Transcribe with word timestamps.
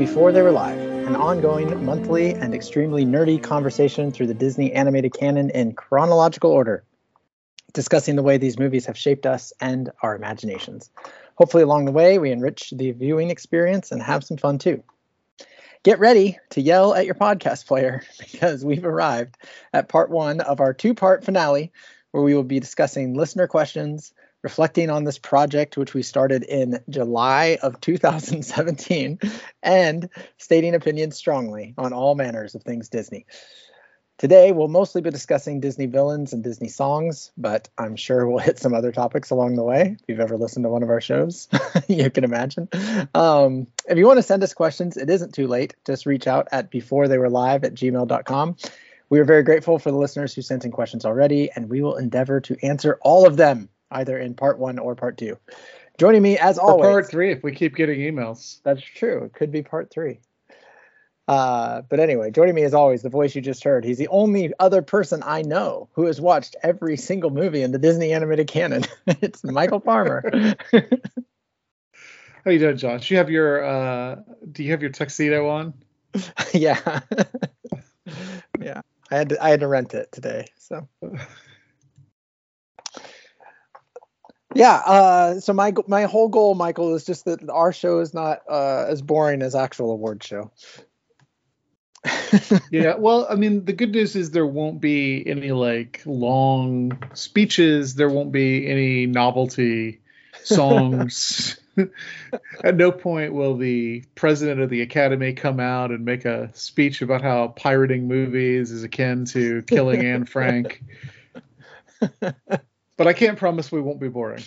Before 0.00 0.32
They 0.32 0.40
Were 0.40 0.50
Live, 0.50 0.78
an 0.78 1.14
ongoing, 1.14 1.84
monthly, 1.84 2.32
and 2.32 2.54
extremely 2.54 3.04
nerdy 3.04 3.40
conversation 3.40 4.10
through 4.10 4.28
the 4.28 4.34
Disney 4.34 4.72
animated 4.72 5.12
canon 5.12 5.50
in 5.50 5.74
chronological 5.74 6.50
order, 6.50 6.84
discussing 7.74 8.16
the 8.16 8.22
way 8.22 8.38
these 8.38 8.58
movies 8.58 8.86
have 8.86 8.96
shaped 8.96 9.26
us 9.26 9.52
and 9.60 9.90
our 10.02 10.16
imaginations. 10.16 10.88
Hopefully, 11.34 11.64
along 11.64 11.84
the 11.84 11.92
way, 11.92 12.18
we 12.18 12.30
enrich 12.30 12.72
the 12.74 12.92
viewing 12.92 13.28
experience 13.28 13.92
and 13.92 14.02
have 14.02 14.24
some 14.24 14.38
fun 14.38 14.56
too. 14.56 14.82
Get 15.82 15.98
ready 15.98 16.38
to 16.52 16.62
yell 16.62 16.94
at 16.94 17.04
your 17.04 17.14
podcast 17.14 17.66
player 17.66 18.02
because 18.18 18.64
we've 18.64 18.86
arrived 18.86 19.36
at 19.74 19.90
part 19.90 20.08
one 20.08 20.40
of 20.40 20.60
our 20.60 20.72
two 20.72 20.94
part 20.94 21.26
finale, 21.26 21.72
where 22.12 22.22
we 22.22 22.34
will 22.34 22.42
be 22.42 22.58
discussing 22.58 23.12
listener 23.12 23.46
questions 23.46 24.14
reflecting 24.42 24.90
on 24.90 25.04
this 25.04 25.18
project, 25.18 25.76
which 25.76 25.94
we 25.94 26.02
started 26.02 26.42
in 26.42 26.80
July 26.88 27.58
of 27.62 27.80
2017, 27.80 29.18
and 29.62 30.08
stating 30.38 30.74
opinions 30.74 31.16
strongly 31.16 31.74
on 31.76 31.92
all 31.92 32.14
manners 32.14 32.54
of 32.54 32.62
things 32.62 32.88
Disney. 32.88 33.26
Today, 34.20 34.52
we'll 34.52 34.68
mostly 34.68 35.00
be 35.00 35.08
discussing 35.08 35.60
Disney 35.60 35.86
villains 35.86 36.34
and 36.34 36.44
Disney 36.44 36.68
songs, 36.68 37.32
but 37.38 37.70
I'm 37.78 37.96
sure 37.96 38.26
we'll 38.26 38.38
hit 38.38 38.58
some 38.58 38.74
other 38.74 38.92
topics 38.92 39.30
along 39.30 39.54
the 39.54 39.62
way. 39.62 39.96
If 39.98 40.04
you've 40.08 40.20
ever 40.20 40.36
listened 40.36 40.64
to 40.66 40.68
one 40.68 40.82
of 40.82 40.90
our 40.90 41.00
shows, 41.00 41.48
you 41.88 42.10
can 42.10 42.24
imagine. 42.24 42.68
Um, 43.14 43.66
if 43.88 43.96
you 43.96 44.06
want 44.06 44.18
to 44.18 44.22
send 44.22 44.42
us 44.42 44.52
questions, 44.52 44.98
it 44.98 45.08
isn't 45.08 45.32
too 45.32 45.46
late. 45.46 45.74
Just 45.86 46.04
reach 46.04 46.26
out 46.26 46.48
at 46.52 46.70
before 46.70 47.08
they 47.08 47.16
were 47.16 47.30
live 47.30 47.64
at 47.64 47.72
gmail.com. 47.72 48.56
We 49.08 49.20
are 49.20 49.24
very 49.24 49.42
grateful 49.42 49.78
for 49.78 49.90
the 49.90 49.96
listeners 49.96 50.34
who 50.34 50.42
sent 50.42 50.66
in 50.66 50.70
questions 50.70 51.06
already, 51.06 51.50
and 51.50 51.70
we 51.70 51.80
will 51.80 51.96
endeavor 51.96 52.42
to 52.42 52.56
answer 52.62 52.98
all 53.00 53.26
of 53.26 53.38
them 53.38 53.70
either 53.90 54.18
in 54.18 54.34
part 54.34 54.58
one 54.58 54.78
or 54.78 54.94
part 54.94 55.18
two. 55.18 55.36
Joining 55.98 56.22
me 56.22 56.38
as 56.38 56.58
always. 56.58 56.86
Or 56.86 56.92
part 56.92 57.10
three, 57.10 57.30
if 57.32 57.42
we 57.42 57.54
keep 57.54 57.76
getting 57.76 58.00
emails. 58.00 58.60
That's 58.62 58.82
true. 58.82 59.24
It 59.24 59.34
could 59.34 59.52
be 59.52 59.62
part 59.62 59.90
three. 59.90 60.20
Uh, 61.28 61.82
but 61.88 62.00
anyway, 62.00 62.30
joining 62.30 62.56
me 62.56 62.62
as 62.62 62.74
always, 62.74 63.02
the 63.02 63.08
voice 63.08 63.36
you 63.36 63.40
just 63.40 63.62
heard. 63.62 63.84
He's 63.84 63.98
the 63.98 64.08
only 64.08 64.52
other 64.58 64.82
person 64.82 65.22
I 65.24 65.42
know 65.42 65.88
who 65.92 66.06
has 66.06 66.20
watched 66.20 66.56
every 66.62 66.96
single 66.96 67.30
movie 67.30 67.62
in 67.62 67.70
the 67.70 67.78
Disney 67.78 68.12
animated 68.12 68.48
canon. 68.48 68.84
it's 69.06 69.42
Michial 69.42 69.84
Farmer. 69.84 70.24
How 72.44 72.50
you 72.50 72.58
doing, 72.58 72.78
Josh? 72.78 73.10
You 73.10 73.18
have 73.18 73.30
your 73.30 73.64
uh, 73.64 74.16
do 74.50 74.64
you 74.64 74.72
have 74.72 74.80
your 74.82 74.90
tuxedo 74.90 75.48
on? 75.48 75.74
yeah. 76.52 77.00
yeah. 78.58 78.80
I 79.12 79.16
had 79.16 79.28
to, 79.28 79.44
I 79.44 79.50
had 79.50 79.60
to 79.60 79.68
rent 79.68 79.94
it 79.94 80.10
today, 80.10 80.46
so. 80.58 80.88
Yeah. 84.54 84.74
Uh, 84.74 85.40
so 85.40 85.52
my 85.52 85.72
my 85.86 86.04
whole 86.04 86.28
goal, 86.28 86.56
Michial, 86.56 86.94
is 86.94 87.04
just 87.04 87.24
that 87.26 87.48
our 87.48 87.72
show 87.72 88.00
is 88.00 88.12
not 88.12 88.40
uh, 88.48 88.86
as 88.88 89.02
boring 89.02 89.42
as 89.42 89.54
actual 89.54 89.92
award 89.92 90.22
show. 90.22 90.50
yeah. 92.70 92.94
Well, 92.96 93.26
I 93.28 93.34
mean, 93.36 93.64
the 93.64 93.72
good 93.72 93.92
news 93.92 94.16
is 94.16 94.30
there 94.30 94.46
won't 94.46 94.80
be 94.80 95.26
any 95.26 95.52
like 95.52 96.02
long 96.04 96.98
speeches. 97.14 97.94
There 97.94 98.08
won't 98.08 98.32
be 98.32 98.66
any 98.66 99.06
novelty 99.06 100.00
songs. 100.42 101.58
At 102.64 102.76
no 102.76 102.90
point 102.90 103.32
will 103.32 103.56
the 103.56 104.04
president 104.14 104.60
of 104.60 104.70
the 104.70 104.82
academy 104.82 105.32
come 105.32 105.60
out 105.60 105.90
and 105.90 106.04
make 106.04 106.24
a 106.24 106.50
speech 106.54 107.00
about 107.02 107.22
how 107.22 107.48
pirating 107.48 108.08
movies 108.08 108.70
is 108.70 108.82
akin 108.82 109.24
to 109.26 109.62
killing 109.62 110.04
Anne 110.04 110.26
Frank 110.26 110.82
but 113.00 113.08
I 113.08 113.14
can't 113.14 113.38
promise 113.38 113.72
we 113.72 113.80
won't 113.80 113.98
be 113.98 114.10
boring. 114.10 114.44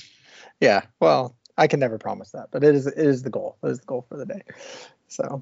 Yeah, 0.60 0.84
well, 1.00 1.36
I 1.58 1.66
can 1.66 1.80
never 1.80 1.98
promise 1.98 2.30
that, 2.34 2.50
but 2.52 2.64
it 2.64 2.76
is 2.76 2.86
it 2.86 3.00
is 3.00 3.24
the 3.24 3.32
goal. 3.32 3.58
It 3.64 3.70
is 3.70 3.80
the 3.80 3.86
goal 3.88 4.06
for 4.08 4.16
the 4.16 4.28
day. 4.28 4.44
So, 5.08 5.42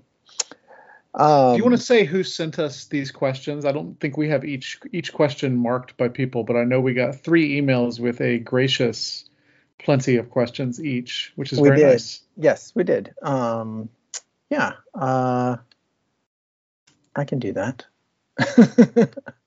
um, 1.14 1.52
do 1.52 1.58
you 1.58 1.64
want 1.66 1.76
to 1.76 1.84
say 1.84 2.06
who 2.06 2.24
sent 2.24 2.58
us 2.58 2.86
these 2.86 3.12
questions? 3.12 3.66
I 3.66 3.74
don't 3.74 4.00
think 4.00 4.16
we 4.16 4.30
have 4.30 4.46
each 4.46 4.80
each 4.94 5.12
question 5.12 5.58
marked 5.58 5.98
by 5.98 6.08
people, 6.08 6.46
but 6.46 6.56
I 6.56 6.64
know 6.64 6.80
we 6.80 6.94
got 6.94 7.16
three 7.16 7.60
emails 7.60 8.00
with 8.00 8.22
a 8.22 8.38
gracious 8.38 9.26
plenty 9.78 10.16
of 10.16 10.30
questions 10.30 10.82
each, 10.82 11.34
which 11.36 11.52
is 11.52 11.60
we 11.60 11.68
very 11.68 11.82
did. 11.82 11.88
nice. 11.88 12.22
Yes, 12.38 12.72
we 12.76 12.86
did. 12.86 13.14
Um, 13.22 13.90
yeah, 14.50 14.76
uh, 14.96 15.58
I 17.14 17.26
can 17.26 17.40
do 17.40 17.52
that. 17.52 17.86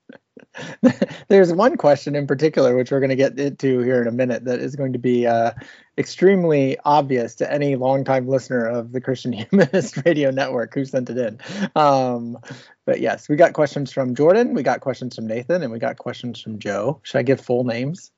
There's 1.28 1.52
one 1.52 1.76
question 1.76 2.14
in 2.14 2.26
particular, 2.26 2.76
which 2.76 2.90
we're 2.90 3.00
going 3.00 3.10
to 3.10 3.16
get 3.16 3.38
into 3.38 3.80
here 3.80 4.00
in 4.00 4.08
a 4.08 4.12
minute, 4.12 4.44
that 4.44 4.60
is 4.60 4.76
going 4.76 4.92
to 4.92 4.98
be 4.98 5.26
uh, 5.26 5.52
extremely 5.98 6.76
obvious 6.84 7.34
to 7.36 7.52
any 7.52 7.76
longtime 7.76 8.28
listener 8.28 8.66
of 8.66 8.92
the 8.92 9.00
Christian 9.00 9.32
Humanist 9.50 10.04
Radio 10.04 10.30
Network 10.30 10.74
who 10.74 10.84
sent 10.84 11.10
it 11.10 11.18
in. 11.18 11.38
Um, 11.76 12.38
but 12.84 13.00
yes, 13.00 13.28
we 13.28 13.36
got 13.36 13.52
questions 13.52 13.92
from 13.92 14.14
Jordan, 14.14 14.54
we 14.54 14.62
got 14.62 14.80
questions 14.80 15.16
from 15.16 15.26
Nathan, 15.26 15.62
and 15.62 15.72
we 15.72 15.78
got 15.78 15.98
questions 15.98 16.40
from 16.40 16.58
Joe. 16.58 17.00
Should 17.02 17.18
I 17.18 17.22
give 17.22 17.40
full 17.40 17.64
names? 17.64 18.10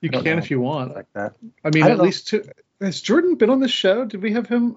You 0.00 0.10
can 0.10 0.24
know. 0.24 0.36
if 0.36 0.50
you 0.50 0.60
want. 0.60 0.94
Like 0.94 1.12
that. 1.14 1.34
I 1.64 1.70
mean, 1.70 1.84
I 1.84 1.90
at 1.90 1.98
know. 1.98 2.04
least 2.04 2.28
two. 2.28 2.44
Has 2.80 3.00
Jordan 3.00 3.36
been 3.36 3.50
on 3.50 3.60
the 3.60 3.68
show? 3.68 4.04
Did 4.04 4.22
we 4.22 4.32
have 4.32 4.48
him 4.48 4.76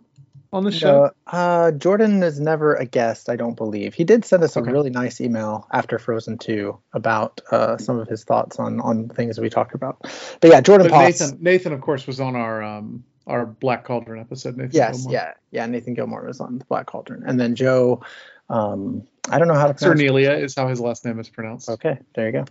on 0.53 0.63
the 0.63 0.71
show? 0.71 1.11
uh, 1.27 1.71
Jordan 1.71 2.23
is 2.23 2.39
never 2.39 2.75
a 2.75 2.85
guest, 2.85 3.29
I 3.29 3.35
don't 3.35 3.55
believe. 3.55 3.93
He 3.93 4.03
did 4.03 4.25
send 4.25 4.43
us 4.43 4.55
okay. 4.55 4.69
a 4.69 4.73
really 4.73 4.89
nice 4.89 5.19
email 5.21 5.67
after 5.71 5.99
Frozen 5.99 6.37
2 6.39 6.77
about 6.93 7.41
uh, 7.51 7.77
some 7.77 7.99
of 7.99 8.07
his 8.07 8.23
thoughts 8.23 8.59
on 8.59 8.79
on 8.81 9.09
things 9.09 9.39
we 9.39 9.49
talked 9.49 9.75
about. 9.75 9.99
But 10.39 10.51
yeah, 10.51 10.61
Jordan 10.61 10.89
but 10.89 10.99
Nathan, 10.99 11.37
Nathan, 11.41 11.73
of 11.73 11.81
course, 11.81 12.07
was 12.07 12.19
on 12.19 12.35
our 12.35 12.63
um, 12.63 13.03
our 13.27 13.45
Black 13.45 13.83
Cauldron 13.83 14.19
episode. 14.19 14.57
Nathan 14.57 14.71
yes, 14.73 14.97
Gilmore. 14.97 15.13
yeah, 15.13 15.33
yeah. 15.51 15.65
Nathan 15.65 15.93
Gilmore 15.93 16.25
was 16.25 16.39
on 16.39 16.59
the 16.59 16.65
Black 16.65 16.85
Cauldron, 16.85 17.23
and 17.25 17.39
then 17.39 17.55
Joe. 17.55 18.01
Um, 18.49 19.03
I 19.29 19.39
don't 19.39 19.49
know 19.49 19.55
how 19.55 19.67
to 19.67 19.73
pronounce. 19.73 19.99
Cernelia 19.99 20.41
is 20.41 20.55
how 20.55 20.69
his 20.69 20.79
last 20.79 21.03
name 21.03 21.19
is 21.19 21.29
pronounced. 21.29 21.69
Okay, 21.69 21.99
there 22.15 22.27
you 22.27 22.31
go. 22.31 22.45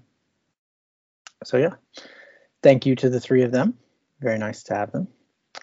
So 1.45 1.57
yeah, 1.57 1.75
thank 2.63 2.87
you 2.87 2.95
to 2.97 3.09
the 3.09 3.21
three 3.21 3.43
of 3.43 3.53
them. 3.53 3.75
Very 4.21 4.39
nice 4.39 4.63
to 4.65 4.75
have 4.75 4.93
them. 4.93 5.09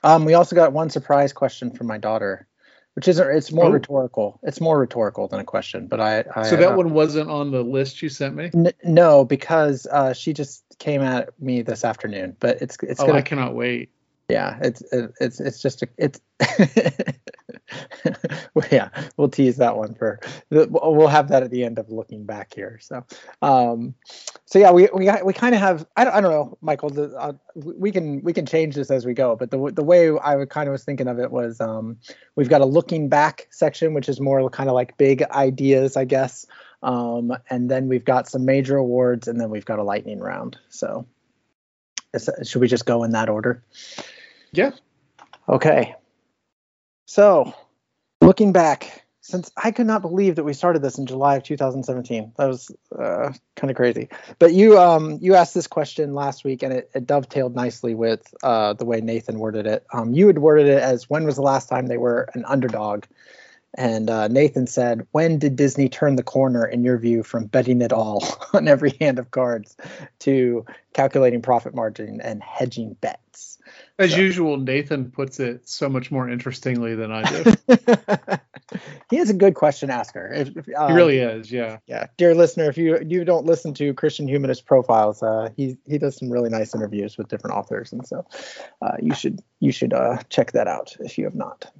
Um, 0.03 0.25
we 0.25 0.33
also 0.33 0.55
got 0.55 0.73
one 0.73 0.89
surprise 0.89 1.33
question 1.33 1.71
from 1.71 1.87
my 1.87 1.97
daughter, 1.97 2.47
which 2.95 3.07
isn't. 3.07 3.27
It's 3.35 3.51
more 3.51 3.65
oh. 3.65 3.71
rhetorical. 3.71 4.39
It's 4.43 4.59
more 4.59 4.79
rhetorical 4.79 5.27
than 5.27 5.39
a 5.39 5.43
question. 5.43 5.87
But 5.87 5.99
I. 5.99 6.23
I 6.35 6.43
so 6.43 6.55
that 6.55 6.73
uh, 6.73 6.75
one 6.75 6.93
wasn't 6.93 7.29
on 7.29 7.51
the 7.51 7.63
list 7.63 8.01
you 8.01 8.09
sent 8.09 8.35
me. 8.35 8.51
N- 8.53 8.73
no, 8.83 9.25
because 9.25 9.85
uh, 9.87 10.13
she 10.13 10.33
just 10.33 10.63
came 10.79 11.01
at 11.01 11.39
me 11.39 11.61
this 11.61 11.85
afternoon. 11.85 12.35
But 12.39 12.61
it's 12.61 12.77
it's. 12.81 12.99
Oh, 12.99 13.07
gonna, 13.07 13.19
I 13.19 13.21
cannot 13.21 13.55
wait. 13.55 13.91
Yeah, 14.29 14.58
it's 14.61 14.81
it's 15.20 15.40
it's 15.41 15.61
just 15.61 15.84
a, 15.84 15.90
it's. 15.97 16.22
well, 18.53 18.66
yeah, 18.72 18.90
we'll 19.17 19.28
tease 19.28 19.58
that 19.58 19.75
one 19.75 19.93
for. 19.96 20.22
We'll 20.49 21.08
have 21.08 21.28
that 21.28 21.43
at 21.43 21.52
the 21.52 21.66
end 21.66 21.78
of 21.78 21.90
looking 21.90 22.25
back 22.25 22.53
here. 22.53 22.79
So, 22.81 23.05
um, 23.41 23.96
so 24.46 24.59
yeah, 24.59 24.72
we 24.72 24.87
we 24.93 25.11
we 25.25 25.34
kind 25.34 25.53
of 25.53 25.59
have. 25.59 25.85
I 25.97 26.05
don't, 26.05 26.14
I 26.14 26.22
don't 26.22 26.31
know, 26.31 26.58
Michial. 26.64 26.93
The, 26.93 27.16
uh, 27.17 27.34
we 27.55 27.91
can 27.91 28.22
we 28.23 28.31
can 28.31 28.46
change 28.46 28.75
this 28.75 28.90
as 28.90 29.05
we 29.05 29.14
go. 29.14 29.35
But 29.35 29.52
the 29.52 29.72
the 29.72 29.84
way 29.84 30.11
I 30.11 30.46
kind 30.46 30.70
of 30.70 30.72
was 30.72 30.85
thinking 30.85 31.09
of 31.09 31.20
it 31.20 31.31
was, 31.31 31.59
um, 31.59 31.97
we've 32.37 32.49
got 32.49 32.61
a 32.61 32.66
looking 32.66 33.09
back 33.09 33.47
section, 33.52 33.93
which 33.93 34.08
is 34.08 34.22
more 34.22 34.49
kind 34.49 34.70
of 34.70 34.75
like 34.75 34.97
big 34.97 35.23
ideas, 35.23 35.97
I 35.97 36.05
guess. 36.05 36.46
Um, 36.81 37.34
and 37.49 37.70
then 37.70 37.87
we've 37.87 38.05
got 38.05 38.29
some 38.29 38.46
major 38.46 38.78
awards, 38.78 39.28
and 39.28 39.40
then 39.40 39.49
we've 39.49 39.66
got 39.66 39.79
a 39.79 39.84
lightning 39.84 40.20
round. 40.20 40.58
So, 40.70 41.08
should 42.43 42.61
we 42.61 42.67
just 42.67 42.85
go 42.85 43.03
in 43.03 43.11
that 43.11 43.29
order? 43.29 43.64
Yeah. 44.53 44.72
Okay. 45.50 45.96
So, 47.05 47.53
looking 48.22 48.53
back, 48.53 49.03
since 49.23 49.50
I 49.55 49.72
could 49.72 49.88
not 49.88 50.02
believe 50.02 50.35
that 50.35 50.44
we 50.44 50.53
started 50.53 50.82
this 50.82 50.97
in 50.97 51.05
July 51.05 51.38
of 51.38 51.44
2017. 51.44 52.34
That 52.38 52.46
was 52.46 52.70
uh, 52.94 53.32
kind 53.55 53.72
of 53.72 53.78
crazy. 53.78 54.09
But 54.38 54.53
you 54.53 54.78
um, 54.78 55.17
you 55.22 55.35
asked 55.35 55.53
this 55.53 55.66
question 55.66 56.14
last 56.14 56.44
week, 56.44 56.61
and 56.61 56.73
it, 56.73 56.91
it 56.94 57.08
dovetailed 57.08 57.55
nicely 57.55 57.96
with 57.96 58.22
uh, 58.44 58.73
the 58.73 58.84
way 58.84 59.00
Nathan 59.00 59.40
worded 59.40 59.66
it. 59.66 59.85
Um, 59.94 60.14
you 60.14 60.28
had 60.28 60.40
worded 60.40 60.67
it 60.67 60.84
as 60.84 61.09
when 61.09 61.23
was 61.23 61.38
the 61.38 61.41
last 61.41 61.70
time 61.70 61.88
they 61.88 61.97
were 61.97 62.29
an 62.34 62.44
underdog? 62.46 63.06
And 63.76 64.09
uh, 64.09 64.28
Nathan 64.28 64.67
said, 64.67 65.08
when 65.11 65.40
did 65.40 65.56
Disney 65.56 65.90
turn 65.90 66.16
the 66.16 66.22
corner, 66.22 66.64
in 66.64 66.84
your 66.84 66.97
view, 66.99 67.23
from 67.23 67.46
betting 67.46 67.82
it 67.82 67.91
all 67.91 68.23
on 68.53 68.67
every 68.67 68.96
hand 68.99 69.17
of 69.20 69.32
cards 69.32 69.76
to 70.20 70.66
calculating 70.94 71.41
profit 71.41 71.73
margin 71.73 72.22
and 72.22 72.44
hedging 72.44 72.96
bets? 72.99 73.53
As 73.99 74.11
so. 74.11 74.17
usual, 74.17 74.57
Nathan 74.57 75.11
puts 75.11 75.40
it 75.40 75.69
so 75.69 75.87
much 75.87 76.09
more 76.09 76.28
interestingly 76.28 76.95
than 76.95 77.11
I 77.11 77.23
do. 77.29 77.53
he 79.11 79.17
is 79.17 79.29
a 79.29 79.35
good 79.35 79.53
question 79.53 79.91
asker. 79.91 80.31
If, 80.34 80.57
if, 80.57 80.66
uh, 80.75 80.87
he 80.87 80.93
really 80.93 81.19
is, 81.19 81.51
yeah. 81.51 81.78
Yeah, 81.85 82.07
dear 82.17 82.34
listener, 82.34 82.67
if 82.69 82.78
you 82.78 82.97
you 83.05 83.23
don't 83.23 83.45
listen 83.45 83.73
to 83.75 83.93
Christian 83.93 84.28
humanist 84.28 84.66
profiles, 84.66 85.22
uh, 85.22 85.49
he 85.55 85.78
he 85.85 85.99
does 85.99 86.17
some 86.17 86.31
really 86.31 86.49
nice 86.49 86.73
interviews 86.73 87.19
with 87.19 87.28
different 87.28 87.55
authors, 87.55 87.91
and 87.93 88.05
so 88.05 88.25
uh, 88.81 88.95
you 88.99 89.13
should 89.13 89.43
you 89.59 89.72
should 89.72 89.93
uh, 89.93 90.17
check 90.29 90.53
that 90.53 90.67
out 90.67 90.96
if 90.99 91.19
you 91.19 91.25
have 91.25 91.35
not. 91.35 91.72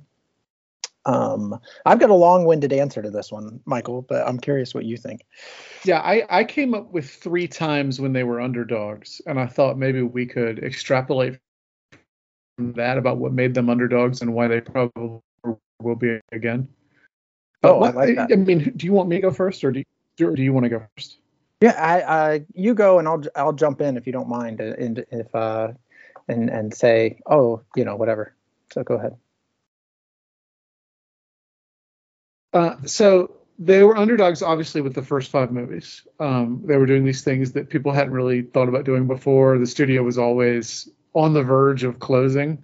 Um, 1.06 1.60
I've 1.86 2.00
got 2.00 2.12
a 2.12 2.16
long-winded 2.16 2.72
answer 2.72 3.02
to 3.02 3.10
this 3.10 3.32
one, 3.32 3.60
Michial, 3.68 4.08
but 4.08 4.26
I'm 4.26 4.40
curious 4.40 4.74
what 4.74 4.86
you 4.86 4.96
think. 4.96 5.26
Yeah, 5.84 6.00
I, 6.00 6.24
I 6.30 6.44
came 6.46 6.74
up 6.74 6.94
with 6.94 7.10
three 7.10 7.48
times 7.48 8.00
when 8.00 8.14
they 8.14 8.24
were 8.24 8.40
underdogs, 8.40 9.22
and 9.28 9.38
I 9.38 9.48
thought 9.48 9.78
maybe 9.78 10.02
we 10.02 10.26
could 10.26 10.64
extrapolate 10.64 11.40
from 12.56 12.74
that 12.74 12.98
about 12.98 13.18
what 13.18 13.34
made 13.34 13.54
them 13.54 13.70
underdogs 13.70 14.22
and 14.22 14.34
why 14.34 14.48
they 14.48 14.62
probably 14.62 15.20
will 15.82 15.96
be 15.96 16.20
again. 16.32 16.68
Oh, 17.64 17.78
what, 17.78 17.96
I 17.96 18.06
like 18.06 18.16
that. 18.16 18.32
I 18.32 18.36
mean, 18.36 18.74
do 18.76 18.86
you 18.86 18.94
want 18.94 19.10
me 19.10 19.18
to 19.18 19.22
go 19.22 19.32
first, 19.32 19.64
or 19.64 19.72
do 19.72 19.84
you, 20.18 20.28
or 20.28 20.36
do 20.36 20.44
you 20.44 20.54
want 20.54 20.66
to 20.66 20.70
go 20.70 20.84
first? 20.96 21.18
Yeah, 21.62 21.72
I, 21.72 22.02
I, 22.02 22.46
you 22.54 22.74
go, 22.74 23.00
and 23.00 23.08
I'll 23.08 23.24
I'll 23.36 23.54
jump 23.54 23.80
in 23.82 23.96
if 23.96 24.06
you 24.06 24.14
don't 24.14 24.28
mind, 24.28 24.60
and 24.60 25.06
if 25.12 25.34
uh, 25.34 25.70
and 26.28 26.50
and 26.50 26.74
say, 26.74 27.20
oh, 27.26 27.62
you 27.76 27.86
know, 27.86 27.96
whatever. 27.96 28.36
So 28.74 28.84
go 28.84 28.96
ahead. 28.96 29.16
Uh, 32.52 32.76
so 32.86 33.38
they 33.58 33.82
were 33.84 33.98
underdogs, 33.98 34.42
obviously, 34.42 34.82
with 34.82 34.94
the 34.94 35.02
first 35.02 35.32
five 35.32 35.52
movies. 35.52 36.06
Um, 36.20 36.64
they 36.66 36.78
were 36.78 36.86
doing 36.86 37.06
these 37.06 37.24
things 37.24 37.54
that 37.54 37.70
people 37.70 37.92
hadn't 37.92 38.14
really 38.14 38.42
thought 38.42 38.68
about 38.68 38.84
doing 38.84 39.08
before. 39.08 39.58
The 39.58 39.66
studio 39.66 40.04
was 40.04 40.18
always 40.18 40.90
on 41.14 41.34
the 41.34 41.44
verge 41.44 41.84
of 41.84 42.00
closing. 42.00 42.64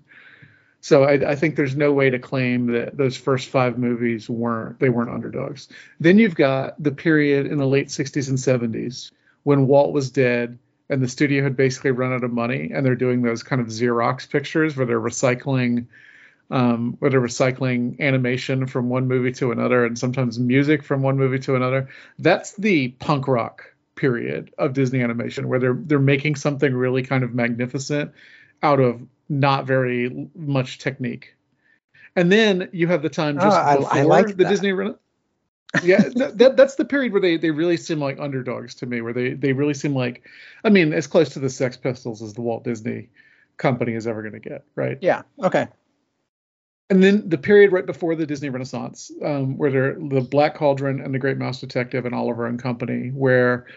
So 0.81 1.03
I, 1.03 1.31
I, 1.31 1.35
think 1.35 1.55
there's 1.55 1.75
no 1.75 1.91
way 1.91 2.09
to 2.09 2.19
claim 2.19 2.67
that 2.67 2.95
those 2.95 3.17
first 3.17 3.49
five 3.49 3.77
movies 3.77 4.29
weren't 4.29 4.79
they 4.79 4.87
weren't 4.87 5.09
underdogs. 5.09 5.67
Then 5.99 6.17
you've 6.17 6.35
got 6.35 6.81
the 6.81 6.91
period 6.91 7.47
in 7.47 7.57
the 7.57 7.67
late 7.67 7.89
60s 7.89 8.29
and 8.29 8.37
70s 8.37 9.11
when 9.43 9.67
Walt 9.67 9.93
was 9.93 10.09
dead 10.09 10.57
and 10.89 11.01
the 11.01 11.07
studio 11.07 11.43
had 11.43 11.55
basically 11.55 11.91
run 11.91 12.13
out 12.13 12.23
of 12.23 12.31
money, 12.31 12.71
and 12.73 12.85
they're 12.85 12.95
doing 12.95 13.21
those 13.21 13.43
kind 13.43 13.61
of 13.61 13.67
Xerox 13.67 14.29
pictures 14.29 14.75
where 14.75 14.85
they're 14.85 14.99
recycling 14.99 15.85
um, 16.51 16.95
where 16.97 17.11
they're 17.11 17.21
recycling 17.21 17.99
animation 17.99 18.65
from 18.65 18.89
one 18.89 19.07
movie 19.07 19.33
to 19.33 19.51
another 19.51 19.85
and 19.85 19.99
sometimes 19.99 20.39
music 20.39 20.83
from 20.83 21.03
one 21.03 21.17
movie 21.17 21.37
to 21.39 21.55
another. 21.55 21.89
That's 22.17 22.53
the 22.55 22.87
punk 22.87 23.27
rock 23.27 23.71
period 23.95 24.51
of 24.57 24.73
Disney 24.73 25.03
animation 25.03 25.47
where 25.47 25.59
they're 25.59 25.77
they're 25.79 25.99
making 25.99 26.35
something 26.35 26.73
really 26.73 27.03
kind 27.03 27.23
of 27.23 27.35
magnificent 27.35 28.13
out 28.63 28.79
of 28.79 29.01
not 29.29 29.65
very 29.65 30.29
much 30.35 30.79
technique. 30.79 31.35
And 32.15 32.31
then 32.31 32.69
you 32.71 32.87
have 32.87 33.01
the 33.01 33.09
time 33.09 33.35
just 33.35 33.57
oh, 33.57 33.77
before 33.77 33.93
I, 33.93 33.99
I 33.99 34.03
like 34.03 34.27
the 34.27 34.43
that. 34.43 34.49
Disney 34.49 34.73
yeah, 35.83 36.01
that, 36.33 36.55
that's 36.57 36.75
the 36.75 36.85
period 36.85 37.11
where 37.11 37.21
they, 37.21 37.37
they 37.37 37.51
really 37.51 37.77
seem 37.77 37.99
like 37.99 38.19
underdogs 38.19 38.73
to 38.75 38.87
me, 38.87 39.01
where 39.01 39.13
they, 39.13 39.33
they 39.33 39.53
really 39.53 39.75
seem 39.75 39.93
like, 39.93 40.25
I 40.63 40.69
mean, 40.69 40.93
as 40.93 41.05
close 41.05 41.29
to 41.29 41.39
the 41.39 41.49
Sex 41.49 41.77
Pistols 41.77 42.23
as 42.23 42.33
the 42.33 42.41
Walt 42.41 42.63
Disney 42.63 43.09
Company 43.57 43.93
is 43.93 44.07
ever 44.07 44.23
going 44.23 44.33
to 44.33 44.39
get, 44.39 44.63
right? 44.75 44.97
Yeah. 44.99 45.21
Okay 45.43 45.67
and 46.89 47.03
then 47.03 47.27
the 47.29 47.37
period 47.37 47.71
right 47.71 47.85
before 47.85 48.15
the 48.15 48.25
Disney 48.25 48.49
Renaissance, 48.49 49.11
um, 49.23 49.57
where 49.57 49.71
they're 49.71 49.93
the 49.93 50.21
Black 50.21 50.55
Cauldron 50.55 50.99
and 50.99 51.13
the 51.13 51.19
Great 51.19 51.37
Mouse 51.37 51.59
Detective 51.59 52.05
and 52.05 52.15
Oliver 52.15 52.47
and 52.47 52.61
Company, 52.61 53.09
where 53.09 53.67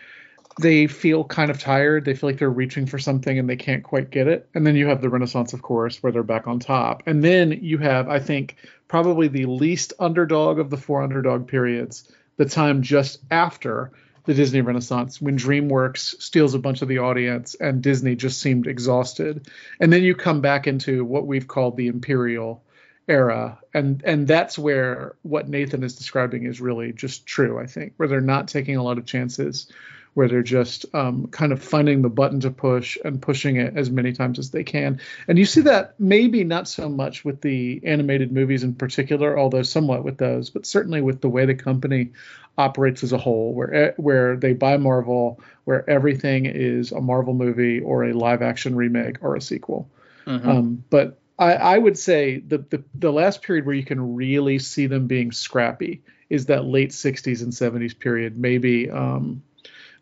they 0.59 0.87
feel 0.87 1.25
kind 1.25 1.51
of 1.51 1.59
tired. 1.59 2.05
They 2.05 2.15
feel 2.15 2.31
like 2.31 2.39
they're 2.39 2.51
reaching 2.51 2.87
for 2.87 2.99
something 2.99 3.39
and 3.39 3.49
they 3.49 3.57
can't 3.57 3.83
quite 3.83 4.11
get 4.11 4.29
it. 4.29 4.49
And 4.55 4.67
then 4.67 4.77
you 4.77 4.87
have 4.89 5.01
the 5.01 5.09
Renaissance, 5.09 5.53
of 5.53 5.63
course, 5.63 6.03
where 6.03 6.13
they're 6.13 6.23
back 6.23 6.47
on 6.47 6.59
top. 6.59 7.03
And 7.07 7.25
then 7.25 7.59
you 7.63 7.79
have, 7.79 8.09
I 8.09 8.19
think, 8.19 8.57
probably 8.89 9.29
the 9.29 9.47
least 9.47 9.95
underdog 9.99 10.59
of 10.59 10.71
the 10.71 10.77
four 10.77 11.03
underdog 11.03 11.49
periods, 11.49 12.11
the 12.37 12.45
time 12.45 12.83
just 12.83 13.21
after 13.31 13.93
the 14.25 14.35
Disney 14.35 14.61
Renaissance 14.61 15.21
when 15.21 15.37
DreamWorks 15.37 16.21
steals 16.21 16.55
a 16.55 16.59
bunch 16.59 16.83
of 16.83 16.89
the 16.89 16.99
audience 16.99 17.55
and 17.55 17.83
Disney 17.83 18.15
just 18.15 18.41
seemed 18.41 18.67
exhausted. 18.67 19.49
And 19.81 19.93
then 19.93 20.03
you 20.03 20.15
come 20.15 20.41
back 20.41 20.67
into 20.67 21.05
what 21.05 21.27
we've 21.27 21.49
called 21.49 21.77
the 21.77 21.89
Imperial 21.89 22.63
era 23.09 23.59
and 23.75 24.01
and 24.05 24.29
that's 24.29 24.57
where 24.57 25.17
what 25.23 25.49
nathan 25.49 25.83
is 25.83 25.97
describing 25.97 26.45
is 26.45 26.61
really 26.61 26.93
just 26.93 27.27
true 27.27 27.59
i 27.59 27.67
think 27.67 27.93
where 27.97 28.07
they're 28.07 28.21
not 28.21 28.47
taking 28.47 28.77
a 28.77 28.83
lot 28.83 28.97
of 28.97 29.05
chances 29.05 29.67
where 30.15 30.29
they're 30.29 30.43
just 30.43 30.85
um, 30.95 31.27
kind 31.29 31.53
of 31.53 31.63
finding 31.63 32.03
the 32.03 32.09
button 32.09 32.41
to 32.41 32.51
push 32.51 32.99
and 33.05 33.23
pushing 33.23 33.57
it 33.57 33.77
as 33.77 33.91
many 33.91 34.13
times 34.13 34.39
as 34.39 34.51
they 34.51 34.65
can 34.65 35.01
and 35.29 35.39
you 35.39 35.45
see 35.45 35.63
that 35.63 35.95
maybe 35.99 36.45
not 36.45 36.69
so 36.69 36.89
much 36.89 37.25
with 37.25 37.41
the 37.41 37.81
animated 37.85 38.33
movies 38.33 38.63
in 38.63 38.75
particular 38.75 39.39
although 39.39 39.63
somewhat 39.63 40.05
with 40.05 40.19
those 40.19 40.51
but 40.51 40.67
certainly 40.67 41.01
with 41.01 41.21
the 41.21 41.29
way 41.29 41.47
the 41.47 41.55
company 41.55 42.11
operates 42.59 43.03
as 43.03 43.13
a 43.13 43.19
whole 43.19 43.55
where 43.55 43.95
where 43.97 44.37
they 44.37 44.53
buy 44.53 44.77
marvel 44.77 45.41
where 45.65 45.89
everything 45.89 46.47
is 46.47 46.93
a 46.93 47.01
marvel 47.01 47.33
movie 47.33 47.81
or 47.81 48.05
a 48.05 48.13
live 48.13 48.43
action 48.43 48.77
remake 48.77 49.17
or 49.23 49.37
a 49.37 49.41
sequel 49.41 49.89
mm-hmm. 50.27 50.49
um, 50.49 50.85
but 50.91 51.19
I, 51.39 51.55
I 51.55 51.79
would 51.79 51.99
say 51.99 52.39
the, 52.39 52.59
the 52.59 52.85
the 52.95 53.13
last 53.13 53.43
period 53.43 53.67
where 53.67 53.75
you 53.75 53.85
can 53.85 54.15
really 54.15 54.59
see 54.59 54.87
them 54.87 55.07
being 55.07 55.33
scrappy 55.33 56.03
is 56.33 56.47
that 56.47 56.65
late 56.65 56.91
60s 56.91 57.43
and 57.43 57.53
70s 57.53 57.99
period. 57.99 58.39
Maybe 58.39 58.91
um, 58.91 59.43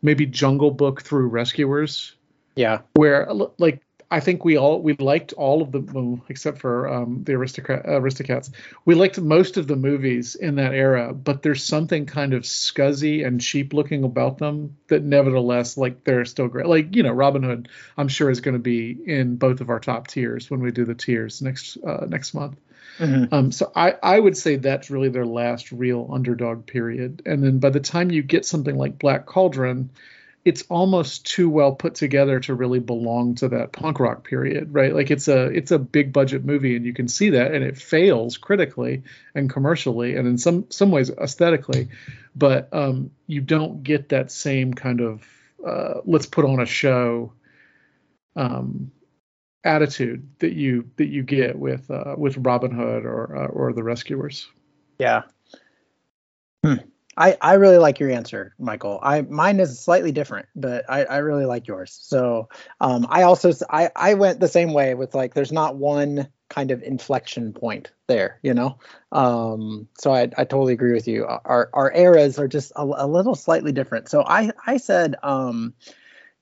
maybe 0.02 0.26
Jungle 0.26 0.70
Book 0.70 1.02
through 1.02 1.29
Rescuers. 1.29 2.14
Yeah. 2.56 2.81
Where 2.94 3.29
like 3.58 3.82
I 4.12 4.19
think 4.19 4.44
we 4.44 4.56
all 4.56 4.82
we 4.82 4.94
liked 4.94 5.32
all 5.35 5.62
of 5.62 5.70
the 5.70 6.20
except 6.29 6.58
for 6.58 6.88
um, 6.88 7.23
the 7.23 7.35
aristocrat 7.35 7.87
Aristocats. 7.87 8.50
We 8.85 8.97
liked 8.97 9.20
most 9.20 9.56
of 9.56 9.69
the 9.69 9.76
movies 9.76 10.35
in 10.35 10.56
that 10.56 10.75
era, 10.75 11.14
but 11.14 11.43
there's 11.43 11.62
something 11.62 12.06
kind 12.06 12.35
of 12.35 12.43
scuzzy 12.43 13.25
and 13.25 13.41
cheap 13.41 13.73
looking 13.73 14.02
about 14.02 14.38
them 14.38 14.76
that 14.88 15.05
nevertheless 15.05 15.76
like 15.76 16.02
they're 16.02 16.25
still 16.25 16.49
great. 16.49 16.67
Like 16.67 16.97
you 16.97 17.05
know, 17.05 17.12
Robin 17.12 17.44
Hood, 17.44 17.69
I'm 17.97 18.08
sure 18.08 18.31
is 18.31 18.41
going 18.41 18.56
to 18.56 18.58
be 18.58 18.99
in 19.06 19.37
both 19.37 19.61
of 19.61 19.70
our 19.70 19.79
top 19.79 20.08
tiers 20.08 20.50
when 20.50 20.61
we 20.61 20.73
do 20.73 20.85
the 20.85 20.94
tiers 20.94 21.41
next 21.41 21.79
uh, 21.87 22.07
next 22.09 22.35
month. 22.35 22.59
Mm-hmm. 23.00 23.35
Um, 23.35 23.52
so 23.52 23.73
I, 23.75 23.95
I 24.02 24.21
would 24.21 24.37
say 24.37 24.57
that's 24.57 24.90
really 24.90 25.09
their 25.09 25.26
last 25.26 25.73
real 25.73 26.11
underdog 26.12 26.66
period. 26.66 27.23
And 27.25 27.42
then 27.42 27.59
by 27.59 27.71
the 27.71 27.80
time 27.80 28.11
you 28.11 28.23
get 28.23 28.45
something 28.45 28.76
like 28.76 28.99
Black 28.99 29.25
Cauldron, 29.25 29.90
it's 30.45 30.62
almost 30.69 31.26
too 31.26 31.50
well 31.50 31.73
put 31.73 31.95
together 31.95 32.40
to 32.40 32.54
really 32.54 32.78
belong 32.78 33.35
to 33.37 33.49
that 33.49 33.73
punk 33.73 34.00
rock 34.00 34.25
period, 34.25 34.73
right? 34.73 34.95
Like 34.95 35.11
it's 35.11 35.28
a 35.28 35.47
it's 35.47 35.71
a 35.71 35.78
big 35.78 36.12
budget 36.12 36.45
movie, 36.45 36.76
and 36.76 36.85
you 36.85 36.95
can 36.95 37.09
see 37.09 37.30
that, 37.30 37.52
and 37.52 37.62
it 37.62 37.76
fails 37.76 38.38
critically 38.38 39.02
and 39.35 39.50
commercially, 39.50 40.16
and 40.16 40.26
in 40.26 40.38
some 40.38 40.71
some 40.71 40.90
ways 40.90 41.11
aesthetically, 41.11 41.88
but 42.35 42.69
um, 42.73 43.11
you 43.26 43.40
don't 43.42 43.83
get 43.83 44.11
that 44.11 44.30
same 44.30 44.73
kind 44.73 45.00
of 45.00 45.26
uh, 45.66 46.00
let's 46.04 46.26
put 46.26 46.47
on 46.47 46.61
a 46.61 46.66
show 46.66 47.33
um, 48.35 48.92
attitude 49.64 50.26
that 50.38 50.55
you 50.55 50.90
that 50.97 51.09
you 51.09 51.23
get 51.23 51.59
with 51.59 51.90
uh, 51.90 52.14
with 52.17 52.37
Robin 52.38 52.71
Hood 52.71 53.05
or 53.05 53.37
uh, 53.37 53.47
or 53.49 53.73
the 53.73 53.83
Rescuers. 53.83 54.49
Yeah. 54.99 55.23
Hmm. 56.64 56.75
I, 57.17 57.37
I 57.40 57.55
really 57.55 57.79
like 57.79 57.99
your 58.00 58.11
answer, 58.11 58.55
Michial. 58.61 58.99
I 59.02 59.23
mine 59.23 59.61
is 59.61 59.81
slightly 59.81 60.12
different, 60.12 60.47
but 60.55 60.85
I, 60.88 61.05
I 61.05 61.17
really 61.19 61.45
like 61.45 61.67
yours. 61.67 61.99
So 62.02 62.49
um, 62.81 63.07
I 63.11 63.25
also 63.25 63.52
I, 63.69 63.90
I 63.95 64.14
went 64.14 64.40
the 64.40 64.49
same 64.49 64.73
way 64.73 64.95
with 64.95 65.14
like 65.14 65.35
there's 65.35 65.52
not 65.52 65.76
one 65.76 66.29
kind 66.49 66.71
of 66.71 66.83
inflection 66.83 67.52
point 67.52 67.93
there, 68.07 68.38
you 68.43 68.55
know. 68.55 68.79
Um, 69.12 69.88
so 69.99 70.14
I, 70.14 70.31
I 70.37 70.45
totally 70.45 70.73
agree 70.73 70.93
with 70.93 71.09
you. 71.09 71.26
Our 71.26 71.69
our 71.73 71.93
eras 71.93 72.38
are 72.38 72.49
just 72.49 72.73
a, 72.76 72.83
a 72.83 73.07
little 73.07 73.35
slightly 73.35 73.73
different. 73.73 74.09
So 74.09 74.23
I 74.25 74.52
I 74.67 74.76
said 74.76 75.17
um, 75.23 75.75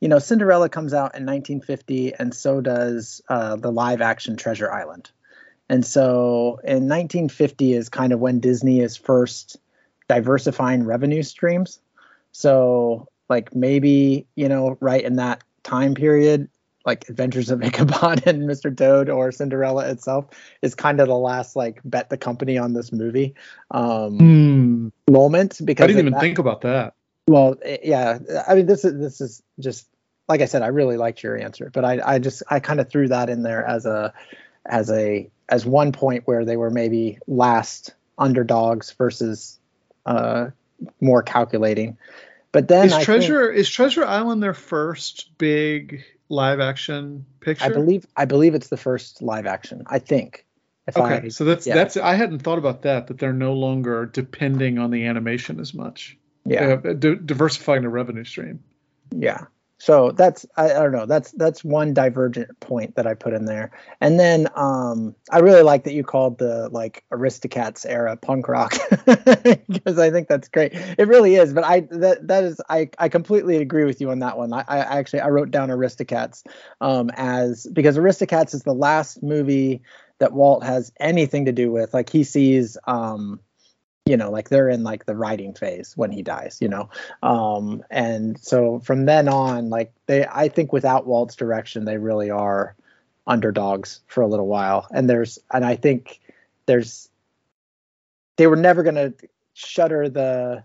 you 0.01 0.09
know 0.09 0.19
Cinderella 0.19 0.69
comes 0.69 0.95
out 0.95 1.15
in 1.17 1.25
1950, 1.25 2.15
and 2.15 2.35
so 2.35 2.61
does 2.61 3.21
uh, 3.29 3.57
the 3.57 3.73
live 3.73 4.01
action 4.01 4.37
Treasure 4.37 4.71
Island. 4.71 5.11
And 5.69 5.85
so 5.85 6.61
in 6.65 6.89
1950 6.89 7.75
is 7.75 7.89
kind 7.89 8.13
of 8.13 8.21
when 8.21 8.41
Disney 8.41 8.81
is 8.81 8.97
first 8.97 9.59
diversifying 10.09 10.85
revenue 10.85 11.23
streams. 11.23 11.81
So 12.33 13.09
like 13.29 13.55
maybe, 13.55 14.27
you 14.35 14.49
know, 14.49 14.79
right 14.81 15.03
in 15.05 15.17
that 15.17 15.43
time 15.63 15.95
period, 15.95 16.49
like 16.87 17.07
Adventures 17.11 17.51
of 17.51 17.63
Ichabod 17.63 18.27
and 18.27 18.49
Mr. 18.49 18.75
Toad 18.75 19.11
or 19.11 19.31
Cinderella 19.31 19.91
itself 19.91 20.27
is 20.63 20.75
kind 20.75 21.01
of 21.01 21.09
the 21.09 21.17
last 21.17 21.55
like 21.55 21.81
bet 21.85 22.09
the 22.09 22.17
company 22.17 22.57
on 22.57 22.73
this 22.73 22.91
movie 22.93 23.35
um, 23.71 24.19
Hmm. 24.19 24.89
moment 25.11 25.61
because 25.65 25.85
I 25.85 25.87
didn't 25.89 26.01
even 26.01 26.13
that- 26.15 26.21
think 26.21 26.39
about 26.39 26.63
that. 26.63 26.95
Well, 27.29 27.57
eh, 27.63 27.79
yeah. 27.85 28.19
I 28.47 28.55
mean, 28.55 28.67
this 28.67 28.85
is 28.85 28.99
this 28.99 29.21
is 29.21 29.43
just 29.61 29.87
like 30.29 30.41
I 30.41 30.47
said. 30.47 30.63
I 30.63 30.69
really 30.69 30.97
liked 30.97 31.23
your 31.23 31.37
answer, 31.39 31.71
but 31.73 31.85
I 31.85 32.01
I 32.05 32.19
just 32.19 32.43
I 32.49 32.61
kind 32.61 32.81
of 32.81 32.91
threw 32.91 33.09
that 33.09 33.29
in 33.29 33.43
there 33.43 33.65
as 33.65 33.87
a 33.87 34.13
as 34.67 34.91
a 34.91 35.31
as 35.49 35.65
one 35.65 35.93
point 35.93 36.27
where 36.27 36.45
they 36.45 36.57
were 36.57 36.71
maybe 36.71 37.19
last 37.27 37.95
underdogs 38.19 38.93
versus 38.93 39.59
uh 40.07 40.49
more 41.01 41.23
calculating. 41.23 41.97
But 42.51 42.69
then 42.69 42.87
Is 42.87 42.93
I 42.93 42.97
think- 42.97 43.05
Treasure 43.05 43.51
is 43.51 43.69
Treasure 43.69 44.05
Island 44.05 44.43
their 44.43 44.55
first 44.55 45.31
big 45.39 46.03
live 46.29 46.61
action 46.61 47.27
picture? 47.41 47.65
I 47.65 47.69
believe 47.69 48.07
I 48.17 48.25
believe 48.25 48.55
it's 48.55 48.69
the 48.69 48.77
first 48.77 49.23
live 49.23 49.47
action. 49.47 49.85
I 49.87 49.99
think. 49.99 50.45
If 50.87 50.97
Okay, 50.97 51.27
I, 51.27 51.29
so 51.29 51.45
that's 51.45 51.67
yeah. 51.67 51.75
that's 51.75 51.99
I 51.99 52.15
hadn't 52.15 52.39
thought 52.39 52.57
about 52.57 52.83
that 52.83 53.09
that 53.09 53.19
they're 53.19 53.35
no 53.35 53.53
longer 53.53 54.07
depending 54.07 54.79
on 54.79 54.91
the 54.91 55.05
animation 55.05 55.61
as 55.61 55.75
much. 55.75 56.17
Yeah. 56.49 56.77
Uh, 56.85 56.93
di- 56.95 57.17
diversifying 57.25 57.83
the 57.83 57.89
revenue 57.89 58.25
stream. 58.25 58.63
Yeah. 59.11 59.45
So 59.81 60.11
that's 60.11 60.45
I, 60.57 60.73
I 60.73 60.83
don't 60.83 60.93
know. 60.93 61.07
That's 61.07 61.31
that's 61.33 61.63
one 61.63 61.95
divergent 61.95 62.59
point 62.59 62.97
that 62.97 63.07
I 63.07 63.15
put 63.15 63.33
in 63.33 63.45
there. 63.45 63.71
And 64.01 64.19
then 64.19 64.49
um 64.57 65.15
I 65.31 65.39
really 65.39 65.63
like 65.63 65.85
that 65.85 65.93
you 65.93 66.03
called 66.03 66.39
the 66.39 66.69
like 66.71 67.05
Aristocats 67.13 67.87
era 67.89 68.17
punk 68.17 68.49
rock 68.49 68.75
because 69.69 69.99
I 69.99 70.11
think 70.11 70.27
that's 70.27 70.49
great. 70.49 70.73
It 70.75 71.07
really 71.07 71.37
is, 71.37 71.53
but 71.53 71.63
I 71.63 71.81
that 71.93 72.27
that 72.27 72.43
is 72.43 72.61
I 72.69 72.91
I 72.99 73.09
completely 73.09 73.59
agree 73.59 73.85
with 73.85 74.01
you 74.01 74.11
on 74.11 74.19
that 74.19 74.37
one. 74.37 74.53
I, 74.53 74.65
I 74.67 74.99
actually 74.99 75.21
I 75.21 75.29
wrote 75.29 75.53
down 75.53 75.69
Aristocats 75.69 76.43
um 76.81 77.11
as 77.15 77.69
because 77.73 77.97
Aristocats 77.97 78.55
is 78.55 78.65
the 78.65 78.75
last 78.75 79.23
movie 79.23 79.83
that 80.19 80.33
Walt 80.33 80.65
has 80.65 80.93
anything 80.99 81.45
to 81.45 81.53
do 81.53 81.71
with. 81.71 81.95
Like 81.95 82.11
he 82.11 82.25
sees 82.25 82.77
um 82.89 83.39
you 84.09 84.17
know 84.17 84.31
like 84.31 84.49
they're 84.49 84.69
in 84.69 84.83
like 84.83 85.05
the 85.05 85.15
writing 85.15 85.53
phase 85.53 85.97
when 85.97 86.11
he 86.11 86.23
dies 86.23 86.59
you 86.61 86.69
know? 86.69 86.89
Um 87.23 87.85
and 87.91 88.39
so 88.41 88.81
from 88.81 89.05
then 89.05 89.29
on 89.29 89.69
like 89.71 89.93
they 90.07 90.27
i 90.27 90.49
think 90.49 90.73
without 90.73 91.07
walt's 91.07 91.37
direction 91.37 91.85
they 91.85 91.99
really 91.99 92.31
are 92.31 92.75
underdogs 93.27 94.01
for 94.07 94.23
a 94.23 94.27
little 94.27 94.47
while. 94.47 94.87
And 94.91 95.09
there's 95.09 95.39
and 95.53 95.65
i 95.65 95.77
think 95.77 96.21
there's 96.67 97.11
they 98.37 98.47
were 98.47 98.57
never 98.57 98.83
going 98.83 98.95
to 98.95 99.13
shutter 99.53 100.09
the 100.09 100.65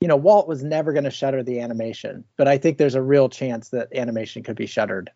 you 0.00 0.08
know 0.08 0.16
walt 0.16 0.48
was 0.48 0.62
never 0.62 0.92
going 0.92 1.04
to 1.04 1.10
shutter 1.10 1.42
the 1.42 1.60
animation 1.60 2.24
but 2.36 2.46
i 2.46 2.56
think 2.56 2.78
there's 2.78 2.94
a 2.94 3.02
real 3.02 3.28
chance 3.28 3.70
that 3.70 3.92
animation 3.94 4.42
could 4.42 4.56
be 4.56 4.66
shuttered 4.66 5.10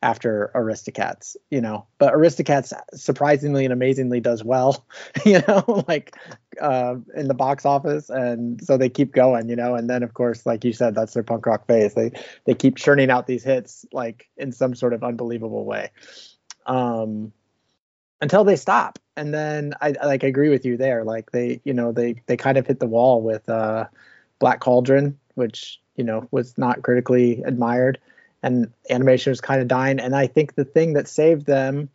after 0.00 0.52
aristocats 0.54 1.34
you 1.50 1.60
know 1.60 1.84
but 1.98 2.14
aristocats 2.14 2.72
surprisingly 2.94 3.64
and 3.64 3.72
amazingly 3.72 4.20
does 4.20 4.44
well 4.44 4.86
you 5.24 5.40
know 5.48 5.84
like 5.88 6.16
uh, 6.60 6.96
in 7.14 7.28
the 7.28 7.34
box 7.34 7.64
office. 7.64 8.10
And 8.10 8.62
so 8.62 8.76
they 8.76 8.88
keep 8.88 9.12
going 9.12 9.48
you 9.48 9.56
know 9.56 9.74
and 9.74 9.88
then 9.88 10.02
of 10.02 10.14
course 10.14 10.46
like 10.46 10.64
you 10.64 10.72
said 10.72 10.94
that's 10.94 11.14
their 11.14 11.22
punk 11.22 11.46
rock 11.46 11.66
phase. 11.66 11.94
They 11.94 12.12
they 12.44 12.54
keep 12.54 12.76
churning 12.76 13.10
out 13.10 13.26
these 13.26 13.44
hits 13.44 13.86
like 13.92 14.28
in 14.36 14.52
some 14.52 14.74
sort 14.74 14.92
of 14.92 15.04
unbelievable 15.04 15.64
way. 15.64 15.90
Um 16.66 17.32
until 18.20 18.44
they 18.44 18.56
stop. 18.56 18.98
And 19.16 19.32
then 19.32 19.74
i 19.80 19.94
like 20.04 20.24
I, 20.24 20.28
agree 20.28 20.48
with 20.48 20.64
you 20.64 20.76
there. 20.76 21.04
Like 21.04 21.30
they 21.30 21.60
you 21.64 21.74
know 21.74 21.92
they 21.92 22.22
they 22.26 22.36
kind 22.36 22.58
of 22.58 22.66
hit 22.66 22.80
the 22.80 22.86
wall 22.86 23.22
with 23.22 23.48
uh 23.48 23.86
black 24.38 24.60
cauldron 24.60 25.18
which 25.34 25.80
you 25.96 26.04
know 26.04 26.28
was 26.30 26.56
not 26.56 26.82
critically 26.82 27.42
admired 27.44 27.98
and 28.42 28.72
animation 28.90 29.30
was 29.30 29.40
kind 29.40 29.60
of 29.60 29.68
dying. 29.68 30.00
And 30.00 30.14
i 30.14 30.26
think 30.26 30.54
the 30.54 30.64
thing 30.64 30.94
that 30.94 31.08
saved 31.08 31.46
them 31.46 31.88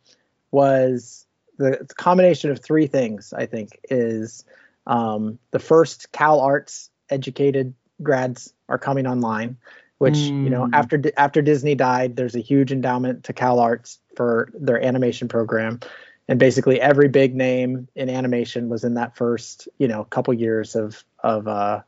was 0.51 1.25
the 1.57 1.87
combination 1.95 2.51
of 2.51 2.59
three 2.59 2.87
things 2.87 3.33
i 3.33 3.45
think 3.45 3.79
is 3.89 4.45
um, 4.85 5.39
the 5.51 5.59
first 5.59 6.11
cal 6.11 6.39
arts 6.41 6.89
educated 7.09 7.73
grads 8.01 8.53
are 8.67 8.77
coming 8.79 9.07
online 9.07 9.57
which 9.99 10.17
you 10.17 10.49
know 10.49 10.65
Mm. 10.65 10.73
after 10.73 11.01
after 11.15 11.41
disney 11.41 11.75
died 11.75 12.15
there's 12.15 12.35
a 12.35 12.39
huge 12.39 12.71
endowment 12.71 13.25
to 13.25 13.33
cal 13.33 13.59
arts 13.59 13.99
for 14.15 14.49
their 14.53 14.83
animation 14.83 15.27
program. 15.27 15.79
And 16.27 16.39
basically 16.39 16.79
every 16.79 17.09
big 17.09 17.35
name 17.35 17.89
in 17.95 18.09
animation 18.09 18.69
was 18.69 18.83
in 18.83 18.93
that 18.93 19.15
first 19.17 19.67
you 19.77 19.87
know 19.87 20.03
couple 20.05 20.33
years 20.33 20.75
of 20.75 21.03
of 21.19 21.47
uh, 21.47 21.81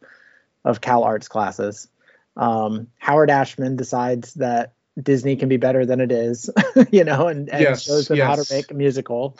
of 0.63 0.81
cal 0.81 1.03
arts 1.03 1.27
classes 1.27 1.87
um, 2.35 2.87
howard 2.97 3.29
ashman 3.29 3.75
decides 3.75 4.33
that 4.35 4.73
disney 5.01 5.35
can 5.35 5.49
be 5.49 5.57
better 5.57 5.85
than 5.85 5.99
it 5.99 6.11
is 6.11 6.49
you 6.91 7.03
know 7.03 7.27
and, 7.27 7.49
and 7.49 7.61
Yes, 7.61 7.83
shows 7.83 8.07
them 8.07 8.21
how 8.21 8.35
to 8.35 8.45
make 8.49 8.71
a 8.71 8.73
musical. 8.73 9.37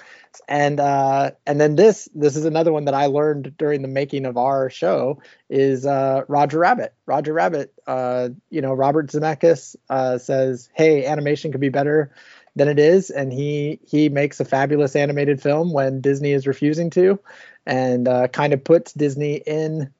And 0.49 0.79
uh 0.81 1.31
and 1.47 1.61
then 1.61 1.75
this 1.75 2.09
this 2.13 2.35
is 2.35 2.43
another 2.45 2.73
one 2.73 2.85
that 2.85 2.93
i 2.93 3.05
learned 3.05 3.55
during 3.57 3.81
the 3.81 3.87
making 3.87 4.25
of 4.25 4.37
our 4.37 4.69
show 4.69 5.21
is 5.49 5.85
uh 5.85 6.23
roger 6.27 6.59
rabbit. 6.59 6.93
Roger 7.05 7.31
rabbit 7.33 7.73
uh 7.87 8.29
you 8.49 8.61
know 8.61 8.73
robert 8.73 9.07
zemeckis 9.07 9.75
uh 9.89 10.17
says 10.17 10.69
hey 10.73 11.05
animation 11.05 11.51
could 11.51 11.61
be 11.61 11.69
better 11.69 12.11
than 12.55 12.67
it 12.67 12.79
is. 12.79 13.09
And 13.09 13.31
he 13.31 13.79
he 13.85 14.09
makes 14.09 14.39
a 14.41 14.45
fabulous 14.45 14.95
animated 14.95 15.41
film 15.41 15.71
when 15.71 16.01
disney 16.01 16.31
is 16.31 16.47
refusing 16.47 16.89
to 16.91 17.19
and 17.65 18.07
uh, 18.07 18.27
kind 18.27 18.53
of 18.53 18.63
puts 18.63 18.93
disney 18.93 19.35
in 19.45 19.91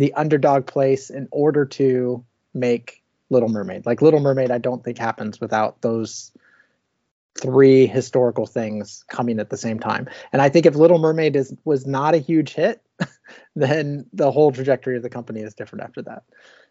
the 0.00 0.14
underdog 0.14 0.66
place 0.66 1.10
in 1.10 1.28
order 1.30 1.66
to 1.66 2.24
make 2.54 3.02
little 3.28 3.50
mermaid. 3.50 3.84
Like 3.84 4.00
little 4.02 4.18
mermaid 4.20 4.50
i 4.50 4.58
don't 4.58 4.82
think 4.82 4.96
happens 4.98 5.40
without 5.40 5.82
those 5.82 6.32
three 7.38 7.86
historical 7.86 8.46
things 8.46 9.04
coming 9.08 9.38
at 9.38 9.50
the 9.50 9.56
same 9.58 9.78
time. 9.78 10.08
And 10.32 10.40
i 10.42 10.48
think 10.48 10.64
if 10.66 10.74
little 10.74 10.98
mermaid 10.98 11.36
is 11.36 11.54
was 11.64 11.86
not 11.86 12.14
a 12.14 12.18
huge 12.18 12.54
hit 12.54 12.82
then 13.54 14.06
the 14.14 14.32
whole 14.32 14.50
trajectory 14.52 14.96
of 14.96 15.02
the 15.02 15.10
company 15.10 15.40
is 15.42 15.54
different 15.54 15.84
after 15.84 16.02
that. 16.02 16.22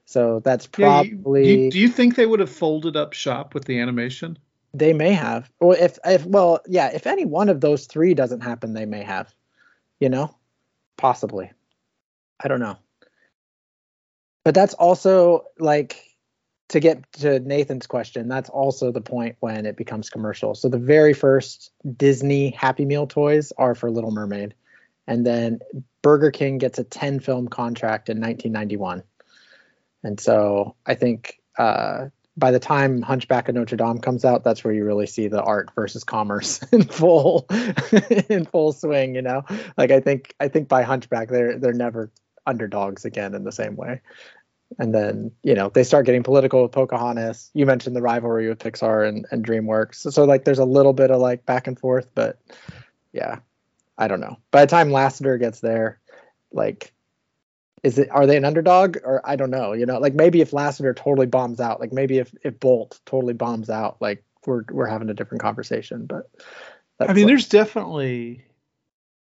So 0.06 0.42
that's 0.44 0.68
Yeah, 0.78 1.02
you- 1.04 1.18
probably 1.18 1.44
do, 1.44 1.50
you, 1.52 1.72
do 1.72 1.80
you 1.80 1.88
think 1.90 2.16
they 2.16 2.26
would 2.26 2.40
have 2.40 2.50
folded 2.52 2.98
up 2.98 3.14
shop 3.14 3.54
with 3.54 3.66
the 3.66 3.80
animation? 3.80 4.38
they 4.74 4.94
may 4.94 5.14
have. 5.14 5.52
Or 5.60 5.76
if 5.76 6.00
if 6.04 6.26
well 6.26 6.62
yeah 6.68 6.90
if 6.94 7.06
any 7.06 7.26
one 7.26 7.50
of 7.50 7.62
those 7.62 7.86
three 7.86 8.16
doesn't 8.16 8.42
happen 8.42 8.74
they 8.74 8.86
may 8.88 9.04
have 9.04 9.32
you 10.00 10.10
know? 10.10 10.36
Possibly. 10.98 11.52
I 12.44 12.48
don't 12.48 12.60
know 12.60 12.78
but 14.50 14.56
that's 14.56 14.74
also 14.74 15.46
like 15.60 16.18
to 16.70 16.80
get 16.80 17.04
to 17.14 17.40
nathan's 17.42 17.86
question 17.86 18.28
that's 18.28 18.50
also 18.50 18.92
the 18.92 19.00
point 19.00 19.36
when 19.42 19.68
it 19.68 19.78
becomes 19.78 20.10
commercial 20.10 20.56
so 20.56 20.68
the 20.68 20.80
very 20.80 21.14
first 21.14 21.70
disney 21.96 22.50
happy 22.58 22.84
meal 22.84 23.06
toys 23.06 23.54
are 23.60 23.76
for 23.76 23.92
little 23.92 24.10
mermaid 24.10 24.56
and 25.06 25.24
then 25.24 25.60
burger 26.02 26.32
king 26.32 26.58
gets 26.58 26.80
a 26.80 26.84
10 26.84 27.20
film 27.20 27.48
contract 27.48 28.10
in 28.10 28.20
1991 28.20 29.04
and 30.02 30.20
so 30.20 30.76
i 30.88 30.96
think 30.96 31.40
uh, 31.60 32.08
by 32.36 32.50
the 32.50 32.60
time 32.60 33.02
Hunchback 33.02 33.50
of 33.50 33.56
Notre 33.56 33.76
Dame 33.76 34.00
comes 34.00 34.24
out, 34.24 34.46
that's 34.46 34.64
where 34.64 34.74
you 34.74 34.86
really 34.86 35.08
see 35.08 35.28
the 35.28 35.44
art 35.44 35.72
versus 35.76 36.06
commerce 36.06 36.64
in 36.72 36.84
full 36.84 37.46
in 38.30 38.46
full 38.46 38.72
swing. 38.72 39.14
You 39.14 39.22
know, 39.22 39.44
like 39.78 39.92
I 39.92 40.00
think 40.00 40.34
I 40.40 40.48
think 40.48 40.70
by 40.70 40.84
Hunchback 40.84 41.28
they're 41.28 41.58
they're 41.60 41.74
never 41.74 42.10
underdogs 42.50 43.06
again 43.06 43.36
in 43.36 43.44
the 43.44 43.52
same 43.52 43.76
way. 43.76 44.02
And 44.78 44.94
then 44.94 45.32
you 45.44 45.56
know 45.56 45.70
they 45.70 45.84
start 45.84 46.06
getting 46.06 46.24
political 46.24 46.62
with 46.64 46.72
Pocahontas. 46.72 47.50
You 47.54 47.66
mentioned 47.66 47.96
the 47.96 48.02
rivalry 48.02 48.48
with 48.48 48.60
Pixar 48.60 49.08
and, 49.08 49.26
and 49.32 49.46
DreamWorks, 49.46 49.96
so, 49.96 50.10
so 50.10 50.26
like 50.26 50.46
there's 50.46 50.60
a 50.60 50.66
little 50.66 50.94
bit 50.94 51.12
of 51.12 51.20
like 51.20 51.46
back 51.46 51.68
and 51.68 51.80
forth, 51.80 52.08
but 52.14 52.40
yeah, 53.12 53.40
I 53.98 54.08
don't 54.08 54.20
know. 54.20 54.38
By 54.52 54.62
the 54.62 54.70
time 54.70 54.90
Lasseter 54.90 55.40
gets 55.40 55.60
there, 55.60 56.00
like 56.52 56.94
is 57.84 57.98
it 57.98 58.10
are 58.12 58.26
they 58.26 58.38
an 58.38 58.46
underdog 58.46 58.98
or 59.04 59.22
I 59.24 59.36
don't 59.36 59.50
know, 59.50 59.74
you 59.74 59.86
know, 59.86 60.00
like 60.00 60.14
maybe 60.14 60.42
if 60.42 60.52
Lasseter 60.52 60.96
totally 60.96 61.28
bombs 61.28 61.60
out, 61.60 61.80
like 61.80 61.94
maybe 61.94 62.18
if 62.18 62.34
if 62.44 62.60
Bolt 62.60 63.00
totally 63.06 63.34
bombs 63.34 63.70
out, 63.70 63.98
like 64.02 64.24
we're 64.46 64.64
we're 64.70 64.88
having 64.88 65.10
a 65.10 65.14
different 65.14 65.42
conversation. 65.42 66.06
But 66.06 66.30
I 67.00 67.14
mean, 67.14 67.24
like- 67.26 67.32
there's 67.32 67.48
definitely 67.48 68.44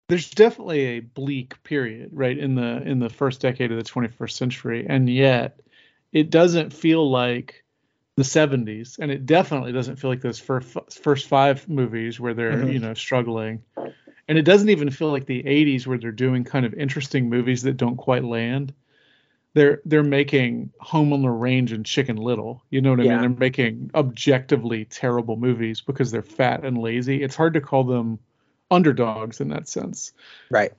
there's 0.08 0.30
definitely 0.32 0.82
a 0.86 1.00
bleak 1.00 1.62
period, 1.64 2.10
right, 2.14 2.38
in 2.38 2.56
the 2.56 2.82
in 2.84 3.00
the 3.00 3.10
first 3.10 3.42
decade 3.42 3.72
of 3.72 3.78
the 3.78 3.84
21st 3.84 4.36
century, 4.38 4.86
and 4.88 5.10
yet 5.10 5.60
it 6.12 6.30
doesn't 6.30 6.74
feel 6.74 7.10
like 7.10 7.64
the 8.18 8.24
70s, 8.24 8.98
and 9.00 9.12
it 9.12 9.26
definitely 9.26 9.72
doesn't 9.72 9.96
feel 9.98 10.10
like 10.10 10.22
those 10.22 10.40
first 10.40 10.78
first 10.92 11.28
five 11.28 11.68
movies 11.70 12.20
where 12.20 12.34
they're 12.34 12.64
Mhm. 12.64 12.74
you 12.74 12.80
know 12.80 12.94
struggling, 12.94 13.64
and 14.28 14.38
it 14.38 14.44
doesn't 14.44 14.70
even 14.70 14.90
feel 14.92 15.12
like 15.12 15.26
the 15.26 15.46
80s 15.48 15.88
where 15.88 15.98
they're 15.98 16.12
doing 16.12 16.44
kind 16.44 16.66
of 16.66 16.74
interesting 16.76 17.30
movies 17.30 17.64
that 17.64 17.78
don't 17.78 17.98
quite 17.98 18.24
land. 18.24 18.74
They're 19.56 19.82
they're 19.86 20.04
making 20.04 20.72
Home 20.82 21.14
on 21.14 21.22
the 21.22 21.30
Range 21.32 21.72
and 21.74 21.86
Chicken 21.86 22.18
Little. 22.18 22.64
You 22.72 22.82
know 22.82 22.92
what 22.92 23.00
I 23.02 23.04
Yeah. 23.04 23.10
mean? 23.10 23.22
They're 23.22 23.30
making 23.30 23.92
objectively 23.96 24.86
terrible 24.86 25.38
movies 25.38 25.82
because 25.82 26.12
they're 26.12 26.24
fat 26.24 26.66
and 26.66 26.78
lazy. 26.78 27.24
It's 27.24 27.36
hard 27.36 27.54
to 27.56 27.62
call 27.62 27.84
them 27.84 28.20
underdogs 28.74 29.40
in 29.40 29.50
that 29.50 29.68
sense. 29.68 30.12
right. 30.50 30.74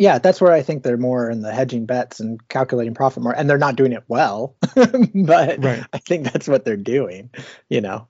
Yeah, 0.00 0.18
that's 0.18 0.40
where 0.40 0.52
I 0.52 0.62
think 0.62 0.84
they're 0.84 0.96
more 0.96 1.28
in 1.28 1.42
the 1.42 1.52
hedging 1.52 1.84
bets 1.84 2.20
and 2.20 2.46
calculating 2.48 2.94
profit 2.94 3.20
more, 3.24 3.34
and 3.36 3.50
they're 3.50 3.58
not 3.58 3.74
doing 3.74 3.92
it 3.92 4.04
well, 4.06 4.54
but 4.74 5.58
Right. 5.58 5.84
I 5.92 5.98
think 5.98 6.32
that's 6.32 6.46
what 6.46 6.64
they're 6.64 6.76
doing, 6.76 7.30
you 7.68 7.80
know. 7.80 8.06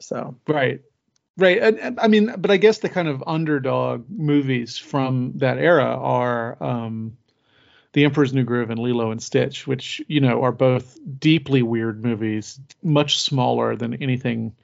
So 0.00 0.36
Right. 0.48 0.80
Right. 1.36 1.58
And, 1.58 1.78
and, 1.78 2.00
I 2.00 2.08
mean, 2.08 2.32
but 2.38 2.50
I 2.50 2.56
guess 2.56 2.78
the 2.78 2.88
kind 2.88 3.08
of 3.08 3.24
underdog 3.26 4.06
movies 4.08 4.78
from 4.78 5.32
that 5.36 5.58
era 5.58 5.84
are 5.84 6.62
um, 6.62 7.16
The 7.92 8.04
Emperor's 8.04 8.32
New 8.32 8.44
Groove 8.44 8.70
and 8.70 8.78
Lilo 8.78 9.10
and 9.10 9.22
Stitch, 9.22 9.66
which, 9.66 10.00
you 10.06 10.20
know, 10.20 10.42
are 10.42 10.52
both 10.52 10.96
deeply 11.18 11.62
weird 11.62 12.04
movies, 12.04 12.60
much 12.82 13.20
smaller 13.20 13.74
than 13.74 13.94
anything 13.94 14.54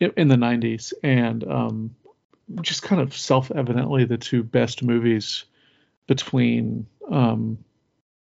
in 0.00 0.28
the 0.28 0.36
90s, 0.36 0.92
and 1.02 1.42
um, 1.44 1.96
just 2.62 2.82
kind 2.82 3.00
of 3.00 3.16
self 3.16 3.50
evidently 3.50 4.04
the 4.04 4.18
two 4.18 4.42
best 4.42 4.82
movies 4.82 5.44
between 6.06 6.86
um, 7.10 7.58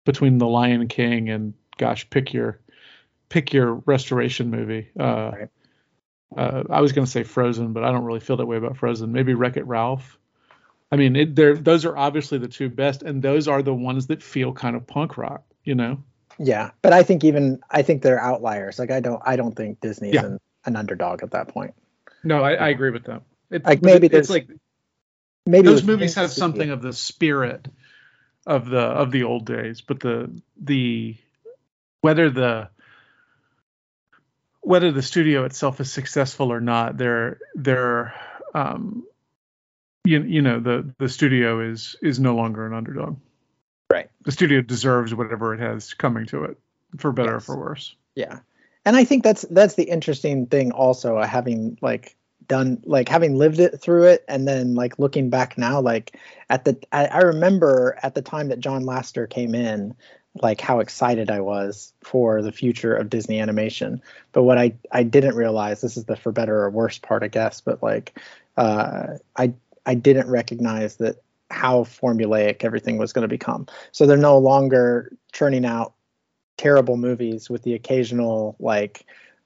between 0.05 0.37
The 0.37 0.47
Lion 0.47 0.87
King 0.87 1.29
and, 1.29 1.53
gosh, 1.77 2.09
pick 2.09 2.33
your 2.33 2.59
pick 3.29 3.53
your 3.53 3.75
restoration 3.85 4.49
movie. 4.49 4.89
Uh, 4.99 5.31
Right. 5.33 5.49
uh, 6.37 6.63
I 6.69 6.81
was 6.81 6.91
going 6.93 7.05
to 7.05 7.11
say 7.11 7.23
Frozen, 7.23 7.73
but 7.73 7.83
I 7.83 7.91
don't 7.91 8.03
really 8.03 8.19
feel 8.19 8.37
that 8.37 8.45
way 8.45 8.57
about 8.57 8.77
Frozen. 8.77 9.11
Maybe 9.11 9.33
Wreck 9.33 9.57
It 9.57 9.65
Ralph. 9.65 10.17
I 10.91 10.95
mean, 10.95 11.15
it, 11.15 11.35
they're 11.35 11.55
those 11.55 11.85
are 11.85 11.97
obviously 11.97 12.37
the 12.37 12.47
two 12.47 12.69
best, 12.69 13.03
and 13.03 13.21
those 13.21 13.47
are 13.47 13.61
the 13.61 13.73
ones 13.73 14.07
that 14.07 14.23
feel 14.23 14.53
kind 14.53 14.75
of 14.75 14.87
punk 14.87 15.17
rock. 15.17 15.43
You 15.63 15.75
know? 15.75 16.01
yeah, 16.39 16.71
but 16.81 16.93
I 16.93 17.03
think 17.03 17.23
even 17.25 17.59
I 17.71 17.81
think 17.81 18.01
they're 18.01 18.21
outliers. 18.21 18.79
Like 18.79 18.91
I 18.91 18.99
don't 19.01 19.21
I 19.25 19.35
don't 19.35 19.55
think 19.55 19.81
Disney's 19.81 20.13
Yeah. 20.13 20.25
an, 20.25 20.39
an 20.65 20.75
underdog 20.77 21.23
at 21.23 21.31
that 21.31 21.49
point. 21.49 21.73
No, 22.23 22.41
I, 22.43 22.53
I 22.53 22.69
agree 22.69 22.91
with 22.91 23.03
that. 23.05 23.21
It, 23.49 23.65
Like, 23.65 23.81
maybe 23.81 24.07
it- 24.07 24.13
it's 24.13 24.29
like 24.29 24.47
Maybe 25.45 25.65
those 25.69 25.83
movies 25.83 26.15
have 26.15 26.29
something 26.31 26.71
of 26.71 26.81
the 26.81 26.91
spirit 26.91 27.69
of 28.45 28.69
the 28.69 28.81
of 28.81 29.11
the 29.11 29.23
old 29.23 29.45
days, 29.45 29.79
but 29.79 30.01
the 30.01 30.29
the 30.61 31.15
whether 32.01 32.29
the 32.29 32.69
whether 34.59 34.91
the 34.91 35.01
studio 35.01 35.45
itself 35.45 35.79
is 35.79 35.89
successful 35.89 36.51
or 36.51 36.59
not, 36.59 36.97
they're 36.97 37.39
they're 37.55 38.13
um 38.53 39.05
you, 40.03 40.21
you 40.23 40.41
know 40.41 40.59
the 40.59 40.93
the 40.97 41.07
studio 41.07 41.61
is 41.61 41.95
is 42.01 42.19
no 42.19 42.35
longer 42.35 42.65
an 42.65 42.73
underdog. 42.73 43.17
Right. 43.89 44.09
The 44.25 44.33
studio 44.33 44.59
deserves 44.61 45.15
whatever 45.15 45.53
it 45.53 45.61
has 45.61 45.93
coming 45.93 46.25
to 46.25 46.43
it, 46.43 46.57
for 46.97 47.13
better 47.13 47.35
or 47.35 47.39
for 47.39 47.57
worse. 47.57 47.95
Yeah. 48.15 48.39
And 48.83 48.97
I 48.97 49.05
think 49.05 49.23
that's 49.23 49.45
that's 49.49 49.75
the 49.75 49.83
interesting 49.83 50.47
thing 50.47 50.73
also 50.73 51.15
uh, 51.17 51.25
having 51.25 51.77
like 51.81 52.16
done 52.47 52.81
like 52.85 53.09
having 53.09 53.37
lived 53.37 53.59
it 53.59 53.79
through 53.79 54.03
it 54.03 54.23
and 54.27 54.47
then 54.47 54.75
like 54.75 54.97
looking 54.99 55.29
back 55.29 55.57
now 55.57 55.79
like 55.81 56.17
at 56.49 56.65
the 56.65 56.77
I, 56.91 57.05
I 57.07 57.19
remember 57.19 57.97
at 58.03 58.15
the 58.15 58.21
time 58.21 58.49
that 58.49 58.59
John 58.59 58.83
Lasseter 58.83 59.29
came 59.29 59.53
in 59.53 59.95
like 60.41 60.61
how 60.61 60.79
excited 60.79 61.31
I 61.31 61.39
was 61.41 61.93
for 62.03 62.41
the 62.41 62.51
future 62.51 62.95
of 62.95 63.09
Disney 63.09 63.39
animation. 63.39 64.01
But 64.31 64.43
what 64.43 64.57
I 64.57 64.73
I 64.91 65.03
didn't 65.03 65.35
realize 65.35 65.81
this 65.81 65.97
is 65.97 66.05
the 66.05 66.15
for 66.15 66.31
better 66.31 66.63
or 66.63 66.69
worse 66.69 66.97
part 66.97 67.23
I 67.23 67.27
guess 67.27 67.61
but 67.61 67.81
like 67.83 68.17
uh 68.55 69.17
I 69.35 69.53
I 69.85 69.95
didn't 69.95 70.29
recognize 70.29 70.97
that 70.97 71.21
how 71.49 71.83
formulaic 71.83 72.63
everything 72.63 72.97
was 72.97 73.13
going 73.13 73.23
to 73.23 73.29
become. 73.29 73.67
So 73.93 74.05
they're 74.05 74.17
no 74.17 74.37
longer 74.37 75.13
churning 75.31 75.65
out 75.65 75.93
terrible 76.57 76.97
movies 76.97 77.49
with 77.49 77.63
the 77.63 77.73
occasional 77.73 78.55
like 78.59 79.05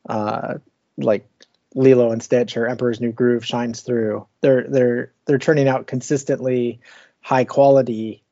uh 0.10 0.56
like 0.98 1.28
Lilo 1.76 2.12
and 2.12 2.22
Stitch 2.22 2.58
or 2.58 2.68
Emperor's 2.68 3.00
New 3.00 3.12
Groove 3.12 3.46
shines 3.46 3.82
through. 3.82 4.28
They're 4.42 4.64
they're 4.68 5.14
they're 5.26 5.40
turning 5.40 5.68
out 5.68 5.88
consistently 5.88 6.80
high 7.22 7.46
quality 7.46 8.24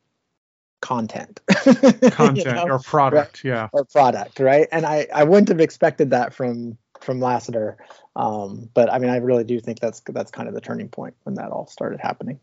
content. 0.81 1.39
You 1.65 2.09
Content 2.11 2.55
know? 2.55 2.63
or 2.67 2.79
product, 2.79 3.43
yeah. 3.43 3.69
or 3.71 3.85
product, 3.85 4.39
right? 4.39 4.67
And 4.71 4.85
I 4.85 5.07
I 5.13 5.23
wouldn't 5.23 5.49
have 5.49 5.59
expected 5.59 6.11
that 6.11 6.33
from 6.33 6.77
from 6.99 7.19
Lasseter. 7.19 7.75
Um, 8.15 8.69
but 8.73 8.91
I 8.91 8.99
mean 8.99 9.09
I 9.09 9.17
really 9.17 9.43
do 9.43 9.59
think 9.59 9.79
that's 9.79 10.01
that's 10.01 10.31
kind 10.31 10.47
of 10.47 10.55
the 10.55 10.61
turning 10.61 10.89
point 10.89 11.15
when 11.23 11.35
that 11.35 11.51
all 11.51 11.67
started 11.67 11.99
happening. 11.99 12.39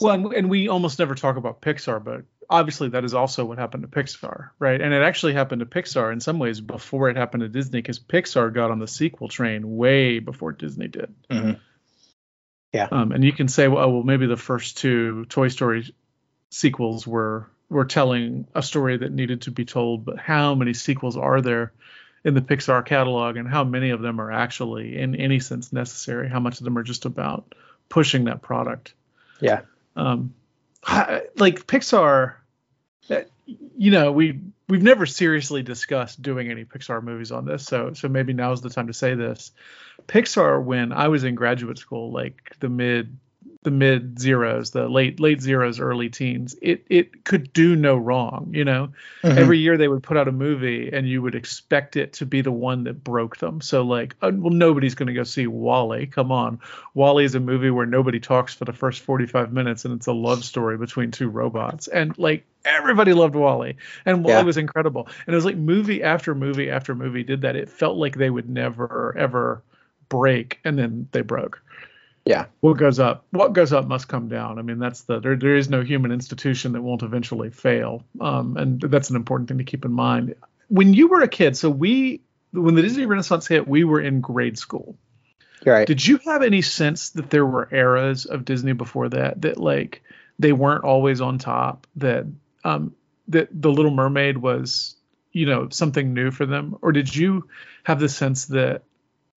Well, 0.00 0.14
and, 0.14 0.32
and 0.32 0.50
we 0.50 0.68
almost 0.68 0.98
never 0.98 1.14
talk 1.14 1.36
about 1.36 1.60
Pixar, 1.60 2.02
but 2.02 2.24
obviously 2.50 2.88
that 2.90 3.04
is 3.04 3.14
also 3.14 3.44
what 3.44 3.58
happened 3.58 3.82
to 3.82 3.88
Pixar, 3.88 4.50
right? 4.58 4.80
And 4.80 4.92
it 4.92 5.02
actually 5.02 5.32
happened 5.34 5.60
to 5.60 5.66
Pixar 5.66 6.12
in 6.12 6.20
some 6.20 6.38
ways 6.38 6.60
before 6.60 7.08
it 7.08 7.16
happened 7.16 7.42
to 7.42 7.48
Disney, 7.48 7.80
because 7.80 7.98
Pixar 7.98 8.52
got 8.52 8.70
on 8.70 8.78
the 8.78 8.86
sequel 8.88 9.28
train 9.28 9.76
way 9.76 10.18
before 10.18 10.52
Disney 10.52 10.88
did. 10.88 11.14
Mhm. 11.30 11.58
Yeah. 12.72 12.88
Um, 12.90 13.12
and 13.12 13.22
you 13.22 13.32
can 13.32 13.48
say, 13.48 13.68
well, 13.68 13.84
oh, 13.84 13.88
well, 13.90 14.02
maybe 14.02 14.26
the 14.26 14.36
first 14.36 14.78
two 14.78 15.24
Toy 15.26 15.48
Story 15.48 15.94
sequels 16.50 17.06
were 17.06 17.48
were 17.68 17.84
telling 17.86 18.46
a 18.54 18.62
story 18.62 18.98
that 18.98 19.12
needed 19.12 19.42
to 19.42 19.50
be 19.50 19.64
told, 19.64 20.04
but 20.04 20.18
how 20.18 20.54
many 20.54 20.74
sequels 20.74 21.16
are 21.16 21.40
there 21.40 21.72
in 22.22 22.34
the 22.34 22.42
Pixar 22.42 22.84
catalog, 22.84 23.36
and 23.36 23.48
how 23.48 23.64
many 23.64 23.90
of 23.90 24.02
them 24.02 24.20
are 24.20 24.30
actually, 24.30 24.98
in 24.98 25.14
any 25.16 25.40
sense, 25.40 25.72
necessary? 25.72 26.28
How 26.28 26.38
much 26.38 26.58
of 26.58 26.64
them 26.64 26.76
are 26.76 26.82
just 26.82 27.06
about 27.06 27.54
pushing 27.88 28.24
that 28.24 28.42
product? 28.42 28.92
Yeah. 29.40 29.62
um 29.96 30.34
I- 30.34 30.41
like 31.36 31.66
pixar 31.66 32.34
uh, 33.10 33.20
you 33.46 33.90
know 33.90 34.12
we 34.12 34.40
we've 34.68 34.82
never 34.82 35.06
seriously 35.06 35.62
discussed 35.62 36.20
doing 36.20 36.50
any 36.50 36.64
pixar 36.64 37.02
movies 37.02 37.30
on 37.32 37.44
this 37.44 37.64
so 37.64 37.92
so 37.92 38.08
maybe 38.08 38.32
now's 38.32 38.62
the 38.62 38.70
time 38.70 38.86
to 38.86 38.92
say 38.92 39.14
this. 39.14 39.52
Pixar 40.08 40.62
when 40.62 40.92
i 40.92 41.08
was 41.08 41.22
in 41.24 41.34
graduate 41.34 41.78
school 41.78 42.10
like 42.10 42.56
the 42.60 42.68
mid 42.68 43.16
the 43.64 43.70
mid 43.70 44.18
zeros 44.18 44.72
the 44.72 44.88
late 44.88 45.20
late 45.20 45.40
zeros 45.40 45.78
early 45.78 46.08
teens 46.08 46.56
it 46.60 46.84
it 46.90 47.24
could 47.24 47.52
do 47.52 47.76
no 47.76 47.96
wrong 47.96 48.50
you 48.52 48.64
know? 48.64 48.88
Mhm. 49.22 49.36
every 49.36 49.58
year 49.58 49.76
they 49.76 49.86
would 49.86 50.02
put 50.02 50.16
out 50.16 50.26
a 50.26 50.32
movie 50.32 50.90
and 50.92 51.08
you 51.08 51.22
would 51.22 51.36
expect 51.36 51.96
it 51.96 52.12
to 52.14 52.26
be 52.26 52.40
the 52.40 52.50
one 52.50 52.82
that 52.84 53.04
broke 53.04 53.36
them. 53.36 53.60
So 53.60 53.82
like 53.82 54.16
uh, 54.20 54.32
well 54.34 54.52
nobody's 54.52 54.96
going 54.96 55.06
to 55.06 55.12
go 55.12 55.22
see 55.22 55.46
WALL-E 55.46 56.06
come 56.06 56.32
on. 56.32 56.58
WALL-E 56.94 57.24
is 57.24 57.36
a 57.36 57.40
movie 57.40 57.70
where 57.70 57.86
nobody 57.86 58.18
talks 58.18 58.52
for 58.52 58.64
the 58.64 58.72
first 58.72 59.00
45 59.02 59.52
minutes 59.52 59.84
and 59.84 59.94
it's 59.94 60.08
a 60.08 60.12
love 60.12 60.44
story 60.44 60.76
between 60.76 61.12
two 61.12 61.28
robots. 61.28 61.86
And 61.86 62.18
like 62.18 62.44
everybody 62.64 63.12
loved 63.12 63.36
WALL-E 63.36 63.76
and 64.04 64.24
WALL-E 64.24 64.38
Yeah. 64.40 64.42
was 64.42 64.56
incredible. 64.56 65.06
And 65.26 65.34
it 65.34 65.36
was 65.36 65.44
like 65.44 65.56
movie 65.56 66.02
after 66.02 66.34
movie 66.34 66.68
after 66.68 66.96
movie 66.96 67.22
did 67.22 67.42
that. 67.42 67.54
It 67.54 67.68
felt 67.68 67.96
like 67.96 68.16
they 68.16 68.30
would 68.30 68.48
never 68.50 69.14
ever 69.16 69.62
break 70.08 70.58
and 70.64 70.76
then 70.78 71.08
they 71.12 71.22
broke 71.22 71.62
Yeah. 72.24 72.46
what 72.60 72.78
goes 72.78 73.00
up 73.00 73.24
what 73.30 73.52
goes 73.52 73.72
up 73.72 73.86
must 73.86 74.06
come 74.08 74.28
down. 74.28 74.58
I 74.58 74.62
mean 74.62 74.78
that's 74.78 75.02
the 75.02 75.20
there, 75.20 75.36
there 75.36 75.56
is 75.56 75.68
no 75.68 75.82
human 75.82 76.12
institution 76.12 76.72
that 76.72 76.82
won't 76.82 77.02
eventually 77.02 77.50
fail. 77.50 78.04
Um, 78.20 78.56
and 78.56 78.80
that's 78.80 79.10
an 79.10 79.16
important 79.16 79.48
thing 79.48 79.58
to 79.58 79.64
keep 79.64 79.84
in 79.84 79.92
mind. 79.92 80.34
When 80.68 80.94
you 80.94 81.08
were 81.08 81.20
a 81.22 81.28
kid 81.28 81.56
so 81.56 81.68
we 81.68 82.20
when 82.52 82.74
the 82.74 82.82
disney 82.82 83.06
renaissance 83.06 83.46
hit 83.46 83.66
we 83.66 83.84
were 83.84 84.00
in 84.00 84.20
grade 84.20 84.58
school. 84.58 84.96
Right. 85.64 85.86
did 85.86 86.04
you 86.04 86.18
have 86.26 86.42
any 86.42 86.62
sense 86.62 87.10
that 87.10 87.30
there 87.30 87.46
were 87.46 87.68
eras 87.70 88.26
of 88.26 88.44
disney 88.44 88.72
before 88.72 89.08
that 89.10 89.42
that 89.42 89.58
like 89.58 90.02
they 90.38 90.52
weren't 90.52 90.82
always 90.82 91.20
on 91.20 91.38
top 91.38 91.86
that 91.96 92.26
um 92.64 92.94
that 93.28 93.48
the 93.52 93.70
little 93.70 93.92
mermaid 93.92 94.38
was 94.38 94.96
you 95.32 95.46
know 95.46 95.68
something 95.70 96.14
new 96.14 96.30
for 96.30 96.46
them? 96.46 96.76
Or 96.82 96.92
did 96.92 97.14
you 97.14 97.48
have 97.84 98.00
the 98.00 98.08
sense 98.08 98.46
that 98.46 98.82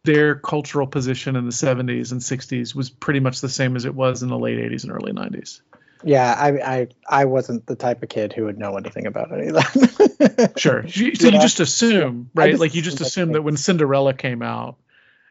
their 0.06 0.36
cultural 0.36 0.88
position 0.88 1.36
in 1.36 1.46
the 1.46 1.52
70s 1.52 2.12
and 2.12 2.22
60s 2.22 2.76
was 2.76 2.89
pretty 2.89 3.20
much 3.20 3.41
the 3.41 3.50
same 3.50 3.76
as 3.76 3.86
it 3.86 3.94
was 3.96 4.24
in 4.24 4.30
the 4.30 4.38
late 4.38 4.60
80s 4.60 4.84
and 4.84 4.94
early 4.94 5.12
90s 5.12 5.62
Yeah, 6.04 6.34
I, 6.38 6.50
I 6.78 6.88
I 7.08 7.26
wasn't 7.26 7.65
the 7.65 7.76
type 7.76 8.04
of 8.04 8.10
kid 8.10 8.34
who 8.34 8.46
would 8.46 8.58
know 8.58 8.78
anything 8.78 9.08
about 9.08 9.34
any 9.34 9.48
of 9.48 9.56
that. 9.56 10.54
sure 10.58 10.88
so 10.88 11.00
you 11.00 11.12
just 11.13 11.60
assume 11.60 12.30
right 12.36 12.52
just 12.52 12.62
like 12.62 12.76
you 12.76 12.82
just 12.82 13.02
assume 13.02 13.32
that 13.34 13.41
when 13.41 13.58
cinderella 13.58 14.13
came 14.13 14.41
out 14.41 14.78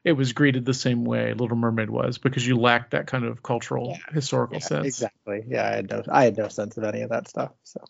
it 0.05 0.13
was 0.13 0.33
greeted 0.35 0.65
the 0.67 0.75
same 0.75 1.05
way 1.05 1.33
little 1.33 1.57
mermaid 1.57 1.89
was 1.89 2.19
because 2.19 2.47
you 2.47 2.59
lacked 2.59 2.91
that 2.91 3.07
kind 3.07 3.25
of 3.25 3.43
cultural 3.43 3.89
Yeah. 3.91 4.13
historical 4.13 4.57
Yeah, 4.57 4.67
sense 4.67 4.87
Exactly. 4.87 5.45
Yeah, 5.49 5.67
I 5.67 5.77
had 5.77 5.91
no 5.91 6.03
I 6.11 6.25
had 6.25 6.37
no 6.37 6.49
sense 6.49 6.77
of 6.77 6.85
any 6.85 7.03
of 7.03 7.11
that 7.11 7.29
stuff. 7.29 7.53
So 7.63 7.81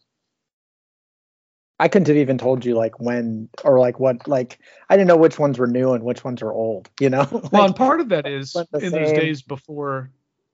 I 1.80 1.88
couldn't 1.88 2.08
have 2.08 2.16
even 2.16 2.38
told 2.38 2.64
you 2.64 2.76
like 2.76 3.00
when 3.00 3.48
or 3.64 3.80
like 3.80 3.98
what 3.98 4.28
like 4.28 4.58
I 4.88 4.96
didn't 4.96 5.08
know 5.08 5.16
which 5.16 5.38
ones 5.38 5.58
were 5.58 5.66
new 5.66 5.92
and 5.92 6.04
which 6.04 6.22
ones 6.22 6.42
were 6.42 6.52
old, 6.52 6.88
you 7.00 7.10
know? 7.10 7.26
Well, 7.52 7.64
and 7.64 7.76
part 7.76 8.00
of 8.00 8.10
that 8.10 8.26
is 8.26 8.54
in 8.54 8.92
those 8.92 9.12
days 9.12 9.42
before 9.42 10.10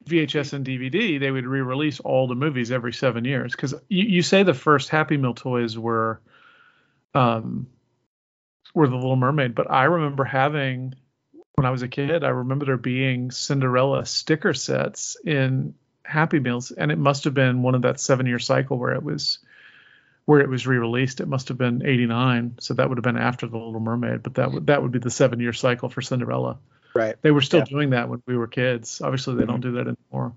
VHS 0.07 0.55
and 0.55 0.67
DVD, 0.67 1.21
they 1.21 1.31
would 1.31 1.47
re-release 1.47 2.01
all 2.01 2.27
the 2.27 2.35
movies 2.35 2.73
every 2.73 2.93
seven 2.93 3.25
years. 3.25 3.53
Because 3.53 3.75
you, 3.89 4.05
you 4.05 4.23
say 4.23 4.43
the 4.43 4.55
first 4.55 4.89
Happy 4.89 5.19
Meal 5.19 5.35
toys 5.35 5.77
were, 5.77 6.23
um, 7.15 7.67
were 8.75 8.89
the 8.89 8.97
Little 8.97 9.17
Mermaid, 9.17 9.55
but 9.55 9.71
I 9.71 9.85
remember 9.85 10.25
having 10.25 10.95
when 11.57 11.67
I 11.67 11.71
was 11.71 11.83
a 11.83 11.89
kid, 11.89 12.25
I 12.25 12.31
remember 12.31 12.65
there 12.65 12.79
being 12.79 13.31
Cinderella 13.31 14.07
sticker 14.07 14.55
sets 14.55 15.19
in 15.23 15.75
Happy 16.03 16.41
Meals, 16.41 16.71
and 16.71 16.91
it 16.91 16.97
must 16.97 17.25
have 17.25 17.35
been 17.35 17.63
one 17.63 17.75
of 17.75 17.83
that 17.83 18.01
seven-year 18.01 18.39
cycle 18.39 18.79
where 18.79 18.95
it 18.95 19.03
was 19.03 19.41
where 20.31 20.41
it 20.41 20.49
was 20.49 20.65
re-released. 20.65 21.21
It 21.21 21.27
must 21.27 21.49
have 21.49 21.59
been 21.59 21.85
'89, 21.85 22.55
so 22.61 22.75
that 22.75 22.89
would 22.89 22.99
have 22.99 23.03
been 23.03 23.17
after 23.19 23.49
the 23.49 23.57
Little 23.59 23.81
Mermaid, 23.81 24.23
but 24.23 24.35
that 24.35 24.53
would 24.53 24.69
that 24.69 24.81
would 24.81 24.93
be 24.93 25.01
the 25.01 25.11
seven-year 25.11 25.53
cycle 25.53 25.89
for 25.89 26.03
Cinderella. 26.03 26.57
right. 26.95 27.17
They 27.21 27.33
were 27.33 27.41
still 27.41 27.61
Yeah. 27.61 27.65
doing 27.65 27.91
that 27.91 28.09
when 28.09 28.23
we 28.27 28.37
were 28.37 28.47
kids. 28.47 29.01
Obviously, 29.01 29.35
they 29.35 29.45
don't 29.45 29.61
do 29.61 29.73
that 29.73 29.89
anymore. 29.89 30.35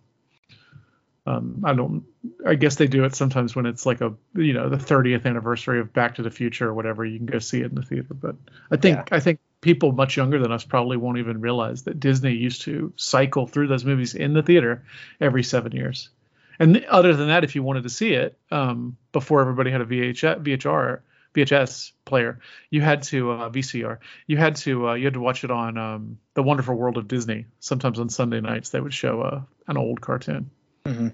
Um, 1.28 1.62
I 1.64 1.74
don't. 1.74 2.04
I 2.46 2.56
guess 2.56 2.76
they 2.76 2.88
do 2.88 3.04
it 3.06 3.14
sometimes 3.16 3.56
when 3.56 3.66
it's 3.68 3.86
like 3.86 4.02
a 4.02 4.14
you 4.36 4.54
know 4.54 4.68
the 4.68 4.78
30th 4.78 5.26
anniversary 5.28 5.80
of 5.80 5.94
Back 5.94 6.16
to 6.16 6.24
the 6.24 6.32
Future 6.32 6.68
or 6.70 6.74
whatever. 6.74 7.06
You 7.06 7.18
can 7.20 7.28
go 7.28 7.38
see 7.40 7.62
it 7.62 7.68
in 7.68 7.76
the 7.76 7.84
theater. 7.84 8.14
But 8.16 8.36
I 8.72 8.78
think 8.78 8.98
Yeah. 8.98 9.16
I 9.18 9.20
think 9.20 9.40
people 9.62 9.92
much 9.92 10.18
younger 10.18 10.40
than 10.40 10.52
us 10.52 10.64
probably 10.66 10.98
won't 10.98 11.20
even 11.20 11.40
realize 11.40 11.84
that 11.84 12.00
Disney 12.00 12.34
used 12.34 12.64
to 12.64 12.92
cycle 12.96 13.46
through 13.48 13.68
those 13.68 13.86
movies 13.86 14.16
in 14.16 14.34
the 14.34 14.42
theater 14.44 14.84
every 15.22 15.44
seven 15.44 15.72
years. 15.72 16.10
And 16.60 16.86
other 16.86 17.16
than 17.16 17.28
that, 17.28 17.44
if 17.44 17.56
you 17.56 17.64
wanted 17.64 17.84
to 17.84 17.90
see 17.90 18.14
it 18.14 18.38
um, 18.52 18.98
before 19.12 19.42
everybody 19.42 19.72
had 19.72 19.82
a 19.82 19.86
VH, 19.86 20.44
VHR, 20.44 21.00
VHS 21.34 21.92
player, 22.06 22.40
you 22.70 22.82
had 22.82 23.04
to 23.04 23.32
uh, 23.32 23.50
VCR. 23.50 23.98
You 24.28 24.38
had 24.38 24.56
to 24.58 24.90
uh, 24.90 24.94
you 24.94 25.06
had 25.06 25.14
to 25.16 25.20
watch 25.20 25.44
it 25.44 25.52
on 25.52 25.78
um, 25.78 26.20
the 26.36 26.44
Wonderful 26.44 26.76
World 26.76 26.98
of 26.98 27.08
Disney. 27.08 27.46
Sometimes 27.60 28.00
on 28.00 28.10
Sunday 28.10 28.42
nights 28.42 28.70
they 28.70 28.80
would 28.80 28.94
show 28.94 29.22
uh, 29.22 29.42
an 29.68 29.78
old 29.78 30.02
cartoon. 30.02 30.50
hmm 30.86 31.10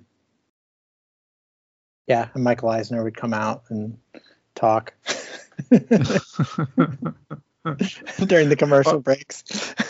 Yeah, 2.07 2.27
and 2.33 2.43
Michael 2.43 2.69
Eisner 2.69 3.03
would 3.03 3.15
come 3.15 3.33
out 3.33 3.63
and 3.69 3.97
talk 4.55 4.93
during 8.25 8.47
the 8.47 8.55
commercial 8.55 8.99
breaks. 8.99 9.43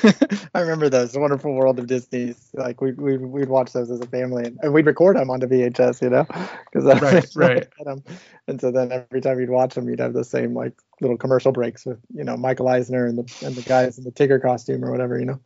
I 0.55 0.61
remember 0.61 0.89
those 0.89 1.11
the 1.11 1.19
Wonderful 1.19 1.53
World 1.53 1.77
of 1.77 1.87
Disney's. 1.87 2.49
Like 2.53 2.81
we 2.81 2.93
we 2.93 3.17
we'd 3.17 3.49
watch 3.49 3.73
those 3.73 3.91
as 3.91 3.99
a 3.99 4.07
family, 4.07 4.45
and, 4.45 4.59
and 4.61 4.73
we'd 4.73 4.85
record 4.85 5.17
them 5.17 5.29
onto 5.29 5.47
VHS, 5.47 6.01
you 6.01 6.09
know, 6.09 6.23
because 6.23 6.85
that's 6.85 7.35
Right, 7.35 7.35
right. 7.35 7.67
Um, 7.85 8.03
and 8.47 8.59
so 8.59 8.71
then 8.71 8.91
every 8.91 9.21
time 9.21 9.39
you'd 9.39 9.49
watch 9.49 9.75
them, 9.75 9.87
you'd 9.87 9.99
have 9.99 10.13
the 10.13 10.23
same 10.23 10.55
like 10.55 10.73
little 10.99 11.17
commercial 11.17 11.51
breaks 11.51 11.85
with 11.85 11.99
you 12.13 12.23
know 12.23 12.37
Michael 12.37 12.67
Eisner 12.67 13.05
and 13.05 13.17
the 13.19 13.45
and 13.45 13.55
the 13.55 13.61
guys 13.61 13.97
in 13.97 14.03
the 14.03 14.11
Tigger 14.11 14.41
costume 14.41 14.83
or 14.83 14.91
whatever, 14.91 15.19
you 15.19 15.25
know. 15.25 15.39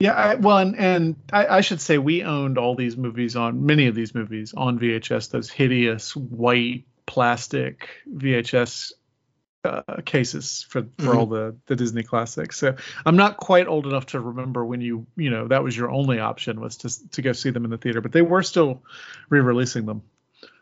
Yeah, 0.00 0.12
I, 0.12 0.34
well, 0.36 0.58
and, 0.58 0.78
and 0.78 1.16
I, 1.32 1.56
I 1.56 1.60
should 1.60 1.80
say 1.80 1.98
we 1.98 2.22
owned 2.22 2.56
all 2.56 2.76
these 2.76 2.96
movies 2.96 3.34
on 3.34 3.66
many 3.66 3.88
of 3.88 3.96
these 3.96 4.14
movies 4.14 4.54
on 4.56 4.78
VHS. 4.78 5.30
Those 5.30 5.50
hideous 5.50 6.14
white 6.14 6.84
plastic 7.06 7.88
VHS 8.08 8.92
uh, 9.64 9.82
cases 10.04 10.64
for 10.68 10.86
for 10.98 11.14
all 11.16 11.26
the 11.26 11.56
the 11.66 11.76
Disney 11.76 12.02
classics. 12.02 12.58
So 12.58 12.76
I'm 13.04 13.16
not 13.16 13.36
quite 13.36 13.66
old 13.66 13.86
enough 13.86 14.06
to 14.06 14.20
remember 14.20 14.64
when 14.64 14.80
you 14.80 15.06
you 15.16 15.30
know 15.30 15.48
that 15.48 15.62
was 15.62 15.76
your 15.76 15.90
only 15.90 16.20
option 16.20 16.60
was 16.60 16.76
to 16.78 17.10
to 17.10 17.22
go 17.22 17.32
see 17.32 17.50
them 17.50 17.64
in 17.64 17.70
the 17.70 17.78
theater, 17.78 18.00
but 18.00 18.12
they 18.12 18.22
were 18.22 18.42
still 18.42 18.82
re-releasing 19.28 19.86
them. 19.86 20.02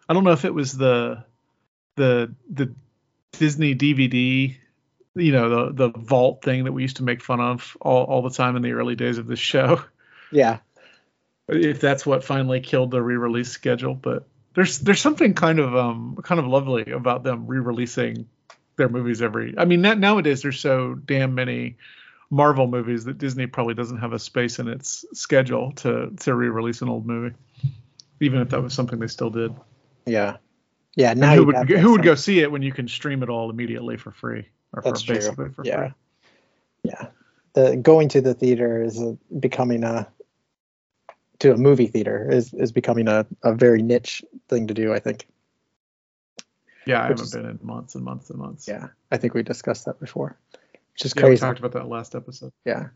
I 0.09 0.15
don't 0.15 0.25
know 0.25 0.33
if 0.33 0.45
it 0.45 0.55
was 0.55 0.73
the 0.73 1.25
the 1.97 2.35
the 2.51 2.75
Disney 3.33 3.75
DVD 3.75 4.57
you 5.15 5.33
know 5.33 5.73
the 5.73 5.89
the 5.89 5.99
vault 5.99 6.43
thing 6.43 6.65
that 6.65 6.73
we 6.73 6.83
used 6.83 6.97
to 6.97 7.03
make 7.03 7.23
fun 7.23 7.41
of 7.41 7.77
all, 7.81 8.05
all 8.05 8.23
the 8.23 8.31
time 8.31 8.57
in 8.57 8.63
the 8.63 8.73
early 8.73 8.95
days 8.95 9.19
of 9.19 9.27
this 9.27 9.39
show 9.39 9.83
Yeah, 10.31 10.59
if 11.49 11.81
that's 11.81 12.05
what 12.05 12.25
finally 12.25 12.61
killed 12.61 12.91
the 12.91 13.03
re-release 13.03 13.51
schedule 13.51 13.95
but 13.95 14.27
there's 14.55 14.79
there's 14.81 15.01
something 15.01 15.35
kind 15.35 15.59
of 15.59 15.75
um 15.75 16.19
kind 16.23 16.39
of 16.39 16.47
lovely 16.47 16.91
about 16.93 17.25
them 17.25 17.47
re-releasing 17.47 18.29
their 18.77 18.89
movies 18.89 19.23
every 19.23 19.55
i 19.59 19.65
mean 19.65 19.81
nowadays 19.81 20.43
there's 20.43 20.61
so 20.61 20.95
damn 20.95 21.35
many 21.35 21.77
marvel 22.31 22.67
movies 22.67 23.05
that 23.05 23.19
disney 23.19 23.47
probably 23.47 23.75
doesn't 23.75 23.99
have 23.99 24.13
a 24.13 24.19
space 24.19 24.59
in 24.59 24.69
its 24.69 25.05
schedule 25.13 25.73
to 25.73 26.11
to 26.19 26.35
re-release 26.35 26.83
an 26.83 26.89
old 26.89 27.07
movie 27.07 27.35
even 28.21 28.41
if 28.41 28.51
that 28.51 28.63
was 28.63 28.75
something 28.75 28.99
they 28.99 29.07
still 29.07 29.31
did. 29.31 29.55
Yeah, 30.07 30.37
yeah. 30.95 31.11
And 31.11 31.21
Now 31.21 31.35
who 31.35 31.47
would 31.47 31.69
who 31.69 31.93
would 31.93 32.03
go 32.03 32.15
see 32.15 32.41
it 32.41 32.51
when 32.51 32.63
you 32.63 32.73
can 32.73 32.89
stream 32.89 33.23
it 33.23 33.29
all 33.29 33.51
immediately 33.51 33.97
for 33.97 34.11
free? 34.11 34.47
Or 34.73 34.83
That's 34.83 35.03
for 35.03 35.07
true. 35.07 35.15
basically 35.17 35.49
for 35.51 35.65
yeah. 35.65 35.79
free. 35.79 35.95
Yeah. 36.85 37.07
The 37.55 37.77
going 37.77 38.09
to 38.11 38.21
the 38.21 38.35
theater 38.35 38.83
is 38.83 39.01
a, 39.01 39.17
becoming 39.39 39.83
a 39.85 40.09
to 41.39 41.53
a 41.53 41.57
movie 41.57 41.87
theater 41.87 42.31
is 42.31 42.55
is 42.55 42.73
becoming 42.73 43.09
a, 43.09 43.27
a 43.43 43.55
very 43.55 43.83
niche 43.83 44.23
thing 44.49 44.67
to 44.67 44.73
do 44.73 44.95
i 44.95 44.99
think 44.99 45.27
yeah 46.87 47.01
i 47.03 47.09
haven't 47.09 47.21
is- 47.23 47.33
been 47.33 47.47
in 47.47 47.59
months 47.63 47.95
and 47.95 48.05
months 48.05 48.31
and 48.31 48.39
months 48.39 48.67
yeah 48.69 48.89
i 49.11 49.17
think 49.17 49.35
we 49.35 49.43
discussed 49.43 49.85
that 49.87 49.99
before 50.01 50.37
which 50.95 51.05
is 51.05 51.13
Yeah, 51.17 51.27
we 51.29 51.37
talked 51.37 51.59
about 51.59 51.73
that 51.73 51.89
last 51.89 52.15
episode. 52.15 52.53
yeah 52.65 52.89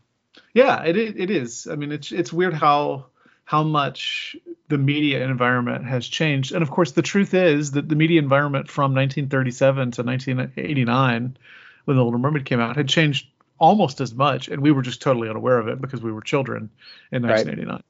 Yeah, 0.53 0.83
it 0.83 0.97
it 0.97 1.29
is. 1.29 1.67
I 1.69 1.75
mean, 1.75 1.91
it's 1.91 2.11
it's 2.11 2.31
weird 2.33 2.53
how 2.53 3.05
how 3.43 3.63
much 3.63 4.35
the 4.69 4.77
media 4.77 5.23
environment 5.25 5.85
has 5.85 6.07
changed. 6.07 6.53
And 6.53 6.63
of 6.63 6.71
course, 6.71 6.93
the 6.93 7.01
truth 7.01 7.33
is 7.33 7.71
that 7.71 7.89
the 7.89 7.95
media 7.97 8.19
environment 8.21 8.69
from 8.71 8.93
1937 8.95 9.91
to 9.91 10.03
1989, 10.03 11.37
when 11.85 11.97
The 11.97 12.03
Little 12.03 12.17
Mermaid 12.19 12.45
came 12.45 12.61
out, 12.61 12.77
had 12.77 12.87
changed 12.87 13.27
almost 13.59 13.99
as 14.01 14.15
much, 14.15 14.47
and 14.47 14.61
we 14.63 14.71
were 14.71 14.81
just 14.81 15.01
totally 15.01 15.29
unaware 15.29 15.59
of 15.59 15.67
it 15.67 15.81
because 15.81 16.01
we 16.01 16.11
were 16.13 16.21
children 16.21 16.69
in 17.11 17.23
Right. 17.23 17.45
1989. 17.45 17.83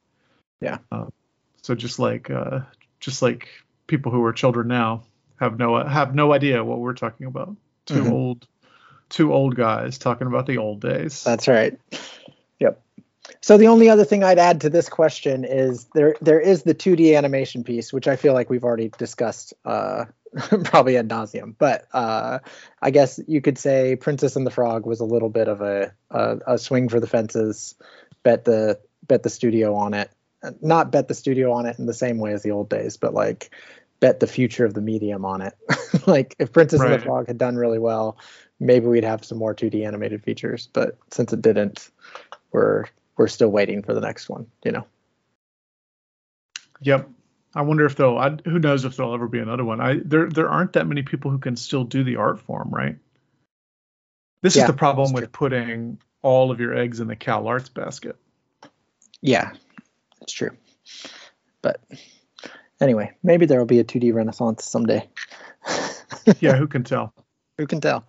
Yeah. 0.62 0.80
Uh, 0.92 1.06
so 1.62 1.76
just 1.76 2.00
like 2.00 2.30
uh, 2.32 2.62
just 3.00 3.22
like 3.22 3.48
people 3.88 4.12
who 4.12 4.24
are 4.26 4.34
children 4.34 4.68
now 4.68 5.04
have 5.42 5.58
no 5.60 5.84
have 5.84 6.16
no 6.16 6.32
idea 6.34 6.64
what 6.64 6.80
we're 6.80 6.94
talking 6.94 7.26
about. 7.28 7.56
2 7.88 7.96
Mhm. 7.96 8.12
old 8.12 8.48
two 9.10 9.34
old 9.34 9.56
guys 9.56 9.98
talking 9.98 10.28
about 10.28 10.46
the 10.46 10.58
old 10.58 10.80
days. 10.80 11.24
that's 11.26 11.48
right 11.50 11.78
yep 12.60 12.80
so 13.42 13.58
the 13.58 13.68
only 13.68 13.90
other 13.90 14.06
thing 14.06 14.24
i'd 14.24 14.40
add 14.40 14.62
to 14.62 14.70
this 14.70 14.88
question 14.88 15.44
is 15.44 15.86
there 15.96 16.16
there 16.22 16.40
is 16.40 16.64
the 16.64 16.74
2d 16.74 17.18
animation 17.18 17.64
piece 17.66 17.92
which 17.92 18.08
i 18.08 18.16
feel 18.16 18.34
like 18.34 18.50
we've 18.50 18.64
already 18.64 18.90
discussed 18.98 19.54
uh 19.66 20.06
probably 20.64 20.96
ad 20.96 21.10
nauseum 21.10 21.54
but 21.58 21.86
uh 21.92 22.40
i 22.82 22.90
guess 22.92 23.20
you 23.28 23.42
could 23.42 23.58
say 23.58 23.98
princess 23.98 24.38
and 24.38 24.46
the 24.48 24.52
frog 24.52 24.86
was 24.86 25.02
a 25.02 25.06
little 25.06 25.30
bit 25.30 25.50
of 25.50 25.60
a 25.62 25.92
a, 26.12 26.38
a 26.48 26.58
swing 26.58 26.88
for 26.88 27.02
the 27.02 27.08
fences 27.08 27.76
bet 28.24 28.46
the 28.46 28.80
bet 29.08 29.24
the 29.24 29.30
studio 29.30 29.76
on 29.76 29.94
it 29.94 30.10
not 30.62 30.92
bet 30.92 31.08
the 31.10 31.14
studio 31.16 31.52
on 31.52 31.66
it 31.66 31.78
in 31.80 31.86
the 31.86 31.94
same 31.94 32.18
way 32.18 32.32
as 32.32 32.44
the 32.44 32.52
old 32.52 32.70
days 32.70 32.96
but 32.96 33.14
like 33.14 33.52
bet 34.02 34.20
the 34.20 34.28
future 34.28 34.66
of 34.66 34.74
the 34.74 34.82
medium 34.82 35.24
on 35.26 35.42
it 35.42 35.54
like 36.08 36.36
if 36.40 36.52
princess 36.52 36.82
and 36.82 36.94
the 36.94 37.00
frog 37.00 37.28
had 37.28 37.38
done 37.38 37.56
really 37.56 37.80
well 37.80 38.18
maybe 38.60 38.86
we'd 38.88 39.04
have 39.06 39.24
some 39.24 39.38
more 39.38 39.56
2d 39.56 39.86
animated 39.88 40.24
features 40.24 40.68
but 40.74 40.98
since 41.12 41.32
it 41.34 41.42
didn't 41.42 41.90
we're 42.52 42.86
we're 43.18 43.28
still 43.30 43.50
waiting 43.50 43.84
for 43.84 43.94
the 43.94 44.02
next 44.02 44.30
one 44.30 44.48
you 44.66 44.72
know 44.74 44.86
Yep. 46.82 47.10
I 47.54 47.62
wonder 47.62 47.86
if 47.86 47.96
they'll. 47.96 48.18
I, 48.18 48.30
who 48.46 48.60
knows 48.60 48.86
if 48.86 48.98
there'll 48.98 49.14
ever 49.14 49.28
be 49.28 49.40
another 49.40 49.64
one. 49.66 49.82
I 49.82 50.00
there 50.04 50.30
there 50.30 50.50
aren't 50.50 50.74
that 50.74 50.88
many 50.88 51.04
people 51.04 51.32
who 51.32 51.38
can 51.38 51.56
still 51.56 51.84
do 51.84 52.04
the 52.04 52.16
art 52.16 52.40
form, 52.40 52.70
right? 52.72 52.98
This 54.42 54.56
Yeah, 54.56 54.64
is 54.64 54.68
the 54.68 54.74
problem 54.74 55.14
with 55.14 55.32
putting 55.32 56.00
all 56.24 56.50
of 56.52 56.60
your 56.60 56.76
eggs 56.76 57.00
in 57.00 57.08
the 57.08 57.16
Cal 57.16 57.48
Arts 57.48 57.70
basket. 57.70 58.16
yeah 59.22 59.52
it's 60.22 60.34
true 60.34 60.52
but 61.62 61.82
anyway 62.82 63.12
maybe 63.24 63.46
there 63.46 63.60
will 63.60 63.66
be 63.66 63.80
a 63.80 63.84
2d 63.84 64.14
renaissance 64.14 64.66
someday. 64.66 65.08
Yeah, 66.40 66.56
who 66.56 66.68
can 66.68 66.84
tell? 66.84 67.14
who 67.58 67.66
can 67.66 67.82
tell? 67.82 68.06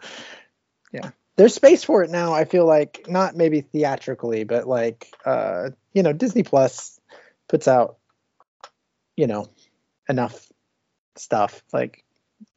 Yeah. 0.93 1.11
There's 1.37 1.55
space 1.55 1.85
for 1.85 2.03
it 2.03 2.11
now 2.11 2.35
i 2.35 2.45
feel 2.45 2.67
like. 2.67 3.07
Not 3.09 3.37
maybe 3.37 3.61
theatrically 3.61 4.45
but 4.45 4.67
like 4.67 5.07
uh 5.25 5.71
you 5.93 6.03
know 6.03 6.13
disney 6.13 6.43
plus 6.43 7.01
puts 7.49 7.69
out 7.69 7.99
you 9.17 9.27
know 9.27 9.49
enough 10.09 10.51
stuff. 11.17 11.63
Like 11.73 12.05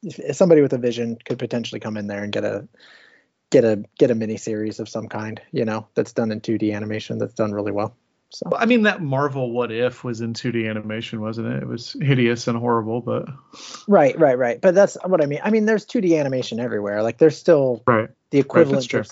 if, 0.03 0.35
somebody 0.35 0.61
with 0.61 0.73
a 0.73 0.77
vision 0.77 1.17
could 1.23 1.39
potentially 1.39 1.79
come 1.79 1.97
in 1.97 2.07
there 2.07 2.23
and 2.23 2.31
get 2.33 2.43
a 2.43 2.67
get 3.51 3.63
a 3.63 3.83
get 3.97 4.11
a 4.11 4.15
mini 4.15 4.37
series 4.37 4.79
of 4.79 4.89
some 4.89 5.07
kind 5.07 5.41
you 5.51 5.65
know 5.65 5.87
that's 5.95 6.13
done 6.13 6.31
in 6.31 6.41
2d 6.41 6.73
animation 6.73 7.19
that's 7.19 7.35
done 7.35 7.51
really 7.53 7.71
well 7.71 7.95
so 8.29 8.49
Well, 8.51 8.61
I 8.61 8.65
mean, 8.65 8.83
that 8.83 9.01
Marvel 9.01 9.51
What 9.51 9.71
If 9.71 10.03
was 10.03 10.21
in 10.21 10.33
2D 10.33 10.69
animation, 10.69 11.21
wasn't 11.21 11.47
it? 11.47 11.63
It 11.63 11.67
was 11.67 11.95
hideous 12.01 12.47
and 12.47 12.57
horrible, 12.57 13.01
but 13.01 13.27
right 13.87 14.17
right 14.19 14.37
right 14.37 14.59
but 14.61 14.75
that's 14.75 14.97
what 15.05 15.23
i 15.23 15.25
mean 15.25 15.39
i 15.43 15.49
mean 15.49 15.65
there's 15.65 15.85
2d 15.85 16.19
animation 16.19 16.59
everywhere 16.59 17.01
like 17.03 17.17
there's 17.17 17.37
still 17.37 17.81
right. 17.87 18.09
the 18.31 18.39
equivalent 18.39 18.87
true. 18.89 19.01
of 19.01 19.09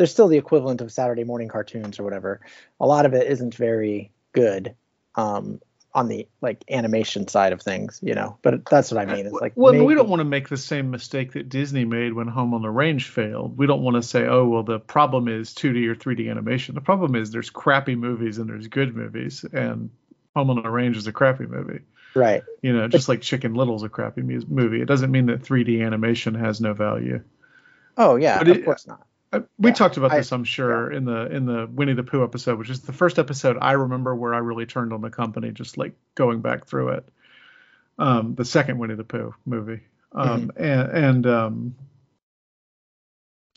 there's 0.00 0.10
still 0.10 0.28
the 0.28 0.38
equivalent 0.38 0.80
of 0.80 0.90
Saturday 0.90 1.24
morning 1.24 1.48
cartoons 1.48 2.00
or 2.00 2.04
whatever. 2.04 2.40
A 2.80 2.86
lot 2.86 3.04
of 3.04 3.12
it 3.12 3.30
isn't 3.30 3.54
very 3.54 4.10
good 4.32 4.74
um, 5.14 5.60
on 5.92 6.06
the 6.08 6.28
like 6.40 6.64
animation 6.70 7.26
side 7.26 7.52
of 7.52 7.60
things, 7.60 7.98
you 8.02 8.14
know. 8.14 8.38
But 8.42 8.64
that's 8.64 8.92
what 8.92 9.00
I 9.00 9.12
mean. 9.12 9.26
It's 9.26 9.34
like 9.34 9.52
well, 9.56 9.84
we 9.84 9.94
don't 9.94 10.08
want 10.08 10.20
to 10.20 10.24
make 10.24 10.48
the 10.48 10.56
same 10.56 10.90
mistake 10.90 11.32
that 11.32 11.48
Disney 11.48 11.84
made 11.84 12.12
when 12.12 12.28
Home 12.28 12.54
on 12.54 12.62
the 12.62 12.70
Range 12.70 13.04
failed. 13.08 13.58
We 13.58 13.66
don't 13.66 13.82
want 13.82 13.96
to 13.96 14.02
say, 14.02 14.24
oh, 14.26 14.46
well, 14.46 14.62
the 14.62 14.78
problem 14.78 15.26
is 15.28 15.52
2D 15.54 15.86
or 15.88 15.94
3D 15.96 16.30
animation. 16.30 16.74
The 16.76 16.80
problem 16.80 17.16
is 17.16 17.30
there's 17.32 17.50
crappy 17.50 17.96
movies 17.96 18.38
and 18.38 18.48
there's 18.48 18.68
good 18.68 18.94
movies, 18.94 19.44
and 19.52 19.90
Home 20.36 20.50
on 20.50 20.62
the 20.62 20.70
Range 20.70 20.96
is 20.96 21.06
a 21.08 21.12
crappy 21.12 21.46
movie. 21.46 21.80
right. 22.14 22.42
You 22.62 22.72
know, 22.72 22.86
just 22.86 23.08
like 23.08 23.20
Chicken 23.20 23.54
Little's 23.54 23.82
a 23.82 23.88
crappy 23.88 24.22
mu- 24.22 24.44
movie. 24.48 24.80
It 24.80 24.86
doesn't 24.86 25.10
mean 25.10 25.26
that 25.26 25.42
3D 25.42 25.84
animation 25.84 26.34
has 26.34 26.60
no 26.60 26.72
value. 26.72 27.22
Oh 27.96 28.14
yeah, 28.16 28.38
But 28.38 28.48
of 28.48 28.56
it- 28.58 28.64
course 28.64 28.86
not. 28.86 29.04
Uh, 29.32 29.40
we 29.58 29.70
Yeah, 29.70 29.74
talked 29.74 29.96
about 29.96 30.10
I- 30.12 30.16
this, 30.18 30.32
I'm 30.32 30.44
sure, 30.44 30.90
in 30.90 31.04
the 31.04 31.26
in 31.34 31.46
the 31.46 31.68
Winnie 31.72 31.92
the 31.94 32.02
Pooh 32.02 32.24
episode, 32.24 32.58
which 32.58 32.70
is 32.70 32.80
the 32.80 32.92
first 32.92 33.18
episode 33.18 33.56
I 33.60 33.72
remember 33.72 34.14
where 34.14 34.34
I 34.34 34.38
really 34.38 34.66
turned 34.66 34.92
on 34.92 35.00
the 35.02 35.10
company, 35.10 35.52
just 35.52 35.78
like 35.78 35.94
going 36.16 36.40
back 36.40 36.66
through 36.66 36.90
it. 36.90 37.08
Um, 37.98 38.34
the 38.34 38.44
second 38.44 38.78
Winnie 38.78 38.94
the 38.96 39.04
Pooh 39.04 39.34
movie, 39.46 39.80
um, 40.12 40.50
and 40.56 40.90
and 40.90 41.26
um, 41.26 41.74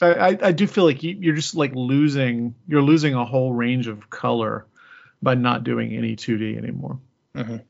I, 0.01 0.13
I 0.13 0.37
I 0.43 0.51
do 0.51 0.67
feel 0.67 0.83
like 0.83 1.01
you, 1.01 1.15
you're 1.19 1.35
just 1.35 1.55
like 1.55 1.73
losing 1.73 2.53
you're 2.67 2.81
losing 2.81 3.13
a 3.15 3.25
whole 3.25 3.53
range 3.53 3.87
of 3.87 4.09
color 4.09 4.65
by 5.21 5.35
not 5.35 5.63
doing 5.63 5.93
any 5.95 6.15
2D 6.15 6.57
anymore. 6.57 6.99
Mhm. 7.35 7.63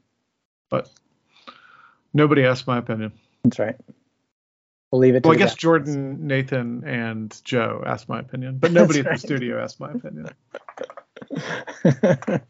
but 0.69 0.89
nobody 2.13 2.43
asked 2.43 2.67
my 2.67 2.77
opinion. 2.79 3.13
That's 3.43 3.59
right. 3.59 3.75
We'll 4.93 4.99
leave 4.99 5.15
it. 5.15 5.25
Well, 5.25 5.33
I 5.33 5.37
guess. 5.37 5.55
Jordan, 5.55 6.27
Nathan, 6.27 6.83
and 6.85 7.35
Joe 7.43 7.81
asked 7.83 8.07
my 8.07 8.19
opinion, 8.19 8.59
but 8.59 8.71
nobody 8.71 8.99
at 8.99 9.07
the 9.07 9.17
studio 9.17 9.59
asked 9.59 9.79
my 9.79 9.89
opinion. 9.91 10.29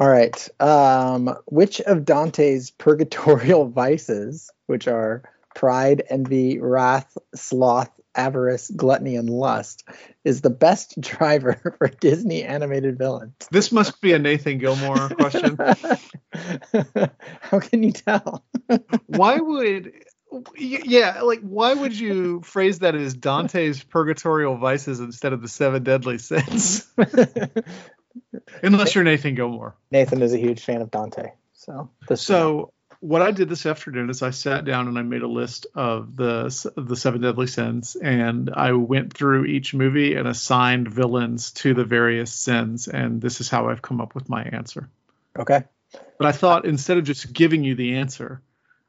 All 0.00 0.08
right. 0.08 0.48
Um, 0.62 1.36
which 1.44 1.82
of 1.82 2.06
Dante's 2.06 2.70
purgatorial 2.70 3.68
vices, 3.70 4.50
which 4.64 4.88
are 4.88 5.24
pride, 5.54 6.02
envy, 6.08 6.58
wrath, 6.58 7.14
sloth, 7.34 7.90
avarice, 8.14 8.70
gluttony, 8.70 9.16
and 9.16 9.28
lust, 9.28 9.84
is 10.24 10.40
the 10.40 10.50
best 10.50 11.00
driver 11.00 11.74
for 11.78 11.88
Disney 11.88 12.42
animated 12.44 12.98
villains? 12.98 13.34
This 13.50 13.72
must 13.72 14.00
be 14.00 14.12
a 14.12 14.18
Nathan 14.18 14.58
Gilmore 14.58 15.08
question. 15.10 15.56
How 17.40 17.60
can 17.60 17.82
you 17.82 17.92
tell? 17.92 18.44
why 19.06 19.38
would 19.38 19.92
yeah 20.56 21.20
like 21.20 21.40
why 21.40 21.74
would 21.74 21.98
you 21.98 22.40
phrase 22.40 22.78
that 22.78 22.94
as 22.94 23.12
dante's 23.12 23.84
purgatorial 23.84 24.56
vices 24.56 24.98
instead 24.98 25.34
of 25.34 25.42
the 25.42 25.48
seven 25.48 25.82
deadly 25.82 26.16
sins 26.16 26.90
unless 28.62 28.94
you're 28.94 29.04
nathan 29.04 29.34
gilmore 29.34 29.76
Nathan 29.90 30.22
is 30.22 30.32
a 30.32 30.38
huge 30.38 30.64
fan 30.64 30.80
of 30.80 30.90
Dante, 30.90 31.32
so 31.52 31.90
this 32.08 32.22
so 32.22 32.72
what 33.02 33.20
i 33.20 33.30
did 33.30 33.48
this 33.48 33.66
afternoon 33.66 34.08
is 34.08 34.22
i 34.22 34.30
sat 34.30 34.64
down 34.64 34.88
and 34.88 34.98
i 34.98 35.02
made 35.02 35.22
a 35.22 35.28
list 35.28 35.66
of 35.74 36.16
the 36.16 36.72
the 36.76 36.96
seven 36.96 37.20
deadly 37.20 37.46
sins 37.46 37.96
and 37.96 38.48
i 38.54 38.72
went 38.72 39.12
through 39.12 39.44
each 39.44 39.74
movie 39.74 40.14
and 40.14 40.26
assigned 40.26 40.88
villains 40.88 41.50
to 41.50 41.74
the 41.74 41.84
various 41.84 42.32
sins 42.32 42.88
and 42.88 43.20
this 43.20 43.40
is 43.40 43.48
how 43.48 43.68
i've 43.68 43.82
come 43.82 44.00
up 44.00 44.14
with 44.14 44.28
my 44.28 44.42
answer 44.42 44.88
okay. 45.38 45.64
but 46.18 46.26
I 46.26 46.32
thought 46.32 46.64
instead 46.64 46.98
of 46.98 47.04
just 47.04 47.32
giving 47.32 47.64
you 47.64 47.74
the 47.74 47.96
answer, 47.96 48.42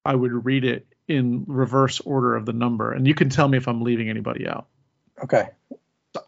I 0.05 0.15
would 0.15 0.45
read 0.45 0.65
it 0.65 0.87
in 1.07 1.45
reverse 1.47 1.99
order 2.01 2.35
of 2.35 2.45
the 2.45 2.53
number, 2.53 2.91
and 2.91 3.07
you 3.07 3.13
can 3.13 3.29
tell 3.29 3.47
me 3.47 3.57
if 3.57 3.67
I'm 3.67 3.81
leaving 3.81 4.09
anybody 4.09 4.47
out. 4.47 4.67
Okay. 5.23 5.49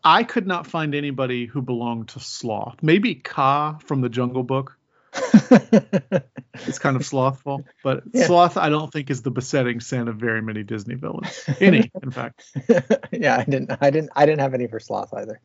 I 0.04 0.24
could 0.24 0.48
not 0.48 0.68
find 0.68 0.96
anybody 0.96 1.46
who 1.46 1.62
belonged 1.62 2.10
to 2.10 2.20
sloth. 2.20 2.82
Maybe 2.82 3.16
Kaa 3.16 3.78
from 3.86 4.02
the 4.02 4.10
Jungle 4.10 4.44
Book. 4.44 4.78
It's 6.68 6.80
kind 6.80 6.96
of 6.96 7.06
slothful, 7.06 7.66
but 7.84 8.04
Yeah. 8.14 8.28
sloth 8.28 8.56
I 8.56 8.70
don't 8.70 8.92
think 8.92 9.10
is 9.10 9.22
the 9.22 9.30
besetting 9.32 9.82
sin 9.82 10.08
of 10.08 10.16
very 10.16 10.42
many 10.42 10.64
Disney 10.64 10.96
villains. 10.96 11.44
Any, 11.60 11.92
in 12.02 12.12
fact. 12.12 12.46
yeah, 13.12 13.38
I 13.38 13.44
didn't. 13.44 13.72
I 13.82 13.90
didn't. 13.90 14.12
I 14.16 14.26
didn't 14.26 14.40
have 14.40 14.54
any 14.54 14.68
for 14.68 14.80
sloth 14.80 15.14
either. 15.14 15.42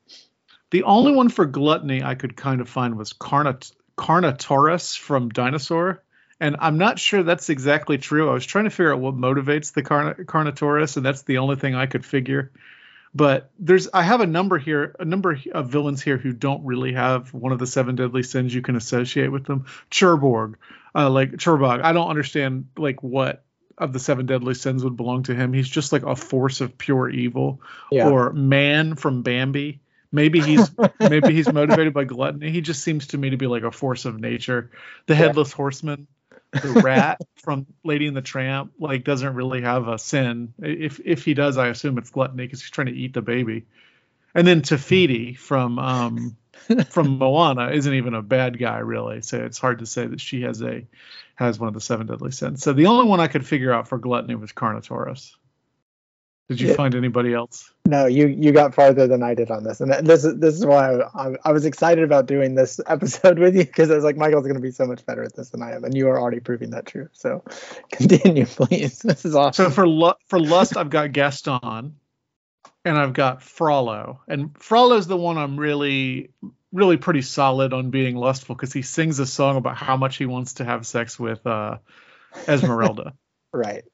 The 0.70 0.85
only 0.85 1.12
one 1.12 1.28
for 1.28 1.46
gluttony 1.46 2.02
I 2.02 2.14
could 2.14 2.37
kind 2.37 2.61
of 2.61 2.68
find 2.68 2.96
was 2.96 3.12
Carnot- 3.12 3.72
Carnotaurus 3.98 4.96
from 4.96 5.30
Dinosaur. 5.30 6.04
And 6.38 6.56
I'm 6.61 6.78
not 6.78 6.98
sure 6.98 7.22
that's 7.22 7.50
exactly 7.50 7.98
true. 7.98 8.30
I 8.30 8.33
was 8.33 8.46
trying 8.46 8.64
to 8.64 8.70
figure 8.70 8.94
out 8.94 9.00
what 9.00 9.14
motivates 9.16 9.74
the 9.74 9.83
Carn- 9.83 10.14
Carnotaurus, 10.26 10.96
and 10.96 11.04
that's 11.04 11.22
the 11.22 11.38
only 11.38 11.56
thing 11.56 11.74
I 11.74 11.87
could 11.87 12.04
figure. 12.06 12.52
But 13.14 13.51
there's, 13.59 13.88
I 13.92 14.03
have 14.03 14.20
a 14.20 14.27
number 14.27 14.57
here, 14.59 14.94
a 15.01 15.05
number 15.05 15.37
of 15.53 15.68
villains 15.68 16.01
here 16.01 16.16
who 16.16 16.33
don't 16.33 16.64
really 16.64 16.92
have 16.92 17.35
one 17.35 17.51
of 17.53 17.59
the 17.59 17.66
seven 17.66 17.96
deadly 17.96 18.23
sins 18.23 18.55
you 18.55 18.62
can 18.62 18.77
associate 18.77 19.33
with 19.33 19.44
them. 19.46 19.66
Cherborg, 19.90 20.57
uh, 20.94 21.11
like 21.11 21.33
Cherbog. 21.33 21.83
I 21.83 21.92
don't 21.92 22.09
understand 22.09 22.68
like 22.77 23.03
what 23.03 23.44
of 23.77 23.92
the 23.92 23.99
seven 23.99 24.27
deadly 24.27 24.55
sins 24.55 24.85
would 24.85 24.96
belong 24.96 25.25
to 25.25 25.35
him. 25.35 25.53
He's 25.53 25.68
just 25.68 25.92
like 25.92 26.03
a 26.05 26.14
force 26.14 26.61
of 26.61 26.79
pure 26.79 27.09
evil 27.09 27.62
Yeah. 27.90 28.09
or 28.11 28.33
man 28.33 28.94
from 28.94 29.23
Bambi. 29.23 29.81
Maybe 30.12 30.40
he's 30.40 30.70
maybe 31.01 31.33
he's 31.33 31.53
motivated 31.53 31.94
by 31.94 32.05
gluttony. 32.05 32.51
He 32.51 32.61
just 32.61 32.83
seems 32.83 33.09
to 33.09 33.18
me 33.18 33.31
to 33.31 33.37
be 33.37 33.46
like 33.46 33.62
a 33.62 33.70
force 33.70 34.05
of 34.05 34.20
nature. 34.20 34.70
The 35.07 35.14
Yeah. 35.14 35.18
headless 35.18 35.53
horseman, 35.53 36.07
the 36.53 36.81
rat 36.83 37.21
from 37.37 37.67
Lady 37.85 38.07
and 38.07 38.17
the 38.17 38.23
Tramp, 38.23 38.73
like 38.79 39.05
doesn't 39.05 39.35
really 39.35 39.63
have 39.63 39.89
a 39.89 39.99
sin. 39.99 40.53
If 40.59 41.01
if 41.05 41.25
he 41.25 41.35
does, 41.35 41.59
I 41.59 41.69
assume 41.69 41.99
it's 41.99 42.11
gluttony 42.11 42.45
because 42.45 42.61
he's 42.61 42.71
trying 42.71 42.89
to 42.89 42.95
eat 42.95 43.15
the 43.15 43.23
baby. 43.23 43.67
And 44.35 44.47
then 44.47 44.63
Te 44.63 44.77
Fiti 44.77 45.35
from 45.35 45.79
um 45.79 46.37
from 46.89 47.19
Moana 47.19 47.71
isn't 47.71 47.95
even 47.95 48.15
a 48.15 48.23
bad 48.23 48.59
guy 48.59 48.79
really. 48.79 49.23
So 49.23 49.39
it's 49.39 49.59
hard 49.59 49.81
to 49.81 49.87
say 49.87 50.07
that 50.07 50.21
she 50.21 50.43
has 50.43 50.63
a 50.63 50.87
has 51.35 51.59
one 51.59 51.69
of 51.69 51.75
the 51.75 51.81
seven 51.81 52.07
deadly 52.07 52.33
sins. 52.33 52.63
So 52.63 52.73
the 52.73 52.87
only 52.87 53.09
one 53.09 53.21
I 53.21 53.29
could 53.29 53.47
figure 53.47 53.73
out 53.73 53.89
for 53.89 53.99
gluttony 53.99 54.35
was 54.35 54.53
Carnotaurus. 54.53 55.35
Did 56.51 56.61
you 56.61 56.75
find 56.75 56.97
anybody 56.97 57.33
else? 57.33 57.73
No, 57.87 58.07
you 58.07 58.27
you 58.27 58.51
got 58.51 58.75
farther 58.75 59.07
than 59.07 59.23
I 59.23 59.35
did 59.35 59.53
on 59.53 59.63
this, 59.63 59.81
and 59.81 59.93
this 60.05 60.25
is 60.25 60.37
this 60.41 60.57
is 60.57 60.67
why 60.67 60.95
I, 60.95 61.29
I, 61.29 61.37
I 61.45 61.53
was 61.53 61.65
excited 61.65 62.03
about 62.03 62.27
doing 62.27 62.57
this 62.57 62.81
episode 62.89 63.39
with 63.39 63.55
you 63.55 63.65
because 63.65 63.89
I 63.89 63.95
was 63.95 64.03
like, 64.03 64.17
Michial's 64.17 64.43
going 64.43 64.57
to 64.57 64.61
be 64.61 64.73
so 64.73 64.85
much 64.85 65.07
better 65.07 65.23
at 65.23 65.37
this 65.37 65.51
than 65.51 65.63
I 65.63 65.77
am, 65.77 65.85
and 65.85 65.97
you 65.97 66.09
are 66.09 66.21
already 66.21 66.41
proving 66.41 66.71
that 66.71 66.87
true. 66.87 67.09
So, 67.13 67.45
continue, 67.93 68.47
please. 68.47 68.99
This 69.05 69.25
is 69.25 69.37
awesome. 69.37 69.67
So 69.67 69.71
for 69.71 69.87
lu- 69.87 70.15
for 70.27 70.41
lust, 70.41 70.77
I've 70.77 70.91
got 70.91 71.13
Gaston, 71.13 71.95
and 72.85 72.99
I've 72.99 73.13
got 73.13 73.45
Frollo, 73.45 74.23
and 74.27 74.59
Frollo's 74.59 75.07
the 75.07 75.17
one 75.17 75.39
I'm 75.39 75.57
really 75.57 76.31
really 76.73 76.97
pretty 76.97 77.23
solid 77.23 77.73
on 77.73 77.91
being 77.91 78.17
lustful 78.17 78.57
because 78.57 78.73
he 78.73 78.83
sings 78.83 79.21
a 79.21 79.27
song 79.27 79.57
about 79.57 79.77
how 79.77 79.97
much 79.97 80.17
he 80.17 80.27
wants 80.27 80.55
to 80.55 80.65
have 80.65 80.85
sex 80.85 81.17
with 81.17 81.47
uh, 81.47 81.79
Esmeralda. 82.49 83.13
right. 83.53 83.85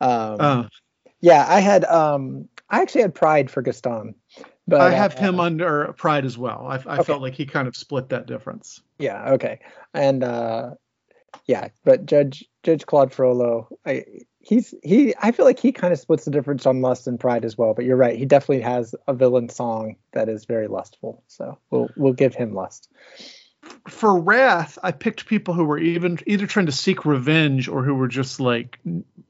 Um, 0.00 0.36
uh, 0.40 0.64
yeah, 1.24 1.46
I 1.48 1.60
had 1.60 1.86
um, 1.86 2.48
I 2.68 2.82
actually 2.82 3.00
had 3.00 3.14
pride 3.14 3.50
for 3.50 3.62
Gaston, 3.62 4.14
but 4.68 4.82
I 4.82 4.90
have 4.90 5.14
uh, 5.14 5.20
him 5.20 5.40
under 5.40 5.94
Pride 5.96 6.26
as 6.26 6.36
well. 6.36 6.66
I, 6.68 6.74
I 6.86 6.94
Okay. 6.98 7.04
felt 7.04 7.22
like 7.22 7.32
he 7.32 7.46
kind 7.46 7.66
of 7.66 7.74
split 7.74 8.10
that 8.10 8.26
difference. 8.26 8.82
Yeah. 8.98 9.30
Okay. 9.32 9.60
And 9.94 10.22
uh, 10.22 10.74
yeah, 11.46 11.68
but 11.82 12.04
Judge 12.04 12.44
Judge 12.62 12.84
Claude 12.84 13.10
Frollo, 13.10 13.68
I 13.86 14.04
he's 14.40 14.74
he 14.82 15.14
I 15.18 15.32
feel 15.32 15.46
like 15.46 15.58
he 15.58 15.72
kind 15.72 15.94
of 15.94 15.98
splits 15.98 16.26
the 16.26 16.30
difference 16.30 16.66
on 16.66 16.82
lust 16.82 17.06
and 17.06 17.18
pride 17.18 17.46
as 17.46 17.56
well. 17.56 17.72
But 17.72 17.86
you're 17.86 17.96
right, 17.96 18.18
he 18.18 18.26
definitely 18.26 18.60
has 18.60 18.94
a 19.08 19.14
villain 19.14 19.48
song 19.48 19.96
that 20.12 20.28
is 20.28 20.44
very 20.44 20.68
lustful. 20.68 21.22
So 21.28 21.58
we'll 21.70 21.88
we'll 21.96 22.12
give 22.12 22.34
him 22.34 22.52
lust. 22.52 22.90
For 23.88 24.20
Wrath, 24.20 24.78
I 24.82 24.92
picked 24.92 25.24
people 25.24 25.54
who 25.54 25.64
were 25.64 25.78
even 25.78 26.18
either 26.26 26.46
trying 26.46 26.66
to 26.66 26.72
seek 26.72 27.06
revenge 27.06 27.66
or 27.66 27.82
who 27.82 27.94
were 27.94 28.08
just 28.08 28.38
like 28.38 28.78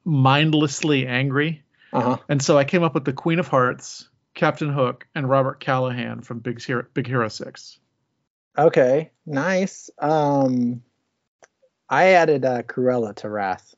mindlessly 0.03 1.07
angry. 1.07 1.61
Uh 1.93 2.01
huh. 2.01 2.17
And 2.29 2.41
so 2.41 2.57
I 2.57 2.63
came 2.63 2.83
up 2.83 2.93
with 2.93 3.05
the 3.05 3.13
Queen 3.13 3.39
of 3.39 3.47
Hearts, 3.47 4.09
Captain 4.33 4.69
Hook, 4.71 5.07
and 5.15 5.29
Robert 5.29 5.59
Callahan 5.59 6.21
from 6.21 6.39
Big 6.39 6.61
Hero, 6.63 6.85
Big 6.93 7.07
Hero 7.07 7.27
Six. 7.29 7.79
Okay. 8.57 9.11
Nice. 9.25 9.89
Um, 9.99 10.81
I 11.89 12.13
added 12.13 12.45
uh, 12.45 12.63
Cruella 12.63 13.15
to 13.17 13.29
Wrath. 13.29 13.75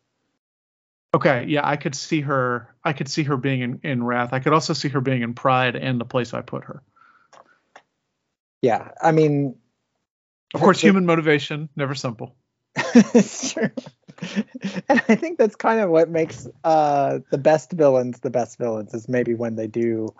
Okay, 1.13 1.45
yeah, 1.47 1.67
I 1.67 1.77
could 1.77 1.95
see 1.95 2.21
her. 2.21 2.75
I 2.83 2.93
could 2.93 3.07
see 3.07 3.23
her 3.23 3.37
being 3.37 3.61
in, 3.61 3.79
in 3.83 4.03
Wrath. 4.03 4.33
I 4.33 4.39
could 4.39 4.53
also 4.53 4.73
see 4.73 4.89
her 4.89 5.01
being 5.01 5.23
in 5.23 5.33
Pride 5.33 5.75
and 5.75 5.99
the 5.99 6.05
place 6.05 6.33
I 6.33 6.41
put 6.41 6.65
her. 6.65 6.83
Yeah. 8.61 8.91
I 9.01 9.11
mean, 9.13 9.55
Of 10.53 10.61
course, 10.61 10.81
human 10.81 11.05
motivation 11.05 11.69
never 11.75 11.95
simple. 11.95 12.35
it's 13.13 13.53
true. 13.53 13.69
and 14.89 15.01
I 15.07 15.15
think 15.15 15.37
that's 15.37 15.55
kind 15.55 15.79
of 15.79 15.89
what 15.89 16.09
makes 16.09 16.47
uh, 16.63 17.19
the 17.31 17.37
best 17.37 17.71
villains 17.71 18.19
the 18.19 18.29
best 18.29 18.57
villains 18.57 18.93
is 18.93 19.07
maybe 19.07 19.35
when 19.35 19.55
they 19.55 19.67
do 19.67 20.13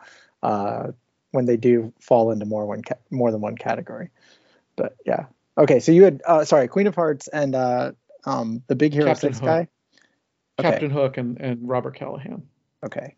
uh, 0.44 0.92
when 1.32 1.46
they 1.46 1.58
do 1.58 1.94
fall 2.00 2.32
into 2.32 2.46
more 2.46 2.66
one 2.66 2.84
ca- 2.84 2.96
more 3.10 3.32
than 3.32 3.42
one 3.42 3.56
category. 3.56 4.10
But 4.76 4.96
yeah. 5.06 5.26
Okay, 5.58 5.80
so 5.80 5.92
you 5.92 6.04
had 6.04 6.22
uh, 6.26 6.46
sorry, 6.46 6.68
Queen 6.68 6.88
of 6.88 6.96
Hearts 6.96 7.28
and 7.28 7.56
uh, 7.56 7.92
um, 8.26 8.64
the 8.68 8.76
Big 8.76 8.94
Hero 8.94 9.08
Captain 9.08 9.34
Six 9.34 9.40
Hook. 9.40 9.46
guy. 9.46 9.68
Okay. 10.60 10.70
Captain 10.70 10.92
Hook 10.92 11.18
and, 11.18 11.40
and 11.40 11.68
Robert 11.68 11.96
Callahan. 11.96 12.44
Okay. 12.84 13.16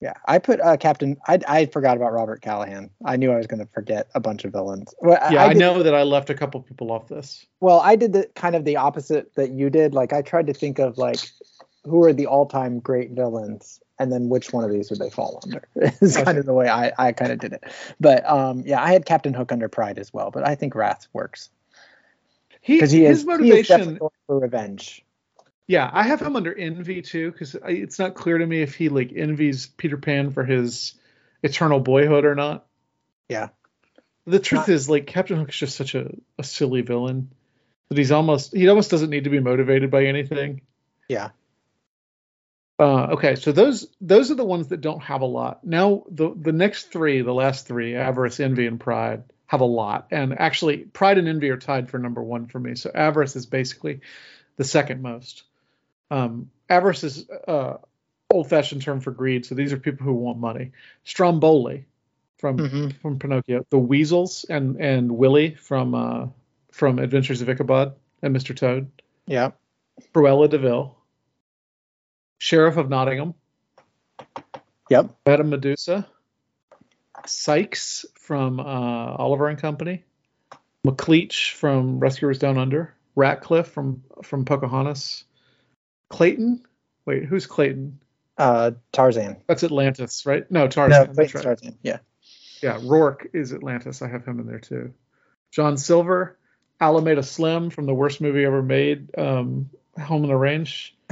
Yeah, 0.00 0.12
I 0.28 0.38
put 0.38 0.60
uh, 0.60 0.76
Captain. 0.76 1.16
I 1.26 1.38
I 1.48 1.66
forgot 1.66 1.96
about 1.96 2.12
Robert 2.12 2.42
Callahan. 2.42 2.90
I 3.06 3.16
knew 3.16 3.32
I 3.32 3.36
was 3.36 3.46
going 3.46 3.60
to 3.60 3.72
forget 3.72 4.08
a 4.14 4.20
bunch 4.20 4.44
of 4.44 4.52
villains. 4.52 4.94
Well, 5.00 5.18
Yeah, 5.32 5.44
I, 5.44 5.48
did- 5.54 5.58
know 5.58 5.82
that 5.82 5.94
I 5.94 6.02
left 6.02 6.28
a 6.28 6.34
couple 6.34 6.60
people 6.60 6.92
off 6.92 7.08
this. 7.08 7.46
Well, 7.60 7.80
I 7.80 7.96
did 7.96 8.12
the 8.12 8.28
kind 8.34 8.54
of 8.54 8.64
the 8.66 8.76
opposite 8.76 9.34
that 9.36 9.52
you 9.52 9.70
did. 9.70 9.94
Like 9.94 10.12
I 10.12 10.20
tried 10.20 10.46
to 10.48 10.52
think 10.52 10.78
of 10.78 10.98
like 10.98 11.20
who 11.84 12.04
are 12.04 12.12
the 12.12 12.26
all-time 12.26 12.78
great 12.80 13.12
villains, 13.12 13.80
and 13.98 14.12
then 14.12 14.28
which 14.28 14.52
one 14.52 14.64
of 14.64 14.70
these 14.70 14.90
would 14.90 14.98
they 14.98 15.08
fall 15.08 15.40
under? 15.44 15.66
Is 16.02 16.18
kind 16.18 16.36
of 16.36 16.44
the 16.44 16.52
way 16.52 16.68
I 16.68 16.92
I 16.98 17.12
kind 17.12 17.32
of 17.32 17.38
did 17.38 17.54
it. 17.54 17.64
But 17.98 18.28
um, 18.28 18.64
yeah, 18.66 18.82
I 18.82 18.92
had 18.92 19.06
Captain 19.06 19.32
Hook 19.32 19.50
under 19.50 19.68
Pride 19.68 19.98
as 19.98 20.12
well. 20.12 20.30
But 20.30 20.46
I 20.46 20.56
think 20.56 20.74
Wrath 20.74 21.06
works 21.14 21.48
He, 22.60 22.74
because 22.74 22.90
he 22.90 23.04
his 23.04 23.20
is 23.20 23.24
he 23.24 23.50
is 23.50 23.68
motivation. 23.70 23.98
for 24.26 24.38
revenge. 24.38 25.02
Yeah, 25.66 25.88
I 25.92 26.04
have 26.04 26.22
him 26.22 26.36
under 26.36 26.54
envy 26.54 27.02
too 27.02 27.30
because 27.30 27.56
it's 27.64 27.98
not 27.98 28.14
clear 28.14 28.38
to 28.38 28.46
me 28.46 28.62
if 28.62 28.74
he 28.74 28.88
like 28.88 29.12
envies 29.14 29.66
Peter 29.66 29.96
Pan 29.96 30.30
for 30.30 30.44
his 30.44 30.94
eternal 31.42 31.80
boyhood 31.80 32.24
or 32.24 32.34
not. 32.34 32.66
Yeah. 33.28 33.48
The 34.26 34.40
truth 34.40 34.68
is, 34.68 34.88
like 34.88 35.06
Captain 35.06 35.38
Hook's 35.38 35.56
just 35.56 35.76
such 35.76 35.94
a, 35.94 36.10
a 36.38 36.42
silly 36.42 36.82
villain 36.82 37.30
that 37.88 37.98
he's 37.98 38.12
almost 38.12 38.54
he 38.54 38.68
almost 38.68 38.90
doesn't 38.90 39.10
need 39.10 39.24
to 39.24 39.30
be 39.30 39.40
motivated 39.40 39.90
by 39.90 40.04
anything. 40.04 40.62
Yeah. 41.08 41.30
Uh, 42.78 43.06
okay, 43.12 43.36
so 43.36 43.52
those 43.52 43.86
those 44.00 44.30
are 44.30 44.34
the 44.34 44.44
ones 44.44 44.68
that 44.68 44.80
don't 44.80 45.02
have 45.02 45.22
a 45.22 45.26
lot. 45.26 45.64
Now 45.64 46.04
the 46.10 46.34
the 46.36 46.52
next 46.52 46.92
three, 46.92 47.22
the 47.22 47.32
last 47.32 47.66
three, 47.66 47.94
avarice, 47.94 48.40
envy, 48.40 48.66
and 48.66 48.78
pride, 48.78 49.24
have 49.46 49.60
a 49.60 49.64
lot. 49.64 50.08
And 50.10 50.38
actually, 50.38 50.78
Pride 50.78 51.18
and 51.18 51.28
Envy 51.28 51.50
are 51.50 51.56
tied 51.56 51.88
for 51.88 51.98
number 51.98 52.22
one 52.22 52.46
for 52.46 52.58
me. 52.58 52.74
So 52.74 52.90
Avarice 52.94 53.36
is 53.36 53.46
basically 53.46 54.00
the 54.56 54.64
second 54.64 55.02
most. 55.02 55.44
Um, 56.10 56.50
avarice 56.68 57.04
is 57.04 57.28
uh, 57.48 57.78
old-fashioned 58.30 58.82
term 58.82 59.00
for 59.00 59.10
greed. 59.10 59.44
So 59.46 59.54
these 59.54 59.72
are 59.72 59.76
people 59.78 60.04
who 60.06 60.14
want 60.14 60.38
money. 60.38 60.72
Stromboli 61.04 61.86
from 62.38 62.58
Mhm. 62.58 63.00
from 63.00 63.18
Pinocchio, 63.18 63.64
the 63.70 63.78
Weasels 63.78 64.44
and 64.48 64.76
and 64.80 65.10
Willie 65.16 65.54
from 65.54 65.94
uh, 65.94 66.26
from 66.72 66.98
Adventures 66.98 67.40
of 67.40 67.48
Ichabod 67.48 67.94
and 68.22 68.36
Mr. 68.36 68.54
Toad, 68.54 68.90
Yeah. 69.26 69.52
Cruella 70.14 70.48
De 70.50 70.58
Vil, 70.58 70.94
Sheriff 72.38 72.76
of 72.76 72.90
Nottingham, 72.90 73.34
Yep. 74.90 75.16
Madame 75.24 75.50
Medusa, 75.50 76.06
Sykes 77.24 78.04
from 78.14 78.60
uh, 78.60 78.62
Oliver 79.16 79.48
and 79.48 79.58
Company, 79.58 80.04
McLeach 80.86 81.52
from 81.52 81.98
Rescuers 81.98 82.38
Down 82.38 82.58
Under, 82.58 82.94
Ratcliffe 83.14 83.68
from 83.68 84.02
from 84.22 84.44
Pocahontas, 84.44 85.24
Clayton. 86.08 86.64
Wait, 87.04 87.24
who's 87.24 87.46
Clayton? 87.46 88.00
Uh, 88.38 88.72
Tarzan. 88.92 89.36
That's 89.46 89.64
Atlantis, 89.64 90.26
right? 90.26 90.48
No, 90.50 90.64
No, 90.64 90.68
Tarzan. 90.68 90.90
that's 91.06 91.14
Clayton's 91.16 91.34
right. 91.34 91.42
Tarzan. 91.44 91.78
Yeah. 91.82 91.98
Yeah, 92.62 92.80
Rourke 92.82 93.28
is 93.32 93.52
Atlantis. 93.52 94.02
I 94.02 94.08
have 94.08 94.24
him 94.24 94.40
in 94.40 94.46
there 94.46 94.58
too. 94.60 94.92
John 95.50 95.76
Silver, 95.76 96.36
Alameda 96.80 97.22
Slim 97.22 97.70
from 97.70 97.86
the 97.86 97.94
worst 97.94 98.20
movie 98.20 98.44
ever 98.44 98.62
made, 98.62 99.16
um, 99.18 99.70
Home 99.98 100.22
on 100.22 100.28
the 100.28 100.36
Range, 100.36 100.94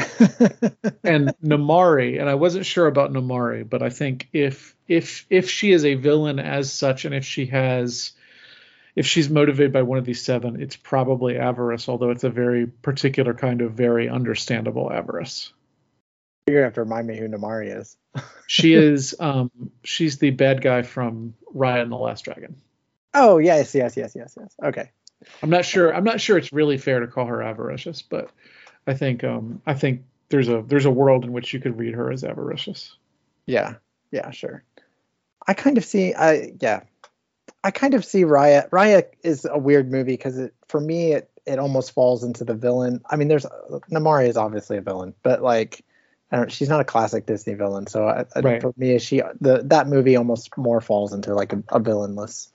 and 1.05 1.33
Namaari. 1.43 2.21
And 2.21 2.29
I 2.29 2.35
wasn't 2.35 2.67
sure 2.67 2.87
about 2.87 3.13
Namaari, 3.13 3.69
but 3.69 3.83
I 3.83 3.91
think 3.91 4.29
if 4.33 4.75
if 4.89 5.27
if 5.31 5.49
she 5.49 5.73
is 5.73 5.85
a 5.85 5.95
villain 5.95 6.39
as 6.39 6.73
such, 6.73 7.05
and 7.05 7.15
if 7.15 7.25
she 7.25 7.47
has 7.47 8.13
if 8.97 9.07
she's 9.07 9.29
motivated 9.29 9.73
by 9.73 9.83
one 9.83 9.99
of 9.99 10.05
these 10.05 10.23
seven, 10.23 10.61
it's 10.61 10.77
probably 10.77 11.37
avarice, 11.37 11.89
although 11.89 12.11
it's 12.11 12.25
a 12.25 12.31
very 12.31 12.67
particular 12.67 13.35
kind 13.35 13.61
of 13.61 13.73
very 13.73 14.09
understandable 14.09 14.93
avarice. 14.93 15.53
You're 16.47 16.57
gonna 16.57 16.67
have 16.67 16.75
to 16.75 16.83
remind 16.83 17.07
me 17.07 17.17
who 17.17 17.29
Namaari 17.29 17.77
is. 17.77 17.97
She 18.47 18.75
is 18.75 19.17
um 19.19 19.51
she's 19.85 20.19
the 20.19 20.29
bad 20.29 20.61
guy 20.61 20.83
from 20.83 21.35
Raya 21.57 21.81
and 21.81 21.91
the 21.91 21.97
Last 21.97 22.27
Dragon. 22.27 22.57
Oh 23.15 23.39
yes, 23.39 23.75
yes, 23.75 23.97
yes, 23.97 24.15
yes, 24.15 24.37
yes. 24.39 24.55
Okay. 24.63 24.91
I'm 25.43 25.49
not 25.49 25.65
sure. 25.65 25.95
I'm 25.95 26.05
not 26.05 26.21
sure 26.21 26.37
it's 26.37 26.53
really 26.53 26.77
fair 26.77 27.01
to 27.01 27.07
call 27.07 27.25
her 27.25 27.43
avaricious, 27.43 28.03
but 28.03 28.31
I 28.87 28.93
think 28.93 29.25
um, 29.25 29.63
I 29.67 29.73
think 29.73 30.03
there's 30.29 30.49
a 30.49 30.63
there's 30.67 30.85
a 30.85 30.91
world 30.91 31.25
in 31.25 31.33
which 31.33 31.55
you 31.55 31.59
could 31.59 31.79
read 31.79 31.95
her 31.95 32.13
as 32.13 32.23
avaricious. 32.23 32.95
Yeah. 33.47 33.77
Yeah. 34.11 34.31
Sure. 34.31 34.63
I 35.47 35.55
kind 35.55 35.79
of 35.79 35.85
see. 35.87 36.13
I 36.13 36.53
yeah. 36.61 36.83
I 37.63 37.71
kind 37.71 37.95
of 37.95 38.05
see 38.05 38.25
Raya. 38.25 38.69
Raya 38.71 39.05
is 39.23 39.47
a 39.51 39.59
weird 39.59 39.91
movie 39.91 40.13
because 40.13 40.39
it 40.39 40.55
for 40.69 40.81
me 40.81 41.13
it 41.13 41.31
it 41.47 41.59
almost 41.59 41.93
falls 41.93 42.25
into 42.25 42.45
the 42.45 42.55
villain. 42.55 43.03
I 43.09 43.17
mean, 43.17 43.29
there's 43.29 43.47
Namaari 43.91 44.29
is 44.29 44.37
obviously 44.37 44.77
a 44.79 44.83
villain, 44.83 45.15
but 45.23 45.43
like. 45.43 45.85
I 46.33 46.39
don't, 46.39 46.51
she's 46.51 46.71
not 46.71 46.81
a 46.81 46.85
classic 46.85 47.27
Disney 47.27 47.55
villain, 47.55 47.87
so 47.87 48.09
I, 48.09 48.25
I- 48.35 48.41
Right. 48.41 48.61
for 48.61 48.73
me, 48.77 48.99
she 48.99 49.23
the 49.41 49.61
that 49.67 49.87
movie 49.87 50.17
almost 50.17 50.57
more 50.57 50.81
falls 50.81 51.13
into 51.13 51.33
like 51.33 51.53
a, 51.53 51.63
a 51.69 51.79
villainless, 51.79 52.49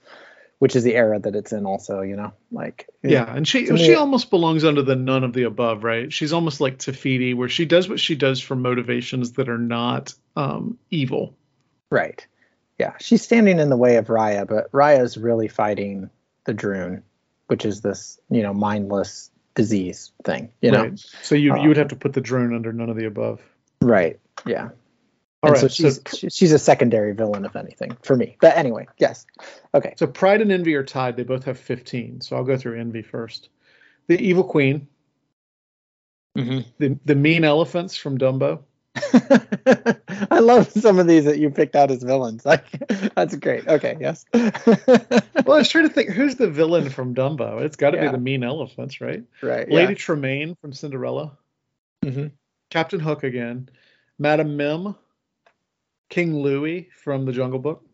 which 0.58 0.76
is 0.76 0.82
the 0.84 0.94
era 0.94 1.18
that 1.18 1.34
it's 1.34 1.52
in. 1.52 1.64
Also, 1.64 2.02
you 2.02 2.16
know, 2.16 2.32
like 2.50 2.88
Yeah, 3.02 3.32
and 3.34 3.48
she 3.48 3.70
me- 3.70 3.78
she 3.78 3.94
almost 3.94 4.28
belongs 4.28 4.64
under 4.64 4.82
the 4.82 4.96
none 4.96 5.24
of 5.24 5.32
the 5.32 5.44
above, 5.44 5.82
right? 5.82 6.12
She's 6.12 6.32
almost 6.34 6.60
like 6.60 6.78
Te 6.78 6.92
Fiti, 6.92 7.32
where 7.32 7.48
she 7.48 7.64
does 7.64 7.88
what 7.88 8.00
she 8.00 8.16
does 8.16 8.38
for 8.40 8.54
motivations 8.54 9.32
that 9.34 9.48
are 9.48 9.56
not 9.56 10.12
um, 10.36 10.76
evil. 10.90 11.34
Right. 11.90 12.26
Yeah, 12.80 12.94
she's 12.98 13.20
standing 13.20 13.58
in 13.60 13.68
the 13.68 13.76
way 13.76 13.96
of 13.96 14.06
Raya, 14.06 14.46
but 14.48 14.72
Raya's 14.72 15.18
really 15.18 15.48
fighting 15.48 16.08
the 16.44 16.54
Druun, 16.54 17.02
which 17.48 17.66
is 17.66 17.82
this, 17.82 18.18
you 18.30 18.42
know, 18.42 18.54
mindless 18.54 19.30
disease 19.54 20.12
thing, 20.24 20.50
you 20.62 20.70
know. 20.70 20.84
right? 20.84 20.98
So 21.22 21.34
you 21.34 21.54
you 21.60 21.68
would 21.68 21.76
have 21.76 21.88
to 21.88 21.96
put 21.96 22.14
the 22.14 22.22
Druun 22.22 22.54
under 22.54 22.72
none 22.72 22.88
of 22.88 22.96
the 22.96 23.04
above. 23.04 23.42
Right. 23.82 24.18
Yeah. 24.46 24.70
All 25.42 25.52
and 25.52 25.52
right. 25.52 25.60
so 25.60 25.68
So, 25.68 25.88
she's 25.88 26.00
she- 26.18 26.30
she's 26.30 26.52
a 26.52 26.58
secondary 26.58 27.12
villain, 27.12 27.44
if 27.44 27.54
anything, 27.54 27.96
for 28.02 28.16
me. 28.16 28.38
But 28.40 28.56
anyway, 28.56 28.86
yes. 28.96 29.26
Okay. 29.74 29.92
so 29.98 30.06
Pride 30.06 30.40
and 30.40 30.50
Envy 30.50 30.74
are 30.74 30.82
tied. 30.84 31.16
They 31.18 31.22
both 31.24 31.44
have 31.44 31.58
15. 31.58 32.22
So 32.22 32.34
I'll 32.36 32.44
go 32.44 32.56
through 32.56 32.80
Envy 32.80 33.02
first. 33.02 33.50
The 34.06 34.18
Evil 34.18 34.44
Queen, 34.44 34.88
Mm-hmm. 36.38 36.60
the 36.78 36.98
the 37.04 37.14
mean 37.14 37.44
elephants 37.44 37.96
from 37.96 38.16
Dumbo. 38.16 38.62
I 40.30 40.40
love 40.40 40.70
some 40.70 40.98
of 40.98 41.06
these 41.06 41.24
that 41.24 41.38
you 41.38 41.50
picked 41.50 41.76
out 41.76 41.90
as 41.90 42.02
villains. 42.02 42.44
Like 42.44 42.64
that's 43.14 43.34
great. 43.36 43.66
Okay. 43.68 43.96
Yes. 44.00 44.24
Well, 45.44 45.56
I 45.56 45.60
was 45.60 45.68
trying 45.68 45.88
to 45.88 45.94
think 45.94 46.10
who's 46.10 46.36
the 46.36 46.48
villain 46.50 46.90
from 46.90 47.14
Dumbo. 47.14 47.60
It's 47.62 47.76
got 47.76 47.90
to 47.92 47.96
Yeah. 47.96 48.06
be 48.06 48.12
the 48.12 48.18
mean 48.18 48.44
elephants, 48.44 49.00
right? 49.00 49.24
right. 49.42 49.68
Lady 49.70 49.94
Tremaine 49.94 50.54
from 50.60 50.72
Cinderella, 50.72 51.36
Yeah. 52.02 52.10
hmm 52.10 52.26
Captain 52.68 53.00
Hook 53.00 53.24
again, 53.24 53.68
Madame 54.18 54.56
Mim, 54.56 54.94
King 56.08 56.36
Louis 56.36 56.88
from 57.02 57.24
The 57.24 57.32
Jungle 57.32 57.58
Book. 57.58 57.84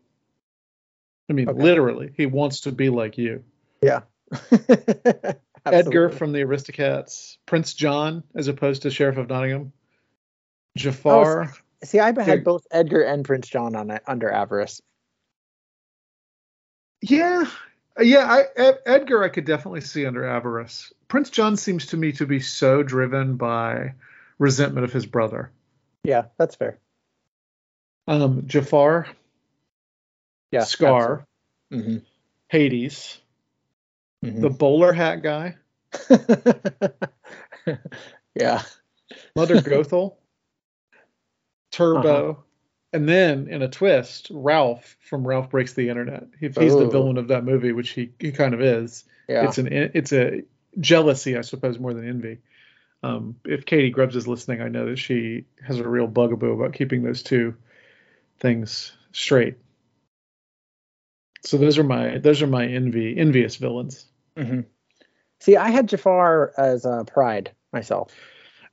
I 1.29 1.33
mean, 1.33 1.49
Okay. 1.49 1.61
literally, 1.63 2.11
he 2.15 2.25
wants 2.27 2.61
to 2.61 2.71
be 2.71 2.89
like 2.89 3.17
you. 3.17 3.43
Yeah. 3.81 4.01
Edgar 5.65 6.09
from 6.09 6.31
the 6.31 6.39
Aristocats, 6.39 7.37
Prince 7.45 7.73
John 7.73 8.23
as 8.35 8.47
opposed 8.49 8.83
to 8.83 8.91
Sheriff 8.91 9.17
of 9.17 9.29
Nottingham, 9.29 9.73
Jafar. 10.77 11.53
See, 11.83 11.99
I 11.99 12.13
had 12.21 12.43
both 12.43 12.65
Edgar 12.71 13.01
and 13.01 13.23
Prince 13.25 13.47
John 13.47 13.75
on 13.75 13.91
it 13.91 14.01
under 14.07 14.31
avarice. 14.31 14.81
Yeah, 17.01 17.45
yeah. 17.99 18.25
I, 18.25 18.43
Ed, 18.55 18.79
Edgar, 18.85 19.23
I 19.23 19.29
could 19.29 19.45
definitely 19.45 19.81
see 19.81 20.05
under 20.05 20.25
avarice. 20.25 20.91
Prince 21.07 21.29
John 21.29 21.55
seems 21.57 21.87
to 21.87 21.97
me 21.97 22.13
to 22.13 22.25
be 22.25 22.39
so 22.39 22.81
driven 22.83 23.37
by 23.37 23.93
resentment 24.39 24.85
of 24.85 24.93
his 24.93 25.05
brother. 25.05 25.51
Yeah, 26.03 26.23
that's 26.37 26.55
fair. 26.55 26.79
Um, 28.07 28.47
Jafar, 28.47 29.07
Yeah. 30.51 30.63
Scar, 30.63 31.25
hmm 31.71 31.97
Hades, 32.49 33.19
Mm-hmm. 34.25 34.41
the 34.41 34.49
bowler 34.49 34.93
hat 34.93 35.21
guy, 35.21 35.57
yeah. 38.33 38.63
Mother 39.35 39.61
Gothel, 39.61 40.15
Turbo, 41.77 42.29
Uh-huh. 42.31 42.41
and 42.93 43.07
then 43.07 43.47
in 43.47 43.61
a 43.61 43.67
twist, 43.69 44.29
Ralph 44.31 44.97
from 45.01 45.27
Ralph 45.27 45.49
Breaks 45.49 45.73
the 45.73 45.89
Internet. 45.89 46.23
If 46.41 46.55
he's 46.55 46.75
the 46.75 46.87
villain 46.89 47.17
of 47.17 47.27
that 47.29 47.43
movie, 47.43 47.71
which 47.71 47.91
he, 47.91 48.11
he 48.19 48.31
kind 48.31 48.53
of 48.53 48.61
is, 48.61 49.05
Yeah. 49.29 49.45
it's 49.45 49.57
an 49.59 49.67
it's 49.71 50.11
a 50.13 50.43
jealousy, 50.79 51.37
I 51.37 51.41
suppose, 51.41 51.77
more 51.79 51.93
than 51.93 52.07
envy. 52.07 52.39
Um, 53.03 53.35
if 53.45 53.65
Katie 53.65 53.91
Grubbs 53.91 54.15
is 54.15 54.27
listening, 54.27 54.61
I 54.61 54.69
know 54.69 54.87
that 54.89 54.97
she 54.97 55.45
has 55.65 55.79
a 55.79 55.87
real 55.87 56.07
bugaboo 56.07 56.51
about 56.53 56.73
keeping 56.73 57.03
those 57.03 57.21
two 57.21 57.55
things 58.39 58.91
straight. 59.11 59.57
So 61.43 61.57
those 61.57 61.77
are 61.77 61.83
my 61.83 62.17
those 62.17 62.41
are 62.41 62.47
my 62.47 62.65
envy 62.65 63.15
envious 63.17 63.55
villains. 63.57 64.05
hmm 64.35 64.61
See, 65.39 65.55
I 65.55 65.69
had 65.69 65.87
Jafar 65.87 66.51
as 66.57 66.83
uh, 66.85 67.03
Pride 67.03 67.51
myself. 67.71 68.11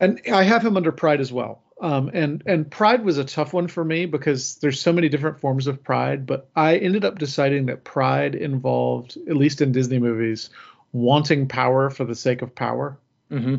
and 0.00 0.20
I 0.32 0.42
have 0.44 0.64
him 0.64 0.78
under 0.78 0.92
Pride 0.92 1.20
as 1.20 1.30
well. 1.30 1.62
Um, 1.80 2.10
and 2.14 2.42
and 2.46 2.70
Pride 2.70 3.04
was 3.04 3.18
a 3.18 3.24
tough 3.24 3.52
one 3.52 3.66
for 3.66 3.84
me 3.84 4.06
because 4.06 4.56
there's 4.56 4.80
so 4.80 4.92
many 4.92 5.08
different 5.08 5.40
forms 5.40 5.66
of 5.66 5.82
Pride, 5.82 6.24
but 6.24 6.48
I 6.54 6.76
ended 6.76 7.04
up 7.04 7.18
deciding 7.18 7.66
that 7.66 7.84
Pride 7.84 8.34
involved, 8.34 9.18
at 9.28 9.36
least 9.36 9.60
in 9.60 9.72
Disney 9.72 9.98
movies, 9.98 10.50
wanting 10.92 11.48
power 11.48 11.90
for 11.90 12.04
the 12.04 12.14
sake 12.14 12.42
of 12.42 12.54
power. 12.54 12.96
Mm-hmm. 13.30 13.56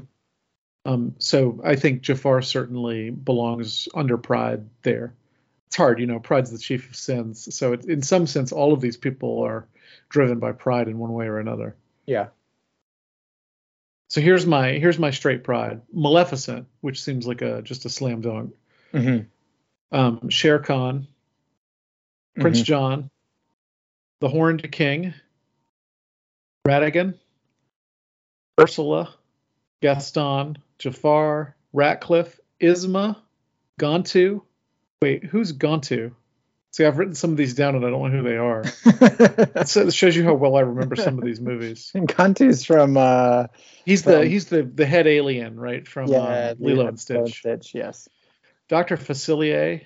Um, 0.86 1.16
so 1.20 1.60
I 1.64 1.76
think 1.76 2.02
Jafar 2.02 2.42
certainly 2.42 3.10
belongs 3.10 3.90
under 3.94 4.18
Pride 4.18 4.66
there. 4.84 5.14
It's 5.68 5.76
hard, 5.76 6.00
you 6.00 6.06
know. 6.06 6.20
Pride's 6.20 6.52
the 6.52 6.58
chief 6.58 6.90
of 6.90 6.96
sins, 6.96 7.54
so 7.54 7.74
it, 7.74 7.86
in 7.86 8.02
some 8.02 8.28
sense, 8.28 8.52
all 8.52 8.72
of 8.72 8.82
these 8.82 8.98
people 8.98 9.42
are 9.42 9.68
driven 10.10 10.40
by 10.40 10.52
pride 10.52 10.88
in 10.88 10.98
one 10.98 11.12
way 11.14 11.26
or 11.26 11.40
another. 11.40 11.76
Yeah. 12.06 12.28
So 14.08 14.22
here's 14.22 14.46
my 14.46 14.74
here's 14.74 15.00
my 15.00 15.12
straight 15.12 15.44
pride. 15.44 15.82
Maleficent, 15.92 16.68
which 16.82 17.02
seems 17.02 17.26
like 17.28 17.42
a 17.42 17.62
just 17.62 17.86
a 17.86 17.90
slam 17.90 18.22
dunk. 18.22 18.56
Mm-hmm. 18.94 19.26
Um, 19.96 20.30
Shere 20.30 20.60
Khan, 20.60 21.08
Prince 22.40 22.62
John, 22.62 23.10
the 24.20 24.30
Horned 24.30 24.72
King, 24.72 25.14
Ratigan, 26.68 27.16
Ursula, 28.60 29.14
Gaston, 29.82 30.58
Jafar, 30.80 31.56
Ratcliffe, 31.74 32.40
Yzma, 32.62 33.18
Gantu. 33.80 34.42
Wait, 35.02 35.24
who's 35.24 35.54
Gantu? 35.54 36.14
See, 36.76 36.84
I've 36.84 36.98
written 36.98 37.16
some 37.16 37.32
of 37.32 37.38
these 37.38 37.54
down 37.54 37.76
and 37.76 37.86
I 37.86 37.90
don't 37.90 38.12
know 38.12 38.18
who 38.18 38.22
they 38.22 38.36
are. 38.36 38.66
It 39.86 39.94
shows 39.94 40.14
you 40.14 40.26
how 40.26 40.34
well 40.34 40.58
I 40.58 40.60
remember 40.60 40.98
some 40.98 41.18
of 41.18 41.24
these 41.24 41.40
movies. 41.40 41.90
and 41.96 42.06
Gantu's 42.06 42.66
from 42.66 42.98
uh, 42.98 43.48
He's 43.86 44.04
the 44.04 44.26
he's 44.26 44.48
the 44.48 44.64
the 44.64 44.86
head 44.86 45.08
alien, 45.08 45.58
right? 45.58 45.88
From 45.88 46.10
yeah, 46.10 46.18
uh, 46.18 46.56
Lilo 46.60 46.88
and 46.88 46.98
Lilo 47.10 47.28
Stitch. 47.28 47.40
Stitch. 47.40 47.74
Yes. 47.74 48.10
Dr. 48.68 48.98
Facilier, 48.98 49.84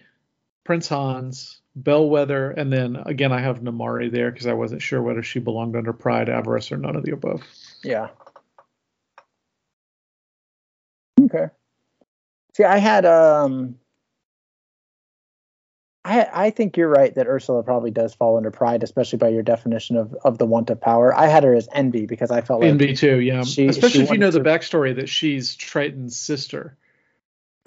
Prince 0.63 0.87
Hans, 0.87 1.61
Bellwether, 1.75 2.49
and 2.49 2.73
then 2.73 2.95
again 2.95 3.31
I 3.31 3.41
have 3.41 3.59
Namaari 3.59 4.11
there 4.11 4.31
because 4.31 4.47
I 4.47 4.53
wasn't 4.53 4.81
sure 4.81 4.99
whether 4.99 5.21
she 5.21 5.37
belonged 5.37 5.75
under 5.75 5.93
Pride, 5.93 6.27
Avarice, 6.27 6.71
or 6.71 6.77
none 6.77 6.95
of 6.95 7.03
the 7.03 7.11
above. 7.11 7.43
Yeah. 7.83 8.07
Okay. 11.21 11.49
See, 12.55 12.63
I 12.63 12.79
had 12.79 13.05
um 13.05 13.75
I 16.05 16.27
I 16.33 16.49
think 16.51 16.77
you're 16.77 16.89
right 16.89 17.13
that 17.15 17.27
Ursula 17.27 17.61
probably 17.63 17.91
does 17.91 18.13
fall 18.13 18.37
under 18.37 18.51
pride, 18.51 18.83
especially 18.83 19.17
by 19.17 19.29
your 19.29 19.43
definition 19.43 19.97
of 19.97 20.15
of 20.23 20.37
the 20.37 20.45
want 20.45 20.69
of 20.69 20.79
power. 20.79 21.13
I 21.13 21.27
had 21.27 21.43
her 21.43 21.53
as 21.53 21.67
envy 21.73 22.05
because 22.05 22.31
I 22.31 22.41
felt 22.41 22.61
like 22.61 22.69
Envy 22.69 22.93
too, 22.95 23.19
yeah. 23.19 23.43
she- 23.43 23.67
Especially 23.67 23.99
she 23.99 24.03
if 24.03 24.11
you 24.11 24.17
know 24.17 24.31
the 24.31 24.39
backstory 24.39 24.95
that 24.95 25.09
she's 25.09 25.55
Triton's 25.55 26.17
sister. 26.17 26.77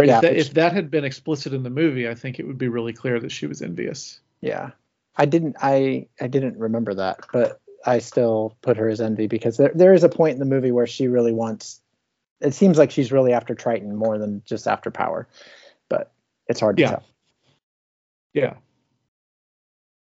Yeah, 0.02 0.16
if, 0.16 0.22
that, 0.22 0.36
if 0.36 0.54
that 0.54 0.72
had 0.72 0.90
been 0.90 1.04
explicit 1.04 1.52
in 1.52 1.62
the 1.62 1.70
movie, 1.70 2.08
I 2.08 2.14
think 2.16 2.40
it 2.40 2.46
would 2.46 2.58
be 2.58 2.66
really 2.68 2.92
clear 2.92 3.20
that 3.20 3.30
she 3.30 3.46
was 3.46 3.62
envious. 3.62 4.20
yeah. 4.40 4.70
I 5.14 5.26
didn't 5.26 5.56
I 5.60 6.06
I 6.20 6.26
didn't 6.26 6.56
remember 6.58 6.94
that, 6.94 7.26
but 7.34 7.60
I 7.84 7.98
still 7.98 8.56
put 8.62 8.78
her 8.78 8.88
as 8.88 9.00
envy 9.02 9.26
because 9.26 9.58
there 9.58 9.70
there 9.74 9.92
is 9.92 10.04
a 10.04 10.08
point 10.08 10.32
in 10.32 10.38
the 10.38 10.46
movie 10.46 10.72
where 10.72 10.86
she 10.86 11.06
really 11.08 11.32
wants 11.32 11.80
it 12.40 12.54
seems 12.54 12.78
like 12.78 12.90
she's 12.90 13.12
really 13.12 13.34
after 13.34 13.54
Triton 13.54 13.94
more 13.94 14.16
than 14.16 14.42
just 14.46 14.66
after 14.66 14.90
power. 14.90 15.28
But 15.90 16.10
it's 16.48 16.60
hard 16.60 16.78
to 16.78 16.82
Yeah. 16.82 16.88
tell. 16.92 17.04
Yeah. 18.34 18.54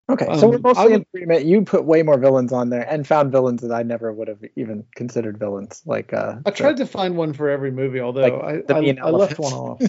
Okay, 0.07 0.25
so 0.37 0.49
we're 0.49 0.55
Um, 0.57 0.61
mostly 0.61 0.83
would- 0.83 0.93
in 0.93 1.05
agreement. 1.13 1.45
You 1.45 1.63
put 1.63 1.83
way 1.83 2.03
more 2.03 2.17
villains 2.19 2.53
on 2.53 2.69
there 2.69 2.83
and 2.87 3.07
found 3.07 3.31
villains 3.31 3.61
that 3.63 3.71
I 3.71 3.81
never 3.81 4.13
would 4.13 4.27
have 4.27 4.43
even 4.55 4.85
considered 4.95 5.39
villains. 5.39 5.81
Like 5.85 6.13
uh, 6.13 6.35
I 6.45 6.51
tried 6.51 6.77
to 6.77 6.85
find 6.85 7.17
one 7.17 7.33
for 7.33 7.49
every 7.49 7.71
movie, 7.71 7.99
although 8.01 8.21
Like 8.21 8.33
I, 8.69 8.73
I, 8.73 8.97
I 9.01 9.09
left 9.09 9.39
one 9.39 9.53
off. 9.53 9.81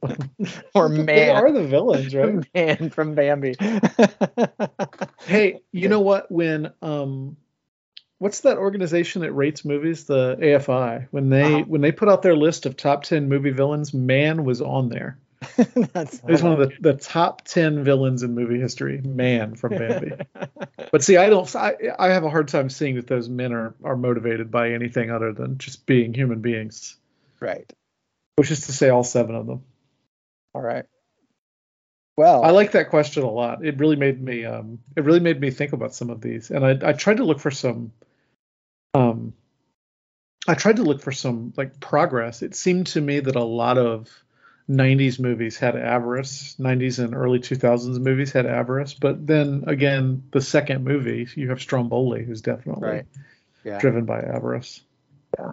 or 0.74 0.88
man, 0.88 1.06
They 1.06 1.30
are 1.30 1.50
the 1.50 1.64
villains, 1.64 2.14
right? 2.14 2.36
man 2.54 2.90
from 2.90 3.16
Bambi. 3.16 3.56
hey, 5.26 5.60
you 5.72 5.88
know 5.88 6.00
what? 6.00 6.30
When 6.30 6.72
um, 6.80 7.36
what's 8.18 8.40
that 8.42 8.58
organization 8.58 9.22
that 9.22 9.32
rates 9.32 9.64
movies? 9.64 10.04
The 10.04 10.36
AFI. 10.40 11.08
When 11.10 11.30
they 11.30 11.54
Uh-huh. 11.56 11.64
when 11.66 11.80
they 11.80 11.90
put 11.90 12.08
out 12.08 12.22
their 12.22 12.36
list 12.36 12.64
of 12.66 12.76
top 12.76 13.02
ten 13.02 13.28
movie 13.28 13.50
villains, 13.50 13.92
Man 13.92 14.44
was 14.44 14.60
on 14.62 14.88
there. 14.88 15.18
That's 15.92 16.22
was 16.22 16.42
one 16.42 16.60
of 16.60 16.70
the, 16.70 16.76
the 16.80 16.94
top 16.94 17.42
ten 17.42 17.84
villains 17.84 18.22
in 18.22 18.34
movie 18.34 18.58
history. 18.58 19.00
Man 19.00 19.54
from 19.54 19.76
Bambi. 19.76 20.12
but 20.92 21.04
see, 21.04 21.16
I 21.16 21.28
don't. 21.28 21.54
I, 21.54 21.74
I 21.98 22.08
have 22.08 22.24
a 22.24 22.30
hard 22.30 22.48
time 22.48 22.68
seeing 22.70 22.96
that 22.96 23.06
those 23.06 23.28
men 23.28 23.52
are 23.52 23.74
are 23.84 23.96
motivated 23.96 24.50
by 24.50 24.72
anything 24.72 25.10
other 25.10 25.32
than 25.32 25.58
just 25.58 25.86
being 25.86 26.12
human 26.12 26.40
beings. 26.40 26.96
right. 27.40 27.70
Which 28.36 28.50
is 28.50 28.66
to 28.66 28.72
say, 28.72 28.88
all 28.88 29.04
seven 29.04 29.34
of 29.34 29.46
them. 29.46 29.64
All 30.54 30.62
right. 30.62 30.84
Well, 32.16 32.42
I 32.42 32.50
like 32.50 32.72
that 32.72 32.90
question 32.90 33.22
a 33.22 33.30
lot. 33.30 33.64
It 33.64 33.78
really 33.78 33.94
made 33.94 34.20
me 34.20 34.44
um 34.44 34.80
it 34.96 35.04
really 35.04 35.20
made 35.20 35.40
me 35.40 35.52
think 35.52 35.72
about 35.72 35.94
some 35.94 36.10
of 36.10 36.20
these. 36.20 36.50
And 36.50 36.66
I 36.66 36.88
I 36.88 36.92
tried 36.94 37.18
to 37.18 37.24
look 37.24 37.38
for 37.38 37.52
some 37.52 37.92
um 38.92 39.34
I 40.48 40.54
tried 40.54 40.76
to 40.76 40.82
look 40.82 41.00
for 41.00 41.12
some 41.12 41.52
like 41.56 41.78
progress. 41.78 42.42
It 42.42 42.56
seemed 42.56 42.88
to 42.88 43.00
me 43.00 43.20
that 43.20 43.36
a 43.36 43.44
lot 43.44 43.78
of 43.78 44.08
90s 44.68 45.18
movies 45.18 45.56
had 45.56 45.76
avarice, 45.76 46.56
90s 46.58 47.02
and 47.02 47.14
early 47.14 47.38
2000s 47.38 47.98
movies 47.98 48.32
had 48.32 48.46
avarice, 48.46 48.94
but 48.94 49.26
then 49.26 49.64
again, 49.66 50.22
the 50.32 50.40
second 50.40 50.84
movie, 50.84 51.26
you 51.34 51.48
have 51.48 51.60
Stromboli 51.60 52.24
who's 52.24 52.42
definitely 52.42 52.88
Right. 52.88 53.06
Yeah. 53.64 53.78
driven 53.78 54.04
by 54.04 54.20
avarice. 54.20 54.82
Yeah 55.38 55.52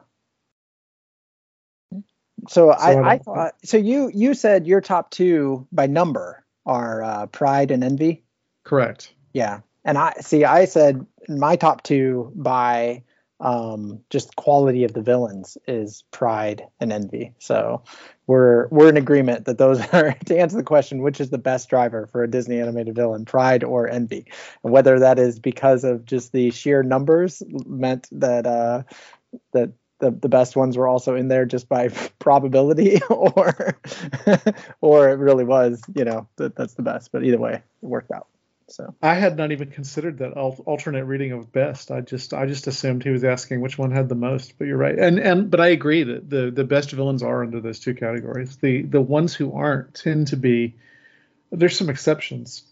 so 2.48 2.72
I 2.72 2.94
I, 2.94 3.12
I 3.14 3.18
thought 3.18 3.56
so. 3.64 3.78
You 3.78 4.12
you 4.14 4.34
said 4.34 4.68
your 4.68 4.82
top 4.82 5.12
two 5.12 5.68
by 5.72 5.88
number 5.88 6.44
are 6.66 7.04
uh, 7.04 7.26
Pride 7.28 7.72
and 7.72 7.84
Envy. 7.84 8.24
Correct. 8.64 9.14
Yeah. 9.34 9.62
And 9.84 9.98
I 9.98 10.14
see 10.22 10.46
I 10.46 10.66
said 10.66 11.06
my 11.28 11.56
top 11.56 11.84
two 11.84 12.32
by 12.36 13.04
um 13.42 14.00
just 14.10 14.36
quality 14.38 14.86
of 14.86 14.94
the 14.94 15.02
villains 15.02 15.58
is 15.68 16.04
pride 16.12 16.66
and 16.80 16.94
envy. 16.94 17.34
So 17.40 17.84
we're 18.28 18.68
we're 18.70 18.90
in 18.90 18.98
agreement 18.98 19.46
that 19.46 19.58
those 19.58 19.82
are 19.94 20.16
to 20.26 20.38
answer 20.38 20.58
the 20.58 20.64
question 20.64 21.02
which 21.02 21.20
is 21.20 21.30
the 21.30 21.38
best 21.38 21.70
driver 21.70 22.08
for 22.08 22.24
a 22.24 22.30
Disney 22.30 22.60
animated 22.60 22.96
villain, 22.96 23.26
pride 23.26 23.64
or 23.64 23.90
envy. 23.90 24.26
And 24.64 24.72
whether 24.72 25.00
that 25.00 25.20
is 25.20 25.40
because 25.40 25.84
of 25.84 26.06
just 26.06 26.32
the 26.32 26.52
sheer 26.52 26.84
numbers 26.84 27.44
meant 27.66 28.08
that 28.12 28.46
uh 28.46 28.84
that 29.54 29.72
the, 30.00 30.12
the 30.12 30.30
best 30.30 30.56
ones 30.56 30.78
were 30.78 30.88
also 30.88 31.16
in 31.16 31.28
there 31.28 31.46
just 31.46 31.70
by 31.70 31.88
probability 32.20 33.02
or 33.10 33.80
or 34.82 35.10
it 35.10 35.20
really 35.20 35.46
was, 35.46 35.82
you 35.96 36.06
know, 36.06 36.28
that 36.38 36.56
that's 36.56 36.76
the 36.76 36.84
best. 36.84 37.12
But 37.12 37.24
either 37.24 37.40
way, 37.40 37.56
it 37.56 37.64
worked 37.88 38.12
out. 38.12 38.28
So 38.70 38.96
I 39.02 39.16
had 39.16 39.38
not 39.38 39.52
even 39.52 39.72
considered 39.72 40.20
that 40.20 40.38
al- 40.38 40.64
alternate 40.66 41.06
reading 41.06 41.32
of 41.32 41.52
best. 41.52 41.92
I 41.92 42.02
just 42.02 42.34
I 42.34 42.48
just 42.48 42.68
assumed 42.68 43.04
he 43.04 43.12
was 43.12 43.24
asking 43.24 43.62
which 43.62 43.78
one 43.78 43.92
had 43.92 44.10
the 44.10 44.16
most. 44.16 44.58
But 44.58 44.66
you're 44.68 44.78
right, 44.78 44.98
and 44.98 45.20
and 45.20 45.52
but 45.52 45.62
I 45.62 45.68
agree 45.70 46.04
that 46.04 46.30
the 46.30 46.52
the 46.52 46.66
best 46.66 46.92
villains 46.92 47.24
are 47.24 47.44
under 47.44 47.62
those 47.62 47.80
two 47.80 47.96
categories. 47.96 48.58
The 48.58 48.84
the 48.84 49.02
ones 49.02 49.36
who 49.36 49.54
aren't 49.54 49.96
tend 49.96 50.28
to 50.30 50.38
be 50.38 50.76
there's 51.52 51.78
some 51.78 51.90
exceptions, 51.90 52.64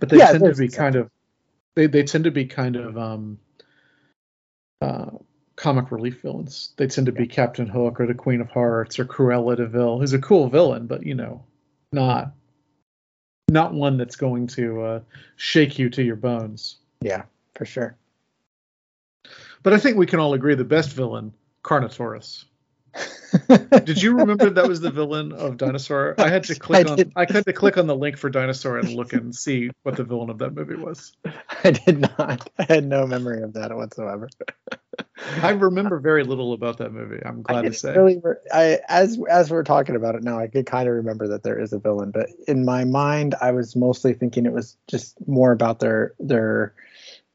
but 0.00 0.08
they 0.10 0.18
Yeah, 0.18 0.32
tend 0.32 0.46
to 0.46 0.54
be 0.54 0.68
kind 0.68 0.96
of 0.96 1.10
they 1.76 1.86
they 1.86 2.04
tend 2.04 2.24
to 2.24 2.32
be 2.32 2.46
kind 2.46 2.76
of 2.76 2.98
um 2.98 3.38
uh 4.82 5.10
comic 5.56 5.92
relief 5.92 6.22
villains. 6.22 6.74
They 6.78 6.88
tend 6.88 7.06
to 7.06 7.12
be 7.12 7.26
Captain 7.26 7.66
Hook 7.68 8.00
or 8.00 8.06
the 8.06 8.14
Queen 8.14 8.40
of 8.42 8.50
Hearts 8.50 8.98
or 8.98 9.06
Cruella 9.06 9.56
de 9.56 9.66
Vil, 9.66 10.00
who's 10.00 10.14
a 10.14 10.20
cool 10.20 10.48
villain, 10.50 10.86
but 10.86 11.04
you 11.06 11.14
know, 11.16 11.44
not 11.92 12.34
not 13.48 13.74
one 13.74 13.96
that's 13.96 14.16
going 14.16 14.46
to 14.48 14.82
uh, 14.82 15.00
shake 15.36 15.78
you 15.78 15.88
to 15.90 16.02
your 16.02 16.16
bones. 16.16 16.76
yeah, 17.00 17.22
for 17.54 17.64
sure. 17.64 17.96
But 19.62 19.72
I 19.72 19.78
think 19.78 19.96
we 19.96 20.06
can 20.06 20.20
all 20.20 20.34
agree 20.34 20.54
the 20.54 20.64
best 20.64 20.92
villain, 20.92 21.32
Carnotaurus. 21.62 22.44
Did 23.84 24.02
you 24.02 24.16
remember 24.16 24.50
that 24.50 24.66
was 24.66 24.80
the 24.80 24.90
villain 24.90 25.32
of 25.32 25.56
Dinosaur? 25.56 26.14
I 26.18 26.28
had 26.28 26.44
to 26.44 26.54
click 26.54 26.86
I 26.86 26.90
on 26.90 26.96
did. 26.96 27.12
I 27.16 27.26
had 27.30 27.44
to 27.44 27.52
click 27.52 27.76
on 27.76 27.86
the 27.86 27.96
link 27.96 28.16
for 28.16 28.30
Dinosaur 28.30 28.78
and 28.78 28.94
look 28.94 29.12
and 29.12 29.34
see 29.34 29.70
what 29.82 29.96
the 29.96 30.04
villain 30.04 30.30
of 30.30 30.38
that 30.38 30.54
movie 30.54 30.76
was. 30.76 31.12
I 31.64 31.72
did 31.72 32.00
not. 32.00 32.48
I 32.58 32.64
had 32.68 32.84
no 32.84 33.06
memory 33.06 33.42
of 33.42 33.52
that 33.54 33.74
whatsoever. 33.74 34.28
I 35.42 35.50
remember 35.50 35.98
very 35.98 36.24
little 36.24 36.52
about 36.52 36.78
that 36.78 36.92
movie. 36.92 37.20
I'm 37.24 37.42
glad 37.42 37.62
to 37.62 37.72
say. 37.72 37.94
really. 37.94 38.20
re- 38.22 38.34
I 38.52 38.80
as 38.88 39.18
as 39.28 39.50
we're 39.50 39.64
talking 39.64 39.96
about 39.96 40.14
it 40.14 40.22
now, 40.22 40.38
I 40.38 40.46
could 40.46 40.66
kind 40.66 40.88
of 40.88 40.94
remember 40.94 41.28
that 41.28 41.42
there 41.42 41.60
is 41.60 41.72
a 41.72 41.78
villain, 41.78 42.10
but 42.10 42.28
in 42.48 42.64
my 42.64 42.84
mind, 42.84 43.34
I 43.40 43.50
was 43.50 43.76
mostly 43.76 44.14
thinking 44.14 44.46
it 44.46 44.52
was 44.52 44.76
just 44.88 45.16
more 45.26 45.52
about 45.52 45.80
their 45.80 46.14
their 46.18 46.74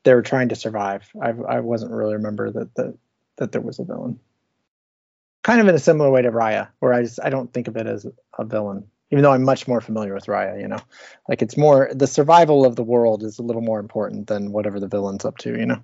they 0.04 0.14
were 0.14 0.22
trying 0.22 0.50
to 0.50 0.56
survive. 0.56 1.08
I 1.22 1.30
I 1.30 1.60
wasn't 1.60 1.92
really 1.92 2.14
remember 2.14 2.52
that 2.52 2.74
that 2.76 2.98
that 3.38 3.52
there 3.52 3.62
was 3.62 3.80
a 3.80 3.84
villain. 3.84 4.20
Kind 5.44 5.60
of 5.60 5.68
in 5.68 5.76
a 5.76 5.80
similar 5.80 6.10
way 6.12 6.22
to 6.22 6.32
Raya, 6.32 6.68
where 6.80 6.94
I 6.94 7.02
just 7.04 7.20
I 7.24 7.30
don't 7.30 7.52
think 7.52 7.68
of 7.68 7.78
it 7.78 7.88
as 7.88 8.06
a 8.38 8.46
villain, 8.46 8.86
even 9.10 9.24
though 9.24 9.32
I'm 9.32 9.44
much 9.44 9.68
more 9.68 9.82
familiar 9.82 10.14
with 10.14 10.26
Raya. 10.26 10.62
You 10.62 10.68
know, 10.68 10.80
like 11.28 11.42
it's 11.42 11.58
more 11.58 11.90
the 11.94 12.08
survival 12.08 12.66
of 12.66 12.76
the 12.76 12.84
world 12.84 13.24
is 13.24 13.40
a 13.40 13.44
little 13.44 13.62
more 13.62 13.80
important 13.80 14.28
than 14.28 14.52
whatever 14.52 14.80
the 14.80 14.88
villain's 14.88 15.26
up 15.26 15.38
to. 15.40 15.58
You 15.58 15.66
know. 15.66 15.84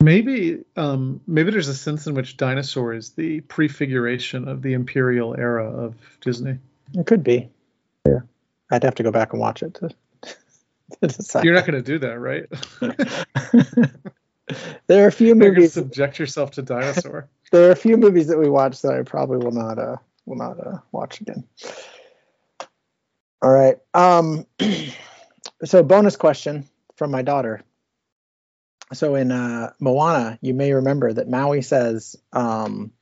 Maybe 0.00 0.64
um, 0.76 1.20
maybe 1.26 1.50
there's 1.50 1.68
a 1.68 1.74
sense 1.74 2.06
in 2.06 2.14
which 2.14 2.36
Dinosaur 2.36 2.94
is 2.94 3.10
the 3.10 3.40
prefiguration 3.42 4.46
of 4.46 4.62
the 4.62 4.74
Imperial 4.74 5.34
era 5.36 5.68
of 5.68 5.96
Disney. 6.20 6.58
It 6.94 7.06
could 7.06 7.24
be. 7.24 7.48
Yeah. 8.06 8.20
I'd 8.70 8.84
have 8.84 8.94
to 8.96 9.02
go 9.02 9.10
back 9.10 9.32
and 9.32 9.40
watch 9.40 9.62
it 9.62 9.74
to, 9.74 9.88
to 11.00 11.06
decide. 11.06 11.44
You're 11.44 11.54
not 11.54 11.66
going 11.66 11.82
to 11.82 11.82
do 11.82 11.98
that, 11.98 12.18
right? 12.18 12.46
there 14.86 15.04
are 15.04 15.08
a 15.08 15.12
few 15.12 15.34
movies. 15.36 15.74
subject 15.74 16.18
yourself 16.18 16.52
to 16.52 16.62
Dinosaur. 16.62 17.28
There 17.50 17.68
are 17.68 17.72
a 17.72 17.76
few 17.76 17.96
movies 17.96 18.26
that 18.26 18.38
we 18.38 18.50
watched 18.50 18.82
that 18.82 18.92
I 18.92 19.02
probably 19.04 19.38
will 19.38 19.52
not 19.52 19.78
uh 19.78 19.96
will 20.26 20.36
not 20.36 20.60
uh 20.60 20.80
watch 20.92 21.22
again. 21.22 21.44
All 23.40 23.50
right. 23.50 23.78
Um. 23.94 24.46
So 25.64 25.82
bonus 25.82 26.16
question 26.16 26.68
from 26.96 27.10
my 27.10 27.22
daughter. 27.22 27.62
So 28.92 29.16
in 29.16 29.32
uh, 29.32 29.72
Moana, 29.80 30.38
you 30.40 30.54
may 30.54 30.72
remember 30.72 31.12
that 31.12 31.28
Maui 31.28 31.62
says 31.62 32.16
um, 32.32 32.92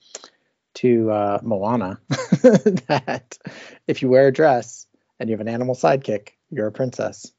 to 0.75 1.11
uh, 1.11 1.41
Moana 1.43 2.01
that 2.09 3.39
if 3.87 4.03
you 4.03 4.09
wear 4.09 4.29
a 4.29 4.33
dress 4.33 4.87
and 5.21 5.29
you 5.29 5.35
have 5.35 5.47
an 5.47 5.53
animal 5.53 5.75
sidekick, 5.75 6.31
you're 6.51 6.67
a 6.67 6.73
princess. 6.73 7.31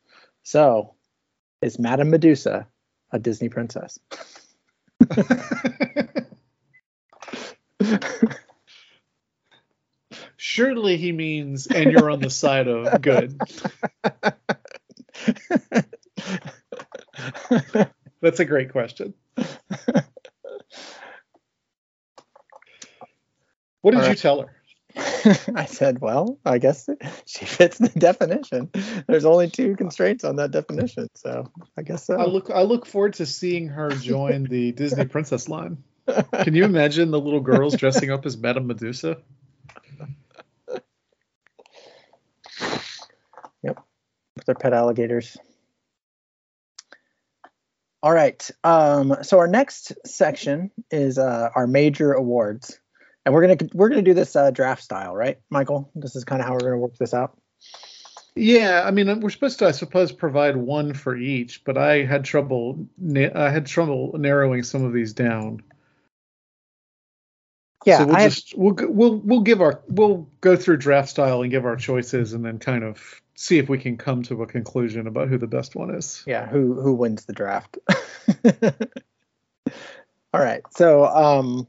So 0.43 0.93
is 1.61 1.79
Madame 1.79 2.11
Medusa 2.11 2.67
a 3.11 3.19
Disney 3.19 3.49
princess? 3.49 3.99
Surely 10.37 10.97
he 10.97 11.11
means, 11.11 11.67
and 11.67 11.91
you're 11.91 12.09
on 12.09 12.19
the 12.19 12.29
side 12.29 12.67
of 12.67 13.01
good. 13.01 13.39
That's 18.21 18.39
a 18.39 18.45
great 18.45 18.71
question. 18.71 19.13
What 23.81 23.91
did 23.91 24.01
All 24.01 24.09
you 24.09 24.15
tell 24.15 24.41
her? 24.41 24.56
I 25.55 25.65
said, 25.65 25.99
well, 26.01 26.39
I 26.45 26.57
guess 26.57 26.89
she 27.25 27.45
fits 27.45 27.77
the 27.77 27.89
definition. 27.89 28.71
There's 29.07 29.25
only 29.25 29.49
two 29.49 29.75
constraints 29.75 30.23
on 30.23 30.37
that 30.37 30.51
definition, 30.51 31.07
so 31.15 31.51
I 31.77 31.83
guess 31.83 32.05
so. 32.05 32.17
I 32.17 32.25
look 32.25 32.49
I 32.49 32.63
look 32.63 32.85
forward 32.85 33.13
to 33.15 33.25
seeing 33.25 33.67
her 33.69 33.89
join 33.89 34.45
the 34.45 34.71
Disney 34.73 35.05
princess 35.05 35.47
line. 35.47 35.83
Can 36.43 36.55
you 36.55 36.63
imagine 36.63 37.11
the 37.11 37.19
little 37.19 37.41
girls 37.41 37.75
dressing 37.75 38.11
up 38.11 38.25
as 38.25 38.37
Madame 38.37 38.67
Medusa? 38.67 39.17
Yep, 43.63 43.83
with 44.35 44.45
their 44.45 44.55
pet 44.55 44.73
alligators. 44.73 45.37
All 48.01 48.13
right. 48.13 48.49
Um, 48.63 49.17
so 49.23 49.39
our 49.39 49.47
next 49.47 49.93
section 50.05 50.71
is 50.91 51.17
uh, 51.17 51.49
our 51.55 51.67
major 51.67 52.13
awards, 52.13 52.79
and 53.27 53.33
we're 53.33 53.41
gonna 53.41 53.69
we're 53.73 53.89
gonna 53.89 54.01
do 54.01 54.13
this 54.13 54.37
uh, 54.37 54.51
draft 54.51 54.81
style, 54.81 55.13
right, 55.13 55.37
Michial? 55.51 55.89
This 55.95 56.15
is 56.15 56.23
kind 56.23 56.41
of 56.41 56.47
how 56.47 56.53
we're 56.53 56.59
gonna 56.59 56.77
work 56.77 56.95
this 56.95 57.13
out. 57.13 57.37
Yeah, 58.35 58.83
I 58.85 58.91
mean, 58.91 59.19
we're 59.19 59.31
supposed 59.31 59.59
to, 59.59 59.67
I 59.67 59.71
suppose, 59.71 60.13
provide 60.13 60.55
one 60.55 60.93
for 60.93 61.17
each, 61.17 61.65
but 61.65 61.77
I 61.77 62.05
had 62.05 62.23
trouble. 62.23 62.87
I 63.05 63.49
had 63.49 63.65
trouble 63.65 64.15
narrowing 64.17 64.63
some 64.63 64.85
of 64.85 64.93
these 64.93 65.11
down. 65.11 65.61
Yeah, 67.85 67.97
so 67.97 68.05
we'll 68.05 68.15
I 68.15 68.29
just 68.29 68.57
we'll 68.57 68.75
we'll 68.79 69.17
we'll 69.17 69.41
give 69.41 69.59
our 69.59 69.81
we'll 69.89 70.29
go 70.39 70.55
through 70.55 70.77
draft 70.77 71.09
style 71.09 71.41
and 71.41 71.51
give 71.51 71.65
our 71.65 71.75
choices, 71.75 72.31
and 72.31 72.45
then 72.45 72.59
kind 72.59 72.85
of 72.85 73.21
see 73.35 73.57
if 73.57 73.67
we 73.67 73.77
can 73.77 73.97
come 73.97 74.23
to 74.23 74.41
a 74.41 74.47
conclusion 74.47 75.05
about 75.05 75.27
who 75.27 75.37
the 75.37 75.47
best 75.47 75.75
one 75.75 75.93
is. 75.93 76.23
yeah 76.25 76.47
who 76.47 76.79
who 76.79 76.93
wins 76.93 77.25
the 77.25 77.33
draft. 77.33 77.77
All 80.33 80.41
right. 80.41 80.61
So 80.71 81.05
um, 81.05 81.67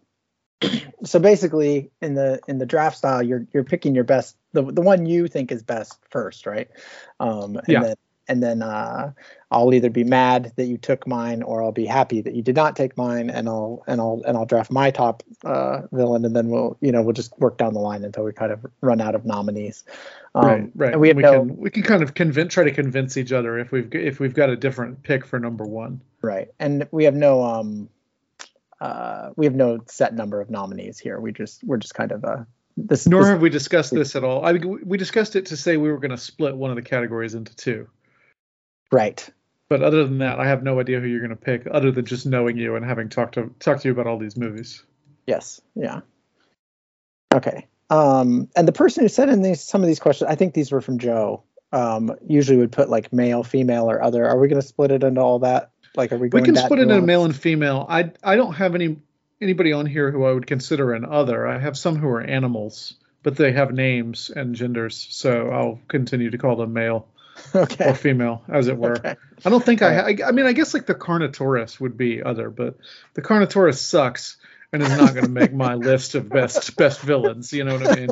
so 1.04 1.18
basically 1.18 1.90
in 2.00 2.14
the 2.14 2.40
in 2.48 2.58
the 2.58 2.66
draft 2.66 2.96
style, 2.96 3.22
you're 3.22 3.46
you're 3.52 3.64
picking 3.64 3.94
your 3.94 4.04
best 4.04 4.36
the 4.52 4.62
the 4.62 4.80
one 4.80 5.06
you 5.06 5.28
think 5.28 5.52
is 5.52 5.62
best 5.62 5.98
first, 6.10 6.46
right? 6.46 6.68
Um, 7.20 7.56
and 7.56 7.68
Yeah. 7.68 7.82
then 7.82 7.96
and 8.30 8.42
then 8.42 8.62
uh, 8.62 9.12
I'll 9.50 9.72
either 9.72 9.88
be 9.88 10.04
mad 10.04 10.52
that 10.56 10.66
you 10.66 10.76
took 10.76 11.06
mine, 11.06 11.42
or 11.42 11.62
I'll 11.62 11.72
be 11.72 11.86
happy 11.86 12.20
that 12.20 12.34
you 12.34 12.42
did 12.42 12.56
not 12.56 12.76
take 12.76 12.96
mine, 12.96 13.30
and 13.30 13.48
I'll 13.48 13.82
and 13.86 14.00
I'll 14.00 14.22
and 14.26 14.36
I'll 14.36 14.46
draft 14.46 14.70
my 14.70 14.90
top 14.90 15.22
uh, 15.44 15.82
villain, 15.92 16.24
and 16.24 16.36
then 16.36 16.48
we'll 16.48 16.76
you 16.80 16.92
know 16.92 17.02
we'll 17.02 17.14
just 17.14 17.38
work 17.38 17.56
down 17.56 17.72
the 17.72 17.80
line 17.80 18.04
until 18.04 18.24
we 18.24 18.32
kind 18.32 18.52
of 18.52 18.66
run 18.80 19.00
out 19.00 19.14
of 19.14 19.24
nominees. 19.24 19.84
Um, 20.34 20.44
right, 20.44 20.70
right. 20.74 20.92
And 20.92 21.00
we 21.00 21.08
have 21.08 21.16
we 21.16 21.22
no 21.22 21.40
can 21.46 21.56
we 21.56 21.70
can 21.70 21.82
kind 21.82 22.02
of 22.02 22.14
convince 22.14 22.52
try 22.52 22.64
to 22.64 22.72
convince 22.72 23.16
each 23.16 23.32
other 23.32 23.58
if 23.58 23.72
we've 23.72 23.92
if 23.94 24.20
we've 24.20 24.34
got 24.34 24.50
a 24.50 24.56
different 24.56 25.02
pick 25.02 25.24
for 25.24 25.38
number 25.38 25.64
one. 25.66 26.00
right, 26.22 26.48
and 26.58 26.86
we 26.90 27.04
have 27.04 27.14
no 27.14 27.42
um, 27.42 27.88
uh, 28.80 29.30
we 29.36 29.46
have 29.46 29.54
no 29.54 29.80
set 29.86 30.14
number 30.14 30.40
of 30.40 30.50
nominees 30.50 30.98
here. 30.98 31.20
We 31.20 31.32
just 31.32 31.64
we're 31.64 31.78
just 31.78 31.94
kind 31.94 32.12
of 32.12 32.24
uh, 32.24 32.44
this. 32.76 33.06
Nor 33.06 33.22
this- 33.22 33.30
have 33.30 33.42
we 33.42 33.50
discussed 33.50 33.92
this 33.94 34.14
at 34.16 34.24
all. 34.24 34.44
I 34.44 34.52
mean, 34.52 34.80
we 34.84 34.96
discussed 34.96 35.36
it 35.36 35.46
to 35.46 35.56
say 35.56 35.76
we 35.76 35.90
were 35.90 35.98
going 35.98 36.10
to 36.10 36.18
split 36.18 36.56
one 36.56 36.70
of 36.70 36.76
the 36.76 36.82
categories 36.82 37.34
into 37.34 37.54
two. 37.56 37.88
right. 38.92 39.28
But 39.70 39.82
other 39.82 40.04
than 40.04 40.16
that, 40.18 40.40
I 40.40 40.46
have 40.46 40.62
no 40.62 40.80
idea 40.80 40.98
who 40.98 41.06
you're 41.06 41.20
going 41.20 41.28
to 41.28 41.36
pick, 41.36 41.66
other 41.70 41.90
than 41.90 42.06
just 42.06 42.24
knowing 42.24 42.56
you 42.56 42.76
and 42.76 42.82
having 42.82 43.10
talked 43.10 43.34
to 43.34 43.52
talked 43.60 43.82
to 43.82 43.88
you 43.88 43.92
about 43.92 44.06
all 44.06 44.18
these 44.18 44.34
movies. 44.34 44.82
Yes. 45.26 45.60
Yeah. 45.74 46.00
Okay. 47.34 47.66
Um, 47.90 48.48
and 48.56 48.66
the 48.66 48.72
person 48.72 49.02
who 49.02 49.08
said 49.08 49.28
in 49.28 49.42
these 49.42 49.60
some 49.62 49.82
of 49.82 49.86
these 49.86 49.98
questions, 49.98 50.30
I 50.30 50.36
think 50.36 50.54
these 50.54 50.72
were 50.72 50.80
from 50.80 50.98
Joe. 50.98 51.42
Um, 51.70 52.16
usually 52.26 52.56
would 52.56 52.72
put 52.72 52.88
like 52.88 53.12
male, 53.12 53.42
female, 53.42 53.90
or 53.90 54.02
other. 54.02 54.26
Are 54.26 54.38
we 54.38 54.48
going 54.48 54.60
to 54.60 54.66
split 54.66 54.90
it 54.90 55.02
into 55.02 55.20
all 55.20 55.40
that? 55.40 55.70
Like, 55.98 56.12
are 56.12 56.16
we 56.16 56.28
We 56.28 56.42
can 56.42 56.56
split 56.56 56.78
it 56.78 56.88
nuanced? 56.88 57.04
male 57.04 57.24
and 57.24 57.36
female. 57.36 57.84
I 57.88 58.12
I 58.22 58.36
don't 58.36 58.54
have 58.54 58.74
any 58.74 58.96
anybody 59.40 59.72
on 59.72 59.84
here 59.84 60.10
who 60.10 60.24
I 60.24 60.32
would 60.32 60.46
consider 60.46 60.94
an 60.94 61.04
other. 61.04 61.46
I 61.46 61.58
have 61.58 61.76
some 61.76 61.96
who 61.96 62.08
are 62.08 62.20
animals, 62.20 62.94
but 63.22 63.36
they 63.36 63.52
have 63.52 63.72
names 63.72 64.30
and 64.30 64.54
genders, 64.54 65.06
so 65.10 65.50
I'll 65.50 65.80
continue 65.88 66.30
to 66.30 66.38
call 66.38 66.56
them 66.56 66.72
male 66.72 67.08
or 67.54 67.94
female, 67.94 68.42
as 68.48 68.68
it 68.68 68.76
were. 68.76 68.96
Okay. 68.96 69.16
I 69.44 69.50
don't 69.50 69.64
think 69.64 69.82
I, 69.82 69.98
I. 69.98 70.16
I 70.28 70.32
mean, 70.32 70.46
I 70.46 70.52
guess 70.52 70.72
like 70.72 70.86
the 70.86 70.94
Carnotaurus 70.94 71.80
would 71.80 71.96
be 71.96 72.22
other, 72.22 72.48
but 72.48 72.76
the 73.14 73.22
Carnotaurus 73.22 73.78
sucks 73.78 74.36
and 74.72 74.82
is 74.82 74.88
not 74.90 75.14
going 75.14 75.24
to 75.24 75.30
make 75.30 75.52
my 75.52 75.74
list 75.74 76.14
of 76.14 76.28
best 76.28 76.76
best 76.76 77.00
villains. 77.00 77.52
You 77.52 77.64
know 77.64 77.78
what 77.78 77.88
I 77.88 77.96
mean? 77.96 78.08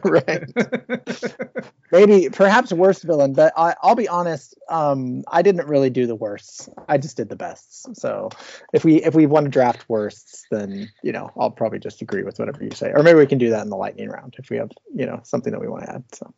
right. 0.04 1.72
Maybe, 1.90 2.28
perhaps 2.28 2.72
worst 2.72 3.02
villain, 3.02 3.32
but 3.32 3.52
I, 3.56 3.74
I'll 3.82 3.94
be 3.94 4.08
honest. 4.08 4.54
Um, 4.68 5.24
I 5.26 5.42
didn't 5.42 5.66
really 5.66 5.90
do 5.90 6.06
the 6.06 6.14
worsts. 6.14 6.68
I 6.88 6.98
just 6.98 7.16
did 7.16 7.28
the 7.28 7.36
bests. 7.36 7.86
So 7.94 8.28
if 8.72 8.84
we 8.84 9.02
if 9.02 9.14
we 9.14 9.26
want 9.26 9.44
to 9.44 9.50
draft 9.50 9.88
worsts, 9.88 10.44
then 10.50 10.90
you 11.02 11.12
know 11.12 11.30
I'll 11.38 11.50
probably 11.50 11.78
just 11.78 12.02
agree 12.02 12.22
with 12.22 12.38
whatever 12.38 12.62
you 12.62 12.70
say, 12.72 12.92
or 12.94 13.02
maybe 13.02 13.18
we 13.18 13.26
can 13.26 13.38
do 13.38 13.50
that 13.50 13.62
in 13.62 13.70
the 13.70 13.76
lightning 13.76 14.08
round 14.08 14.36
if 14.38 14.50
we 14.50 14.58
have 14.58 14.70
you 14.94 15.06
know 15.06 15.20
something 15.24 15.52
that 15.52 15.60
we 15.60 15.68
want 15.68 15.84
to 15.84 15.92
add. 15.94 16.04
So. 16.14 16.34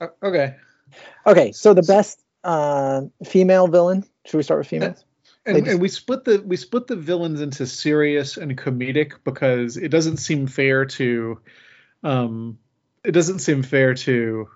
O- 0.00 0.28
okay. 0.28 0.56
Okay, 1.26 1.52
so 1.52 1.74
the 1.74 1.82
best 1.82 2.22
uh, 2.44 3.02
female 3.24 3.68
villain. 3.68 4.04
Should 4.26 4.36
we 4.36 4.42
start 4.42 4.60
with 4.60 4.68
females? 4.68 5.04
And, 5.48 5.64
just- 5.64 5.72
and 5.72 5.80
we 5.80 5.88
split 5.88 6.24
the 6.24 6.42
we 6.44 6.56
split 6.56 6.86
the 6.86 6.96
villains 6.96 7.40
into 7.40 7.66
serious 7.66 8.36
and 8.36 8.56
comedic 8.56 9.14
because 9.24 9.76
it 9.76 9.88
doesn't 9.88 10.18
seem 10.18 10.46
fair 10.46 10.84
to, 10.84 11.40
um, 12.02 12.58
it 13.04 13.12
doesn't 13.12 13.40
seem 13.40 13.62
fair 13.62 13.94
to 13.94 14.48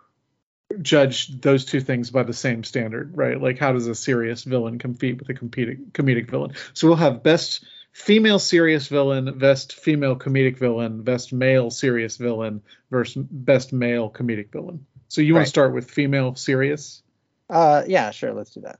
judge 0.80 1.28
those 1.40 1.64
two 1.64 1.80
things 1.80 2.10
by 2.10 2.22
the 2.22 2.32
same 2.32 2.64
standard, 2.64 3.16
right? 3.16 3.40
Like 3.40 3.58
how 3.58 3.72
does 3.72 3.86
a 3.86 3.94
serious 3.94 4.44
villain 4.44 4.78
compete 4.78 5.18
with 5.18 5.28
a 5.28 5.34
comedic 5.34 5.92
comedic 5.92 6.30
villain? 6.30 6.52
So 6.74 6.86
we'll 6.88 6.96
have 6.96 7.22
best 7.22 7.64
female 7.92 8.38
serious 8.38 8.88
villain, 8.88 9.38
best 9.38 9.74
female 9.74 10.16
comedic 10.16 10.58
villain, 10.58 11.02
best 11.02 11.32
male 11.32 11.70
serious 11.70 12.16
villain 12.16 12.62
versus 12.90 13.22
best 13.30 13.72
male 13.72 14.10
comedic 14.10 14.50
villain. 14.50 14.86
So 15.08 15.20
you 15.20 15.34
want 15.34 15.44
to 15.44 15.50
start 15.50 15.74
with 15.74 15.90
female 15.90 16.34
serious? 16.34 17.02
Uh, 17.50 17.82
yeah, 17.86 18.10
sure. 18.10 18.32
Let's 18.32 18.52
do 18.52 18.62
that. 18.62 18.78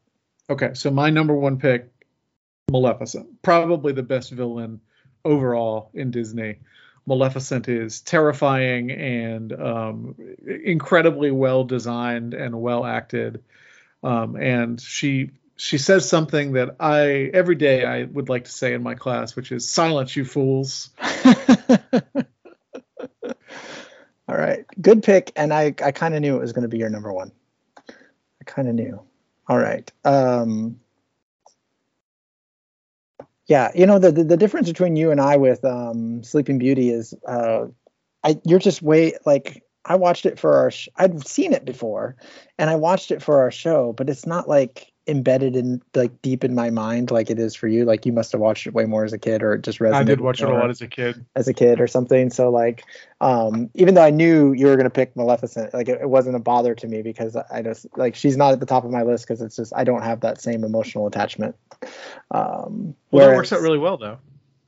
Okay, 0.49 0.71
so 0.75 0.91
my 0.91 1.11
number 1.11 1.35
one 1.35 1.59
pick, 1.59 1.92
Maleficent, 2.73 3.43
probably 3.43 3.93
the 3.93 4.03
best 4.03 4.31
villain 4.31 4.81
overall 5.25 5.91
in 5.95 6.11
Disney. 6.11 6.59
Maleficent 7.07 7.69
is 7.69 8.01
terrifying 8.01 8.91
and 8.91 9.53
um, 9.53 10.15
incredibly 10.47 11.31
well 11.31 11.65
designed 11.65 12.33
and 12.33 12.61
well 12.61 12.85
acted, 12.85 13.43
um, 14.03 14.37
and 14.37 14.81
she 14.81 15.31
she 15.57 15.79
says 15.79 16.09
something 16.09 16.53
that 16.53 16.77
I 16.81 17.31
every 17.35 17.57
day 17.57 17.85
I 17.85 18.05
would 18.05 18.29
like 18.29 18.45
to 18.45 18.51
say 18.51 18.73
in 18.73 18.83
my 18.83 18.95
class, 18.95 19.37
which 19.37 19.53
is 19.53 19.69
"Silence, 19.69 20.17
you 20.17 20.25
fools." 20.25 20.91
All 24.29 24.39
right, 24.39 24.65
good 24.81 25.03
pick, 25.03 25.33
and 25.37 25.53
I 25.53 25.75
I 25.85 25.93
kind 25.93 26.15
of 26.15 26.21
knew 26.21 26.37
it 26.37 26.41
was 26.41 26.53
going 26.53 26.63
to 26.63 26.69
be 26.69 26.79
your 26.79 26.91
number 26.91 27.13
one. 27.13 27.33
I 27.89 28.45
kind 28.45 28.69
of 28.69 28.75
knew. 28.77 29.03
All 29.49 29.59
right. 29.59 29.91
Um, 30.05 30.81
yeah, 33.53 33.71
you 33.75 33.85
know 33.85 33.99
the, 33.99 34.11
the 34.11 34.25
the 34.25 34.37
difference 34.39 34.67
between 34.67 34.97
you 34.97 35.11
and 35.11 35.21
I 35.21 35.37
with 35.37 35.63
um, 35.63 36.23
Sleeping 36.23 36.57
Beauty 36.57 36.89
is 36.89 37.13
uh, 37.29 37.67
I 38.25 38.41
you're 38.47 38.59
just 38.59 38.81
way 38.81 39.13
like 39.27 39.63
I 39.85 39.97
watched 39.97 40.25
it 40.25 40.39
for 40.39 40.55
our 40.55 40.71
sh- 40.71 40.89
I'd 40.97 41.27
seen 41.27 41.53
it 41.53 41.67
before, 41.67 42.17
and 42.59 42.71
I 42.71 42.77
watched 42.77 43.11
it 43.11 43.23
for 43.23 43.41
our 43.41 43.51
show, 43.51 43.93
but 43.93 44.09
it's 44.09 44.25
not 44.25 44.49
like 44.49 44.91
embedded 45.09 45.57
in 45.57 45.83
like 45.95 46.23
deep 46.23 46.45
in 46.45 46.55
my 46.55 46.71
mind 46.71 47.11
like 47.11 47.29
it 47.29 47.39
is 47.39 47.55
for 47.57 47.67
you. 47.67 47.85
Like 47.85 48.07
you 48.07 48.13
must 48.13 48.31
have 48.33 48.41
watched 48.41 48.67
it 48.67 48.75
way 48.75 48.85
more 48.85 49.05
as 49.05 49.13
a 49.13 49.19
kid, 49.19 49.43
or 49.43 49.55
it 49.55 49.63
just 49.63 49.79
resonated. 49.81 49.95
I 49.95 50.05
did 50.05 50.21
watch 50.21 50.41
it 50.41 50.49
a 50.49 50.53
lot 50.53 50.71
as 50.71 50.81
a 50.81 50.87
kid. 50.87 51.25
as 51.35 51.49
a 51.49 51.55
kid 51.55 51.81
or 51.81 51.87
something. 51.87 52.31
So 52.31 52.51
like, 52.51 52.85
um, 53.21 53.69
even 53.75 53.95
though 53.95 54.03
I 54.03 54.11
knew 54.11 54.53
you 54.53 54.67
were 54.67 54.77
gonna 54.77 54.91
pick 54.91 55.17
Maleficent, 55.17 55.75
like 55.75 55.89
it, 55.89 56.01
it 56.01 56.09
wasn't 56.09 56.37
a 56.37 56.41
bother 56.41 56.75
to 56.77 56.87
me 56.87 57.03
because 57.03 57.37
I 57.37 57.63
just 57.63 57.87
like 57.97 58.15
she's 58.15 58.37
not 58.37 58.53
at 58.53 58.61
the 58.61 58.67
top 58.67 58.85
of 58.85 58.91
my 58.91 59.03
list 59.03 59.27
because 59.27 59.43
it's 59.43 59.57
just 59.57 59.73
I 59.75 59.85
don't 59.85 60.03
have 60.03 60.21
that 60.21 60.41
same 60.41 60.63
emotional 60.65 61.07
attachment. 61.07 61.57
Um, 62.31 62.95
Well, 63.11 63.27
that 63.27 63.27
whereas- 63.27 63.37
works 63.37 63.53
out 63.53 63.61
really 63.61 63.79
well 63.79 63.97
though. 63.97 64.19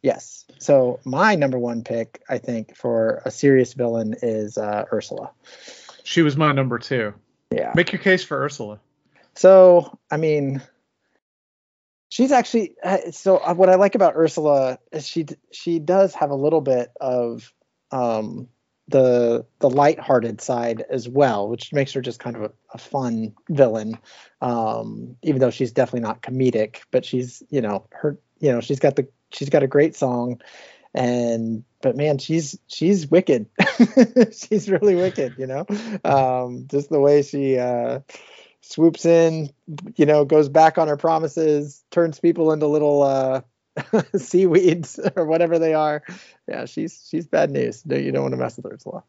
Yes. 0.03 0.45
So 0.59 1.01
my 1.05 1.35
number 1.35 1.59
one 1.59 1.82
pick, 1.82 2.22
I 2.28 2.37
think, 2.37 2.76
for 2.76 3.22
a 3.24 3.30
serious 3.30 3.72
villain 3.72 4.14
is 4.20 4.59
uh, 4.59 4.85
Ursula. 4.93 5.30
She 6.03 6.20
was 6.20 6.37
my 6.37 6.53
number 6.53 6.78
two. 6.78 7.14
Yeah. 7.51 7.72
Make 7.74 7.91
your 7.93 8.03
case 8.03 8.22
for 8.22 8.43
Ursula. 8.43 8.80
So, 9.37 9.99
I 10.11 10.16
mean, 10.16 10.62
she's 12.09 12.32
actually 12.32 12.76
uh, 12.82 13.11
so 13.11 13.39
uh, 13.39 13.55
what 13.55 13.68
I 13.68 13.74
like 13.74 13.95
about 13.95 14.14
Ursula 14.16 14.78
is 14.93 15.07
she 15.07 15.26
she 15.53 15.78
does 15.78 16.14
have 16.14 16.30
a 16.30 16.37
little 16.37 16.61
bit 16.61 16.91
of 17.01 17.53
um 17.91 18.49
the 18.89 19.47
the 19.61 19.70
lighthearted 19.70 20.41
side 20.41 20.85
as 20.91 21.09
well, 21.09 21.49
which 21.49 21.72
makes 21.72 21.93
her 21.93 22.01
just 22.01 22.20
kind 22.20 22.37
of 22.37 22.43
a, 22.43 22.51
a 22.74 22.78
fun 22.78 23.35
villain. 23.49 23.99
Um, 24.41 25.16
even 25.22 25.41
though 25.41 25.51
she's 25.51 25.72
definitely 25.72 26.01
not 26.01 26.22
comedic, 26.22 26.82
but 26.91 27.05
she's 27.05 27.43
you 27.51 27.61
know 27.61 27.87
her 27.93 28.18
you 28.41 28.53
know 28.53 28.61
she's 28.61 28.80
got 28.80 28.97
the 28.97 29.09
she's 29.32 29.49
got 29.51 29.62
a 29.62 29.68
great 29.68 29.97
song 29.97 30.41
and 30.95 31.64
but 31.82 31.97
man 31.97 32.18
she's 32.18 32.59
she's 32.68 33.11
wicked 33.11 33.47
she's 34.32 34.70
really 34.70 34.95
wicked 34.95 35.35
you 35.39 35.47
know 35.47 35.66
um 36.05 36.66
just 36.68 36.89
the 36.89 37.01
way 37.01 37.22
she 37.22 37.59
uh 37.59 37.99
swoops 38.67 39.05
in 39.05 39.51
you 39.97 40.07
know 40.07 40.25
goes 40.25 40.49
back 40.49 40.79
on 40.79 40.89
her 40.89 40.97
promises 40.97 41.85
turns 41.91 42.19
people 42.19 42.53
into 42.53 42.67
little 42.67 43.03
uh 43.03 43.41
seaweeds 44.17 44.99
or 45.17 45.25
whatever 45.25 45.59
they 45.59 45.75
are. 45.75 46.03
Yeah, 46.49 46.65
she's 46.67 47.07
she's 47.09 47.27
bad 47.27 47.51
news. 47.51 47.83
You 47.89 48.12
don't 48.12 48.23
want 48.23 48.33
to 48.33 48.39
mess 48.39 48.57
with 48.57 48.67
her 48.67 48.75
as 48.75 48.85
well. 48.87 49.07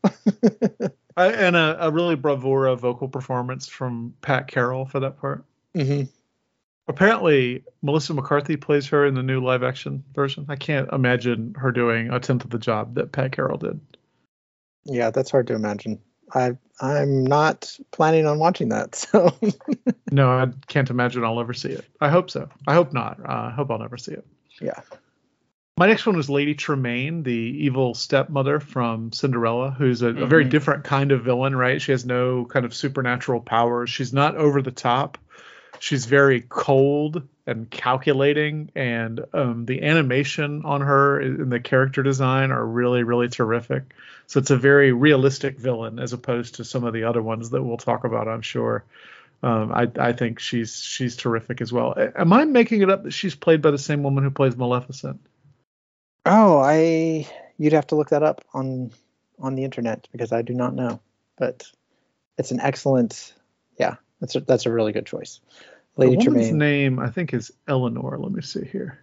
I, 1.18 1.32
and 1.32 1.56
a, 1.56 1.88
a 1.88 1.92
really 1.92 2.16
bravura 2.16 2.76
vocal 2.76 3.08
performance 3.08 3.68
from 3.68 4.16
Pat 4.22 4.48
Carroll 4.48 4.86
for 4.86 5.00
that 5.02 5.20
part. 5.20 5.46
hmm 5.76 6.04
Apparently, 6.88 7.64
Melissa 7.82 8.14
McCarthy 8.14 8.58
plays 8.58 8.88
her 8.90 9.08
in 9.08 9.16
the 9.16 9.24
new 9.24 9.44
live 9.44 9.64
action 9.64 10.04
version. 10.14 10.46
I 10.50 10.56
can't 10.56 10.88
imagine 10.92 11.56
her 11.58 11.72
doing 11.72 12.12
a 12.12 12.20
tenth 12.20 12.44
of 12.44 12.52
the 12.52 12.60
job 12.60 12.94
that 12.96 13.12
Pat 13.12 13.32
Carroll 13.32 13.58
did. 13.58 13.80
Yeah, 14.84 15.10
that's 15.10 15.32
hard 15.32 15.48
to 15.48 15.56
imagine. 15.56 16.00
I 16.34 16.58
I'm 16.82 17.24
not 17.24 17.78
planning 17.92 18.26
on 18.26 18.40
watching 18.40 18.70
that. 18.70 18.96
So 19.12 19.34
No, 20.12 20.30
I 20.30 20.48
can't 20.68 20.90
imagine 20.90 21.24
I'll 21.24 21.40
ever 21.40 21.54
see 21.54 21.70
it. 21.70 21.86
I 22.02 22.10
hope 22.10 22.30
so. 22.30 22.50
I 22.68 22.74
hope 22.74 22.94
not. 22.94 23.20
Uh, 23.20 23.50
I 23.50 23.52
hope 23.52 23.72
I'll 23.72 23.80
never 23.80 23.98
see 23.98 24.14
it. 24.14 24.26
yeah. 24.62 24.82
My 25.78 25.88
next 25.88 26.06
one 26.06 26.16
was 26.16 26.30
Lady 26.30 26.56
Tremaine, 26.56 27.24
the 27.24 27.34
evil 27.34 27.94
stepmother 27.94 28.62
from 28.62 29.12
Cinderella, 29.12 29.72
who's 29.72 30.02
a, 30.02 30.08
a 30.08 30.26
very 30.26 30.46
Mhm. 30.46 30.50
different 30.52 30.84
kind 30.86 31.12
of 31.12 31.24
villain, 31.26 31.54
right? 31.54 31.82
She 31.82 31.92
has 31.92 32.06
no 32.06 32.46
kind 32.46 32.66
of 32.66 32.74
supernatural 32.74 33.42
powers. 33.42 33.90
She's 33.90 34.14
not 34.14 34.38
over 34.38 34.62
the 34.62 34.72
top. 34.72 35.18
She's 35.80 36.06
very 36.06 36.40
cold 36.48 37.24
and 37.46 37.70
calculating, 37.70 38.72
and 38.74 39.20
um, 39.34 39.66
the 39.66 39.84
animation 39.84 40.62
on 40.64 40.80
her 40.80 41.20
and 41.20 41.52
the 41.52 41.60
character 41.60 42.02
design 42.04 42.52
are 42.52 42.66
really, 42.66 43.04
really 43.04 43.28
terrific. 43.28 43.84
So 44.28 44.40
it's 44.40 44.52
a 44.52 44.58
very 44.58 44.92
realistic 44.92 45.58
villain 45.58 46.00
as 46.00 46.14
opposed 46.14 46.56
to 46.56 46.66
some 46.66 46.84
of 46.84 46.94
the 46.94 47.04
other 47.04 47.22
ones 47.22 47.52
that 47.52 47.64
we'll 47.64 47.78
talk 47.78 48.04
about, 48.04 48.28
I'm 48.28 48.42
sure. 48.42 48.84
Um, 49.44 49.72
I, 49.72 49.92
I 50.00 50.14
think 50.14 50.40
she's 50.40 50.76
she's 50.76 51.16
terrific 51.16 51.62
as 51.62 51.72
well. 51.72 51.94
Am 51.98 52.34
I 52.34 52.46
making 52.46 52.82
it 52.82 52.90
up 52.90 53.04
that 53.04 53.12
she's 53.12 53.36
played 53.36 53.62
by 53.62 53.72
the 53.72 53.78
same 53.78 54.02
woman 54.02 54.24
who 54.24 54.32
plays 54.32 54.56
Maleficent? 54.56 55.20
Oh, 56.26 56.58
I 56.58 57.30
you'd 57.58 57.74
have 57.74 57.88
to 57.88 57.96
look 57.96 58.10
that 58.10 58.24
up 58.24 58.44
on 58.54 58.92
on 59.40 59.56
the 59.56 59.64
internet 59.64 60.08
because 60.12 60.32
I 60.32 60.42
do 60.42 60.54
not 60.54 60.74
know. 60.74 61.00
But 61.38 61.70
it's 62.38 62.52
an 62.52 62.60
excellent 62.60 63.34
yeah, 63.78 63.96
that's 64.20 64.36
a 64.36 64.40
that's 64.40 64.66
a 64.66 64.72
really 64.72 64.94
good 64.94 65.06
choice. 65.06 65.42
Lady 65.98 66.16
the 66.16 66.26
woman's 66.26 66.48
Tremaine. 66.48 66.58
name, 66.58 67.00
I 67.00 67.10
think, 67.10 67.34
is 67.34 67.52
Eleanor. 67.68 68.18
Let 68.18 68.32
me 68.32 68.42
see 68.42 68.66
here. 68.66 69.00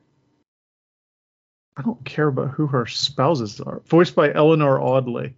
I 1.76 1.82
don't 1.82 2.04
care 2.04 2.28
about 2.28 2.50
who 2.50 2.66
her 2.66 2.86
spouses 2.86 3.60
are. 3.60 3.80
Voiced 3.86 4.14
by 4.14 4.32
Eleanor 4.32 4.80
Audley, 4.80 5.34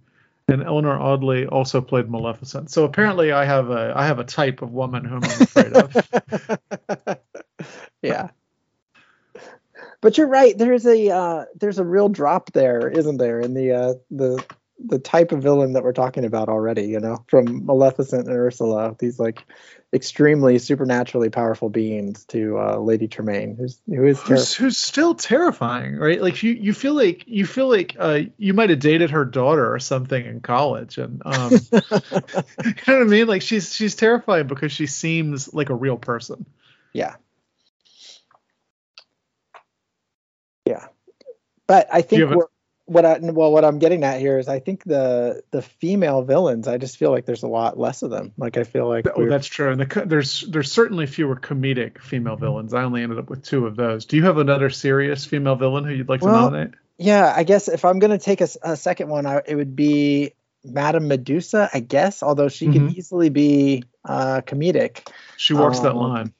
and 0.49 0.63
Eleanor 0.63 0.99
Audley 0.99 1.47
also 1.47 1.81
played 1.81 2.11
Maleficent. 2.11 2.71
So 2.71 2.85
apparently, 2.85 3.33
I 3.33 3.45
have 3.45 3.71
a 3.71 3.93
I 3.97 4.07
have 4.07 4.19
a 4.19 4.25
type 4.25 4.63
of 4.63 4.73
woman 4.73 5.05
whom 5.05 5.23
I'm 5.23 5.43
afraid 5.43 5.73
of. 5.73 7.19
yeah. 8.03 8.29
But 10.01 10.19
you're 10.19 10.29
right. 10.29 10.57
There's 10.57 10.85
a 10.87 11.11
uh, 11.11 11.45
there's 11.55 11.79
a 11.79 11.85
real 11.85 12.09
drop 12.09 12.53
there, 12.53 12.89
isn't 12.89 13.17
there, 13.17 13.41
in 13.41 13.55
the 13.55 13.73
uh, 13.73 13.95
the 14.11 14.45
the 14.85 14.99
type 14.99 15.33
of 15.33 15.43
villain 15.43 15.73
that 15.73 15.83
we're 15.83 15.93
talking 15.93 16.25
about 16.25 16.49
already. 16.51 16.83
You 16.83 17.01
know, 17.01 17.25
from 17.29 17.65
Maleficent 17.65 18.29
and 18.29 18.37
Ursula, 18.37 18.97
these 18.99 19.19
like 19.19 19.47
extremely 19.95 20.59
supernaturally 20.59 21.31
powerful 21.31 21.69
beings, 21.71 22.25
to 22.27 22.59
uh, 22.59 22.77
Lady 22.79 23.07
Tremaine, 23.07 23.57
who's 23.57 23.81
who 23.87 24.05
is 24.05 24.21
who's, 24.23 24.55
who's 24.55 24.79
still 24.79 25.15
terrifying, 25.15 25.97
right? 25.97 26.21
Like 26.21 26.43
you, 26.43 26.53
you 26.53 26.75
feel 26.75 26.95
like 26.95 27.25
you 27.27 27.47
feel 27.47 27.69
like 27.69 27.97
uh, 27.99 28.21
you 28.37 28.53
might 28.53 28.71
have 28.71 28.81
dated 28.81 29.11
her 29.13 29.25
daughter 29.25 29.73
or 29.73 29.79
something 29.79 30.27
in 30.27 30.41
college, 30.41 30.99
and 30.99 31.23
um, 31.25 31.53
you 31.73 31.81
know 31.81 31.95
what 31.95 32.89
I 32.89 33.05
mean? 33.05 33.29
Like 33.29 33.43
she's 33.43 33.73
she's 33.73 33.95
terrifying 33.95 34.49
because 34.49 34.73
she 34.73 34.87
seems 34.87 35.55
like 35.55 35.71
a 35.71 35.75
real 35.75 35.97
person. 35.97 36.45
Yeah. 36.93 37.15
Yeah. 40.67 40.87
But 41.67 41.89
I 41.93 42.03
think 42.03 42.31
a- 42.31 42.47
what, 42.87 43.05
I 43.05 43.19
well 43.21 43.51
what 43.51 43.65
I'm 43.65 43.79
getting 43.79 44.05
at 44.05 44.21
here 44.21 44.39
is 44.39 44.49
I 44.49 44.61
think 44.61 44.85
the 44.85 45.43
the 45.51 45.63
female 45.63 46.23
villains 46.23 46.69
I 46.69 46.77
just 46.79 46.99
feel 46.99 47.11
like 47.11 47.25
there's 47.25 47.43
a 47.43 47.49
lot 47.49 47.79
less 47.79 48.03
of 48.03 48.11
them. 48.11 48.33
Like 48.37 48.57
I 48.57 48.65
feel 48.65 48.89
like 48.89 49.07
Oh, 49.17 49.27
that's 49.27 49.47
true. 49.47 49.71
And 49.73 49.81
the, 49.81 50.05
there's 50.07 50.43
there's 50.43 50.71
certainly 50.71 51.07
fewer 51.07 51.37
comedic 51.37 52.01
female 52.01 52.37
villains. 52.37 52.75
I 52.75 52.83
only 52.85 53.03
ended 53.03 53.19
up 53.19 53.31
with 53.31 53.45
two 53.45 53.67
of 53.67 53.77
those. 53.77 54.05
Do 54.05 54.17
you 54.17 54.25
have 54.25 54.39
another 54.39 54.71
serious 54.71 55.25
female 55.25 55.57
villain 55.57 55.85
who 55.85 55.93
you'd 55.93 56.09
like 56.09 56.21
to 56.21 56.27
Well, 56.27 56.51
nominate? 56.51 56.75
yeah, 56.99 57.33
I 57.35 57.45
guess 57.45 57.69
if 57.69 57.85
I'm 57.85 57.99
gonna 57.99 58.19
take 58.19 58.41
a 58.63 58.77
second 58.77 59.09
one, 59.09 59.27
I, 59.27 59.43
it 59.47 59.55
would 59.55 59.75
be 59.75 60.33
Madame 60.65 61.09
Medusa, 61.09 61.71
I 61.73 61.81
guess. 61.81 62.23
Although 62.23 62.49
she 62.49 62.67
can 62.71 62.89
Mhm. 62.89 62.95
easily 62.97 63.29
be 63.31 63.85
uh, 64.05 64.43
comedic. 64.43 65.09
She 65.37 65.55
that 65.81 65.93
um, 65.93 65.97
line. 65.97 66.35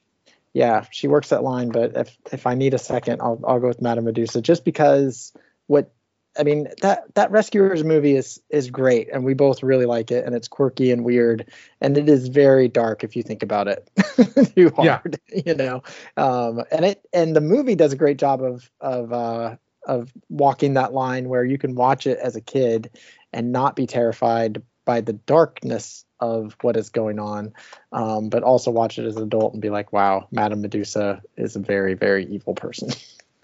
Yeah, 0.53 0.85
she 0.91 1.07
works 1.07 1.29
that 1.29 1.43
line. 1.43 1.69
But 1.69 1.95
if 1.95 2.17
if 2.31 2.47
I 2.47 2.55
need 2.55 2.73
a 2.73 2.77
second, 2.77 3.21
I'll 3.21 3.41
I'll 3.45 3.59
go 3.59 3.67
with 3.67 3.81
Madame 3.81 4.05
Medusa, 4.05 4.41
just 4.41 4.63
because 4.63 5.33
what 5.67 5.91
I 6.37 6.43
mean 6.43 6.67
that 6.81 7.13
that 7.15 7.31
Rescuers 7.31 7.83
movie 7.83 8.15
is 8.15 8.41
is 8.49 8.69
great, 8.69 9.09
and 9.11 9.23
we 9.23 9.33
both 9.33 9.63
really 9.63 9.85
like 9.85 10.11
it, 10.11 10.25
and 10.25 10.35
it's 10.35 10.47
quirky 10.47 10.91
and 10.91 11.03
weird, 11.05 11.45
and 11.81 11.97
it 11.97 12.09
is 12.09 12.27
very 12.27 12.67
dark 12.67 13.03
if 13.03 13.15
you 13.15 13.23
think 13.23 13.43
about 13.43 13.67
it 13.67 13.89
too 14.55 14.71
Yeah. 14.77 14.99
hard, 14.99 15.19
you 15.45 15.55
know. 15.55 15.83
Um, 16.17 16.63
and 16.71 16.85
it 16.85 17.07
and 17.13 17.35
the 17.35 17.41
movie 17.41 17.75
does 17.75 17.93
a 17.93 17.97
great 17.97 18.17
job 18.17 18.41
of 18.43 18.69
of 18.81 19.13
uh, 19.13 19.55
of 19.87 20.11
walking 20.29 20.73
that 20.73 20.93
line 20.93 21.29
where 21.29 21.43
you 21.45 21.57
can 21.57 21.75
watch 21.75 22.07
it 22.07 22.17
as 22.19 22.35
a 22.35 22.41
kid 22.41 22.89
and 23.33 23.51
not 23.51 23.75
be 23.75 23.85
terrified 23.87 24.61
by 24.85 25.01
the 25.01 25.13
darkness 25.13 26.05
of 26.19 26.55
what 26.61 26.77
is 26.77 26.89
going 26.89 27.19
on, 27.19 27.53
um, 27.91 28.29
but 28.29 28.43
also 28.43 28.71
watch 28.71 28.97
it 28.99 29.05
as 29.05 29.15
an 29.17 29.23
adult 29.23 29.53
and 29.53 29.61
be 29.61 29.69
like, 29.69 29.91
wow, 29.91 30.27
Madame 30.31 30.61
Medusa 30.61 31.21
is 31.37 31.55
a 31.55 31.59
very 31.59 31.93
very 31.93 32.25
evil 32.27 32.53
person, 32.53 32.89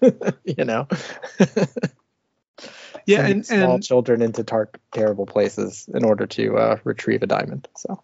you 0.00 0.64
know. 0.64 0.86
Yeah, 3.06 3.26
and, 3.26 3.44
small 3.44 3.74
and 3.74 3.82
children 3.82 4.22
into 4.22 4.42
dark, 4.42 4.78
terrible 4.92 5.26
places 5.26 5.88
in 5.92 6.04
order 6.04 6.26
to 6.26 6.56
uh, 6.56 6.78
retrieve 6.84 7.22
a 7.22 7.26
diamond. 7.26 7.68
So 7.76 8.02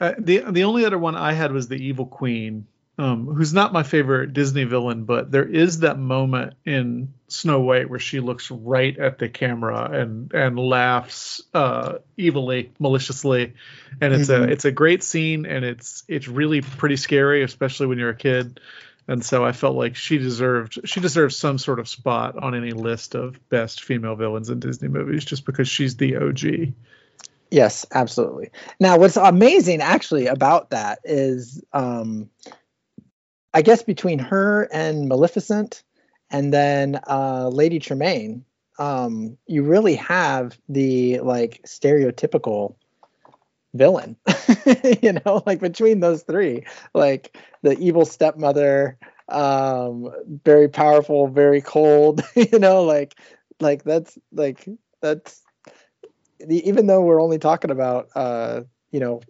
uh, 0.00 0.14
the 0.18 0.44
the 0.50 0.64
only 0.64 0.84
other 0.84 0.98
one 0.98 1.16
I 1.16 1.32
had 1.32 1.52
was 1.52 1.68
the 1.68 1.76
Evil 1.76 2.06
Queen, 2.06 2.66
um, 2.98 3.26
who's 3.26 3.54
not 3.54 3.72
my 3.72 3.82
favorite 3.82 4.32
Disney 4.32 4.64
villain, 4.64 5.04
but 5.04 5.30
there 5.30 5.46
is 5.46 5.80
that 5.80 5.98
moment 5.98 6.54
in 6.64 7.14
Snow 7.28 7.60
White 7.60 7.88
where 7.88 7.98
she 7.98 8.20
looks 8.20 8.50
right 8.50 8.96
at 8.98 9.18
the 9.18 9.28
camera 9.28 9.90
and 9.90 10.32
and 10.34 10.58
laughs 10.58 11.42
uh, 11.54 11.98
evilly, 12.18 12.72
maliciously, 12.78 13.54
and 14.00 14.12
it's 14.12 14.28
Mhm. 14.28 14.48
a 14.48 14.52
it's 14.52 14.64
a 14.64 14.72
great 14.72 15.02
scene 15.02 15.46
and 15.46 15.64
it's 15.64 16.04
it's 16.08 16.28
really 16.28 16.60
pretty 16.60 16.96
scary, 16.96 17.42
especially 17.42 17.86
when 17.86 17.98
you're 17.98 18.10
a 18.10 18.16
kid. 18.16 18.60
And 19.06 19.24
so 19.24 19.44
I 19.44 19.52
felt 19.52 19.76
like 19.76 19.96
she 19.96 20.18
deserved 20.18 20.78
she 20.84 21.00
deserves 21.00 21.36
some 21.36 21.58
sort 21.58 21.78
of 21.78 21.88
spot 21.88 22.38
on 22.38 22.54
any 22.54 22.72
list 22.72 23.14
of 23.14 23.48
best 23.48 23.82
female 23.82 24.16
villains 24.16 24.48
in 24.48 24.60
Disney 24.60 24.88
movies, 24.88 25.24
just 25.24 25.44
because 25.44 25.68
she's 25.68 25.96
the 25.96 26.16
OG. 26.16 26.74
Yes, 27.50 27.86
absolutely. 27.92 28.50
Now, 28.80 28.98
what's 28.98 29.16
amazing 29.16 29.80
actually 29.80 30.26
about 30.26 30.70
that 30.70 31.00
is, 31.04 31.62
um, 31.72 32.30
I 33.52 33.62
guess 33.62 33.82
between 33.82 34.18
her 34.18 34.68
and 34.72 35.08
Maleficent, 35.08 35.84
and 36.30 36.52
then 36.52 36.98
uh, 37.06 37.48
Lady 37.52 37.78
Tremaine, 37.78 38.44
um, 38.78 39.36
you 39.46 39.62
really 39.62 39.96
have 39.96 40.58
the 40.68 41.20
like 41.20 41.62
stereotypical 41.66 42.74
villain. 43.74 44.16
you 45.02 45.12
know, 45.12 45.42
like 45.46 45.60
between 45.60 46.00
those 46.00 46.22
three, 46.22 46.64
like 46.94 47.36
the 47.64 47.76
evil 47.78 48.04
stepmother, 48.04 48.98
um, 49.30 50.10
very 50.44 50.68
powerful, 50.68 51.28
very 51.28 51.62
cold. 51.62 52.22
you 52.36 52.58
know, 52.58 52.84
like 52.84 53.14
like 53.58 53.82
that's 53.82 54.16
like 54.32 54.68
that's 55.00 55.42
the, 56.38 56.68
even 56.68 56.86
though 56.86 57.00
we're 57.00 57.22
only 57.22 57.38
talking 57.38 57.70
about 57.70 58.08
uh 58.14 58.62
you 58.90 59.00
know 59.00 59.20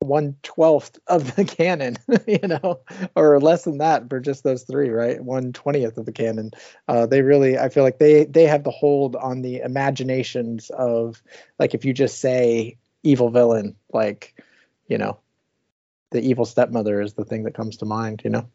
one 0.00 0.34
twelfth 0.42 0.98
of 1.06 1.36
the 1.36 1.44
canon 1.58 1.96
you 2.26 2.48
know 2.48 2.80
or 3.14 3.40
less 3.40 3.62
than 3.62 3.78
that 3.78 4.08
for 4.08 4.18
just 4.18 4.42
those 4.42 4.64
three 4.64 4.88
right 4.88 5.22
one 5.22 5.52
twentieth 5.52 5.96
of 5.96 6.04
the 6.06 6.12
canon 6.12 6.50
uh 6.88 7.06
they 7.06 7.22
really 7.22 7.56
i 7.56 7.68
feel 7.68 7.84
like 7.84 7.98
they 7.98 8.24
they 8.24 8.44
have 8.44 8.64
the 8.64 8.70
hold 8.70 9.14
on 9.14 9.42
the 9.42 9.58
imaginations 9.58 10.70
of 10.70 11.22
like 11.60 11.74
if 11.74 11.84
you 11.84 11.92
just 11.92 12.20
say 12.20 12.76
evil 13.04 13.30
villain 13.30 13.76
like 13.92 14.34
you 14.88 14.98
know 14.98 15.16
the 16.12 16.20
evil 16.20 16.44
stepmother 16.44 17.00
is 17.00 17.14
the 17.14 17.24
thing 17.24 17.42
that 17.44 17.54
comes 17.54 17.76
to 17.78 17.84
mind 17.84 18.22
you 18.24 18.30
know 18.30 18.46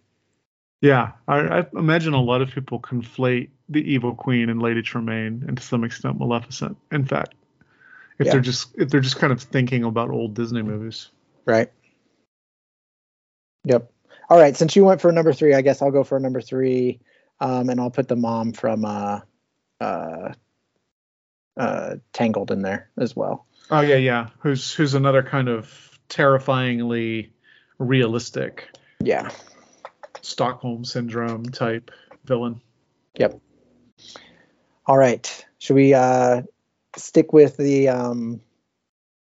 Yeah, 0.82 1.12
I, 1.28 1.40
I 1.60 1.66
imagine 1.74 2.14
a 2.14 2.22
lot 2.22 2.42
of 2.42 2.50
people 2.52 2.80
conflate 2.80 3.50
the 3.68 3.82
Evil 3.82 4.14
Queen 4.16 4.50
and 4.50 4.62
Lady 4.62 4.82
Tremaine, 4.84 5.44
and 5.48 5.58
to 5.58 5.64
some 5.64 5.84
extent 5.84 6.20
Maleficent. 6.20 6.78
In 6.92 7.04
fact, 7.04 7.34
if 8.20 8.28
Yeah. 8.28 8.32
they're 8.34 8.42
just 8.42 8.76
if 8.78 8.90
they're 8.90 9.02
just 9.02 9.18
kind 9.18 9.34
of 9.34 9.42
thinking 9.42 9.84
about 9.84 10.12
old 10.12 10.36
Disney 10.36 10.62
movies. 10.62 11.10
right 11.46 11.72
yep 13.64 13.92
all 14.30 14.38
right 14.40 14.56
since 14.56 14.76
you 14.76 14.86
went 14.86 15.02
for 15.02 15.12
number 15.12 15.34
three 15.34 15.54
i 15.56 15.62
guess 15.62 15.82
i'll 15.82 15.92
go 15.92 16.04
for 16.04 16.20
number 16.20 16.42
three 16.42 17.00
um 17.40 17.70
and 17.70 17.80
i'll 17.82 17.90
put 17.92 18.08
the 18.08 18.16
mom 18.16 18.54
from 18.54 18.86
uh 18.86 19.20
uh 19.82 20.32
uh 21.58 21.96
tangled 22.14 22.52
in 22.52 22.62
there 22.62 22.90
as 22.98 23.16
well 23.16 23.46
Oh 23.70 23.82
yeah, 23.82 23.98
yeah. 23.98 24.30
Who's 24.40 24.74
who's 24.74 24.94
another 24.94 25.22
kind 25.24 25.50
of 25.50 26.00
terrifyingly 26.08 27.34
realistic. 27.80 28.70
yeah 29.02 29.30
Stockholm 30.22 30.84
syndrome 30.84 31.46
type 31.46 31.92
villain. 32.26 32.60
Yep. 33.18 33.40
All 34.86 34.98
right. 34.98 35.46
Should 35.60 35.76
we 35.76 35.94
uh, 35.94 36.42
stick 36.96 37.34
with 37.34 37.58
the 37.58 37.90
um, 37.90 38.42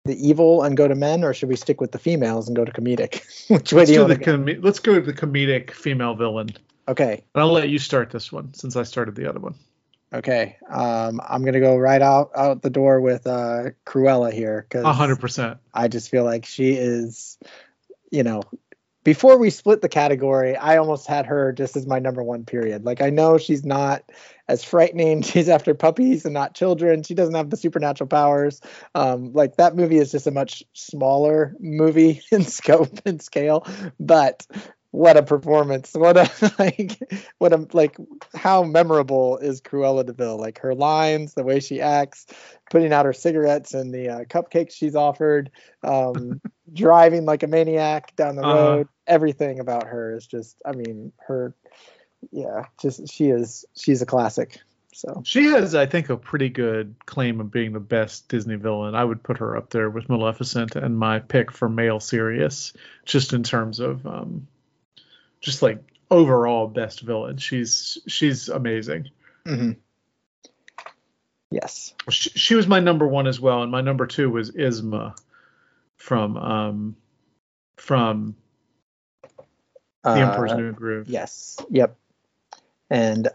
the 0.05 0.17
evil 0.27 0.63
and 0.63 0.77
go 0.77 0.89
to 0.89 0.95
men, 0.95 1.25
or 1.25 1.35
should 1.35 1.49
we 1.49 1.57
stick 1.57 1.81
with 1.81 1.93
the 1.93 1.99
females 1.99 2.49
and 2.49 2.57
go 2.57 2.65
to 2.65 2.73
comedic? 2.73 3.23
Which 3.51 3.73
way 3.73 3.81
Let's, 3.81 3.89
do 3.89 3.93
you 3.93 3.99
do 3.99 4.05
want 4.05 4.09
the 4.09 4.25
to 4.25 4.25
go? 4.25 4.53
com- 4.55 4.63
let's 4.63 4.79
go 4.79 4.95
to 4.95 5.01
the 5.01 5.13
comedic 5.13 5.73
female 5.73 6.15
villain. 6.15 6.51
Okay. 6.87 7.23
And 7.35 7.43
I'll 7.43 7.53
let 7.53 7.69
you 7.69 7.79
start 7.79 8.11
this 8.11 8.33
one 8.33 8.55
since 8.55 8.77
I 8.77 8.83
started 8.83 9.15
the 9.15 9.29
other 9.29 9.41
one. 9.41 9.55
Okay. 10.13 10.57
Um, 10.71 11.21
I'm 11.29 11.45
gonna 11.45 11.61
go 11.61 11.77
right 11.77 12.01
out 12.01 12.31
out 12.35 12.63
the 12.63 12.71
door 12.71 13.01
with 13.01 13.27
uh, 13.27 13.71
Cruella 13.85 14.33
here 14.33 14.67
because 14.69 14.85
hundred 14.97 15.21
percent. 15.21 15.59
I 15.75 15.89
just 15.89 16.11
feel 16.11 16.25
like 16.25 16.47
she 16.47 16.71
is, 16.71 17.37
you 18.11 18.23
know, 18.23 18.43
before 19.05 19.39
we 19.39 19.51
split 19.51 19.81
the 19.81 19.89
category, 19.89 20.57
I 20.57 20.77
almost 20.77 21.07
had 21.07 21.27
her 21.27 21.53
just 21.53 21.77
as 21.77 21.87
my 21.87 21.99
number 21.99 22.23
one 22.23 22.45
period. 22.45 22.85
Like 22.85 23.01
I 23.01 23.11
know 23.11 23.39
she's 23.39 23.65
not 23.65 24.03
as 24.49 24.65
frightening. 24.65 25.23
She's 25.29 25.49
after 25.49 25.75
puppies 25.75 26.25
and 26.25 26.35
not 26.35 26.55
children. 26.55 27.03
She 27.03 27.15
doesn't 27.15 27.35
have 27.35 27.51
the 27.51 27.57
supernatural 27.57 28.09
powers. 28.09 28.61
Um, 28.95 29.33
like 29.33 29.57
that 29.57 29.77
movie 29.77 29.99
is 29.99 30.11
just 30.11 30.27
a 30.27 30.31
much 30.31 30.63
smaller 30.73 31.55
movie 31.61 32.23
in 32.33 32.45
scope 32.45 33.01
and 33.07 33.23
scale, 33.23 33.67
but 34.01 34.47
what 34.91 35.17
a 35.17 35.23
performance 35.23 35.93
what 35.95 36.17
a 36.17 36.31
like 36.59 36.99
what 37.39 37.53
a 37.53 37.67
like 37.73 37.97
how 38.35 38.63
memorable 38.63 39.37
is 39.39 39.61
cruella 39.61 40.05
de 40.05 40.13
vil 40.13 40.39
like 40.39 40.59
her 40.61 40.75
lines 40.75 41.35
the 41.35 41.45
way 41.45 41.61
she 41.61 41.81
acts 41.81 42.27
putting 42.71 42.93
out 42.93 43.05
her 43.05 43.13
cigarettes 43.13 43.75
and 43.75 43.93
the 43.93 44.09
uh, 44.09 44.25
cupcakes 44.25 44.73
she's 44.73 44.95
offered 44.97 45.51
um 45.83 46.41
driving 46.73 47.25
like 47.27 47.43
a 47.43 47.47
maniac 47.47 48.15
down 48.17 48.37
the 48.37 48.43
Uh-huh. 48.43 48.55
road 48.55 48.89
everything 49.07 49.61
about 49.61 49.87
her 49.87 50.17
is 50.17 50.27
just 50.27 50.57
i 50.65 50.73
mean 50.73 51.13
her 51.19 51.55
yeah 52.31 52.65
just 52.81 53.09
she 53.13 53.29
is 53.29 53.65
she's 53.77 54.03
a 54.03 54.07
classic 54.07 54.59
so 54.95 55.23
She 55.25 55.45
has, 55.45 55.75
I 55.77 55.87
think, 55.87 56.09
a 56.09 56.17
pretty 56.17 56.49
good 56.49 56.95
claim 57.07 57.41
of 57.41 57.51
being 57.53 57.73
the 57.73 57.79
best 57.79 58.29
Disney 58.29 58.57
villain. 58.57 58.97
I 58.97 59.05
would 59.05 59.23
put 59.23 59.39
her 59.39 59.57
up 59.57 59.71
there 59.71 59.89
with 59.91 60.09
Maleficent 60.09 60.75
and 60.75 60.99
my 60.99 61.21
pick 61.21 61.53
for 61.53 61.69
male 61.69 62.01
serious, 62.01 62.73
just 63.05 63.33
in 63.33 63.45
terms 63.45 63.79
of 63.79 64.05
um, 64.07 64.49
just 65.41 65.63
like 65.63 65.79
overall 66.11 66.67
best 66.69 67.01
villain. 67.01 67.37
She's 67.39 67.99
she's 68.07 68.49
amazing. 68.49 69.11
mhm. 69.47 69.77
yes 71.51 71.95
She, 72.11 72.31
she 72.31 72.55
was 72.55 72.67
my 72.67 72.81
number 72.81 73.07
one 73.07 73.27
as 73.27 73.41
well, 73.41 73.63
and 73.63 73.71
my 73.73 73.81
number 73.81 74.07
two 74.07 74.31
was 74.31 74.51
Yzma 74.51 75.17
from 75.97 76.37
um, 76.37 76.97
from 77.77 78.37
The 80.05 80.11
Emperor's 80.11 80.53
Uh, 80.53 80.57
New 80.57 80.73
Groove. 80.73 81.09
Yes. 81.09 81.59
Yep. 81.71 81.97
And 82.91 83.29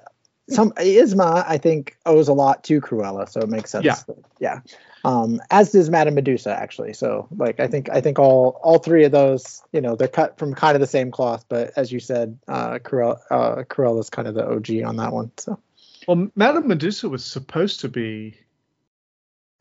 some 0.49 0.71
Yzma, 0.71 1.45
I 1.47 1.57
think, 1.57 1.97
owes 2.05 2.27
a 2.27 2.33
lot 2.33 2.63
to 2.65 2.81
Cruella, 2.81 3.29
so 3.29 3.41
it 3.41 3.49
makes 3.49 3.71
sense. 3.71 3.85
Yeah. 3.85 3.97
Yeah. 4.39 4.59
Um, 5.05 5.41
as 5.51 5.71
does 5.71 5.89
Madame 5.89 6.15
Medusa, 6.15 6.57
actually. 6.57 6.93
So, 6.93 7.27
like, 7.35 7.59
I 7.59 7.67
think 7.67 7.89
I 7.89 7.99
think 7.99 8.19
all 8.19 8.59
all 8.63 8.79
three 8.79 9.03
of 9.03 9.11
those, 9.11 9.61
you 9.73 9.81
know, 9.81 9.95
they're 9.95 10.07
cut 10.07 10.37
from 10.37 10.53
kind 10.53 10.75
of 10.75 10.81
the 10.81 10.87
same 10.87 11.11
cloth, 11.11 11.45
but 11.49 11.71
as 11.75 11.91
you 11.91 11.99
said, 11.99 12.37
uh, 12.47 12.79
Cruella 12.79 13.19
uh, 13.29 13.55
Cruella's 13.63 14.09
kind 14.09 14.27
of 14.27 14.35
the 14.35 14.45
OG 14.49 14.83
on 14.85 14.95
that 14.97 15.11
one. 15.11 15.31
So, 15.37 15.59
Well, 16.07 16.29
Madame 16.35 16.67
Medusa 16.67 17.09
was 17.09 17.25
supposed 17.25 17.81
to 17.81 17.89
be 17.89 18.37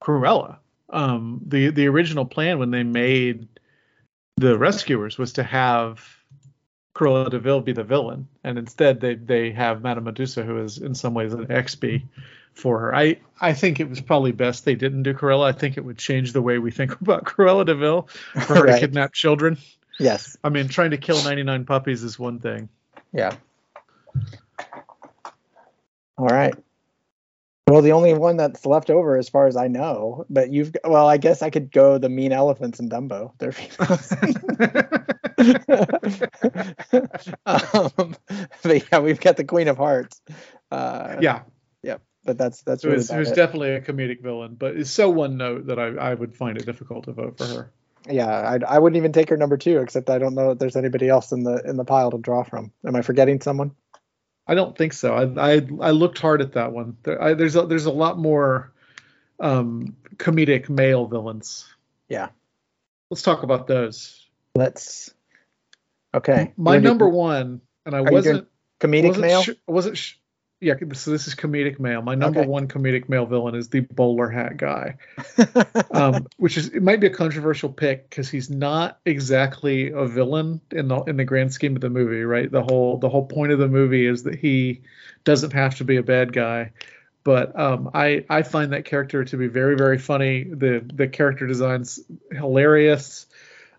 Cruella. 0.03 0.59
Um, 0.91 1.41
the 1.45 1.71
the 1.71 1.89
original 1.89 2.25
plan 2.25 2.59
when 2.59 2.71
they 2.71 2.85
made 2.85 3.49
the 4.37 4.57
Rescuers 4.59 5.19
was 5.19 5.33
to 5.35 5.43
have 5.43 6.22
Cruella 6.95 7.31
de 7.31 7.39
Vil 7.39 7.61
be 7.61 7.73
the 7.73 7.85
villain, 7.85 8.29
and 8.45 8.59
instead 8.59 9.01
they 9.01 9.15
they 9.15 9.51
have 9.53 9.83
Madame 9.83 10.05
Medusa, 10.05 10.43
who 10.43 10.63
is 10.63 10.79
in 10.79 10.95
some 10.95 11.15
ways 11.15 11.33
an 11.33 11.47
XB 11.47 12.03
for 12.55 12.79
her. 12.81 12.95
I 12.95 13.17
I 13.41 13.55
think 13.55 13.81
it 13.81 13.89
was 13.89 14.01
probably 14.01 14.33
best 14.33 14.65
they 14.67 14.75
didn't 14.75 15.05
do 15.05 15.15
Cruella. 15.15 15.45
I 15.47 15.53
think 15.53 15.77
it 15.79 15.85
would 15.85 15.97
change 15.99 16.33
the 16.33 16.43
way 16.43 16.59
we 16.59 16.71
think 16.71 16.93
about 17.01 17.25
Cruella 17.25 17.65
de 17.65 17.75
Vil 17.75 18.03
for 18.35 18.55
her 18.57 18.65
Right. 18.65 18.75
to 18.75 18.81
kidnap 18.81 19.13
children. 19.15 19.57
yes. 19.99 20.37
I 20.45 20.49
mean, 20.51 20.69
trying 20.69 20.91
to 20.91 20.99
kill 20.99 21.23
99 21.23 21.65
puppies 21.65 22.03
is 22.03 22.19
one 22.19 22.39
thing. 22.41 22.69
Yeah. 23.13 23.37
All 26.19 26.27
right. 26.27 26.55
Well, 27.73 27.81
the 27.81 27.93
only 27.93 28.13
one 28.13 28.37
that's 28.37 28.67
left 28.67 28.91
over, 28.91 29.17
as 29.17 29.31
far 29.31 29.47
as 29.47 29.57
I 29.57 29.69
know, 29.69 30.27
but 30.29 30.53
you've 30.53 30.77
well, 30.85 31.09
I 31.09 31.17
guess 31.17 31.41
I 31.41 31.49
could 31.49 31.73
go 31.73 31.97
the 31.97 32.11
mean 32.11 32.31
elephants 32.31 32.81
in 32.81 32.91
Dumbo. 32.91 33.33
They're 33.39 33.55
um, 37.47 38.15
but 38.63 38.93
yeah, 38.93 38.99
we've 38.99 39.21
got 39.21 39.39
the 39.39 39.45
Queen 39.45 39.69
of 39.69 39.79
Hearts. 39.79 40.21
Uh, 40.71 41.17
yeah, 41.23 41.45
yeah, 41.83 41.97
but 42.27 42.37
that's 42.37 42.61
that's 42.63 42.85
It 42.85 42.89
really 42.89 42.99
was, 42.99 43.11
it 43.11 43.19
was 43.19 43.31
it. 43.31 43.33
definitely 43.33 43.71
a 43.71 43.81
comedic 43.81 44.21
villain, 44.23 44.55
but 44.55 44.77
it's 44.77 44.91
so 44.91 45.09
one 45.09 45.39
note 45.39 45.69
that 45.69 45.79
I, 45.79 45.87
I 45.87 46.13
would 46.15 46.37
find 46.37 46.59
it 46.59 46.67
difficult 46.67 47.07
to 47.07 47.13
vote 47.13 47.39
for 47.39 47.47
her. 47.47 47.73
yeah. 48.07 48.29
I, 48.29 48.59
I 48.77 48.79
wouldn't 48.81 48.99
even 48.99 49.13
take 49.13 49.31
her 49.31 49.39
number 49.39 49.57
two, 49.57 49.81
except 49.81 50.11
I 50.11 50.19
don't 50.19 50.35
know 50.35 50.51
if 50.51 50.59
there's 50.59 50.77
anybody 50.77 51.09
else 51.09 51.33
in 51.33 51.43
the 51.45 51.63
in 51.65 51.79
the 51.79 51.87
pile 51.87 52.11
to 52.11 52.19
draw 52.19 52.43
from. 52.45 52.71
Am 52.87 52.97
I 52.97 53.01
forgetting 53.03 53.41
someone? 53.41 53.71
I 54.47 54.55
don't 54.55 54.77
think 54.77 54.93
so. 54.93 55.15
I 55.15 55.55
I, 55.55 55.67
I 55.81 55.91
looked 55.91 56.19
hard 56.19 56.43
at 56.43 56.53
that 56.53 56.73
one. 56.73 56.97
There, 57.03 57.21
I, 57.23 57.35
there's 57.35 57.57
a, 57.57 57.67
there's 57.67 57.87
a 57.87 57.93
lot 57.93 58.19
more 58.19 58.73
um, 59.41 59.97
comedic 60.17 60.69
male 60.69 61.07
villains. 61.07 61.67
Yeah. 62.09 62.29
Let's 63.11 63.23
talk 63.23 63.43
about 63.43 63.67
those. 63.67 64.27
Let's. 64.55 65.13
Okay. 66.15 66.53
My 66.57 66.73
wanna 66.73 66.81
do 66.81 66.89
number 66.89 67.09
one, 67.09 67.61
and 67.87 67.95
I 67.95 68.01
wasn't 68.01 68.49
comedic 68.81 69.09
wasn't 69.09 69.21
male. 69.21 69.45
wasn't 69.67 69.97
sh- 69.97 70.15
yeah. 70.63 70.75
So 70.93 71.11
this 71.11 71.27
is 71.27 71.35
comedic 71.35 71.81
male. 71.81 72.03
My 72.03 72.15
number 72.15 72.41
Okay. 72.41 72.49
one 72.49 72.69
comedic 72.69 73.09
male 73.09 73.27
villain 73.27 73.57
is 73.57 73.69
the 73.69 73.81
bowler 73.81 74.29
hat 74.29 74.57
guy. 74.57 74.97
um, 75.91 76.27
which 76.37 76.57
is 76.57 76.69
it 76.69 76.83
might 76.83 77.01
be 77.01 77.09
a 77.09 77.11
controversial 77.11 77.69
pick 77.69 78.09
because 78.09 78.31
he's 78.31 78.49
not 78.49 79.01
exactly 79.05 79.91
a 79.91 80.07
villain 80.07 80.61
in 80.71 80.89
the 80.89 81.03
in 81.03 81.17
the 81.17 81.25
grand 81.25 81.53
scheme 81.53 81.75
of 81.75 81.83
the 81.83 81.91
movie, 81.91 82.23
right? 82.23 82.51
The 82.51 82.63
whole 82.63 82.99
the 82.99 83.09
whole 83.09 83.27
point 83.27 83.51
of 83.51 83.59
the 83.59 83.69
movie 83.69 84.07
is 84.07 84.23
that 84.23 84.37
he 84.37 84.83
doesn't 85.25 85.53
have 85.53 85.77
to 85.77 85.85
be 85.85 85.97
a 85.97 86.03
bad 86.03 86.33
guy. 86.33 86.73
But 87.25 87.59
um, 87.59 87.91
I 87.93 88.25
I 88.31 88.43
find 88.43 88.73
that 88.73 88.85
character 88.85 89.25
to 89.25 89.37
be 89.37 89.49
very 89.49 89.77
very 89.77 89.99
funny. 89.99 90.45
The 90.45 90.89
the 90.95 91.09
character 91.09 91.47
design's 91.47 92.01
hilarious. 92.31 93.27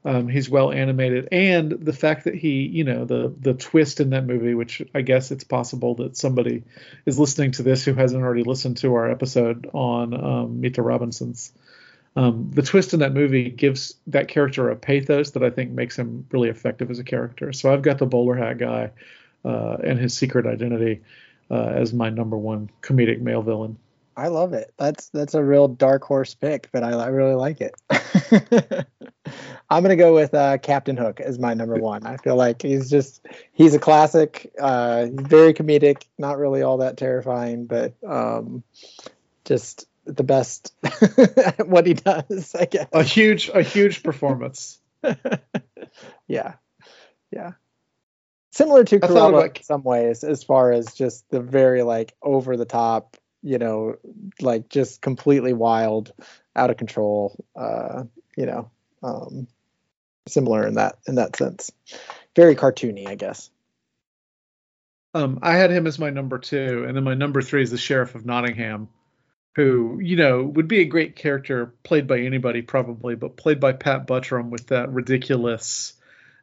Um, 0.06 0.28
he's 0.28 0.50
well 0.50 0.72
animated, 0.72 1.30
and 1.32 1.72
the 1.72 1.94
fact 1.94 2.26
that 2.26 2.36
he, 2.36 2.64
you 2.64 2.84
know, 2.84 3.06
the 3.06 3.34
the 3.40 3.54
twist 3.54 4.02
in 4.02 4.10
that 4.10 4.26
movie, 4.26 4.54
which 4.54 4.82
I 4.94 5.02
guess 5.02 5.32
it's 5.32 5.46
possible 5.46 5.96
that 5.96 6.18
somebody 6.18 6.64
is 7.06 7.18
listening 7.18 7.52
to 7.52 7.64
this 7.64 7.86
who 7.86 7.94
hasn't 7.94 8.22
already 8.22 8.44
listened 8.44 8.78
to 8.78 8.96
our 8.96 9.10
episode 9.10 9.70
on 9.74 10.14
um, 10.14 10.62
the 10.62 10.82
Robinsons. 10.82 11.54
Um, 12.16 12.52
the 12.54 12.62
twist 12.62 12.94
in 12.94 13.00
that 13.00 13.14
movie 13.14 13.50
gives 13.50 13.96
that 14.08 14.28
character 14.28 14.70
a 14.70 14.76
pathos 14.76 15.32
that 15.32 15.44
I 15.44 15.50
think 15.50 15.72
makes 15.72 15.98
him 15.98 16.28
really 16.32 16.50
effective 16.50 16.92
as 16.92 17.00
a 17.00 17.04
character. 17.04 17.54
So 17.54 17.74
I've 17.74 17.82
got 17.82 17.98
the 17.98 18.06
bowler 18.06 18.36
hat 18.36 18.58
guy 18.58 18.92
uh, 19.46 19.78
and 19.84 19.98
his 19.98 20.16
secret 20.16 20.46
identity 20.46 21.02
uh, 21.50 21.72
as 21.76 21.94
my 21.94 22.10
number 22.10 22.38
one 22.38 22.70
comedic 22.82 23.20
male 23.20 23.42
villain. 23.42 23.78
I 24.16 24.28
love 24.28 24.54
it. 24.54 24.74
That's 24.78 25.10
that's 25.10 25.34
a 25.34 25.44
real 25.44 25.68
dark 25.68 26.04
horse 26.04 26.36
pick, 26.36 26.70
but 26.72 26.84
I, 26.84 26.92
I 26.92 27.08
really 27.08 27.36
like 27.36 27.60
it. 27.62 27.76
I'm 29.70 29.82
gonna 29.82 29.96
go 29.96 30.14
with 30.14 30.34
uh, 30.34 30.58
Captain 30.60 30.98
Hook 30.98 31.20
as 31.20 31.40
my 31.40 31.54
number 31.54 31.76
one. 31.76 32.06
I 32.06 32.18
feel 32.18 32.36
like 32.36 32.62
he's 32.62 32.90
just 32.90 33.26
he's 33.54 33.74
a 33.74 33.80
classic. 33.80 34.52
Uh, 34.60 35.08
very 35.12 35.54
comedic, 35.54 36.04
not 36.18 36.38
really 36.38 36.62
all 36.62 36.78
that 36.78 36.98
terrifying, 36.98 37.66
but 37.66 37.94
um, 38.08 38.64
just 39.46 39.88
the 40.06 40.24
best 40.24 40.74
at 40.84 41.68
what 41.68 41.88
he 41.88 41.94
does. 41.94 42.56
I 42.56 42.66
guess. 42.66 42.88
A 42.94 43.04
huge, 43.04 43.50
a 43.54 43.64
huge 43.64 44.04
performance. 44.04 44.80
yeah, 46.28 46.54
yeah. 47.32 47.52
Similar 48.52 48.84
to 48.84 49.00
Cruella 49.00 49.30
about- 49.30 49.58
in 49.58 49.64
some 49.64 49.84
ways, 49.84 50.24
as 50.24 50.44
far 50.44 50.72
as 50.72 50.94
just 50.94 51.28
the 51.30 51.40
very 51.40 51.82
like 51.82 52.14
over 52.22 52.56
the 52.58 52.66
top, 52.66 53.18
you 53.44 53.58
know, 53.58 53.98
like 54.42 54.70
just 54.70 55.02
completely 55.02 55.54
wild, 55.54 56.14
out 56.56 56.70
of 56.70 56.78
control. 56.78 57.36
Uh, 57.56 58.04
you 58.38 58.46
know, 58.46 58.72
um, 59.04 59.48
similar 60.28 60.66
in 60.66 60.76
that 60.76 60.98
in 61.08 61.16
that 61.16 61.36
sense. 61.36 61.72
Very 62.36 62.56
cartoony, 62.56 63.08
I 63.08 63.16
guess. 63.16 63.50
Um, 65.14 65.40
I 65.44 65.54
had 65.54 65.70
him 65.70 65.86
as 65.86 66.00
my 66.00 66.10
number 66.10 66.40
two, 66.40 66.86
and 66.88 66.96
then 66.96 67.04
my 67.04 67.14
number 67.14 67.42
three 67.42 67.62
is 67.62 67.70
the 67.70 67.78
Sheriff 67.78 68.16
of 68.16 68.26
Nottingham, 68.26 68.90
who 69.56 70.00
you 70.02 70.16
know 70.16 70.44
would 70.44 70.68
be 70.68 70.80
a 70.80 70.86
great 70.86 71.16
character 71.16 71.74
played 71.84 72.08
by 72.08 72.20
anybody 72.20 72.62
probably, 72.62 73.16
but 73.16 73.38
played 73.38 73.60
by 73.60 73.74
Pat 73.74 74.08
Buttram 74.08 74.50
with 74.50 74.68
that 74.68 74.90
ridiculous, 74.90 75.94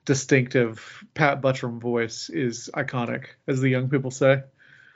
distinctive 0.05 1.05
Pat 1.14 1.40
Buttram 1.40 1.80
voice 1.80 2.28
is 2.28 2.70
iconic, 2.72 3.26
as 3.48 3.61
the 3.61 3.68
young 3.68 3.88
people 3.88 4.11
say. 4.11 4.42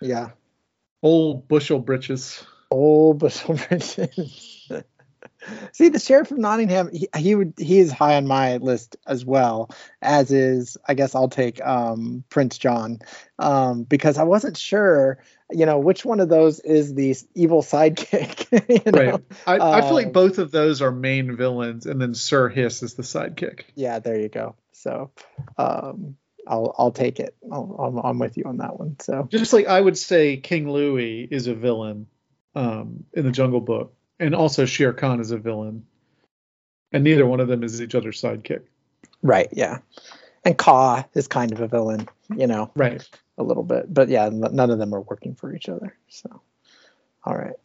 Yeah. 0.01 0.31
Old 1.05 1.47
bushel 1.49 1.81
britches. 1.81 2.43
Old 2.71 3.19
bushel 3.19 3.59
bridges. 3.69 4.73
See, 5.73 5.91
the 5.91 5.99
sheriff 5.99 6.31
of 6.31 6.39
Nottingham, 6.39 6.89
he, 6.91 7.09
he 7.15 7.35
would 7.35 7.53
he 7.59 7.79
is 7.79 7.93
high 7.93 8.17
on 8.17 8.27
my 8.27 8.57
list 8.57 8.97
as 9.07 9.23
well. 9.23 9.71
As 10.01 10.31
is, 10.31 10.79
I 10.89 10.95
guess 10.95 11.15
I'll 11.15 11.29
take 11.29 11.63
um, 11.63 12.25
Prince 12.31 12.57
John 12.57 13.01
um, 13.39 13.83
because 13.83 14.17
I 14.17 14.23
wasn't 14.23 14.57
sure, 14.57 15.19
you 15.51 15.67
know, 15.67 15.79
which 15.79 16.07
one 16.07 16.21
of 16.21 16.31
those 16.31 16.61
is 16.61 16.95
the 16.95 17.15
evil 17.35 17.61
sidekick. 17.61 18.47
you 18.87 18.91
know? 18.91 19.13
Right. 19.13 19.21
I, 19.47 19.79
I 19.79 19.83
feel 19.83 19.93
like 19.93 20.07
Um, 20.07 20.13
both 20.13 20.39
of 20.39 20.51
those 20.51 20.81
are 20.81 20.91
main 20.91 21.37
villains, 21.37 21.85
and 21.85 22.01
then 22.01 22.15
Sir 22.15 22.49
Hiss 22.49 22.83
is 22.83 22.95
the 22.95 23.03
sidekick. 23.03 23.65
Yeah, 23.75 23.99
there 23.99 24.19
you 24.19 24.31
go. 24.31 24.57
So, 24.73 25.11
um, 25.59 26.17
I'll 26.47 26.75
I'll 26.79 26.91
take 26.93 27.21
it. 27.21 27.35
I'll, 27.51 27.77
I'm 27.79 27.99
I'm 27.99 28.19
with 28.19 28.37
you 28.37 28.45
on 28.45 28.59
that 28.59 28.79
one. 28.79 28.97
So 29.01 29.27
Just 29.31 29.53
like 29.53 29.67
I 29.67 29.81
would 29.81 29.97
say 29.99 30.37
King 30.37 30.71
Louis 30.71 31.23
is 31.31 31.47
a 31.47 31.55
villain 31.55 32.07
um, 32.55 33.05
in 33.15 33.25
the 33.25 33.33
Jungle 33.33 33.61
Book, 33.61 33.95
and 34.21 34.35
also 34.35 34.65
Shere 34.67 34.93
Khan 34.93 35.21
is 35.21 35.31
a 35.31 35.39
villain, 35.39 35.87
and 36.93 37.03
neither 37.05 37.27
one 37.27 37.41
of 37.41 37.49
them 37.49 37.63
is 37.63 37.81
each 37.81 37.95
other's 37.95 38.21
sidekick. 38.21 38.63
right, 39.23 39.49
yeah, 39.53 39.79
and 40.45 40.57
Kaa 40.57 41.05
is 41.15 41.27
kind 41.29 41.53
of 41.53 41.61
a 41.61 41.69
villain, 41.69 42.09
you 42.37 42.47
know, 42.47 42.71
Right. 42.77 43.03
a 43.39 43.43
little 43.43 43.65
bit, 43.65 43.93
but 43.93 44.09
yeah, 44.09 44.29
none 44.33 44.71
of 44.71 44.79
them 44.79 44.95
are 44.95 45.01
working 45.01 45.35
for 45.35 45.55
each 45.55 45.69
other. 45.69 45.97
So, 46.09 46.43
all 47.25 47.35
right, 47.35 47.57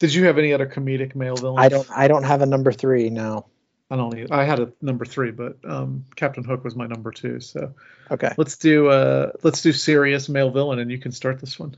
Did 0.00 0.12
you 0.12 0.24
have 0.26 0.36
any 0.38 0.52
other 0.52 0.66
comedic 0.66 1.14
male 1.14 1.36
villains? 1.36 1.60
I 1.60 1.68
don't 1.68 1.88
I 1.90 2.08
don't 2.08 2.24
have 2.24 2.42
a 2.42 2.46
number 2.46 2.72
three 2.72 3.08
now. 3.10 3.46
I 3.90 3.96
don't. 3.96 4.16
Either. 4.16 4.32
I 4.32 4.44
had 4.44 4.60
a 4.60 4.72
number 4.80 5.04
three, 5.04 5.32
but 5.32 5.58
um, 5.64 6.04
Captain 6.14 6.44
Hook 6.44 6.62
was 6.64 6.76
my 6.76 6.86
number 6.86 7.10
two. 7.10 7.40
So 7.40 7.74
Okay, 8.10 8.32
let's 8.36 8.56
do 8.56 8.88
uh, 8.88 9.32
let's 9.42 9.62
do 9.62 9.72
serious 9.72 10.28
male 10.28 10.50
villain, 10.50 10.78
and 10.78 10.90
you 10.90 10.98
can 10.98 11.12
start 11.12 11.40
this 11.40 11.58
one. 11.58 11.76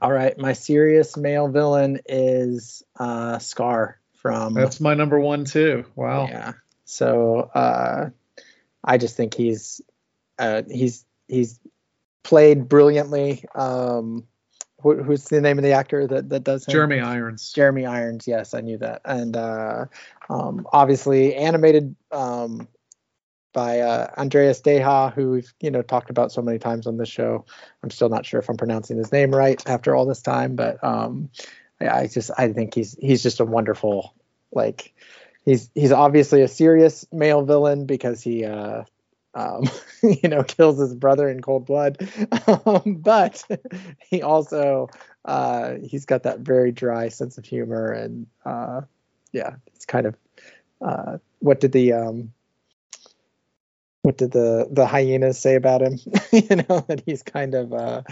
all 0.00 0.12
right. 0.12 0.36
My 0.38 0.54
serious 0.54 1.16
male 1.16 1.48
villain 1.48 2.00
is 2.06 2.82
uh, 2.98 3.38
Scar 3.38 3.98
from 4.14 4.54
That's 4.54 4.80
my 4.80 4.94
number 4.94 5.20
one 5.20 5.44
too. 5.44 5.84
Wow. 5.94 6.26
Yeah. 6.28 6.52
So 6.84 7.50
uh, 7.54 8.10
I 8.82 8.98
just 8.98 9.16
think 9.16 9.34
he's 9.34 9.80
uh, 10.38 10.62
he's 10.70 11.04
he's 11.28 11.60
played 12.22 12.68
brilliantly. 12.68 13.44
Um, 13.54 14.24
wh- 14.78 15.02
who's 15.04 15.24
the 15.24 15.40
name 15.40 15.58
of 15.58 15.64
the 15.64 15.72
actor 15.72 16.06
that 16.06 16.28
that 16.28 16.44
does 16.44 16.66
him? 16.66 16.72
Jeremy 16.72 17.00
Irons. 17.00 17.52
Jeremy 17.52 17.86
Irons. 17.86 18.26
Yes, 18.26 18.54
I 18.54 18.60
knew 18.60 18.78
that. 18.78 19.02
And 19.04 19.36
uh, 19.36 19.86
um, 20.28 20.66
obviously 20.72 21.34
animated 21.34 21.94
um, 22.12 22.68
by 23.52 23.80
uh, 23.80 24.10
Andreas 24.18 24.60
Deja, 24.60 25.10
who 25.10 25.30
we've 25.30 25.52
you 25.60 25.70
know 25.70 25.82
talked 25.82 26.10
about 26.10 26.32
so 26.32 26.42
many 26.42 26.58
times 26.58 26.86
on 26.86 26.96
this 26.96 27.08
show. 27.08 27.44
I'm 27.82 27.90
still 27.90 28.08
not 28.08 28.26
sure 28.26 28.40
if 28.40 28.48
I'm 28.48 28.56
pronouncing 28.56 28.98
his 28.98 29.12
name 29.12 29.34
right 29.34 29.62
after 29.66 29.94
all 29.94 30.06
this 30.06 30.22
time, 30.22 30.56
but 30.56 30.82
um, 30.84 31.30
I, 31.80 31.88
I 31.88 32.06
just 32.06 32.30
I 32.36 32.52
think 32.52 32.74
he's 32.74 32.96
he's 33.00 33.22
just 33.22 33.40
a 33.40 33.44
wonderful 33.44 34.14
like 34.52 34.92
he's 35.44 35.70
he's 35.74 35.92
obviously 35.92 36.42
a 36.42 36.48
serious 36.48 37.06
male 37.12 37.42
villain 37.42 37.86
because 37.86 38.22
he 38.22 38.44
uh, 38.44 38.84
um, 39.36 39.64
you 40.02 40.28
know 40.28 40.42
kills 40.42 40.80
his 40.80 40.94
brother 40.94 41.28
in 41.28 41.40
cold 41.40 41.66
blood, 41.66 42.08
um, 42.66 42.96
but 43.00 43.44
he 44.10 44.22
also 44.22 44.88
uh, 45.24 45.74
he's 45.84 46.06
got 46.06 46.24
that 46.24 46.40
very 46.40 46.72
dry 46.72 47.08
sense 47.08 47.38
of 47.38 47.44
humor 47.44 47.92
and 47.92 48.26
uh, 48.44 48.80
yeah, 49.32 49.56
it's 49.74 49.84
kind 49.84 50.06
of 50.06 50.16
uh, 50.80 51.18
what 51.40 51.60
did 51.60 51.72
the 51.72 51.92
um, 51.92 52.32
what 54.02 54.16
did 54.16 54.30
the 54.32 54.68
the 54.70 54.86
hyenas 54.86 55.38
say 55.38 55.54
about 55.56 55.82
him? 55.82 55.98
you 56.32 56.56
know 56.56 56.84
that 56.88 57.02
he's 57.04 57.22
kind 57.22 57.54
of 57.54 57.72
uh, 57.72 58.02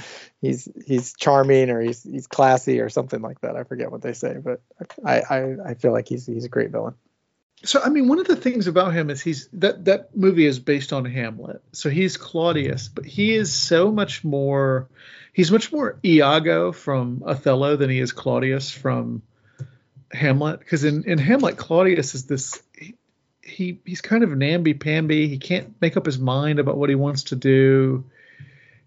he's 0.43 0.69
he's 0.87 1.15
charming 1.15 1.71
or 1.71 1.81
he's 1.81 2.03
he's 2.03 2.27
classy 2.27 2.81
or 2.81 2.91
something 2.91 3.23
like 3.23 3.41
that. 3.41 3.57
I 3.57 3.65
forget 3.65 3.91
what 3.91 4.03
they 4.03 4.13
say, 4.13 4.37
but 4.45 4.61
I 5.05 5.21
I, 5.21 5.57
I 5.69 5.75
feel 5.75 5.93
like 5.93 6.09
he's 6.09 6.27
he's 6.27 6.45
a 6.45 6.51
great 6.51 6.71
villain. 6.71 6.95
So 7.65 7.81
I 7.83 7.89
mean, 7.89 8.09
one 8.09 8.19
of 8.19 8.27
the 8.27 8.37
things 8.37 8.67
about 8.67 8.93
him 8.93 9.11
is 9.11 9.23
he's 9.23 9.49
that 9.55 9.87
that 9.87 10.17
movie 10.17 10.47
is 10.47 10.59
based 10.59 10.93
on 10.93 11.05
Hamlet. 11.05 11.63
So 11.73 11.89
he's 11.89 12.17
Claudius, 12.17 12.89
but 12.89 13.07
he 13.07 13.35
is 13.35 13.53
so 13.53 13.91
much 13.91 14.23
more. 14.23 14.89
He's 15.33 15.51
much 15.51 15.73
more 15.73 15.99
Iago 16.05 16.73
from 16.73 17.23
Othello 17.25 17.77
than 17.77 17.91
he 17.91 17.99
is 17.99 18.13
Claudius 18.13 18.71
from 18.71 19.23
Hamlet. 20.13 20.61
Because 20.61 20.85
in 20.85 21.05
in 21.05 21.19
Hamlet, 21.19 21.57
Claudius 21.57 22.15
is 22.15 22.27
this. 22.27 22.63
He, 22.77 22.95
he 23.43 23.81
he's 23.85 24.03
kind 24.03 24.23
of 24.23 24.31
namby 24.31 24.75
pamby. 24.75 25.29
He 25.29 25.39
can't 25.39 25.75
make 25.81 25.97
up 25.97 26.07
his 26.07 26.19
mind 26.19 26.59
about 26.59 26.77
what 26.77 26.91
he 26.91 26.97
wants 26.97 27.25
to 27.25 27.37
do. 27.37 28.05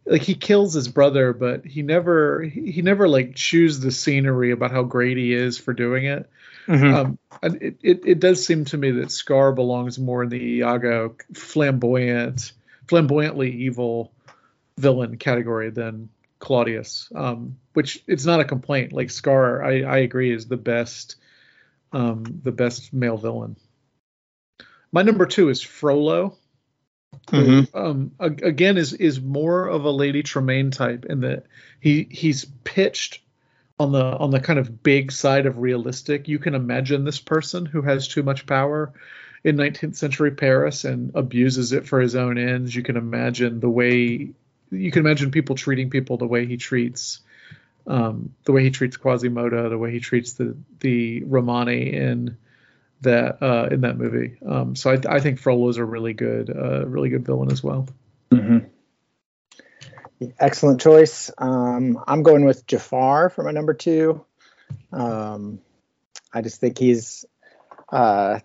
Like 0.05 0.21
he 0.21 0.35
kills 0.35 0.73
his 0.73 0.87
brother, 0.87 1.33
but 1.33 1.65
he 1.65 1.81
never 1.81 2.43
he 2.43 2.81
never 2.83 3.09
like 3.09 3.33
chews 3.35 3.79
the 3.79 3.91
scenery 3.91 4.51
about 4.51 4.71
how 4.71 4.83
great 4.83 5.17
he 5.17 5.33
is 5.33 5.57
for 5.57 5.73
doing 5.73 6.05
it. 6.05 6.29
Um, 6.67 7.19
it, 7.43 7.77
it, 7.81 8.01
it 8.05 8.19
does 8.19 8.45
seem 8.45 8.65
to 8.65 8.77
me 8.77 8.91
that 8.91 9.11
Scar 9.11 9.51
belongs 9.51 9.97
more 9.97 10.23
in 10.23 10.29
the 10.29 10.57
Iago 10.57 11.15
flamboyant, 11.33 12.51
flamboyantly 12.87 13.51
evil 13.51 14.11
villain 14.77 15.17
category 15.17 15.69
than 15.69 16.09
Claudius. 16.39 17.11
Um, 17.15 17.57
which 17.73 18.03
it's 18.07 18.25
not 18.25 18.39
a 18.39 18.45
complaint. 18.45 18.91
Like 18.91 19.09
Scar, 19.09 19.63
I, 19.63 19.81
I 19.83 19.97
agree 19.99 20.33
is 20.33 20.47
the 20.47 20.57
best, 20.57 21.15
um, 21.93 22.41
the 22.43 22.51
best 22.51 22.93
male 22.93 23.17
villain. 23.17 23.55
My 24.91 25.03
number 25.03 25.25
two 25.25 25.49
is 25.49 25.61
Frollo. 25.61 26.37
who, 27.31 27.65
um, 27.73 28.11
again 28.19 28.77
is 28.77 28.93
is 28.93 29.19
more 29.19 29.67
of 29.67 29.85
a 29.85 29.91
Lady 29.91 30.23
Tremaine 30.23 30.71
type 30.71 31.05
in 31.05 31.21
that 31.21 31.45
he 31.79 32.07
he's 32.09 32.45
pitched 32.63 33.21
on 33.79 33.91
the 33.91 34.03
on 34.03 34.31
the 34.31 34.39
kind 34.39 34.59
of 34.59 34.83
big 34.83 35.11
side 35.11 35.45
of 35.45 35.57
realistic. 35.59 36.27
You 36.27 36.39
can 36.39 36.55
imagine 36.55 37.03
this 37.03 37.19
person 37.19 37.65
who 37.65 37.81
has 37.81 38.07
too 38.07 38.23
much 38.23 38.45
power 38.45 38.93
in 39.43 39.55
19th 39.55 39.95
century 39.95 40.31
Paris 40.31 40.83
and 40.83 41.11
abuses 41.15 41.71
it 41.73 41.87
for 41.87 41.99
his 41.99 42.15
own 42.15 42.37
ends. 42.37 42.75
You 42.75 42.83
can 42.83 42.97
imagine 42.97 43.59
the 43.59 43.69
way 43.69 44.31
you 44.71 44.91
can 44.91 45.05
imagine 45.05 45.31
people 45.31 45.55
treating 45.55 45.89
people 45.89 46.17
the 46.17 46.27
way 46.27 46.45
he 46.45 46.57
treats 46.57 47.21
um, 47.87 48.33
the 48.43 48.51
way 48.51 48.63
he 48.63 48.69
treats 48.69 48.97
Quasimodo, 48.97 49.69
the 49.69 49.77
way 49.77 49.91
he 49.91 49.99
treats 49.99 50.33
the 50.33 50.55
the 50.81 51.23
Romani 51.23 51.93
in 51.93 52.37
that 53.01 53.41
uh, 53.41 53.69
in 53.71 53.81
that 53.81 53.97
movie. 53.97 54.37
Um, 54.45 54.75
so 54.75 54.91
I, 54.91 55.15
I 55.15 55.19
think 55.19 55.39
Frollo's 55.39 55.77
a 55.77 55.85
really 55.85 56.13
good 56.13 56.49
uh, 56.49 56.85
really 56.85 57.09
good 57.09 57.25
villain 57.25 57.51
as 57.51 57.63
well. 57.63 57.87
Excellent 60.39 60.81
choice. 60.81 61.31
Um, 61.37 62.03
I'm 62.07 62.23
going 62.23 62.43
with 62.45 62.65
Jafar 62.65 63.29
for 63.29 63.43
my 63.43 63.51
number 63.51 63.73
two. 63.73 64.25
Um, 64.91 65.59
I 66.33 66.41
just 66.41 66.59
think 66.59 66.77
he's, 66.79 67.23
uh, 67.91 68.39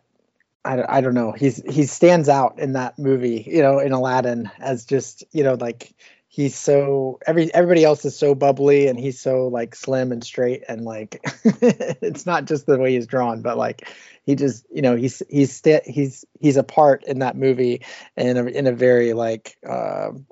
I, 0.65 0.77
don't- 0.77 0.91
I 0.91 1.01
don't 1.01 1.15
know. 1.15 1.33
He's 1.33 1.57
he 1.63 1.85
stands 1.85 2.29
out 2.29 2.59
in 2.59 2.75
that 2.75 2.99
movie, 2.99 3.45
you 3.47 3.63
know, 3.63 3.79
in 3.79 3.93
Aladdin 3.93 4.51
as 4.59 4.85
just 4.85 5.25
you 5.33 5.45
know 5.45 5.55
like 5.55 5.95
he's 6.29 6.55
so 6.57 7.19
every 7.27 7.53
everybody 7.55 7.85
else 7.85 8.05
is 8.05 8.17
so 8.17 8.35
bubbly 8.35 8.87
and 8.89 8.99
he's 8.99 9.21
so 9.21 9.49
like 9.49 9.75
slim 9.75 10.13
and 10.13 10.23
straight 10.25 10.63
and 10.69 10.85
like 10.85 11.21
it's 11.45 12.27
not 12.27 12.45
just 12.45 12.67
the 12.67 12.79
way 12.79 12.93
he's 12.93 13.07
drawn, 13.07 13.43
but 13.43 13.57
like 13.59 13.89
he 14.25 14.35
just 14.37 14.67
you 14.71 14.83
know 14.83 14.95
he's 14.95 15.23
he's 15.29 15.63
he's 15.87 16.25
he's 16.39 16.57
a 16.59 16.63
part 16.65 17.05
in 17.05 17.21
that 17.21 17.37
movie 17.37 17.83
in 18.17 18.37
a 18.37 18.45
in 18.45 18.67
a 18.67 18.73
very 18.73 19.15
like. 19.15 19.57
um 19.69 20.27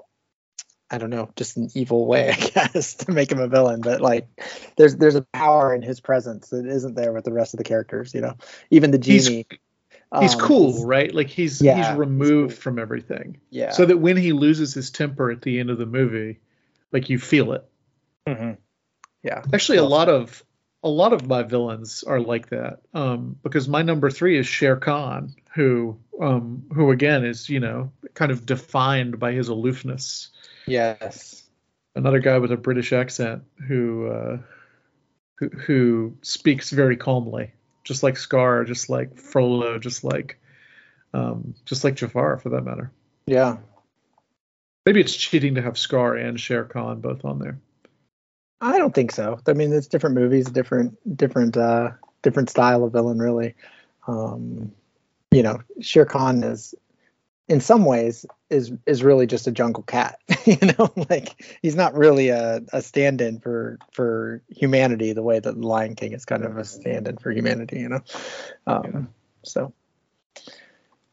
I 0.90 0.98
don't 0.98 1.10
know, 1.10 1.30
just 1.36 1.56
an 1.56 1.68
evil 1.74 2.06
way, 2.06 2.30
I 2.56 2.68
guess, 2.72 2.94
to 2.94 3.12
make 3.12 3.30
him 3.30 3.38
a 3.40 3.48
villain. 3.48 3.80
But 3.80 4.00
like, 4.00 4.26
there's 4.76 4.96
there's 4.96 5.14
a 5.14 5.22
power 5.32 5.74
in 5.74 5.82
his 5.82 6.00
presence 6.00 6.48
that 6.48 6.66
isn't 6.66 6.94
there 6.94 7.12
with 7.12 7.24
the 7.24 7.32
rest 7.32 7.54
of 7.54 7.58
the 7.58 7.64
characters. 7.64 8.12
You 8.14 8.22
know, 8.22 8.34
even 8.70 8.90
the 8.90 9.00
He's- 9.02 9.26
genie. 9.26 9.46
He's 10.20 10.34
um, 10.34 10.40
cool, 10.40 10.84
right? 10.86 11.14
Like 11.14 11.28
he's 11.28 11.62
Yeah, 11.62 11.76
he's 11.76 11.86
he's 11.86 11.96
removed 11.96 12.54
cool. 12.56 12.60
from 12.62 12.78
everything. 12.80 13.38
Yeah. 13.50 13.70
So 13.70 13.86
that 13.86 13.98
when 13.98 14.16
he 14.16 14.32
loses 14.32 14.74
his 14.74 14.90
temper 14.90 15.30
at 15.30 15.40
the 15.42 15.60
end 15.60 15.70
of 15.70 15.78
the 15.78 15.86
movie, 15.86 16.40
like 16.90 17.08
you 17.10 17.16
feel 17.20 17.52
it. 17.52 17.64
Mhm. 18.26 18.56
Yeah. 19.22 19.42
Actually, 19.54 19.78
a 19.78 19.84
lot 19.84 20.08
of 20.08 20.42
a 20.82 20.88
lot 20.88 21.12
of 21.12 21.28
my 21.28 21.44
villains 21.44 22.02
are 22.02 22.18
like 22.18 22.48
that. 22.48 22.80
Um, 22.92 23.36
because 23.44 23.68
my 23.68 23.82
number 23.82 24.10
three 24.10 24.36
is 24.36 24.48
Shere 24.48 24.74
Khan, 24.74 25.32
who 25.54 25.98
um, 26.20 26.64
who 26.72 26.90
again 26.90 27.24
is 27.24 27.48
you 27.48 27.60
know 27.60 27.92
kind 28.14 28.30
of 28.30 28.46
defined 28.46 29.18
by 29.18 29.32
his 29.32 29.48
aloofness. 29.48 30.28
Yes. 30.66 31.42
Another 31.96 32.20
guy 32.20 32.38
with 32.38 32.52
a 32.52 32.56
British 32.56 32.92
accent 32.92 33.42
who 33.66 34.06
uh, 34.06 34.38
who 35.38 35.48
who 35.48 36.16
speaks 36.22 36.70
very 36.70 36.96
calmly, 36.96 37.52
just 37.84 38.02
like 38.02 38.16
Scar, 38.16 38.64
just 38.64 38.88
like 38.88 39.16
Frollo, 39.18 39.78
just 39.78 40.04
like 40.04 40.38
um, 41.12 41.54
just 41.64 41.82
like 41.82 41.96
Jafar 41.96 42.38
for 42.38 42.50
that 42.50 42.62
matter. 42.62 42.92
Yeah. 43.26 43.58
Maybe 44.86 45.00
it's 45.00 45.14
cheating 45.14 45.56
to 45.56 45.62
have 45.62 45.76
Scar 45.76 46.14
and 46.14 46.38
Shere 46.38 46.64
Khan 46.64 47.00
both 47.00 47.24
on 47.24 47.38
there. 47.38 47.58
I 48.60 48.78
don't 48.78 48.94
think 48.94 49.12
so. 49.12 49.40
I 49.46 49.52
mean, 49.52 49.72
it's 49.72 49.86
different 49.86 50.14
movies, 50.14 50.46
different 50.46 51.16
different 51.16 51.56
uh 51.56 51.90
different 52.22 52.50
style 52.50 52.84
of 52.84 52.92
villain, 52.92 53.18
really. 53.18 53.54
Um, 54.06 54.72
you 55.30 55.42
know, 55.42 55.60
Shere 55.80 56.06
Khan 56.06 56.42
is 56.42 56.74
in 57.50 57.60
some 57.60 57.84
ways 57.84 58.24
is 58.48 58.72
is 58.86 59.02
really 59.02 59.26
just 59.26 59.48
a 59.48 59.50
jungle 59.50 59.82
cat 59.82 60.20
you 60.46 60.56
know 60.78 60.92
like 61.10 61.44
he's 61.60 61.74
not 61.74 61.94
really 61.94 62.28
a, 62.28 62.62
a 62.72 62.80
stand-in 62.80 63.40
for 63.40 63.78
for 63.92 64.40
humanity 64.48 65.12
the 65.12 65.22
way 65.22 65.40
that 65.40 65.56
the 65.56 65.66
lion 65.66 65.96
king 65.96 66.12
is 66.12 66.24
kind 66.24 66.44
of 66.44 66.56
a 66.56 66.64
stand-in 66.64 67.16
for 67.16 67.32
humanity 67.32 67.80
you 67.80 67.88
know? 67.88 68.00
Um 68.66 68.82
yeah. 68.84 69.00
so 69.42 69.72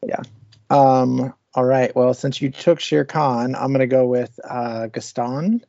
yeah. 0.06 0.22
Um 0.70 1.34
all 1.54 1.64
right. 1.64 1.94
Well 1.96 2.14
since 2.14 2.40
you 2.40 2.50
took 2.50 2.78
shere 2.78 3.04
khan 3.04 3.56
i'm 3.56 3.72
going 3.72 3.80
to 3.80 3.88
go 3.88 4.06
with 4.06 4.38
uh 4.44 4.86
gaston 4.86 5.64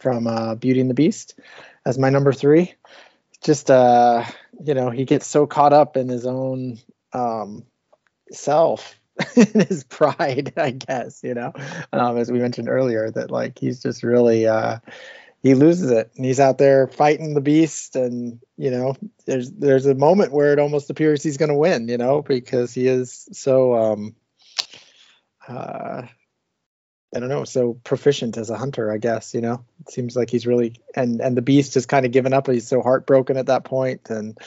from 0.00 0.26
uh 0.26 0.54
beauty 0.54 0.80
and 0.80 0.88
the 0.88 0.94
beast 0.94 1.38
as 1.84 1.98
my 1.98 2.08
number 2.08 2.32
three. 2.32 2.74
Just 3.44 3.70
uh 3.70 4.24
you 4.64 4.72
know 4.72 4.88
he 4.88 5.04
gets 5.04 5.26
so 5.26 5.46
caught 5.46 5.74
up 5.74 5.98
in 5.98 6.08
his 6.08 6.24
own 6.24 6.78
um 7.12 7.64
self 8.32 8.98
his 9.34 9.84
pride, 9.84 10.52
I 10.56 10.70
guess, 10.70 11.22
you 11.22 11.34
know, 11.34 11.52
um, 11.92 12.18
as 12.18 12.30
we 12.30 12.38
mentioned 12.38 12.68
earlier, 12.68 13.10
that 13.10 13.30
like 13.30 13.58
he's 13.58 13.82
just 13.82 14.02
really, 14.02 14.46
uh, 14.46 14.78
he 15.42 15.54
loses 15.54 15.90
it 15.90 16.10
and 16.16 16.24
he's 16.24 16.40
out 16.40 16.58
there 16.58 16.86
fighting 16.88 17.34
the 17.34 17.40
beast. 17.40 17.96
And, 17.96 18.40
you 18.56 18.70
know, 18.70 18.96
there's, 19.26 19.50
there's 19.50 19.86
a 19.86 19.94
moment 19.94 20.32
where 20.32 20.52
it 20.52 20.58
almost 20.58 20.90
appears 20.90 21.22
he's 21.22 21.36
going 21.36 21.50
to 21.50 21.54
win, 21.56 21.88
you 21.88 21.98
know, 21.98 22.22
because 22.22 22.72
he 22.72 22.86
is 22.86 23.28
so, 23.32 23.76
um, 23.76 24.16
uh, 25.46 26.02
I 27.14 27.20
don't 27.20 27.30
know, 27.30 27.44
so 27.44 27.74
proficient 27.84 28.36
as 28.36 28.50
a 28.50 28.58
hunter, 28.58 28.92
I 28.92 28.98
guess, 28.98 29.32
you 29.32 29.40
know, 29.40 29.64
it 29.80 29.90
seems 29.92 30.14
like 30.14 30.28
he's 30.28 30.46
really, 30.46 30.76
and, 30.94 31.20
and 31.20 31.36
the 31.36 31.42
beast 31.42 31.74
has 31.74 31.86
kind 31.86 32.04
of 32.04 32.12
given 32.12 32.34
up. 32.34 32.46
He's 32.46 32.68
so 32.68 32.82
heartbroken 32.82 33.36
at 33.36 33.46
that 33.46 33.64
point 33.64 34.10
and, 34.10 34.38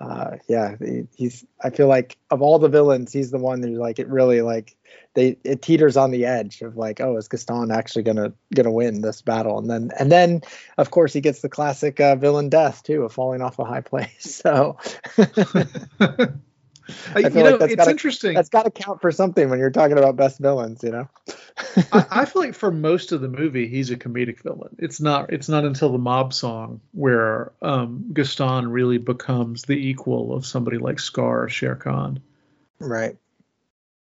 uh, 0.00 0.36
yeah, 0.48 0.76
he's. 1.16 1.44
I 1.60 1.70
feel 1.70 1.88
like 1.88 2.16
of 2.30 2.40
all 2.40 2.58
the 2.58 2.68
villains, 2.68 3.12
he's 3.12 3.32
the 3.32 3.38
one 3.38 3.62
who's 3.62 3.78
like 3.78 3.98
it 3.98 4.08
really 4.08 4.42
like 4.42 4.76
they 5.14 5.36
it 5.42 5.60
teeters 5.60 5.96
on 5.96 6.12
the 6.12 6.24
edge 6.24 6.62
of 6.62 6.76
like, 6.76 7.00
oh, 7.00 7.16
is 7.16 7.26
Gaston 7.26 7.72
actually 7.72 8.04
gonna 8.04 8.32
gonna 8.54 8.70
win 8.70 9.00
this 9.00 9.22
battle? 9.22 9.58
And 9.58 9.68
then 9.68 9.90
and 9.98 10.12
then 10.12 10.42
of 10.76 10.92
course 10.92 11.12
he 11.12 11.20
gets 11.20 11.40
the 11.40 11.48
classic 11.48 11.98
uh, 11.98 12.14
villain 12.14 12.48
death 12.48 12.84
too 12.84 13.02
of 13.02 13.12
falling 13.12 13.42
off 13.42 13.58
a 13.58 13.64
high 13.64 13.80
place. 13.82 14.40
So. 14.42 14.76
I, 17.14 17.20
you 17.20 17.30
know, 17.30 17.56
it's 17.56 17.74
gotta, 17.74 17.90
interesting. 17.90 18.34
That's 18.34 18.48
got 18.48 18.64
to 18.64 18.70
count 18.70 19.00
for 19.00 19.12
something 19.12 19.50
when 19.50 19.58
you're 19.58 19.70
talking 19.70 19.98
about 19.98 20.16
best 20.16 20.38
villains, 20.38 20.82
you 20.82 20.90
know. 20.90 21.08
I, 21.92 22.06
I, 22.10 22.24
feel 22.24 22.42
like 22.42 22.54
for 22.54 22.70
most 22.70 23.12
of 23.12 23.20
the 23.20 23.28
movie, 23.28 23.68
he's 23.68 23.90
a 23.90 23.96
comedic 23.96 24.40
villain. 24.42 24.76
It's 24.78 25.00
not. 25.00 25.32
It's 25.32 25.48
not 25.48 25.64
until 25.64 25.92
the 25.92 25.98
mob 25.98 26.32
song 26.32 26.80
where 26.92 27.52
um, 27.60 28.10
Gaston 28.12 28.70
really 28.70 28.98
becomes 28.98 29.62
the 29.62 29.74
equal 29.74 30.34
of 30.34 30.46
somebody 30.46 30.78
like 30.78 30.98
Scar 30.98 31.44
or 31.44 31.48
Shere 31.48 31.76
Khan. 31.76 32.20
Right. 32.78 33.16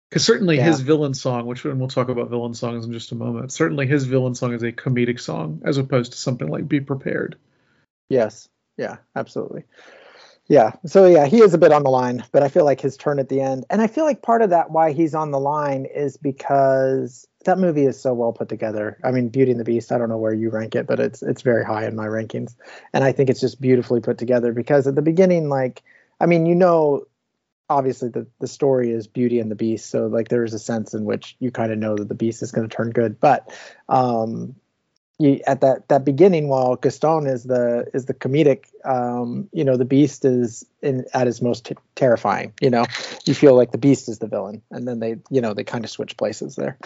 Because 0.08 0.24
certainly 0.24 0.56
yeah. 0.56 0.64
his 0.64 0.80
villain 0.80 1.14
song, 1.14 1.46
which 1.46 1.64
and 1.64 1.78
we'll 1.78 1.88
talk 1.88 2.08
about 2.08 2.30
villain 2.30 2.54
songs 2.54 2.84
in 2.86 2.92
just 2.92 3.12
a 3.12 3.14
moment. 3.14 3.52
Certainly 3.52 3.86
his 3.86 4.04
villain 4.04 4.34
song 4.34 4.54
is 4.54 4.62
a 4.62 4.72
comedic 4.72 5.20
song 5.20 5.62
as 5.64 5.76
opposed 5.76 6.12
to 6.12 6.18
something 6.18 6.48
like 6.48 6.66
"Be 6.66 6.80
Prepared." 6.80 7.36
Yes. 8.08 8.48
Yeah. 8.76 8.96
Absolutely. 9.14 9.64
Yeah. 10.50 10.72
So 10.84 11.06
yeah, 11.06 11.26
he 11.26 11.42
is 11.42 11.54
a 11.54 11.58
bit 11.58 11.70
on 11.70 11.84
the 11.84 11.90
line, 11.90 12.24
but 12.32 12.42
I 12.42 12.48
feel 12.48 12.64
like 12.64 12.80
his 12.80 12.96
turn 12.96 13.20
at 13.20 13.28
the 13.28 13.40
end, 13.40 13.64
and 13.70 13.80
I 13.80 13.86
feel 13.86 14.04
like 14.04 14.20
part 14.20 14.42
of 14.42 14.50
that 14.50 14.72
why 14.72 14.90
he's 14.90 15.14
on 15.14 15.30
the 15.30 15.38
line 15.38 15.84
is 15.84 16.16
because 16.16 17.28
that 17.44 17.56
movie 17.56 17.86
is 17.86 18.02
so 18.02 18.12
well 18.14 18.32
put 18.32 18.48
together. 18.48 18.98
I 19.04 19.12
mean, 19.12 19.28
Beauty 19.28 19.52
and 19.52 19.60
the 19.60 19.64
Beast. 19.64 19.92
I 19.92 19.98
don't 19.98 20.08
know 20.08 20.18
where 20.18 20.34
you 20.34 20.50
rank 20.50 20.74
it, 20.74 20.88
but 20.88 20.98
it's 20.98 21.22
it's 21.22 21.42
very 21.42 21.64
high 21.64 21.86
in 21.86 21.94
my 21.94 22.06
rankings, 22.06 22.56
and 22.92 23.04
I 23.04 23.12
think 23.12 23.30
it's 23.30 23.38
just 23.40 23.60
beautifully 23.60 24.00
put 24.00 24.18
together 24.18 24.52
because 24.52 24.88
at 24.88 24.96
the 24.96 25.02
beginning, 25.02 25.48
like, 25.48 25.84
I 26.18 26.26
mean, 26.26 26.46
you 26.46 26.56
know, 26.56 27.04
obviously 27.68 28.08
the 28.08 28.26
the 28.40 28.48
story 28.48 28.90
is 28.90 29.06
Beauty 29.06 29.38
and 29.38 29.52
the 29.52 29.54
Beast, 29.54 29.88
so 29.88 30.08
like 30.08 30.30
there 30.30 30.42
is 30.42 30.52
a 30.52 30.58
sense 30.58 30.94
in 30.94 31.04
which 31.04 31.36
you 31.38 31.52
kind 31.52 31.70
of 31.70 31.78
know 31.78 31.94
that 31.94 32.08
the 32.08 32.16
Beast 32.16 32.42
is 32.42 32.50
going 32.50 32.68
to 32.68 32.76
turn 32.76 32.90
good, 32.90 33.20
but 33.20 33.56
um, 33.88 34.56
you, 35.20 35.38
at 35.46 35.60
that 35.60 35.88
that 35.88 36.02
beginning, 36.04 36.48
while 36.48 36.76
Gaston 36.76 37.26
is 37.26 37.44
the 37.44 37.86
is 37.92 38.06
the 38.06 38.14
comedic, 38.14 38.64
um, 38.86 39.50
you 39.52 39.64
know, 39.64 39.76
the 39.76 39.84
Beast 39.84 40.24
is 40.24 40.64
in 40.80 41.04
at 41.12 41.26
his 41.26 41.42
most 41.42 41.66
t- 41.66 41.76
terrifying. 41.94 42.54
You 42.62 42.70
know, 42.70 42.86
you 43.26 43.34
feel 43.34 43.54
like 43.54 43.70
the 43.70 43.78
Beast 43.78 44.08
is 44.08 44.18
the 44.18 44.28
villain, 44.28 44.62
and 44.70 44.88
then 44.88 44.98
they, 44.98 45.16
you 45.30 45.42
know, 45.42 45.52
they 45.52 45.62
kind 45.62 45.84
of 45.84 45.90
switch 45.90 46.16
places 46.16 46.56
there. 46.56 46.78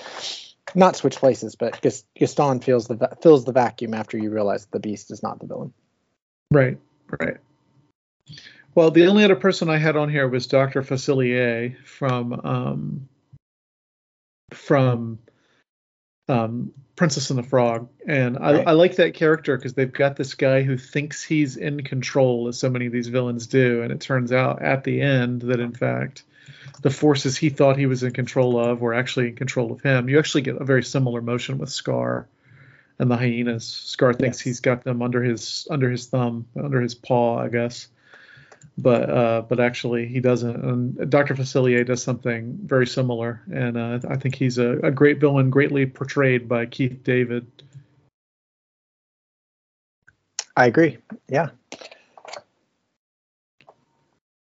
Not 0.75 0.97
switch 0.97 1.17
places, 1.17 1.55
but 1.55 1.81
Gaston 1.81 2.61
feels 2.61 2.89
the 2.89 3.17
fills 3.23 3.45
the 3.45 3.53
vacuum 3.53 3.95
after 3.95 4.19
you 4.19 4.31
realize 4.31 4.67
the 4.67 4.81
Beast 4.81 5.13
is 5.13 5.23
not 5.23 5.39
the 5.39 5.47
villain. 5.47 5.73
Right, 6.51 6.79
right. 7.21 7.37
Well, 8.75 8.91
the 8.91 9.07
only 9.07 9.23
other 9.23 9.37
person 9.37 9.71
I 9.71 9.79
had 9.79 9.97
on 9.97 10.09
here 10.09 10.27
was 10.27 10.49
Doctor 10.49 10.83
Facilier 10.83 11.77
from 11.85 12.33
um, 12.33 13.09
from 14.53 15.21
um, 16.29 16.73
Princess 16.97 17.31
and 17.31 17.39
the 17.39 17.43
Frog, 17.43 17.89
and 18.07 18.39
I, 18.39 18.53
right. 18.53 18.69
I 18.69 18.73
like 18.73 18.97
that 18.97 19.15
character 19.15 19.57
because 19.57 19.75
they've 19.75 19.93
got 19.93 20.17
this 20.17 20.35
guy 20.35 20.63
who 20.63 20.77
thinks 20.77 21.23
he's 21.23 21.57
in 21.57 21.83
control, 21.83 22.49
as 22.49 22.59
so 22.59 22.71
many 22.71 22.87
of 22.87 22.93
these 22.93 23.09
villains 23.09 23.47
do, 23.47 23.83
and 23.83 23.93
it 23.93 24.01
turns 24.01 24.33
out 24.33 24.63
at 24.63 24.85
the 24.85 25.01
end 25.01 25.43
that 25.43 25.61
in 25.61 25.73
fact 25.73 26.23
the 26.83 26.91
forces 26.91 27.37
he 27.37 27.51
thought 27.51 27.77
he 27.77 27.87
was 27.87 28.03
in 28.03 28.13
control 28.13 28.59
of 28.59 28.81
were 28.81 28.95
actually 28.95 29.29
in 29.29 29.37
control 29.37 29.73
of 29.73 29.81
him. 29.81 30.09
You 30.09 30.19
actually 30.19 30.43
get 30.43 30.61
a 30.61 30.65
very 30.65 30.85
similar 30.85 31.21
motion 31.21 31.59
with 31.59 31.71
Scar 31.71 32.29
and 32.99 33.11
the 33.11 33.17
hyenas. 33.17 33.67
Scar 33.67 34.13
thinks 34.13 34.39
yes. 34.39 34.45
he's 34.45 34.61
got 34.61 34.85
them 34.85 35.03
under 35.03 35.23
his 35.23 35.67
under 35.71 35.91
his 35.91 36.07
thumb, 36.07 36.47
under 36.57 36.81
his 36.81 36.95
paw, 36.95 37.39
I 37.39 37.49
guess 37.49 37.89
but 38.77 39.11
uh, 39.11 39.43
but 39.43 39.61
actually 39.61 40.07
he 40.07 40.21
doesn't. 40.21 40.57
And 40.57 41.11
Dr. 41.11 41.35
Facilier 41.35 41.87
does 41.87 42.03
something 42.03 42.59
very 42.63 42.87
similar, 42.87 43.43
and 43.53 43.77
uh, 43.77 44.01
I 44.09 44.17
think 44.17 44.35
he's 44.35 44.59
a, 44.59 44.79
a 44.81 44.91
great 44.91 45.21
villain, 45.21 45.51
greatly 45.51 45.87
portrayed 45.87 46.49
by 46.49 46.67
Keith 46.67 47.03
David. 47.05 47.47
I 50.57 50.67
agree. 50.67 50.99
Yeah. 51.29 51.51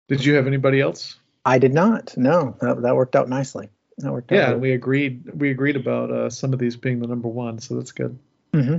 Did 0.08 0.24
you 0.24 0.34
have 0.34 0.46
anybody 0.46 0.80
else? 0.80 1.16
I 1.44 1.58
did 1.58 1.74
not. 1.74 2.16
No, 2.16 2.56
that, 2.60 2.82
that 2.82 2.96
worked 2.96 3.14
out 3.14 3.28
nicely. 3.28 3.68
That 3.98 4.12
worked 4.12 4.32
yeah, 4.32 4.50
out 4.50 4.60
we 4.60 4.72
agreed. 4.72 5.24
We 5.34 5.50
agreed 5.50 5.76
about 5.76 6.10
uh, 6.10 6.30
some 6.30 6.52
of 6.52 6.58
these 6.58 6.76
being 6.76 7.00
the 7.00 7.06
number 7.06 7.28
one, 7.28 7.58
so 7.58 7.74
that's 7.74 7.92
good. 7.92 8.18
Mm-hmm. 8.52 8.78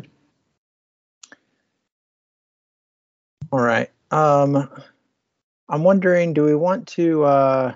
All 3.51 3.59
right. 3.59 3.89
Um, 4.11 4.69
I'm 5.69 5.83
wondering, 5.83 6.33
do 6.33 6.43
we 6.43 6.55
want 6.55 6.87
to 6.89 7.23
uh, 7.23 7.73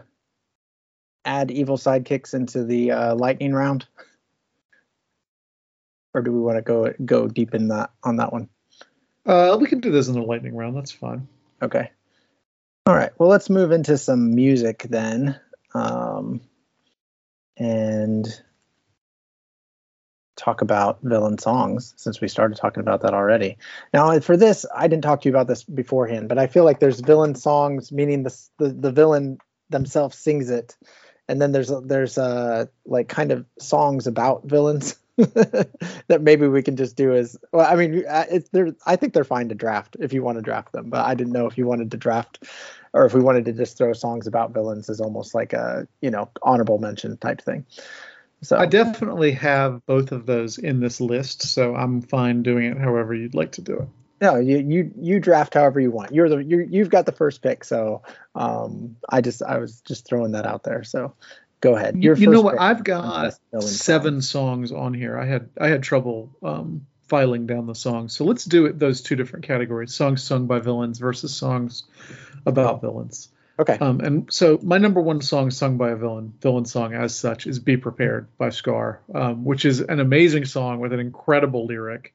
add 1.24 1.52
evil 1.52 1.78
sidekicks 1.78 2.34
into 2.34 2.64
the 2.64 2.92
uh, 2.92 3.16
lightning 3.16 3.54
round, 3.54 3.86
or 6.14 6.22
do 6.22 6.32
we 6.32 6.40
want 6.40 6.58
to 6.58 6.64
go 6.64 6.92
go 7.06 7.28
deep 7.28 7.54
in 7.54 7.68
that 7.68 7.92
on 8.04 8.18
that 8.18 8.34
one? 8.34 8.50
Uh, 9.26 9.58
we 9.62 9.68
can 9.68 9.80
do 9.80 9.92
this 9.92 10.08
in 10.08 10.16
the 10.16 10.22
lightning 10.22 10.56
round. 10.56 10.76
That's 10.76 10.92
fine. 10.92 11.28
Okay. 11.62 11.92
All 12.86 12.96
right. 12.96 13.12
Well, 13.18 13.30
let's 13.30 13.50
move 13.50 13.72
into 13.72 13.98
some 13.98 14.36
music 14.36 14.86
then, 14.90 15.40
um, 15.74 16.42
and 17.56 18.28
talk 20.36 20.62
about 20.62 21.00
villain 21.02 21.38
songs 21.38 21.94
since 21.98 22.20
we 22.20 22.28
started 22.28 22.58
talking 22.58 22.82
about 22.82 23.02
that 23.02 23.14
already. 23.14 23.58
Now, 23.94 24.20
for 24.20 24.38
this, 24.38 24.66
I 24.76 24.88
didn't 24.88 25.04
talk 25.04 25.22
to 25.22 25.30
you 25.30 25.34
about 25.34 25.48
this 25.48 25.64
beforehand, 25.64 26.30
but 26.30 26.38
I 26.38 26.48
feel 26.48 26.64
like 26.64 26.80
there's 26.80 27.00
villain 27.00 27.36
songs, 27.36 27.92
meaning 27.92 28.24
the 28.24 28.36
the, 28.58 28.70
the 28.70 28.92
villain 28.92 29.38
themselves 29.70 30.18
sings 30.18 30.50
it, 30.50 30.76
and 31.28 31.42
then 31.42 31.52
there's 31.52 31.72
there's 31.86 32.18
uh 32.18 32.66
like 32.86 33.10
kind 33.10 33.32
of 33.32 33.46
songs 33.60 34.08
about 34.08 34.46
villains 34.46 34.98
that 35.18 36.22
maybe 36.22 36.48
we 36.48 36.64
can 36.64 36.76
just 36.76 36.96
do 36.96 37.14
as 37.14 37.38
well. 37.52 37.72
I 37.72 37.76
mean, 37.76 38.04
uh, 38.08 38.26
it's 38.32 38.50
there. 38.50 38.74
I 38.86 38.96
think 38.96 39.14
they're 39.14 39.24
fine 39.24 39.50
to 39.50 39.56
draft 39.56 39.96
if 40.00 40.14
you 40.14 40.24
want 40.24 40.40
to 40.40 40.42
draft 40.42 40.72
them, 40.72 40.90
but 40.90 41.06
I 41.06 41.14
didn't 41.14 41.34
know 41.34 41.46
if 41.46 41.58
you 41.58 41.68
wanted 41.68 41.92
to 41.92 41.98
draft 41.98 42.44
or 42.94 43.06
if 43.06 43.14
we 43.14 43.22
wanted 43.22 43.46
to 43.46 43.54
just 43.54 43.78
throw 43.78 43.94
songs 43.94 44.26
about 44.26 44.54
villains 44.54 44.90
as 44.90 45.00
almost 45.00 45.36
like 45.36 45.54
a 45.54 45.88
you 46.02 46.10
know 46.10 46.30
honorable 46.42 46.80
mention 46.80 47.18
type 47.18 47.42
thing. 47.42 47.66
So 48.44 48.58
I 48.58 48.66
definitely 48.66 49.32
have 49.34 49.86
both 49.86 50.12
of 50.12 50.26
those 50.26 50.58
in 50.58 50.80
this 50.80 51.00
list, 51.00 51.44
so 51.44 51.76
I'm 51.76 52.02
fine 52.02 52.44
doing 52.44 52.66
it 52.66 52.78
however 52.78 53.14
you'd 53.14 53.36
like 53.36 53.54
to 53.54 53.62
do 53.62 53.80
it. 53.80 53.88
No, 54.22 54.38
you 54.38 54.58
you 54.58 54.92
you 54.98 55.20
draft 55.20 55.54
however 55.54 55.80
you 55.80 55.92
want. 55.92 56.14
You're 56.14 56.30
the 56.30 56.38
you 56.38 56.66
you've 56.70 56.90
got 56.90 57.06
the 57.06 57.12
first 57.12 57.42
pick, 57.42 57.64
so 57.64 58.04
um, 58.36 58.96
I 59.10 59.22
just 59.22 59.44
I 59.44 59.58
was 59.58 59.82
just 59.82 60.06
throwing 60.06 60.34
that 60.34 60.46
out 60.46 60.64
there. 60.64 60.84
So 60.84 61.14
go 61.62 61.76
ahead. 61.76 61.98
Your 61.98 62.16
you 62.16 62.30
know 62.30 62.42
what? 62.42 62.60
I've 62.60 62.84
got 62.84 63.34
seven 63.60 64.22
songs 64.22 64.72
on 64.72 64.94
here. 64.94 65.18
I 65.18 65.26
had 65.26 65.50
I 65.60 65.68
had 65.68 65.84
trouble 65.84 66.36
um, 66.42 66.86
filing 67.08 67.48
down 67.48 67.66
the 67.66 67.76
songs, 67.76 68.16
so 68.16 68.24
let's 68.24 68.46
do 68.46 68.66
it 68.66 68.80
those 68.80 69.02
two 69.02 69.16
different 69.16 69.46
categories: 69.46 69.94
songs 69.94 70.24
sung 70.24 70.48
by 70.48 70.60
villains 70.60 71.00
versus 71.00 71.36
songs 71.36 71.84
about 72.46 72.82
villains. 72.82 73.30
Okay. 73.60 73.78
Um, 73.80 74.00
and 74.00 74.34
so 74.34 74.60
my 74.64 74.80
number 74.80 75.00
one 75.00 75.22
song 75.22 75.52
sung 75.52 75.78
by 75.78 75.92
a 75.92 75.96
villain, 75.96 76.34
villain 76.42 76.66
song 76.66 76.94
as 76.94 77.16
such, 77.16 77.46
is 77.46 77.60
"Be 77.60 77.78
Prepared" 77.78 78.28
by 78.38 78.50
Scar, 78.50 79.02
um, 79.14 79.46
which 79.46 79.66
is 79.66 79.80
an 79.80 80.00
amazing 80.00 80.46
song 80.46 80.80
with 80.80 80.92
an 80.92 81.00
incredible 81.00 81.66
lyric 81.66 82.14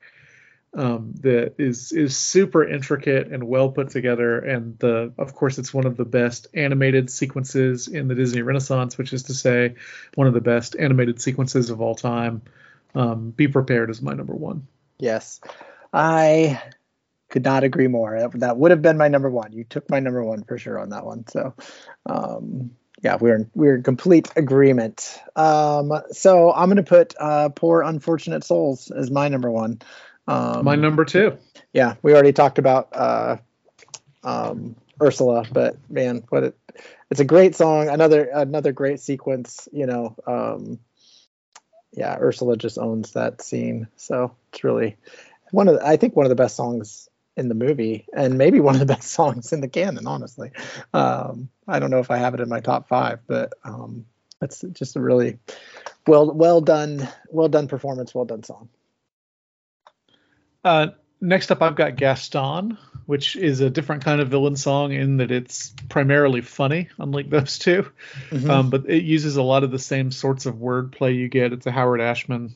um, 0.74 1.14
that 1.20 1.55
is 1.59 1.93
is 1.93 2.16
super 2.16 2.66
intricate 2.66 3.28
and 3.28 3.45
well 3.45 3.70
put 3.70 3.91
together. 3.91 4.39
And 4.39 4.78
the 4.78 5.12
of 5.16 5.34
course 5.34 5.59
it's 5.59 5.72
one 5.72 5.86
of 5.86 5.97
the 5.97 6.05
best 6.05 6.49
animated 6.55 7.09
sequences 7.09 7.89
in 7.89 8.09
the 8.09 8.14
Disney 8.14 8.43
Renaissance, 8.43 8.99
which 8.99 9.12
is 9.12 9.24
to 9.24 9.34
say, 9.34 9.76
one 10.16 10.26
of 10.26 10.34
the 10.34 10.41
best 10.41 10.76
animated 10.78 11.20
sequences 11.20 11.70
of 11.70 11.80
all 11.80 11.95
time. 11.95 12.43
Um, 12.95 13.30
Be 13.30 13.49
prepared 13.49 13.91
is 13.91 14.03
my 14.03 14.14
number 14.14 14.34
one. 14.34 14.66
Yes, 14.99 15.41
I 15.93 16.61
could 17.29 17.45
not 17.45 17.64
agree 17.64 17.89
more. 17.89 18.18
That, 18.18 18.41
that 18.41 18.57
would 18.57 18.70
have 18.70 18.83
been 18.83 18.97
my 18.97 19.09
number 19.09 19.31
one. 19.31 19.53
You 19.53 19.64
took 19.64 19.89
my 19.91 20.01
number 20.01 20.22
one 20.22 20.45
for 20.45 20.59
sure 20.59 20.79
on 20.79 20.91
that 20.91 21.05
one. 21.05 21.26
So, 21.29 21.55
um, 22.07 22.70
yeah, 23.03 23.16
we're 23.20 23.37
in, 23.37 23.51
we're 23.55 23.76
in 23.76 23.83
complete 23.83 24.31
agreement. 24.37 25.20
Um, 25.37 25.93
so 26.11 26.53
I'm 26.53 26.68
going 26.68 26.76
to 26.76 26.83
put 26.83 27.14
uh, 27.20 27.51
"Poor 27.51 27.83
Unfortunate 27.83 28.45
Souls" 28.45 28.91
as 28.91 29.11
my 29.11 29.29
number 29.29 29.51
one. 29.51 29.81
Um, 30.26 30.64
my 30.64 30.74
number 30.74 31.05
two. 31.05 31.39
Yeah, 31.72 31.95
we 32.03 32.12
already 32.12 32.33
talked 32.33 32.59
about 32.59 32.89
uh, 32.93 33.37
um, 34.24 34.74
Ursula, 35.01 35.45
but 35.53 35.76
man, 35.89 36.24
what 36.31 36.43
it, 36.43 36.59
it's 37.11 37.20
a 37.20 37.24
great 37.24 37.55
song. 37.55 37.89
Another 37.89 38.24
another 38.24 38.72
great 38.72 39.01
sequence. 39.01 39.68
You 39.70 39.87
know, 39.87 40.16
um, 40.26 40.81
yeah, 41.93 42.16
Ursula 42.18 42.57
just 42.57 42.79
owns 42.79 43.12
that 43.12 43.43
scene. 43.43 43.87
So 43.97 44.35
it's 44.53 44.64
really 44.64 44.97
one 45.51 45.68
of 45.68 45.74
the, 45.74 45.87
I 45.87 45.97
think 45.97 46.16
one 46.16 46.26
of 46.26 46.31
the 46.31 46.37
best 46.37 46.57
songs 46.57 47.09
in 47.39 47.49
the 47.49 47.55
movie 47.55 48.07
and 48.12 48.36
maybe 48.36 48.61
one 48.61 48.74
of 48.74 48.80
the 48.80 48.86
best 48.86 49.11
songs 49.18 49.53
in 49.53 49.61
the 49.61 49.68
canon 49.68 50.07
honestly. 50.07 50.51
Um, 50.93 51.49
i 51.66 51.78
don't 51.78 51.91
know 51.91 52.01
if 52.01 52.11
i 52.11 52.16
have 52.16 52.34
it 52.34 52.41
in 52.41 52.49
my 52.49 52.61
top 52.61 52.89
five 52.89 53.20
but 53.26 53.55
um, 53.64 54.05
it's 54.43 54.64
just 54.72 54.97
a 54.97 55.01
really 55.01 55.39
well 56.07 56.30
well 56.32 56.61
done 56.61 57.09
well 57.30 57.49
done 57.49 57.68
performance 57.68 58.14
well 58.14 58.24
done 58.24 58.43
song. 58.43 58.68
Uh, 60.64 60.89
next 61.20 61.51
up 61.51 61.62
i've 61.62 61.76
got 61.76 61.97
gaston 61.97 62.76
which 63.07 63.36
is 63.36 63.61
a 63.61 63.70
different 63.70 64.05
kind 64.05 64.20
of 64.20 64.28
villain 64.28 64.57
song 64.57 64.93
in 64.93 65.16
that 65.16 65.30
it's 65.30 65.72
primarily 65.89 66.43
funny 66.43 66.89
unlike 66.99 67.30
those 67.30 67.59
2 67.59 67.91
mm-hmm. 68.30 68.51
um, 68.51 68.70
but 68.70 68.89
it 68.89 69.03
uses 69.03 69.36
a 69.36 69.43
lot 69.43 69.64
of 69.64 69.70
the 69.70 69.78
same 69.78 70.11
sorts 70.11 70.45
of 70.45 70.57
wordplay 70.57 71.16
you 71.16 71.26
get. 71.28 71.55
It's 71.55 71.66
a 71.66 71.70
howard 71.70 72.01
ashman 72.03 72.55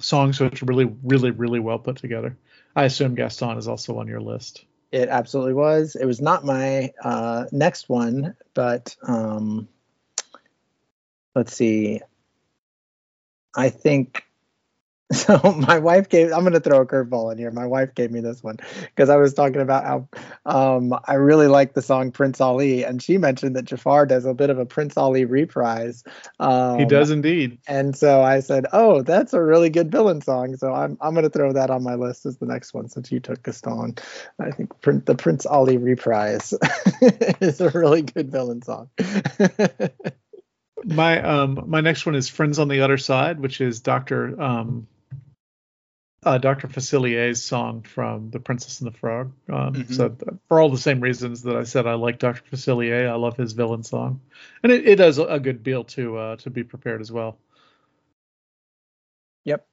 song 0.00 0.32
so 0.32 0.46
it's 0.46 0.62
really 0.62 0.84
really 1.02 1.30
really 1.30 1.60
well 1.60 1.78
put 1.78 1.96
together 1.96 2.36
I 2.74 2.84
assume 2.84 3.14
Gaston 3.14 3.58
is 3.58 3.68
also 3.68 3.98
on 3.98 4.08
your 4.08 4.20
list. 4.20 4.64
It 4.92 5.08
absolutely 5.08 5.54
was. 5.54 5.94
It 5.94 6.04
was 6.04 6.20
not 6.20 6.44
my 6.44 6.92
uh, 7.02 7.46
next 7.52 7.88
one, 7.88 8.36
but 8.54 8.94
um, 9.06 9.68
let's 11.34 11.54
see. 11.54 12.00
I 13.56 13.68
think 13.70 14.24
so 15.16 15.38
my 15.66 15.78
wife 15.78 16.08
gave 16.08 16.32
i'm 16.32 16.40
going 16.40 16.52
to 16.52 16.60
throw 16.60 16.80
a 16.80 16.86
curveball 16.86 17.32
in 17.32 17.38
here. 17.38 17.50
My 17.50 17.66
wife 17.66 17.94
gave 17.94 18.10
me 18.10 18.20
this 18.20 18.42
one 18.42 18.56
because 18.80 19.10
i 19.10 19.16
was 19.16 19.34
talking 19.34 19.60
about 19.60 19.84
how 19.84 20.08
um, 20.46 20.94
i 21.04 21.14
really 21.14 21.48
like 21.48 21.74
the 21.74 21.82
song 21.82 22.12
prince 22.12 22.40
ali 22.40 22.84
and 22.84 23.02
she 23.02 23.18
mentioned 23.18 23.56
that 23.56 23.64
jafar 23.64 24.06
does 24.06 24.24
a 24.24 24.32
bit 24.32 24.48
of 24.48 24.58
a 24.58 24.64
prince 24.64 24.96
ali 24.96 25.24
reprise 25.24 26.02
um, 26.40 26.78
he 26.78 26.84
does 26.84 27.10
indeed. 27.10 27.58
and 27.66 27.94
so 27.96 28.22
i 28.22 28.40
said 28.40 28.66
oh 28.72 29.02
that's 29.02 29.34
a 29.34 29.42
really 29.42 29.70
good 29.70 29.90
villain 29.90 30.20
song. 30.22 30.56
So 30.56 30.72
i'm, 30.72 30.96
I'm 31.00 31.12
going 31.12 31.24
to 31.24 31.30
throw 31.30 31.52
that 31.52 31.70
on 31.70 31.82
my 31.82 31.94
list 31.94 32.24
as 32.24 32.38
the 32.38 32.46
next 32.46 32.72
one 32.72 32.88
since 32.88 33.12
you 33.12 33.20
took 33.20 33.42
gaston 33.42 33.96
i 34.38 34.50
think 34.50 34.80
print, 34.80 35.04
the 35.04 35.14
prince 35.14 35.44
ali 35.44 35.76
reprise 35.76 36.54
is 37.40 37.60
a 37.60 37.70
really 37.70 38.02
good 38.02 38.30
villain 38.30 38.62
song. 38.62 38.88
My 40.84 41.22
um 41.22 41.64
my 41.68 41.80
next 41.80 42.06
one 42.06 42.16
is 42.16 42.28
friends 42.28 42.58
on 42.58 42.66
the 42.66 42.80
other 42.80 42.98
side 42.98 43.38
which 43.38 43.60
is 43.60 43.80
dr 43.80 44.42
um 44.42 44.88
uh, 46.24 46.38
Dr. 46.38 46.68
Facilier's 46.68 47.42
song 47.42 47.82
from 47.82 48.30
The 48.30 48.38
Princess 48.38 48.80
and 48.80 48.92
the 48.92 48.96
Frog. 48.96 49.32
Um, 49.48 49.74
mm-hmm. 49.74 49.92
So 49.92 50.16
for 50.48 50.60
all 50.60 50.70
the 50.70 50.78
same 50.78 51.00
reasons 51.00 51.42
that 51.42 51.56
I 51.56 51.64
said 51.64 51.86
I 51.86 51.94
like 51.94 52.18
Dr. 52.18 52.42
Facilier, 52.50 53.08
I 53.08 53.14
love 53.14 53.36
his 53.36 53.52
villain 53.52 53.82
song, 53.82 54.20
and 54.62 54.70
it, 54.70 54.86
it 54.86 54.96
does 54.96 55.18
a 55.18 55.40
good 55.40 55.62
deal 55.62 55.84
to 55.84 56.16
uh, 56.16 56.36
to 56.36 56.50
be 56.50 56.62
prepared 56.62 57.00
as 57.00 57.10
well. 57.10 57.38
Yep. 59.44 59.66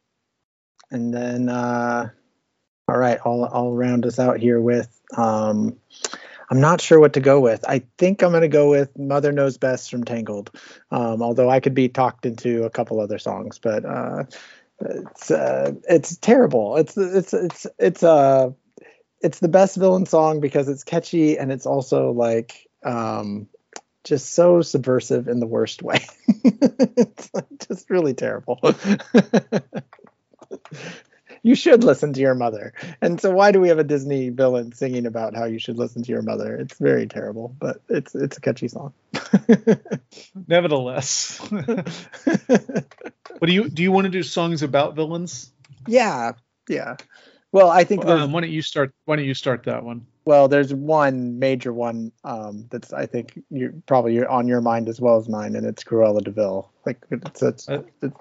And 0.90 1.14
then, 1.14 1.50
uh, 1.50 2.10
all 2.88 2.98
right, 2.98 3.20
I'll 3.24 3.46
I'll 3.46 3.74
round 3.74 4.06
us 4.06 4.20
out 4.20 4.40
here 4.40 4.60
with. 4.60 4.90
Um, 5.16 5.78
I'm 6.52 6.62
not 6.62 6.82
sure 6.82 7.00
what 7.00 7.14
to 7.14 7.20
go 7.20 7.40
with. 7.40 7.64
I 7.68 7.84
think 8.00 8.24
I'm 8.24 8.32
going 8.32 8.42
to 8.42 8.48
go 8.48 8.72
with 8.72 8.98
Mother 8.98 9.32
Knows 9.32 9.60
Best 9.60 9.92
from 9.92 10.04
Tangled. 10.04 10.50
Um, 10.90 11.22
although 11.22 11.48
I 11.48 11.60
could 11.60 11.76
be 11.76 11.90
talked 11.90 12.26
into 12.26 12.64
a 12.64 12.72
couple 12.72 13.00
other 13.00 13.20
songs, 13.20 13.60
but 13.60 13.86
uh, 13.86 14.24
it's 14.82 15.32
uh, 15.32 15.74
it's 15.88 16.18
terrible. 16.18 16.78
It's 16.78 16.98
it's 16.98 17.34
it's 17.34 17.68
it's 17.78 18.04
uh 18.04 18.52
it's 19.22 19.40
the 19.40 19.48
best 19.48 19.76
villain 19.76 20.06
song 20.06 20.40
because 20.40 20.70
it's 20.70 20.84
catchy 20.84 21.38
and 21.38 21.52
it's 21.52 21.66
also 21.66 22.12
like 22.12 22.68
um 22.84 23.48
just 24.04 24.34
so 24.34 24.62
subversive 24.62 25.28
in 25.28 25.40
the 25.40 25.48
worst 25.48 25.84
way. 25.84 26.06
it's 26.28 27.30
like 27.34 27.46
just 27.68 27.90
really 27.90 28.14
terrible. 28.14 28.60
you 31.44 31.56
should 31.56 31.84
listen 31.84 32.14
to 32.14 32.22
your 32.22 32.36
mother. 32.36 32.74
And 33.02 33.20
so 33.20 33.32
why 33.32 33.52
do 33.52 33.60
we 33.60 33.70
have 33.70 33.80
a 33.80 33.84
Disney 33.84 34.30
villain 34.30 34.72
singing 34.74 35.06
about 35.06 35.36
how 35.36 35.46
you 35.46 35.60
should 35.60 35.78
listen 35.78 36.04
to 36.04 36.12
your 36.12 36.22
mother? 36.22 36.56
It's 36.56 36.78
very 36.78 37.08
terrible, 37.08 37.56
but 37.60 37.82
it's 37.90 38.16
it's 38.16 38.38
a 38.38 38.42
catchy 38.42 38.68
song. 38.68 38.94
Nevertheless. 40.48 41.40
what 41.50 43.46
do 43.46 43.54
you 43.54 43.70
do 43.70 43.84
you 43.84 43.92
want 43.92 44.06
to 44.06 44.12
do 44.12 44.24
songs 44.24 44.64
about 44.64 44.96
villains? 44.96 45.52
Yeah. 45.88 46.34
Yeah. 46.68 46.98
Well, 47.52 47.70
I 47.70 47.84
think 47.84 48.06
um, 48.06 48.32
why 48.32 48.42
don't 48.42 48.52
you 48.52 48.62
start 48.62 48.94
why 49.06 49.16
don't 49.16 49.26
you 49.26 49.34
start 49.34 49.64
that 49.64 49.84
one? 49.84 50.06
Well, 50.30 50.48
there's 50.48 50.72
one 50.72 51.40
major 51.40 51.74
one 51.74 52.12
um, 52.24 52.68
that's 52.70 52.94
I 52.94 53.08
think 53.08 53.42
you 53.50 53.82
probably 53.88 54.24
on 54.24 54.48
your 54.48 54.62
mind 54.62 54.88
as 54.88 55.02
well 55.02 55.18
as 55.18 55.28
mine, 55.28 55.56
and 55.56 55.66
it's 55.66 55.84
Cruella 55.84 56.24
de 56.24 56.30
Vil. 56.30 56.72
Like 56.86 57.04
it's, 57.10 57.42
it's, 57.42 57.68
uh, 57.68 57.82
it's 58.04 58.16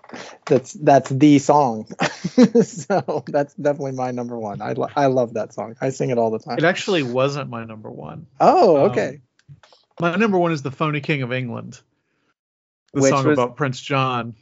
that's 0.46 0.72
that's 0.72 1.10
the 1.10 1.38
song. 1.38 1.86
so 2.62 3.24
that's 3.26 3.52
definitely 3.56 3.92
my 3.92 4.10
number 4.10 4.38
one. 4.38 4.62
I 4.62 4.72
lo- 4.72 4.88
I 4.96 5.04
love 5.04 5.34
that 5.34 5.52
song. 5.52 5.76
I 5.82 5.90
sing 5.90 6.08
it 6.08 6.16
all 6.16 6.30
the 6.30 6.38
time. 6.38 6.56
It 6.56 6.64
actually 6.64 7.02
wasn't 7.02 7.50
my 7.50 7.64
number 7.64 7.90
one. 7.90 8.26
Oh, 8.40 8.86
um, 8.86 8.90
okay. 8.90 9.20
Um, 9.50 9.56
my 10.00 10.16
number 10.16 10.38
one 10.38 10.52
is 10.52 10.62
the 10.62 10.70
Phony 10.70 11.02
King 11.02 11.20
of 11.20 11.30
England. 11.30 11.78
The 12.94 13.02
Which 13.02 13.10
song 13.10 13.26
was, 13.26 13.38
about 13.38 13.56
Prince 13.56 13.82
John. 13.82 14.34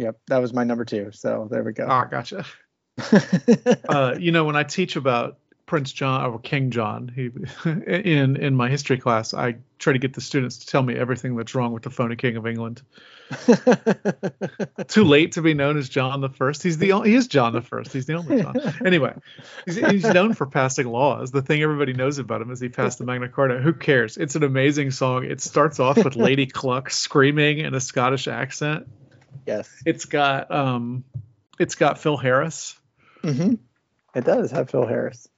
Yep, 0.00 0.18
that 0.26 0.38
was 0.38 0.52
my 0.52 0.64
number 0.64 0.84
two. 0.84 1.12
So 1.12 1.46
there 1.48 1.62
we 1.62 1.72
go. 1.72 1.86
Ah, 1.88 2.06
gotcha. 2.06 2.44
uh, 3.88 4.16
you 4.18 4.32
know, 4.32 4.42
when 4.42 4.56
I 4.56 4.64
teach 4.64 4.96
about 4.96 5.38
Prince 5.70 5.92
John 5.92 6.28
or 6.28 6.40
King 6.40 6.72
John. 6.72 7.12
He 7.14 7.30
in 7.70 8.34
in 8.34 8.56
my 8.56 8.68
history 8.68 8.98
class, 8.98 9.32
I 9.32 9.54
try 9.78 9.92
to 9.92 10.00
get 10.00 10.14
the 10.14 10.20
students 10.20 10.58
to 10.58 10.66
tell 10.66 10.82
me 10.82 10.96
everything 10.96 11.36
that's 11.36 11.54
wrong 11.54 11.72
with 11.72 11.84
the 11.84 11.90
phony 11.90 12.16
King 12.16 12.36
of 12.36 12.44
England. 12.44 12.82
Too 14.88 15.04
late 15.04 15.32
to 15.32 15.42
be 15.42 15.54
known 15.54 15.78
as 15.78 15.88
John 15.88 16.22
the 16.22 16.28
First. 16.28 16.64
He's 16.64 16.76
the 16.78 16.90
only, 16.90 17.10
he 17.10 17.14
is 17.14 17.28
John 17.28 17.52
the 17.52 17.60
First. 17.62 17.92
He's 17.92 18.06
the 18.06 18.14
only 18.14 18.42
John. 18.42 18.56
Anyway, 18.84 19.14
he's, 19.64 19.76
he's 19.76 20.02
known 20.02 20.34
for 20.34 20.44
passing 20.44 20.88
laws. 20.88 21.30
The 21.30 21.40
thing 21.40 21.62
everybody 21.62 21.92
knows 21.92 22.18
about 22.18 22.42
him 22.42 22.50
is 22.50 22.58
he 22.58 22.68
passed 22.68 22.98
the 22.98 23.04
Magna 23.04 23.28
Carta. 23.28 23.60
Who 23.60 23.72
cares? 23.72 24.16
It's 24.16 24.34
an 24.34 24.42
amazing 24.42 24.90
song. 24.90 25.24
It 25.24 25.40
starts 25.40 25.78
off 25.78 25.98
with 25.98 26.16
Lady 26.16 26.46
Cluck 26.46 26.90
screaming 26.90 27.60
in 27.60 27.74
a 27.74 27.80
Scottish 27.80 28.26
accent. 28.26 28.88
Yes. 29.46 29.70
It's 29.86 30.06
got 30.06 30.50
um, 30.50 31.04
it's 31.60 31.76
got 31.76 32.00
Phil 32.00 32.16
Harris. 32.16 32.76
Mm-hmm. 33.22 33.54
It 34.16 34.24
does 34.24 34.50
have 34.50 34.68
Phil 34.68 34.88
Harris. 34.88 35.28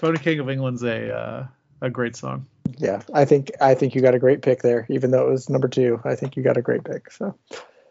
Phony 0.00 0.18
King 0.18 0.38
of 0.40 0.48
England's 0.48 0.82
a 0.82 1.14
uh, 1.14 1.46
a 1.82 1.90
great 1.90 2.16
song. 2.16 2.46
Yeah, 2.78 3.02
I 3.12 3.26
think 3.26 3.52
I 3.60 3.74
think 3.74 3.94
you 3.94 4.00
got 4.00 4.14
a 4.14 4.18
great 4.18 4.40
pick 4.40 4.62
there, 4.62 4.86
even 4.88 5.10
though 5.10 5.28
it 5.28 5.30
was 5.30 5.50
number 5.50 5.68
two. 5.68 6.00
I 6.04 6.14
think 6.14 6.36
you 6.36 6.42
got 6.42 6.56
a 6.56 6.62
great 6.62 6.84
pick. 6.84 7.10
So, 7.10 7.36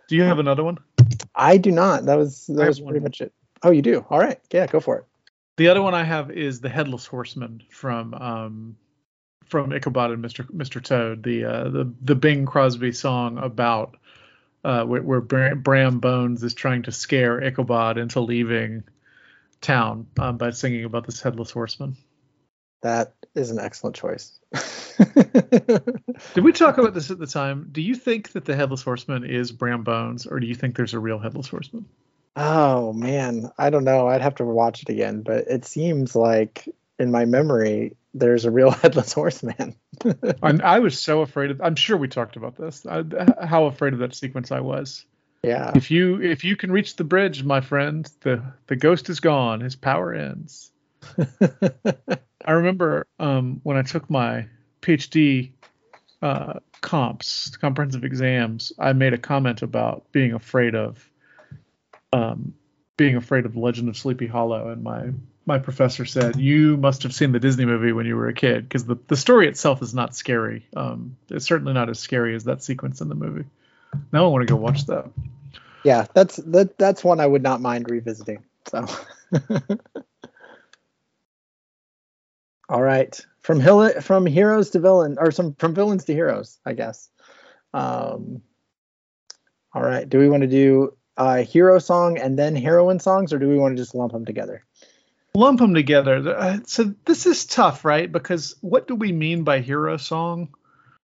do 0.07 0.15
you 0.15 0.23
have 0.23 0.39
another 0.39 0.63
one? 0.63 0.79
I 1.35 1.57
do 1.57 1.69
not. 1.71 2.05
That 2.05 2.17
was 2.17 2.47
that 2.47 2.67
was 2.67 2.79
pretty 2.79 2.99
much 2.99 3.21
it. 3.21 3.31
Oh, 3.61 3.69
you 3.69 3.83
do. 3.83 4.03
All 4.09 4.17
right. 4.17 4.39
Yeah, 4.51 4.65
go 4.65 4.79
for 4.79 4.97
it. 4.97 5.05
The 5.57 5.67
other 5.67 5.83
one 5.83 5.93
I 5.93 6.03
have 6.03 6.31
is 6.31 6.61
the 6.61 6.69
Headless 6.69 7.05
Horseman 7.05 7.61
from 7.69 8.15
um, 8.15 8.77
from 9.45 9.71
Ichabod 9.71 10.09
and 10.09 10.25
Mr. 10.25 10.49
Mr. 10.49 10.83
Toad, 10.83 11.21
the 11.21 11.45
uh, 11.45 11.69
the 11.69 11.93
the 12.01 12.15
Bing 12.15 12.47
Crosby 12.47 12.91
song 12.91 13.37
about 13.37 13.97
uh, 14.63 14.83
where, 14.83 15.03
where 15.03 15.21
Brom 15.21 15.99
Bones 15.99 16.43
is 16.43 16.55
trying 16.55 16.83
to 16.83 16.91
scare 16.91 17.39
Ichabod 17.39 17.99
into 17.99 18.19
leaving 18.19 18.83
town 19.61 20.07
um, 20.19 20.37
by 20.37 20.51
singing 20.51 20.85
about 20.85 21.05
this 21.05 21.21
headless 21.21 21.51
horseman. 21.51 21.97
That 22.81 23.13
is 23.35 23.51
an 23.51 23.59
excellent 23.59 23.95
choice. 23.95 24.39
Did 26.33 26.43
we 26.43 26.53
talk 26.53 26.77
about 26.77 26.93
this 26.93 27.11
at 27.11 27.19
the 27.19 27.27
time? 27.27 27.69
Do 27.71 27.81
you 27.81 27.95
think 27.95 28.31
that 28.31 28.45
the 28.45 28.55
headless 28.55 28.81
horseman 28.81 29.25
is 29.25 29.51
Brom 29.51 29.83
Bones, 29.83 30.25
or 30.25 30.39
do 30.39 30.47
you 30.47 30.55
think 30.55 30.75
there's 30.75 30.93
a 30.93 30.99
real 30.99 31.19
headless 31.19 31.47
horseman? 31.47 31.85
Oh 32.35 32.93
man, 32.93 33.51
I 33.57 33.69
don't 33.69 33.83
know. 33.83 34.07
I'd 34.07 34.21
have 34.21 34.35
to 34.35 34.45
watch 34.45 34.83
it 34.83 34.89
again, 34.89 35.23
but 35.23 35.47
it 35.47 35.65
seems 35.65 36.15
like 36.15 36.69
in 36.97 37.11
my 37.11 37.25
memory 37.25 37.97
there's 38.13 38.45
a 38.45 38.51
real 38.51 38.71
headless 38.81 39.13
horseman. 39.13 39.75
I 40.41 40.79
was 40.79 40.99
so 40.99 41.21
afraid 41.21 41.51
of. 41.51 41.61
I'm 41.61 41.75
sure 41.75 41.97
we 41.97 42.07
talked 42.07 42.37
about 42.37 42.55
this. 42.55 42.85
I, 42.85 43.03
how 43.45 43.65
afraid 43.65 43.93
of 43.93 43.99
that 43.99 44.15
sequence 44.15 44.51
I 44.51 44.61
was. 44.61 45.05
Yeah. 45.43 45.71
If 45.75 45.89
you 45.89 46.21
if 46.21 46.43
you 46.43 46.55
can 46.55 46.71
reach 46.71 46.95
the 46.95 47.03
bridge, 47.03 47.43
my 47.43 47.61
friend, 47.61 48.09
the 48.21 48.43
the 48.67 48.75
ghost 48.75 49.09
is 49.09 49.19
gone. 49.19 49.61
His 49.61 49.75
power 49.75 50.13
ends. 50.13 50.71
I 52.45 52.51
remember 52.51 53.07
um, 53.19 53.61
when 53.63 53.77
I 53.77 53.83
took 53.83 54.09
my 54.09 54.47
PhD 54.81 55.51
uh, 56.21 56.59
comps, 56.81 57.55
comprehensive 57.57 58.03
exams, 58.03 58.73
I 58.77 58.93
made 58.93 59.13
a 59.13 59.17
comment 59.17 59.61
about 59.61 60.11
being 60.11 60.33
afraid 60.33 60.75
of 60.75 61.09
um, 62.11 62.53
being 62.97 63.15
afraid 63.15 63.45
of 63.45 63.55
Legend 63.55 63.87
of 63.89 63.97
Sleepy 63.97 64.27
Hollow, 64.27 64.69
and 64.69 64.83
my 64.83 65.11
my 65.45 65.57
professor 65.57 66.05
said 66.05 66.35
you 66.35 66.75
must 66.75 67.03
have 67.03 67.13
seen 67.13 67.31
the 67.31 67.39
Disney 67.39 67.65
movie 67.65 67.93
when 67.93 68.05
you 68.05 68.15
were 68.15 68.27
a 68.27 68.33
kid 68.33 68.63
because 68.63 68.85
the 68.85 68.97
the 69.07 69.15
story 69.15 69.47
itself 69.47 69.81
is 69.81 69.93
not 69.93 70.15
scary. 70.15 70.67
Um, 70.75 71.15
it's 71.29 71.45
certainly 71.45 71.73
not 71.73 71.89
as 71.89 71.99
scary 71.99 72.35
as 72.35 72.43
that 72.43 72.61
sequence 72.61 72.99
in 72.99 73.07
the 73.07 73.15
movie. 73.15 73.45
Now 74.11 74.25
I 74.25 74.27
want 74.27 74.47
to 74.47 74.53
go 74.53 74.57
watch 74.59 74.85
that. 74.87 75.09
Yeah, 75.83 76.05
that's 76.13 76.37
that 76.37 76.77
that's 76.77 77.03
one 77.03 77.19
I 77.19 77.25
would 77.25 77.43
not 77.43 77.61
mind 77.61 77.89
revisiting. 77.89 78.43
So 78.67 78.85
All 82.69 82.81
right. 82.81 83.19
From 83.41 83.59
hill 83.59 84.01
from 84.01 84.25
heroes 84.25 84.71
to 84.71 84.79
villain 84.79 85.17
or 85.19 85.31
some 85.31 85.55
from 85.55 85.73
villains 85.73 86.05
to 86.05 86.13
heroes, 86.13 86.59
I 86.65 86.73
guess. 86.73 87.09
Um 87.73 88.41
all 89.73 89.83
right. 89.83 90.07
Do 90.07 90.19
we 90.19 90.29
want 90.29 90.41
to 90.41 90.47
do 90.47 90.95
a 91.17 91.41
hero 91.41 91.79
song 91.79 92.17
and 92.17 92.37
then 92.37 92.55
heroine 92.55 92.99
songs 92.99 93.33
or 93.33 93.39
do 93.39 93.47
we 93.47 93.57
want 93.57 93.75
to 93.75 93.81
just 93.81 93.95
lump 93.95 94.11
them 94.11 94.25
together? 94.25 94.63
lump 95.33 95.59
them 95.59 95.73
together. 95.73 96.35
Uh, 96.35 96.57
so 96.65 96.93
this 97.05 97.25
is 97.25 97.45
tough, 97.45 97.85
right? 97.85 98.11
Because 98.11 98.55
what 98.61 98.87
do 98.87 98.95
we 98.95 99.11
mean 99.11 99.43
by 99.43 99.59
hero 99.59 99.97
song? 99.97 100.49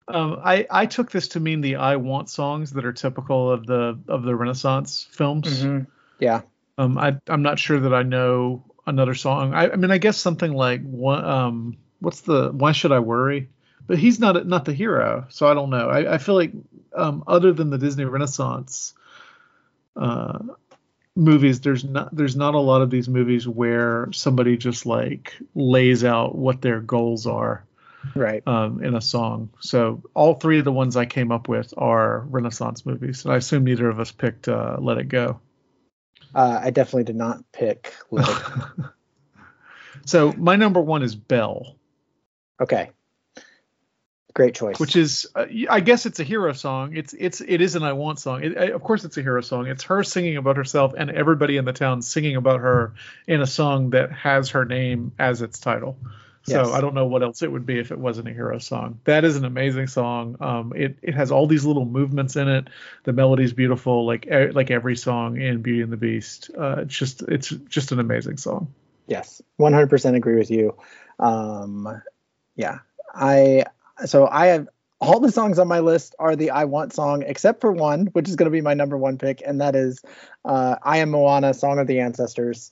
Um, 0.09 0.41
I 0.45 0.67
I 0.71 0.87
took 0.87 1.11
this 1.11 1.29
to 1.29 1.41
mean 1.41 1.61
the 1.61 1.77
I 1.77 1.97
want 1.97 2.31
songs 2.31 2.73
that 2.73 2.85
are 2.85 2.93
typical 2.93 3.51
of 3.51 3.67
the 3.67 3.99
of 4.09 4.23
the 4.23 4.37
Renaissance 4.37 5.07
films. 5.11 5.63
Mm-hmm. 5.63 5.85
Yeah. 6.21 6.43
Um, 6.79 6.97
I 6.97 7.19
I'm 7.27 7.43
not 7.43 7.59
sure 7.59 7.81
that 7.81 7.93
I 7.93 8.03
know 8.03 8.63
another 8.87 9.15
song. 9.15 9.53
I, 9.53 9.71
I 9.71 9.77
mean, 9.77 9.91
I 9.91 9.99
guess 9.99 10.17
something 10.17 10.53
like 10.53 10.83
um 11.05 11.77
what's 12.01 12.21
the 12.21 12.51
Why 12.53 12.73
Should 12.73 12.93
I 12.93 13.01
Worry? 13.01 13.49
But 13.87 13.99
he's 13.99 14.21
not 14.21 14.47
not 14.47 14.65
the 14.65 14.73
hero, 14.73 15.27
so 15.29 15.49
I 15.49 15.55
don't 15.55 15.71
know. 15.71 15.89
I, 15.89 16.15
I 16.15 16.19
feel 16.19 16.35
like 16.35 16.53
um, 16.95 17.25
other 17.27 17.53
than 17.53 17.71
the 17.71 17.79
Disney 17.79 18.05
Renaissance 18.05 18.95
uh, 19.97 20.39
movies, 21.15 21.61
there's 21.61 21.85
not 21.85 22.15
there's 22.15 22.37
not 22.37 22.55
a 22.55 22.61
lot 22.61 22.83
of 22.83 22.91
these 22.91 23.09
movies 23.09 23.47
where 23.47 24.09
somebody 24.13 24.57
just 24.57 24.87
like 24.87 25.37
lays 25.55 26.05
out 26.05 26.37
what 26.37 26.63
their 26.63 26.81
goals 26.81 27.27
are 27.27 27.66
Right. 28.15 28.43
um, 28.47 28.83
in 28.85 28.95
a 28.95 29.01
song. 29.01 29.51
So 29.61 30.03
all 30.15 30.35
three 30.35 30.59
of 30.59 30.65
the 30.65 30.73
ones 30.73 30.97
I 30.97 31.07
came 31.07 31.33
up 31.33 31.49
with 31.49 31.75
are 31.77 32.21
Renaissance 32.21 32.87
movies, 32.87 33.25
and 33.25 33.33
I 33.35 33.37
assume 33.39 33.65
neither 33.65 33.89
of 33.89 33.99
us 34.01 34.13
picked 34.13 34.49
uh, 34.49 34.77
Let 34.79 34.99
It 34.99 35.09
Go. 35.09 35.41
Uh, 36.35 36.61
I 36.65 36.71
definitely 36.71 37.05
did 37.05 37.17
not 37.17 37.41
pick 37.53 37.93
Let 38.11 38.29
It 38.29 38.35
Go. 38.77 38.85
So 40.05 40.33
my 40.37 40.55
number 40.55 40.81
one 40.81 41.03
is 41.03 41.17
Belle 41.17 41.75
Okay. 42.61 42.91
Great 44.35 44.55
choice. 44.55 44.79
which 44.79 44.95
is 44.97 45.27
uh, 45.35 45.47
I 45.69 45.81
guess 45.81 46.05
it's 46.07 46.21
a 46.21 46.23
hero 46.23 46.53
song. 46.53 46.95
It's 46.95 47.13
it's 47.15 47.41
it 47.41 47.61
is 47.61 47.75
an 47.75 47.83
I 47.83 47.95
want 47.95 48.19
song. 48.21 48.45
It, 48.45 48.57
I- 48.57 48.67
of 48.67 48.83
course 48.83 49.05
it's 49.05 49.17
a 49.17 49.23
hero 49.23 49.41
song. 49.41 49.67
It's 49.67 49.85
her 49.85 50.03
singing 50.05 50.37
about 50.37 50.59
herself 50.59 50.93
and 50.97 51.11
everybody 51.11 51.57
in 51.57 51.65
the 51.65 51.73
town 51.73 52.03
singing 52.03 52.37
about 52.37 52.61
her 52.61 52.93
in 53.27 53.41
a 53.41 53.47
song 53.47 53.91
that 53.91 54.13
has 54.13 54.51
her 54.51 54.65
name 54.65 55.13
as 55.19 55.41
its 55.43 55.59
title. 55.59 55.99
So 56.47 56.61
Yes. 56.61 56.69
I 56.69 56.81
don't 56.81 56.95
know 56.95 57.07
what 57.07 57.25
else 57.25 57.43
it 57.43 57.51
would 57.51 57.67
be 57.67 57.81
if 57.81 57.91
it 57.91 57.99
wasn't 57.99 58.29
a 58.29 58.33
hero 58.33 58.59
song. 58.59 59.01
That 59.05 59.25
is 59.25 59.37
an 59.37 59.45
amazing 59.45 59.89
song. 59.89 60.37
Um, 60.39 60.73
it 60.77 60.97
it 61.03 61.15
has 61.15 61.33
all 61.33 61.49
these 61.49 61.65
little 61.65 61.85
movements 61.85 62.37
in 62.37 62.47
it. 62.47 62.69
The 63.03 63.13
melody's 63.13 63.53
beautiful, 63.53 64.07
like 64.07 64.27
e- 64.27 64.53
like 64.53 64.71
every 64.71 64.95
song 64.95 65.41
in 65.41 65.61
Beauty 65.61 65.83
and 65.83 65.93
the 65.93 65.97
Beast. 65.97 66.51
Uh, 66.57 66.83
it's 66.83 66.97
just 66.97 67.23
it's 67.23 67.49
just 67.49 67.91
an 67.91 67.99
amazing 67.99 68.37
song. 68.37 68.73
Yes, 69.09 69.43
100% 69.61 70.15
agree 70.15 70.37
with 70.37 70.51
you. 70.51 70.77
Um, 71.19 72.01
yeah, 72.55 72.79
I 73.13 73.65
so 74.05 74.29
I 74.29 74.47
have 74.47 74.69
all 75.01 75.19
the 75.19 75.33
songs 75.33 75.59
on 75.59 75.67
my 75.67 75.81
list 75.81 76.15
are 76.21 76.37
the 76.37 76.51
I 76.51 76.65
Want 76.65 76.93
song, 76.93 77.23
except 77.27 77.61
for 77.61 77.73
one, 77.73 78.07
which 78.07 78.29
is 78.29 78.37
going 78.37 78.47
to 78.47 78.51
be 78.51 78.61
my 78.61 78.75
number 78.75 78.97
one 78.97 79.19
pick, 79.19 79.43
and 79.45 79.61
that 79.61 79.75
is 79.75 80.01
uh, 80.45 80.77
I 80.81 80.99
Am 80.99 81.11
Moana, 81.11 81.55
Song 81.55 81.81
of 81.81 81.89
the 81.89 81.99
Ancestors. 82.01 82.71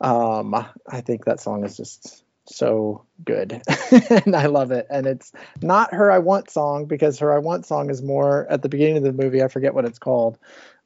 Um, 0.00 0.54
I 0.88 1.00
think 1.02 1.26
that 1.26 1.38
song 1.38 1.64
is 1.64 1.76
just 1.76 2.24
so 2.52 3.04
good, 3.24 3.62
and 4.26 4.36
I 4.36 4.46
love 4.46 4.70
it. 4.70 4.86
And 4.90 5.06
it's 5.06 5.32
not 5.60 5.94
her 5.94 6.10
I 6.10 6.18
Want 6.18 6.50
song 6.50 6.86
because 6.86 7.18
her 7.18 7.32
I 7.32 7.38
Want 7.38 7.66
song 7.66 7.90
is 7.90 8.02
more 8.02 8.46
at 8.48 8.62
the 8.62 8.68
beginning 8.68 8.98
of 8.98 9.02
the 9.02 9.12
movie. 9.12 9.42
I 9.42 9.48
forget 9.48 9.74
what 9.74 9.84
it's 9.84 9.98
called. 9.98 10.38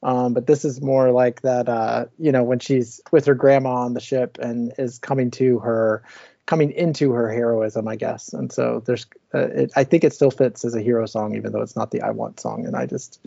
Um, 0.02 0.34
but 0.34 0.46
this 0.46 0.64
is 0.64 0.80
more 0.80 1.10
like 1.10 1.42
that, 1.42 1.68
uh, 1.68 2.06
you 2.18 2.30
know, 2.30 2.44
when 2.44 2.58
she's 2.58 3.00
with 3.12 3.26
her 3.26 3.34
grandma 3.34 3.76
on 3.76 3.94
the 3.94 4.00
ship 4.00 4.38
and 4.38 4.72
is 4.78 4.98
coming 4.98 5.30
to 5.32 5.58
her, 5.60 6.02
coming 6.44 6.70
into 6.70 7.12
her 7.12 7.30
heroism, 7.32 7.88
I 7.88 7.96
guess. 7.96 8.32
And 8.32 8.52
so 8.52 8.82
there's, 8.86 9.06
uh, 9.34 9.48
it, 9.48 9.72
I 9.74 9.84
think 9.84 10.04
it 10.04 10.12
still 10.12 10.30
fits 10.30 10.64
as 10.64 10.74
a 10.74 10.82
hero 10.82 11.06
song, 11.06 11.34
even 11.34 11.52
though 11.52 11.62
it's 11.62 11.76
not 11.76 11.90
the 11.90 12.02
I 12.02 12.10
Want 12.10 12.38
song. 12.38 12.66
And 12.66 12.76
I 12.76 12.86
just, 12.86 13.26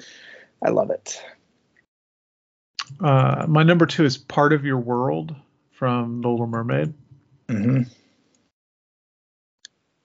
I 0.63 0.69
love 0.69 0.89
it. 0.89 1.21
Uh, 3.01 3.45
my 3.47 3.63
number 3.63 3.85
two 3.85 4.05
is 4.05 4.17
Part 4.17 4.53
of 4.53 4.63
Your 4.63 4.77
World 4.77 5.35
from 5.71 6.21
The 6.21 6.29
Little 6.29 6.47
Mermaid. 6.47 6.93
Mm-hmm. 7.47 7.83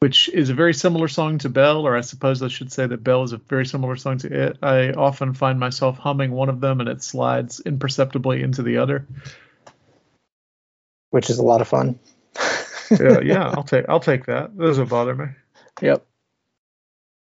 Which 0.04 0.28
is 0.28 0.50
a 0.50 0.54
very 0.54 0.74
similar 0.74 1.08
song 1.08 1.38
to 1.38 1.48
Belle, 1.48 1.86
or 1.86 1.96
I 1.96 2.02
suppose 2.02 2.42
I 2.42 2.48
should 2.48 2.70
say 2.70 2.86
that 2.86 3.02
Belle 3.02 3.22
is 3.22 3.32
a 3.32 3.38
very 3.38 3.64
similar 3.64 3.96
song 3.96 4.18
to 4.18 4.48
it. 4.48 4.58
I 4.62 4.90
often 4.90 5.32
find 5.32 5.58
myself 5.58 5.96
humming 5.96 6.32
one 6.32 6.50
of 6.50 6.60
them 6.60 6.80
and 6.80 6.90
it 6.90 7.02
slides 7.02 7.60
imperceptibly 7.60 8.42
into 8.42 8.62
the 8.62 8.76
other. 8.76 9.06
Which 11.08 11.30
is 11.30 11.38
a 11.38 11.42
lot 11.42 11.62
of 11.62 11.68
fun. 11.68 11.98
Yeah, 12.90 13.20
yeah, 13.20 13.48
I'll 13.56 13.64
take 13.64 13.86
I'll 13.88 13.98
take 13.98 14.26
that. 14.26 14.54
That 14.54 14.66
doesn't 14.66 14.90
bother 14.90 15.14
me. 15.14 15.24
Yep. 15.80 16.04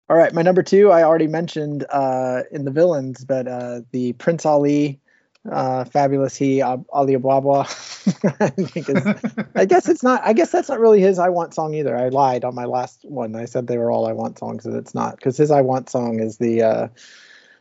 All 0.08 0.16
right, 0.16 0.32
my 0.32 0.42
number 0.42 0.62
two, 0.62 0.92
I 0.92 1.02
already 1.02 1.26
mentioned 1.26 1.84
uh, 1.90 2.44
in 2.52 2.64
the 2.64 2.70
villains, 2.70 3.24
but 3.24 3.48
uh, 3.48 3.80
the 3.90 4.12
Prince 4.12 4.46
Ali, 4.46 5.00
uh, 5.50 5.84
fabulous 5.84 6.36
he, 6.36 6.62
Ab- 6.62 6.86
Ali 6.92 7.14
Ababwa. 7.16 7.66
I 9.56 9.62
I 9.62 9.64
guess 9.64 9.88
it's 9.88 10.02
not. 10.02 10.22
I 10.24 10.32
guess 10.32 10.50
that's 10.50 10.68
not 10.68 10.80
really 10.80 11.00
his 11.00 11.18
"I 11.18 11.28
Want" 11.28 11.54
song 11.54 11.74
either. 11.74 11.96
I 11.96 12.08
lied 12.08 12.44
on 12.44 12.54
my 12.54 12.64
last 12.64 13.04
one. 13.04 13.34
I 13.34 13.44
said 13.44 13.66
they 13.66 13.78
were 13.78 13.90
all 13.90 14.06
"I 14.06 14.12
Want" 14.12 14.38
songs, 14.38 14.66
and 14.66 14.76
it's 14.76 14.94
not 14.94 15.16
because 15.16 15.36
his 15.36 15.50
"I 15.50 15.60
Want" 15.62 15.90
song 15.90 16.20
is 16.20 16.38
the 16.38 16.62
uh, 16.62 16.88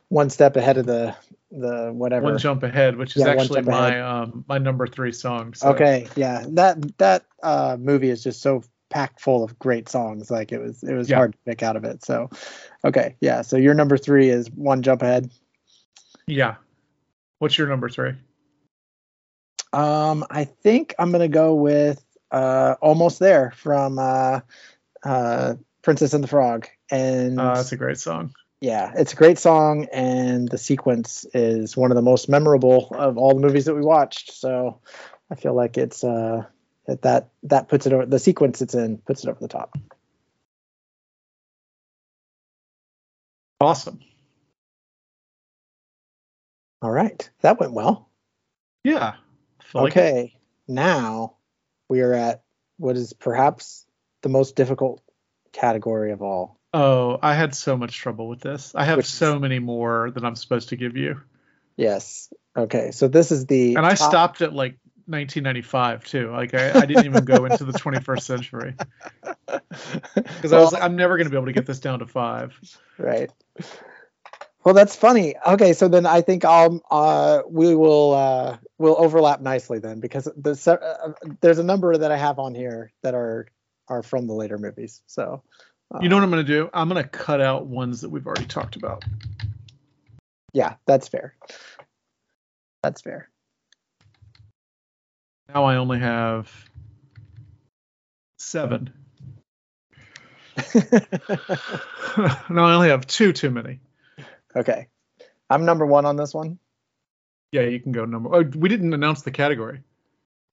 one 0.10 0.30
step 0.30 0.56
ahead 0.56 0.78
of 0.78 0.86
the 0.86 1.16
the 1.52 1.92
whatever. 1.94 2.26
One 2.26 2.38
jump 2.38 2.64
ahead, 2.64 2.98
which 2.98 3.16
is 3.16 3.24
Yeah, 3.24 3.30
actually 3.30 3.62
my 3.62 4.00
um 4.02 4.46
my 4.48 4.58
number 4.58 4.88
three 4.88 5.12
song. 5.14 5.54
So. 5.54 5.70
Okay, 5.70 6.08
yeah, 6.16 6.46
that 6.50 6.98
that 6.98 7.26
uh, 7.44 7.78
movie 7.80 8.10
is 8.10 8.24
just 8.24 8.42
so 8.42 8.64
packed 8.90 9.20
full 9.20 9.44
of 9.44 9.58
great 9.60 9.90
songs. 9.90 10.32
Like 10.32 10.52
it 10.52 10.60
was 10.60 10.84
it 10.84 10.94
was 10.94 11.10
Yeah. 11.10 11.18
hard 11.18 11.34
to 11.34 11.40
pick 11.46 11.64
out 11.64 11.76
of 11.76 11.84
it. 11.84 12.04
So, 12.06 12.30
okay, 12.86 13.16
yeah. 13.22 13.42
So 13.42 13.58
your 13.58 13.74
number 13.74 13.98
three 13.98 14.30
is 14.30 14.50
one 14.52 14.82
jump 14.82 15.02
ahead. 15.02 15.30
Yeah. 16.28 16.56
What's 17.40 17.58
your 17.58 17.68
number 17.68 17.90
three? 17.90 18.14
Um, 19.74 20.26
I 20.30 20.46
think 20.46 20.96
I'm 20.98 21.12
gonna 21.12 21.28
go 21.28 21.54
with 21.56 22.04
uh, 22.32 22.76
almost 22.82 23.20
there 23.20 23.52
from 23.52 24.00
uh, 24.00 24.40
uh, 25.04 25.56
Princess 25.82 26.14
and 26.14 26.24
the 26.24 26.28
Frog, 26.28 26.68
and 26.90 27.40
Uh, 27.40 27.56
that's 27.56 27.72
a 27.72 27.78
great 27.78 28.00
song. 28.00 28.34
yeah, 28.62 28.92
it's 28.96 29.14
a 29.14 29.16
great 29.16 29.38
song, 29.38 29.88
and 29.94 30.50
the 30.50 30.58
sequence 30.58 31.26
is 31.34 31.78
one 31.78 31.92
of 31.92 31.96
the 31.96 32.02
most 32.02 32.28
memorable 32.28 32.88
of 32.92 33.18
all 33.18 33.34
the 33.36 33.42
movies 33.42 33.66
that 33.66 33.76
we 33.76 33.82
watched. 33.82 34.32
So 34.34 34.80
I 35.30 35.36
feel 35.36 35.54
like 35.54 35.78
it's 35.78 36.04
uh, 36.04 36.46
that 36.88 37.02
that 37.04 37.30
that 37.44 37.68
puts 37.68 37.86
it 37.86 37.94
over 37.94 38.06
the 38.06 38.20
sequence 38.20 38.62
it's 38.62 38.74
in 38.74 38.98
puts 38.98 39.24
it 39.24 39.30
over 39.30 39.40
the 39.40 39.48
top. 39.48 39.78
Awesome. 43.60 44.00
All 46.82 46.92
right, 46.92 47.30
that 47.42 47.60
went 47.60 47.74
well. 47.74 48.10
Yeah. 48.84 49.16
Feel 49.64 49.84
like. 49.84 49.92
Okay, 49.94 50.38
now 50.68 51.36
we 51.90 52.02
are 52.02 52.14
at 52.14 52.44
what 52.78 52.96
is 52.96 53.14
perhaps 53.14 53.86
the 54.22 54.30
most 54.30 54.56
difficult 54.56 55.02
category 55.52 56.12
of 56.12 56.22
all. 56.22 56.60
Oh, 56.74 57.18
I 57.22 57.34
had 57.34 57.56
so 57.56 57.76
much 57.78 57.98
trouble 57.98 58.28
with 58.28 58.42
this. 58.42 58.74
I 58.76 58.84
have 58.86 58.98
Which 58.98 59.08
so 59.08 59.36
is- 59.36 59.42
many 59.42 59.60
more 59.60 60.12
than 60.12 60.24
I'm 60.26 60.36
supposed 60.36 60.70
to 60.70 60.76
give 60.76 60.96
you. 60.98 61.22
Yes. 61.76 62.32
Okay, 62.56 62.92
so 62.92 63.08
this 63.08 63.32
is 63.32 63.46
the 63.46 63.76
And 63.76 63.86
I 63.86 63.96
top- 63.96 64.10
stopped 64.10 64.42
at 64.42 64.54
like 64.54 64.78
1995 65.06 66.04
too. 66.04 66.32
Like 66.32 66.54
I, 66.54 66.72
I 66.80 66.86
didn't 66.86 67.06
even 67.06 67.24
go 67.26 67.46
into 67.46 67.64
the 67.66 67.72
21st 67.74 68.22
century 68.22 68.76
because 69.24 70.54
I 70.54 70.60
was 70.60 70.74
like, 70.74 70.84
I'm 70.84 70.96
never 70.96 71.18
going 71.18 71.26
to 71.26 71.30
be 71.32 71.38
able 71.38 71.46
to 71.48 71.54
get 71.54 71.66
this 71.66 71.80
down 71.80 72.00
to 72.00 72.06
five. 72.08 72.60
right. 72.98 73.32
Well, 74.68 74.74
that's 74.74 74.98
funny. 74.98 75.34
Okay, 75.48 75.72
so 75.72 75.88
then 75.88 76.06
I 76.06 76.20
think 76.20 76.44
I'll 76.44 76.82
uh, 76.92 77.44
we 77.48 77.74
will 77.74 78.14
uh, 78.14 78.58
will 78.78 78.98
overlap 79.00 79.40
nicely 79.40 79.80
then 79.80 80.02
because 80.02 80.26
the, 80.26 80.78
uh, 80.82 81.14
there's 81.40 81.60
a 81.60 81.64
number 81.64 81.96
that 81.96 82.12
I 82.12 82.18
have 82.18 82.38
on 82.38 82.54
here 82.54 82.92
that 83.02 83.16
are 83.16 83.48
are 83.88 84.04
from 84.04 84.28
the 84.28 84.34
later 84.34 84.58
movies. 84.58 85.02
So 85.08 85.42
uh, 85.96 86.00
You 86.02 86.10
know 86.10 86.18
what 86.18 86.24
I'm 86.24 86.32
going 86.32 86.46
to 86.46 86.52
do? 86.52 86.70
I'm 86.74 86.90
going 86.90 87.02
to 87.02 87.08
cut 87.08 87.40
out 87.40 87.68
ones 87.68 88.02
that 88.02 88.10
we've 88.10 88.28
already 88.28 88.46
talked 88.46 88.76
about. 88.76 89.06
yeah, 90.52 90.76
that's 90.86 91.08
fair. 91.08 91.34
That's 92.84 93.00
fair. 93.00 93.30
Now 95.48 95.64
I 95.64 95.78
only 95.78 96.00
have 96.00 96.52
seven. 98.38 98.92
no, 100.76 102.66
I 102.66 102.74
only 102.74 102.90
have 102.90 103.08
two 103.08 103.32
too 103.32 103.50
many. 103.50 103.80
Okay. 104.58 104.88
I'm 105.50 105.66
number 105.66 105.86
one 105.86 106.06
on 106.06 106.16
this 106.18 106.34
one. 106.34 106.60
Yeah, 107.52 107.62
you 107.62 107.80
can 107.80 107.92
go 107.94 108.06
number. 108.06 108.36
Oh, 108.36 108.44
we 108.44 108.68
didn't 108.70 108.94
announce 108.94 109.22
the 109.22 109.32
category. 109.32 109.82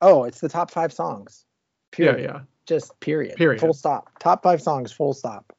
Oh, 0.01 0.24
it's 0.24 0.40
the 0.40 0.48
top 0.48 0.70
five 0.70 0.93
songs. 0.93 1.44
Period. 1.90 2.20
Yeah, 2.20 2.24
yeah. 2.26 2.40
Just 2.66 2.98
period. 3.01 3.36
Period. 3.36 3.60
Full 3.60 3.72
stop. 3.74 4.18
Top 4.20 4.43
five 4.43 4.62
songs, 4.62 4.93
full 4.93 5.12
stop. 5.12 5.52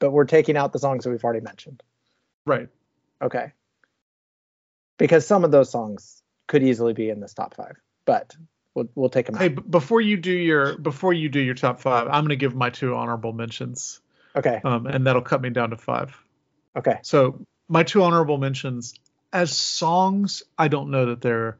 But 0.00 0.10
we're 0.10 0.24
taking 0.24 0.56
out 0.56 0.72
the 0.72 0.78
songs 0.78 1.04
that 1.04 1.10
we've 1.10 1.22
already 1.22 1.40
mentioned. 1.40 1.82
Right. 2.44 2.68
Okay. 3.22 3.52
Because 4.98 5.26
some 5.26 5.44
of 5.44 5.50
those 5.50 5.70
songs 5.70 6.22
could 6.48 6.62
easily 6.62 6.92
be 6.92 7.08
in 7.08 7.20
this 7.20 7.34
top 7.34 7.54
five, 7.54 7.76
but 8.04 8.34
we'll 8.74 8.88
we'll 8.94 9.08
take 9.08 9.26
them 9.26 9.36
Hey, 9.36 9.46
out. 9.46 9.56
b- 9.56 9.62
before 9.70 10.00
you 10.00 10.16
do 10.16 10.32
your 10.32 10.76
before 10.76 11.12
you 11.12 11.28
do 11.28 11.40
your 11.40 11.54
top 11.54 11.80
five, 11.80 12.08
I'm 12.08 12.24
gonna 12.24 12.36
give 12.36 12.54
my 12.54 12.70
two 12.70 12.94
honorable 12.94 13.32
mentions, 13.32 14.00
Okay. 14.36 14.60
um, 14.64 14.86
and 14.86 15.06
that'll 15.06 15.22
cut 15.22 15.40
me 15.40 15.50
down 15.50 15.70
to 15.70 15.76
five. 15.76 16.16
Okay. 16.76 16.98
So 17.02 17.44
my 17.68 17.82
two 17.82 18.02
honorable 18.02 18.38
mentions 18.38 18.94
as 19.32 19.56
songs, 19.56 20.42
I 20.58 20.68
don't 20.68 20.90
know 20.90 21.06
that 21.06 21.20
they're 21.20 21.58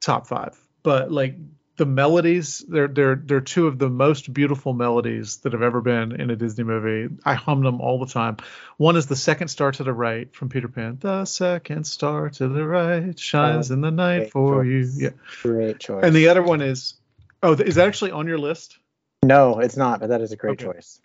top 0.00 0.26
five, 0.26 0.58
but 0.82 1.10
like 1.12 1.36
the 1.76 1.86
melodies, 1.86 2.64
they're 2.68 2.88
they're 2.88 3.14
they're 3.16 3.40
two 3.40 3.66
of 3.66 3.78
the 3.78 3.88
most 3.88 4.32
beautiful 4.32 4.72
melodies 4.74 5.38
that 5.38 5.52
have 5.52 5.62
ever 5.62 5.80
been 5.80 6.20
in 6.20 6.28
a 6.30 6.36
Disney 6.36 6.64
movie. 6.64 7.14
I 7.24 7.34
hum 7.34 7.62
them 7.62 7.80
all 7.80 7.98
the 7.98 8.12
time. 8.12 8.36
One 8.76 8.96
is 8.96 9.06
the 9.06 9.16
second 9.16 9.48
star 9.48 9.72
to 9.72 9.82
the 9.84 9.92
right 9.92 10.32
from 10.34 10.48
Peter 10.50 10.68
Pan. 10.68 10.98
The 11.00 11.24
second 11.24 11.84
star 11.86 12.28
to 12.30 12.48
the 12.48 12.66
right 12.66 13.18
shines 13.18 13.70
Oh, 13.70 13.74
in 13.74 13.80
the 13.80 13.90
night 13.90 14.30
for 14.30 14.62
choice. 14.64 14.98
you. 14.98 15.04
Yeah. 15.04 15.10
Great 15.42 15.80
choice. 15.80 16.04
And 16.04 16.14
the 16.14 16.28
other 16.28 16.42
one 16.42 16.60
is 16.60 16.94
oh, 17.42 17.54
is 17.54 17.76
that 17.76 17.86
actually 17.86 18.10
on 18.10 18.26
your 18.26 18.38
list? 18.38 18.78
no, 19.22 19.60
it's 19.60 19.76
not, 19.76 20.00
but 20.00 20.08
that 20.08 20.20
is 20.22 20.32
a 20.32 20.36
great 20.36 20.52
Okay. 20.62 20.64
choice. 20.64 21.00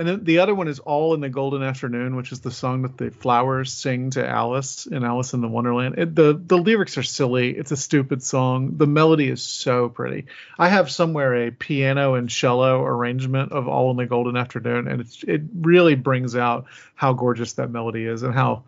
And 0.00 0.08
then 0.08 0.24
the 0.24 0.38
other 0.38 0.54
one 0.54 0.66
is 0.66 0.78
All 0.78 1.12
in 1.12 1.20
the 1.20 1.28
Golden 1.28 1.62
Afternoon, 1.62 2.16
which 2.16 2.32
is 2.32 2.40
the 2.40 2.50
song 2.50 2.80
that 2.82 2.96
the 2.96 3.10
flowers 3.10 3.70
sing 3.70 4.08
to 4.12 4.26
Alice 4.26 4.86
in 4.86 5.04
Alice 5.04 5.34
in 5.34 5.42
the 5.42 5.46
Wonderland. 5.46 5.96
It, 5.98 6.14
the 6.14 6.32
the 6.42 6.56
lyrics 6.56 6.96
are 6.96 7.02
silly. 7.02 7.50
It's 7.50 7.70
a 7.70 7.76
stupid 7.76 8.22
song. 8.22 8.78
The 8.78 8.86
melody 8.86 9.28
is 9.28 9.42
so 9.42 9.90
pretty. 9.90 10.24
I 10.58 10.70
have 10.70 10.90
somewhere 10.90 11.46
a 11.46 11.50
piano 11.50 12.14
and 12.14 12.30
cello 12.30 12.82
arrangement 12.82 13.52
of 13.52 13.68
All 13.68 13.90
in 13.90 13.98
the 13.98 14.06
Golden 14.06 14.38
Afternoon, 14.38 14.88
and 14.88 15.04
it 15.28 15.42
really 15.54 15.96
brings 15.96 16.34
out 16.34 16.64
how 16.94 17.12
gorgeous 17.12 17.52
that 17.54 17.70
melody 17.70 18.06
is 18.06 18.22
and 18.22 18.32
how 18.32 18.64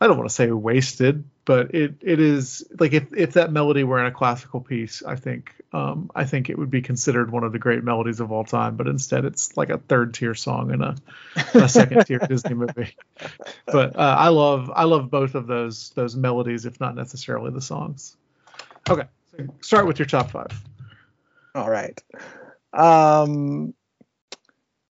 I 0.00 0.06
don't 0.06 0.16
want 0.16 0.28
to 0.28 0.34
say 0.34 0.50
wasted, 0.50 1.24
but 1.44 1.74
it 1.74 1.94
it 2.00 2.20
is 2.20 2.64
like 2.78 2.92
if 2.92 3.12
if 3.14 3.32
that 3.32 3.50
melody 3.50 3.82
were 3.82 3.98
in 3.98 4.06
a 4.06 4.12
classical 4.12 4.60
piece, 4.60 5.02
I 5.02 5.16
think 5.16 5.54
um, 5.72 6.10
I 6.14 6.24
think 6.24 6.50
it 6.50 6.58
would 6.58 6.70
be 6.70 6.82
considered 6.82 7.32
one 7.32 7.42
of 7.42 7.52
the 7.52 7.58
great 7.58 7.82
melodies 7.82 8.20
of 8.20 8.30
all 8.30 8.44
time. 8.44 8.76
But 8.76 8.86
instead, 8.86 9.24
it's 9.24 9.56
like 9.56 9.70
a 9.70 9.78
third 9.78 10.14
tier 10.14 10.34
song 10.34 10.72
in 10.72 10.82
a, 10.82 10.94
a 11.54 11.68
second 11.68 12.04
tier 12.06 12.18
Disney 12.28 12.54
movie. 12.54 12.96
But 13.66 13.96
uh, 13.96 14.16
I 14.18 14.28
love 14.28 14.70
I 14.74 14.84
love 14.84 15.10
both 15.10 15.34
of 15.34 15.48
those 15.48 15.90
those 15.90 16.14
melodies, 16.14 16.64
if 16.64 16.80
not 16.80 16.94
necessarily 16.94 17.50
the 17.50 17.60
songs. 17.60 18.16
Okay, 18.88 19.08
so 19.32 19.46
start 19.60 19.86
with 19.86 19.98
your 19.98 20.06
top 20.06 20.30
five. 20.30 20.62
All 21.56 21.68
right. 21.68 22.00
Um 22.72 23.74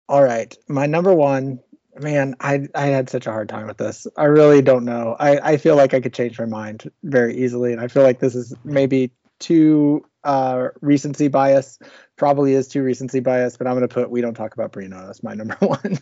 all 0.09 0.23
right. 0.23 0.57
My 0.69 0.87
number 0.87 1.13
one, 1.13 1.61
man, 2.01 2.37
I 2.41 2.69
I 2.75 2.87
had 2.87 3.09
such 3.11 3.27
a 3.27 3.31
hard 3.31 3.49
time 3.49 3.67
with 3.67 3.77
this. 3.77 4.07
I 4.17 4.25
really 4.25 4.63
don't 4.63 4.85
know. 4.85 5.17
I, 5.19 5.53
I 5.53 5.57
feel 5.57 5.77
like 5.77 5.95
I 5.95 6.01
could 6.01 6.15
change 6.15 6.39
my 6.39 6.47
mind 6.47 6.91
very 7.03 7.37
easily. 7.37 7.73
And 7.73 7.81
I 7.81 7.89
feel 7.89 8.03
like 8.03 8.21
this 8.21 8.35
is 8.35 8.55
maybe 8.65 9.13
too 9.39 10.05
uh 10.25 10.69
recency 10.81 11.29
bias. 11.29 11.79
Probably 12.17 12.55
is 12.55 12.69
too 12.69 12.83
recency 12.83 13.21
bias, 13.21 13.57
but 13.57 13.67
I'm 13.67 13.75
gonna 13.75 13.89
put 13.89 14.11
we 14.11 14.21
don't 14.21 14.35
talk 14.35 14.55
about 14.55 14.73
Bruno 14.73 15.09
as 15.11 15.23
my 15.23 15.35
number 15.35 15.57
one. 15.61 15.99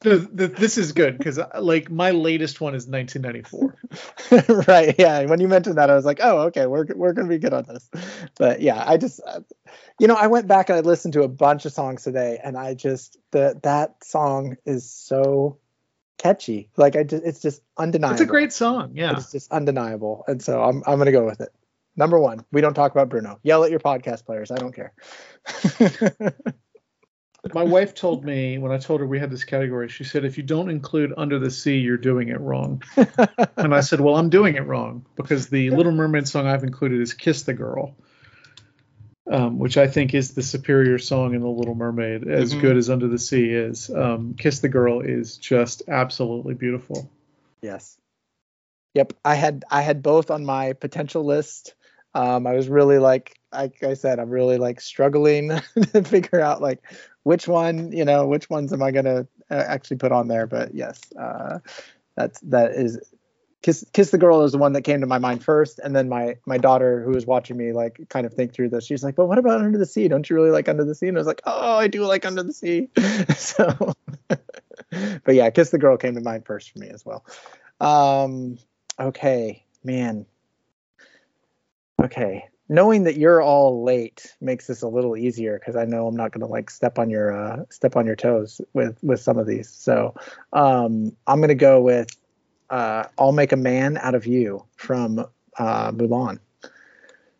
The, 0.00 0.16
the, 0.16 0.48
this 0.48 0.78
is 0.78 0.92
good 0.92 1.18
because 1.18 1.38
like 1.58 1.90
my 1.90 2.12
latest 2.12 2.58
one 2.58 2.74
is 2.74 2.86
1994. 2.86 4.64
right. 4.66 4.94
Yeah. 4.98 5.26
When 5.26 5.40
you 5.40 5.48
mentioned 5.48 5.76
that, 5.76 5.90
I 5.90 5.94
was 5.94 6.06
like, 6.06 6.20
oh, 6.22 6.38
okay, 6.46 6.66
we're 6.66 6.86
we're 6.94 7.12
gonna 7.12 7.28
be 7.28 7.38
good 7.38 7.52
on 7.52 7.64
this. 7.64 7.90
But 8.38 8.62
yeah, 8.62 8.82
I 8.84 8.96
just, 8.96 9.20
uh, 9.26 9.40
you 9.98 10.06
know, 10.06 10.14
I 10.14 10.28
went 10.28 10.46
back 10.46 10.70
and 10.70 10.78
I 10.78 10.80
listened 10.80 11.12
to 11.14 11.22
a 11.22 11.28
bunch 11.28 11.66
of 11.66 11.72
songs 11.72 12.02
today, 12.02 12.40
and 12.42 12.56
I 12.56 12.72
just 12.72 13.18
the 13.30 13.60
that 13.62 14.02
song 14.02 14.56
is 14.64 14.90
so 14.90 15.58
catchy. 16.16 16.70
Like 16.78 16.96
I 16.96 17.02
just, 17.02 17.22
it's 17.22 17.40
just 17.40 17.62
undeniable. 17.76 18.14
It's 18.14 18.22
a 18.22 18.26
great 18.26 18.54
song. 18.54 18.92
Yeah. 18.94 19.16
It's 19.18 19.32
just 19.32 19.52
undeniable, 19.52 20.24
and 20.26 20.42
so 20.42 20.62
I'm 20.62 20.82
I'm 20.86 20.96
gonna 20.96 21.12
go 21.12 21.26
with 21.26 21.42
it. 21.42 21.50
Number 21.94 22.18
one, 22.18 22.46
we 22.52 22.62
don't 22.62 22.72
talk 22.72 22.92
about 22.92 23.10
Bruno. 23.10 23.38
Yell 23.42 23.64
at 23.64 23.70
your 23.70 23.80
podcast 23.80 24.24
players. 24.24 24.50
I 24.50 24.56
don't 24.56 24.74
care. 24.74 24.94
My 27.54 27.62
wife 27.62 27.94
told 27.94 28.24
me 28.24 28.58
when 28.58 28.70
I 28.70 28.78
told 28.78 29.00
her 29.00 29.06
we 29.06 29.18
had 29.18 29.30
this 29.30 29.44
category, 29.44 29.88
she 29.88 30.04
said, 30.04 30.24
if 30.24 30.36
you 30.36 30.42
don't 30.44 30.68
include 30.68 31.14
Under 31.16 31.38
the 31.38 31.50
Sea, 31.50 31.78
you're 31.78 31.96
doing 31.96 32.28
it 32.28 32.40
wrong. 32.40 32.82
and 33.56 33.74
I 33.74 33.80
said, 33.80 34.00
well, 34.00 34.16
I'm 34.16 34.28
doing 34.28 34.56
it 34.56 34.66
wrong 34.66 35.06
because 35.16 35.48
the 35.48 35.70
Little 35.70 35.92
Mermaid 35.92 36.28
song 36.28 36.46
I've 36.46 36.64
included 36.64 37.00
is 37.00 37.14
Kiss 37.14 37.44
the 37.44 37.54
Girl, 37.54 37.94
um, 39.30 39.58
which 39.58 39.78
I 39.78 39.86
think 39.86 40.12
is 40.12 40.34
the 40.34 40.42
superior 40.42 40.98
song 40.98 41.34
in 41.34 41.40
The 41.40 41.48
Little 41.48 41.74
Mermaid, 41.74 42.28
as 42.28 42.54
Mhm. 42.54 42.60
good 42.60 42.76
as 42.76 42.90
Under 42.90 43.08
the 43.08 43.18
Sea 43.18 43.50
is. 43.50 43.88
Um, 43.88 44.34
Kiss 44.34 44.60
the 44.60 44.68
Girl 44.68 45.00
is 45.00 45.38
just 45.38 45.82
absolutely 45.88 46.54
beautiful. 46.54 47.10
Yes. 47.62 47.96
Yep. 48.94 49.14
I 49.24 49.34
had 49.34 49.64
I 49.70 49.82
had 49.82 50.02
both 50.02 50.30
on 50.30 50.44
my 50.44 50.72
potential 50.74 51.24
list. 51.24 51.74
Um, 52.12 52.46
I 52.46 52.54
was 52.54 52.68
really 52.68 52.98
like 52.98 53.38
like 53.52 53.82
I 53.82 53.94
said, 53.94 54.18
I'm 54.18 54.30
really 54.30 54.58
like 54.58 54.80
struggling 54.80 55.48
to 55.92 56.02
figure 56.02 56.40
out 56.40 56.60
like 56.60 56.82
which 57.22 57.46
one, 57.46 57.92
you 57.92 58.04
know, 58.04 58.26
which 58.26 58.48
ones 58.48 58.72
am 58.72 58.82
I 58.82 58.90
gonna 58.90 59.26
uh, 59.50 59.54
actually 59.66 59.98
put 59.98 60.12
on 60.12 60.28
there. 60.28 60.46
But 60.46 60.74
yes, 60.74 61.00
uh, 61.18 61.58
that's 62.16 62.40
that 62.40 62.72
is 62.72 62.98
kiss 63.62 63.84
kiss 63.92 64.10
the 64.10 64.18
girl 64.18 64.42
is 64.44 64.52
the 64.52 64.58
one 64.58 64.72
that 64.72 64.82
came 64.82 65.00
to 65.00 65.06
my 65.06 65.18
mind 65.18 65.44
first, 65.44 65.78
and 65.78 65.94
then 65.94 66.08
my 66.08 66.36
my 66.46 66.58
daughter 66.58 67.02
who 67.02 67.10
was 67.12 67.26
watching 67.26 67.56
me 67.56 67.72
like 67.72 68.08
kind 68.08 68.26
of 68.26 68.34
think 68.34 68.52
through 68.54 68.70
this. 68.70 68.84
She's 68.84 69.04
like, 69.04 69.16
"But 69.16 69.26
what 69.26 69.38
about 69.38 69.60
Under 69.60 69.78
the 69.78 69.86
Sea? 69.86 70.08
Don't 70.08 70.28
you 70.28 70.36
really 70.36 70.50
like 70.50 70.68
Under 70.68 70.84
the 70.84 70.94
Sea?" 70.94 71.08
And 71.08 71.16
I 71.16 71.20
was 71.20 71.26
like, 71.26 71.42
"Oh, 71.44 71.76
I 71.76 71.88
do 71.88 72.04
like 72.04 72.24
Under 72.24 72.42
the 72.42 72.52
Sea." 72.52 72.88
so, 73.36 73.94
but 74.28 75.34
yeah, 75.34 75.50
kiss 75.50 75.70
the 75.70 75.78
girl 75.78 75.96
came 75.96 76.14
to 76.14 76.20
mind 76.20 76.46
first 76.46 76.70
for 76.70 76.78
me 76.78 76.88
as 76.88 77.04
well. 77.04 77.24
Um, 77.80 78.58
okay, 78.98 79.64
man. 79.84 80.26
Okay, 82.02 82.48
knowing 82.70 83.02
that 83.02 83.16
you're 83.16 83.42
all 83.42 83.82
late 83.82 84.34
makes 84.40 84.68
this 84.68 84.80
a 84.80 84.88
little 84.88 85.16
easier 85.16 85.58
because 85.58 85.74
I 85.74 85.84
know 85.84 86.06
I'm 86.06 86.16
not 86.16 86.30
gonna 86.30 86.46
like 86.46 86.70
step 86.70 86.98
on 86.98 87.10
your 87.10 87.36
uh, 87.36 87.64
step 87.68 87.96
on 87.96 88.06
your 88.06 88.16
toes 88.16 88.60
with 88.72 88.96
with 89.02 89.20
some 89.20 89.36
of 89.36 89.46
these. 89.46 89.68
So 89.68 90.14
um, 90.54 91.14
I'm 91.26 91.40
gonna 91.40 91.54
go 91.54 91.82
with 91.82 92.08
uh, 92.70 93.04
"I'll 93.18 93.32
Make 93.32 93.52
a 93.52 93.56
Man 93.56 93.98
Out 93.98 94.14
of 94.14 94.24
You" 94.24 94.64
from 94.76 95.26
uh, 95.58 95.92
Mulan. 95.92 96.38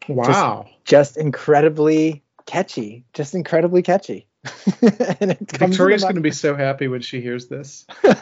Wow. 0.08 0.68
Just 0.84 1.16
incredibly 1.16 2.24
catchy. 2.44 3.04
Just 3.14 3.34
incredibly 3.34 3.82
catchy. 3.82 4.26
and 5.20 5.36
Victoria's 5.38 6.02
going 6.02 6.14
to 6.14 6.20
be 6.20 6.30
so 6.30 6.56
happy 6.56 6.88
when 6.88 7.02
she 7.02 7.20
hears 7.20 7.46
this. 7.46 7.86
All 8.04 8.12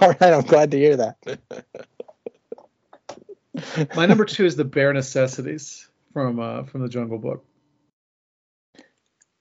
right, 0.00 0.22
I'm 0.22 0.42
glad 0.42 0.70
to 0.70 0.78
hear 0.78 0.96
that. 0.96 1.38
My 3.96 4.06
number 4.06 4.24
two 4.24 4.44
is 4.44 4.56
the 4.56 4.64
Bare 4.64 4.92
Necessities 4.92 5.88
from 6.12 6.40
uh, 6.40 6.64
from 6.64 6.82
the 6.82 6.88
Jungle 6.88 7.18
Book. 7.18 7.44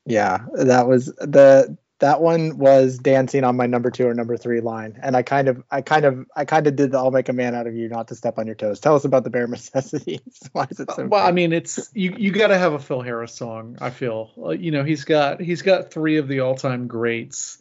Yeah, 0.06 0.46
that 0.54 0.88
was 0.88 1.08
the 1.08 1.78
that 2.00 2.22
one 2.22 2.58
was 2.58 2.98
dancing 2.98 3.44
on 3.44 3.56
my 3.56 3.66
number 3.66 3.90
two 3.90 4.08
or 4.08 4.14
number 4.14 4.36
three 4.36 4.60
line, 4.60 5.00
and 5.02 5.16
I 5.16 5.24
kind 5.24 5.48
of, 5.48 5.64
I 5.72 5.82
kind 5.82 6.04
of, 6.04 6.26
I 6.36 6.44
kind 6.44 6.68
of 6.68 6.76
did 6.76 6.92
the 6.92 6.98
"I'll 6.98 7.12
make 7.12 7.30
a 7.30 7.34
man 7.34 7.56
out 7.56 7.68
of 7.68 7.76
you" 7.76 7.88
not 7.88 8.10
to 8.10 8.16
step 8.16 8.38
on 8.38 8.46
your 8.46 8.56
toes. 8.56 8.80
Tell 8.80 8.96
us 8.96 9.06
about 9.06 9.24
the 9.24 9.30
bare 9.30 9.48
necessities. 9.48 10.20
Why 10.52 10.68
is 10.70 10.80
it 10.80 10.92
so? 10.92 11.08
well, 11.08 11.26
I 11.26 11.32
mean, 11.32 11.54
it's 11.54 11.90
you. 11.94 12.16
You 12.18 12.32
got 12.32 12.48
to 12.48 12.58
have 12.58 12.74
a 12.74 12.80
Phil 12.80 13.02
Harris 13.02 13.34
song. 13.34 13.78
I 13.80 13.90
feel. 13.90 14.32
Uh, 14.38 14.50
you 14.50 14.72
know, 14.72 14.84
he's 14.84 15.06
got 15.06 15.42
he's 15.42 15.62
got 15.62 15.92
three 15.92 16.18
of 16.18 16.28
the 16.28 16.42
all-time 16.42 16.88
greats 16.88 17.60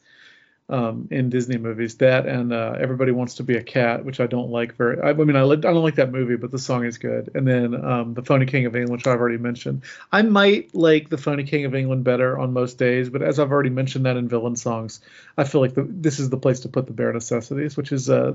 um, 0.69 1.09
in 1.11 1.29
Disney 1.29 1.59
movies. 1.59 1.97
That 1.97 2.27
and 2.27 2.53
uh, 2.53 2.77
Everybody 2.79 3.13
Wants 3.13 3.35
to 3.37 3.43
Be 3.43 3.57
a 3.57 3.63
Cat, 3.63 4.05
which 4.05 4.21
I 4.21 4.27
don't 4.27 4.51
like 4.51 4.77
very. 4.77 5.01
I, 5.01 5.11
I 5.11 5.13
mean, 5.13 5.37
I, 5.37 5.43
li- 5.43 5.59
I 5.59 5.61
don't 5.61 5.83
like 5.83 5.97
that 5.97 6.11
movie, 6.11 6.37
but 6.37 6.51
the 6.51 6.59
song 6.59 6.85
is 6.85 6.99
good. 6.99 7.31
And 7.35 7.47
then 7.47 7.75
um, 7.85 8.15
the 8.15 8.23
Phony 8.23 8.47
King 8.47 8.67
of 8.67 8.75
England, 8.75 8.93
which 8.93 9.07
I've 9.07 9.21
already 9.21 9.39
mentioned. 9.39 9.83
I 10.11 10.23
might 10.23 10.75
like 10.75 11.11
the 11.11 11.19
Phony 11.19 11.45
King 11.45 11.67
of 11.67 11.75
England 11.75 12.05
better 12.05 12.39
on 12.39 12.53
most 12.53 12.79
days, 12.79 13.11
but 13.11 13.23
as 13.23 13.39
I've 13.39 13.53
already 13.53 13.71
mentioned 13.71 14.07
that 14.07 14.17
in 14.17 14.29
villain 14.29 14.57
songs, 14.57 15.01
I 15.37 15.45
feel 15.45 15.61
like 15.61 15.75
the, 15.75 15.87
this 15.89 16.19
is 16.19 16.31
the 16.31 16.39
place 16.39 16.61
to 16.61 16.69
put 16.69 16.87
the 16.87 16.93
bare 16.93 17.13
necessities, 17.13 17.77
which 17.77 17.93
is 17.93 18.09
uh, 18.09 18.35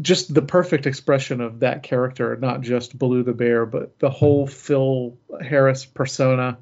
just 0.00 0.32
the 0.32 0.42
perfect 0.42 0.86
expression 0.86 1.42
of 1.42 1.60
that 1.60 1.82
character, 1.82 2.36
not 2.36 2.62
just 2.62 2.98
Baloo 2.98 3.22
the 3.22 3.34
bear, 3.34 3.66
but 3.66 3.98
the 3.98 4.10
whole 4.10 4.46
Phil 4.46 5.18
Harris 5.42 5.84
persona 5.84 6.56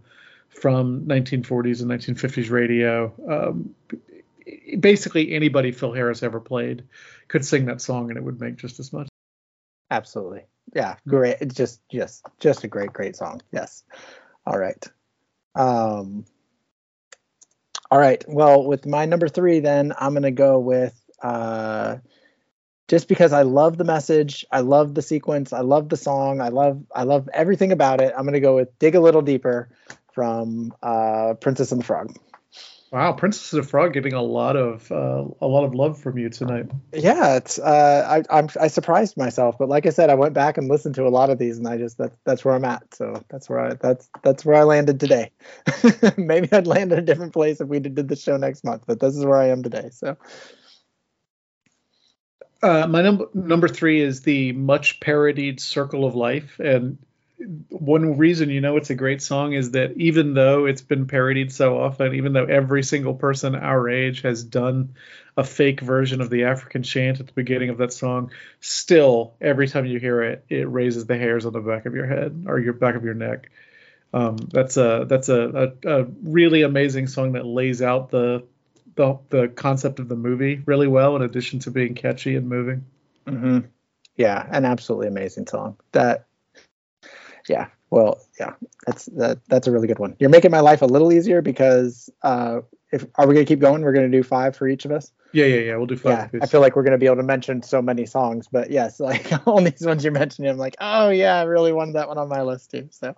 from 0.48 1.02
1940s 1.06 1.80
and 1.80 1.90
1950s 1.90 2.50
radio. 2.50 3.12
Um, 3.28 3.74
basically 4.78 5.32
anybody 5.32 5.72
Phil 5.72 5.92
Harris 5.92 6.22
ever 6.22 6.40
played 6.40 6.84
could 7.28 7.44
sing 7.44 7.66
that 7.66 7.80
song 7.80 8.08
and 8.10 8.16
it 8.16 8.24
would 8.24 8.40
make 8.40 8.56
just 8.56 8.80
as 8.80 8.92
much. 8.92 9.08
Absolutely. 9.90 10.42
Yeah, 10.74 10.96
great. 11.06 11.38
It's 11.40 11.54
just 11.54 11.80
just 11.90 12.24
just 12.38 12.64
a 12.64 12.68
great 12.68 12.92
great 12.92 13.16
song. 13.16 13.40
Yes. 13.52 13.82
All 14.46 14.58
right. 14.58 14.84
Um 15.54 16.24
All 17.90 17.98
right. 17.98 18.24
Well, 18.28 18.64
with 18.64 18.86
my 18.86 19.06
number 19.06 19.28
3 19.28 19.60
then 19.60 19.92
I'm 19.98 20.12
going 20.12 20.22
to 20.22 20.30
go 20.30 20.58
with 20.58 20.94
uh 21.22 21.96
just 22.88 23.06
because 23.06 23.32
I 23.32 23.42
love 23.42 23.76
the 23.76 23.84
message, 23.84 24.44
I 24.50 24.60
love 24.60 24.94
the 24.94 25.02
sequence, 25.02 25.52
I 25.52 25.60
love 25.60 25.88
the 25.88 25.96
song, 25.96 26.40
I 26.40 26.48
love 26.48 26.82
I 26.94 27.04
love 27.04 27.28
everything 27.32 27.72
about 27.72 28.00
it. 28.00 28.12
I'm 28.16 28.24
going 28.24 28.34
to 28.34 28.40
go 28.40 28.56
with 28.56 28.76
Dig 28.78 28.94
a 28.94 29.00
Little 29.00 29.22
Deeper 29.22 29.68
from 30.12 30.72
uh 30.82 31.34
Princess 31.40 31.72
and 31.72 31.80
the 31.80 31.84
Frog. 31.84 32.14
Wow, 32.92 33.12
Princess 33.12 33.52
of 33.52 33.62
the 33.62 33.68
Frog 33.70 33.92
getting 33.92 34.14
a 34.14 34.22
lot 34.22 34.56
of 34.56 34.90
uh, 34.90 35.24
a 35.40 35.46
lot 35.46 35.64
of 35.64 35.76
love 35.76 36.00
from 36.00 36.18
you 36.18 36.28
tonight. 36.28 36.66
Yeah, 36.92 37.36
it's 37.36 37.56
uh, 37.56 38.04
I 38.28 38.36
I'm, 38.36 38.48
I 38.60 38.66
surprised 38.66 39.16
myself, 39.16 39.56
but 39.58 39.68
like 39.68 39.86
I 39.86 39.90
said, 39.90 40.10
I 40.10 40.14
went 40.14 40.34
back 40.34 40.58
and 40.58 40.66
listened 40.66 40.96
to 40.96 41.06
a 41.06 41.08
lot 41.08 41.30
of 41.30 41.38
these, 41.38 41.56
and 41.56 41.68
I 41.68 41.76
just 41.76 41.98
that's 41.98 42.16
that's 42.24 42.44
where 42.44 42.54
I'm 42.54 42.64
at. 42.64 42.92
So 42.92 43.22
that's 43.28 43.48
where 43.48 43.60
I 43.60 43.74
that's 43.74 44.10
that's 44.24 44.44
where 44.44 44.56
I 44.56 44.64
landed 44.64 44.98
today. 44.98 45.30
Maybe 46.16 46.48
I'd 46.50 46.66
land 46.66 46.92
in 46.92 46.98
a 46.98 47.02
different 47.02 47.32
place 47.32 47.60
if 47.60 47.68
we 47.68 47.78
did 47.78 48.08
the 48.08 48.16
show 48.16 48.36
next 48.36 48.64
month, 48.64 48.82
but 48.88 48.98
this 48.98 49.16
is 49.16 49.24
where 49.24 49.38
I 49.38 49.50
am 49.50 49.62
today. 49.62 49.90
So. 49.92 50.16
Uh, 52.62 52.86
my 52.88 53.02
number 53.02 53.26
number 53.34 53.68
three 53.68 54.00
is 54.00 54.22
the 54.22 54.50
much 54.52 54.98
parodied 54.98 55.60
"Circle 55.60 56.04
of 56.04 56.16
Life," 56.16 56.58
and 56.58 56.98
one 57.70 58.18
reason 58.18 58.50
you 58.50 58.60
know 58.60 58.76
it's 58.76 58.90
a 58.90 58.94
great 58.94 59.22
song 59.22 59.52
is 59.52 59.70
that 59.70 59.92
even 59.96 60.34
though 60.34 60.66
it's 60.66 60.82
been 60.82 61.06
parodied 61.06 61.52
so 61.52 61.78
often, 61.78 62.14
even 62.14 62.32
though 62.32 62.44
every 62.44 62.82
single 62.82 63.14
person 63.14 63.54
our 63.54 63.88
age 63.88 64.22
has 64.22 64.44
done 64.44 64.94
a 65.36 65.44
fake 65.44 65.80
version 65.80 66.20
of 66.20 66.28
the 66.28 66.44
African 66.44 66.82
chant 66.82 67.20
at 67.20 67.26
the 67.26 67.32
beginning 67.32 67.70
of 67.70 67.78
that 67.78 67.92
song, 67.92 68.30
still 68.60 69.34
every 69.40 69.68
time 69.68 69.86
you 69.86 69.98
hear 69.98 70.22
it, 70.22 70.44
it 70.48 70.68
raises 70.68 71.06
the 71.06 71.16
hairs 71.16 71.46
on 71.46 71.52
the 71.52 71.60
back 71.60 71.86
of 71.86 71.94
your 71.94 72.06
head 72.06 72.44
or 72.46 72.58
your 72.58 72.74
back 72.74 72.94
of 72.94 73.04
your 73.04 73.14
neck. 73.14 73.50
Um, 74.12 74.36
that's 74.36 74.76
a 74.76 75.06
that's 75.08 75.28
a, 75.28 75.72
a, 75.84 76.00
a 76.00 76.04
really 76.22 76.62
amazing 76.62 77.06
song 77.06 77.32
that 77.32 77.46
lays 77.46 77.80
out 77.80 78.10
the, 78.10 78.44
the 78.96 79.18
the 79.30 79.48
concept 79.48 79.98
of 79.98 80.08
the 80.08 80.16
movie 80.16 80.62
really 80.66 80.88
well, 80.88 81.16
in 81.16 81.22
addition 81.22 81.60
to 81.60 81.70
being 81.70 81.94
catchy 81.94 82.36
and 82.36 82.48
moving. 82.48 82.84
Mm-hmm. 83.26 83.60
Yeah, 84.16 84.46
an 84.50 84.64
absolutely 84.64 85.08
amazing 85.08 85.46
song. 85.46 85.76
That 85.92 86.26
yeah. 87.50 87.66
Well 87.90 88.20
yeah. 88.38 88.54
That's 88.86 89.06
that 89.06 89.38
that's 89.48 89.66
a 89.66 89.72
really 89.72 89.88
good 89.88 89.98
one. 89.98 90.16
You're 90.20 90.30
making 90.30 90.52
my 90.52 90.60
life 90.60 90.82
a 90.82 90.86
little 90.86 91.12
easier 91.12 91.42
because 91.42 92.08
uh 92.22 92.60
if 92.92 93.04
are 93.16 93.26
we 93.26 93.34
gonna 93.34 93.44
keep 93.44 93.58
going? 93.58 93.82
We're 93.82 93.92
gonna 93.92 94.08
do 94.08 94.22
five 94.22 94.56
for 94.56 94.68
each 94.68 94.84
of 94.84 94.92
us? 94.92 95.12
Yeah 95.32 95.46
yeah 95.46 95.60
yeah. 95.60 95.76
We'll 95.76 95.86
do 95.86 95.96
five 95.96 96.30
yeah. 96.32 96.40
i 96.42 96.46
feel 96.46 96.60
like 96.60 96.76
we're 96.76 96.82
gonna 96.82 96.98
be 96.98 97.06
able 97.06 97.16
to 97.16 97.22
mention 97.24 97.62
so 97.62 97.82
many 97.82 98.06
songs 98.06 98.48
but 98.50 98.70
yes 98.70 99.00
like 99.10 99.30
all 99.46 99.60
these 99.60 99.84
ones 99.84 100.02
you're 100.04 100.12
mentioning 100.12 100.50
i'm 100.50 100.58
like 100.58 100.76
oh 100.80 101.10
yeah 101.10 101.36
i 101.36 101.42
really 101.42 101.72
wanted 101.72 101.94
that 101.94 102.08
one 102.08 102.18
on 102.18 102.28
my 102.28 102.42
list 102.42 102.70
too 102.70 102.88
so. 102.90 103.14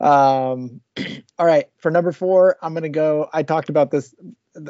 Um 0.00 0.80
all 1.38 1.46
right. 1.46 1.66
For 1.78 1.90
number 1.90 2.12
four 2.12 2.56
i'm 2.62 2.72
gonna 2.72 2.88
go 2.88 3.28
i 3.32 3.42
talked 3.42 3.68
about 3.68 3.90
this 3.90 4.14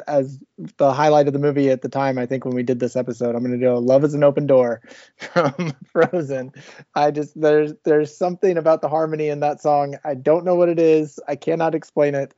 as 0.07 0.39
the 0.77 0.93
highlight 0.93 1.27
of 1.27 1.33
the 1.33 1.39
movie 1.39 1.69
at 1.69 1.81
the 1.81 1.89
time. 1.89 2.17
I 2.17 2.25
think 2.25 2.45
when 2.45 2.55
we 2.55 2.63
did 2.63 2.79
this 2.79 2.95
episode, 2.95 3.35
I'm 3.35 3.43
going 3.43 3.59
to 3.59 3.65
do 3.65 3.75
"Love 3.77 4.03
Is 4.03 4.13
an 4.13 4.23
Open 4.23 4.47
Door" 4.47 4.81
from 5.17 5.73
Frozen. 5.91 6.53
I 6.95 7.11
just 7.11 7.39
there's 7.39 7.73
there's 7.83 8.15
something 8.15 8.57
about 8.57 8.81
the 8.81 8.89
harmony 8.89 9.29
in 9.29 9.41
that 9.41 9.61
song. 9.61 9.95
I 10.03 10.15
don't 10.15 10.45
know 10.45 10.55
what 10.55 10.69
it 10.69 10.79
is. 10.79 11.19
I 11.27 11.35
cannot 11.35 11.75
explain 11.75 12.15
it, 12.15 12.33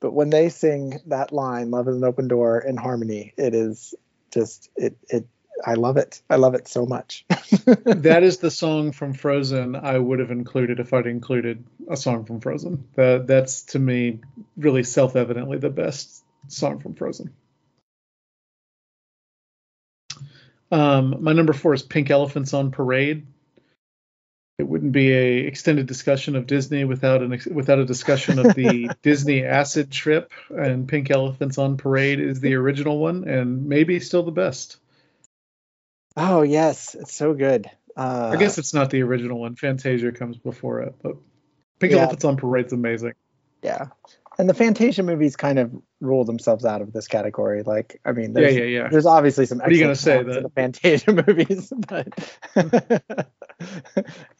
but 0.00 0.12
when 0.12 0.30
they 0.30 0.48
sing 0.48 1.00
that 1.06 1.32
line 1.32 1.70
"Love 1.70 1.88
Is 1.88 1.96
an 1.96 2.04
Open 2.04 2.28
Door" 2.28 2.60
in 2.60 2.76
harmony, 2.76 3.34
it 3.36 3.54
is 3.54 3.94
just 4.32 4.70
it 4.76 4.96
it. 5.08 5.26
I 5.64 5.74
love 5.74 5.96
it. 5.96 6.20
I 6.28 6.34
love 6.34 6.54
it 6.54 6.66
so 6.66 6.84
much. 6.84 7.24
that 7.28 8.24
is 8.24 8.38
the 8.38 8.50
song 8.50 8.90
from 8.90 9.14
Frozen 9.14 9.76
I 9.76 9.96
would 9.96 10.18
have 10.18 10.32
included 10.32 10.80
if 10.80 10.92
I'd 10.92 11.06
included 11.06 11.64
a 11.88 11.96
song 11.96 12.24
from 12.24 12.40
Frozen. 12.40 12.88
That 12.96 13.28
that's 13.28 13.62
to 13.66 13.78
me 13.78 14.18
really 14.56 14.82
self-evidently 14.82 15.58
the 15.58 15.70
best 15.70 16.23
song 16.48 16.80
from 16.80 16.94
Frozen. 16.94 17.34
Um, 20.70 21.22
my 21.22 21.32
number 21.32 21.52
four 21.52 21.74
is 21.74 21.82
Pink 21.82 22.10
Elephants 22.10 22.52
on 22.54 22.70
Parade. 22.70 23.26
It 24.58 24.68
wouldn't 24.68 24.92
be 24.92 25.12
a 25.12 25.38
extended 25.46 25.86
discussion 25.86 26.36
of 26.36 26.46
Disney 26.46 26.84
without 26.84 27.22
an 27.22 27.38
without 27.52 27.80
a 27.80 27.84
discussion 27.84 28.38
of 28.38 28.54
the 28.54 28.90
Disney 29.02 29.44
acid 29.44 29.90
trip. 29.90 30.32
And 30.48 30.88
Pink 30.88 31.10
Elephants 31.10 31.58
on 31.58 31.76
Parade 31.76 32.20
is 32.20 32.40
the 32.40 32.54
original 32.54 32.98
one, 32.98 33.28
and 33.28 33.66
maybe 33.66 33.98
still 33.98 34.22
the 34.22 34.30
best. 34.30 34.78
Oh 36.16 36.42
yes, 36.42 36.94
it's 36.94 37.14
so 37.14 37.34
good. 37.34 37.68
Uh, 37.96 38.30
I 38.32 38.36
guess 38.36 38.58
it's 38.58 38.74
not 38.74 38.90
the 38.90 39.02
original 39.02 39.40
one. 39.40 39.56
Fantasia 39.56 40.12
comes 40.12 40.36
before 40.36 40.82
it, 40.82 40.94
but 41.02 41.16
Pink 41.80 41.92
yeah. 41.92 42.00
Elephants 42.00 42.24
on 42.24 42.36
Parade's 42.36 42.72
amazing. 42.72 43.14
Yeah, 43.62 43.86
and 44.38 44.48
the 44.48 44.54
Fantasia 44.54 45.02
movies 45.02 45.34
kind 45.34 45.58
of 45.58 45.72
rule 46.04 46.24
themselves 46.24 46.64
out 46.64 46.82
of 46.82 46.92
this 46.92 47.08
category. 47.08 47.62
Like, 47.62 48.00
I 48.04 48.12
mean, 48.12 48.34
yeah, 48.36 48.48
yeah, 48.48 48.64
yeah. 48.64 48.88
There's 48.88 49.06
obviously 49.06 49.46
some. 49.46 49.58
What 49.58 49.68
are 49.68 49.72
you 49.72 49.80
gonna 49.80 49.96
say? 49.96 50.22
That 50.22 50.42
the 50.42 50.50
Fantasia 50.50 51.12
movies, 51.26 51.72
but 51.88 52.08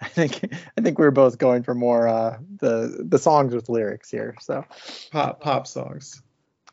I 0.01 0.09
think 0.09 0.55
I 0.77 0.81
think 0.81 0.99
we're 0.99 1.11
both 1.11 1.39
going 1.39 1.63
for 1.63 1.75
more 1.75 2.07
uh, 2.07 2.39
the 2.59 3.05
the 3.09 3.19
songs 3.19 3.55
with 3.55 3.69
lyrics 3.69 4.11
here. 4.11 4.37
So 4.41 4.65
pop 5.11 5.41
pop 5.41 5.67
songs. 5.67 6.23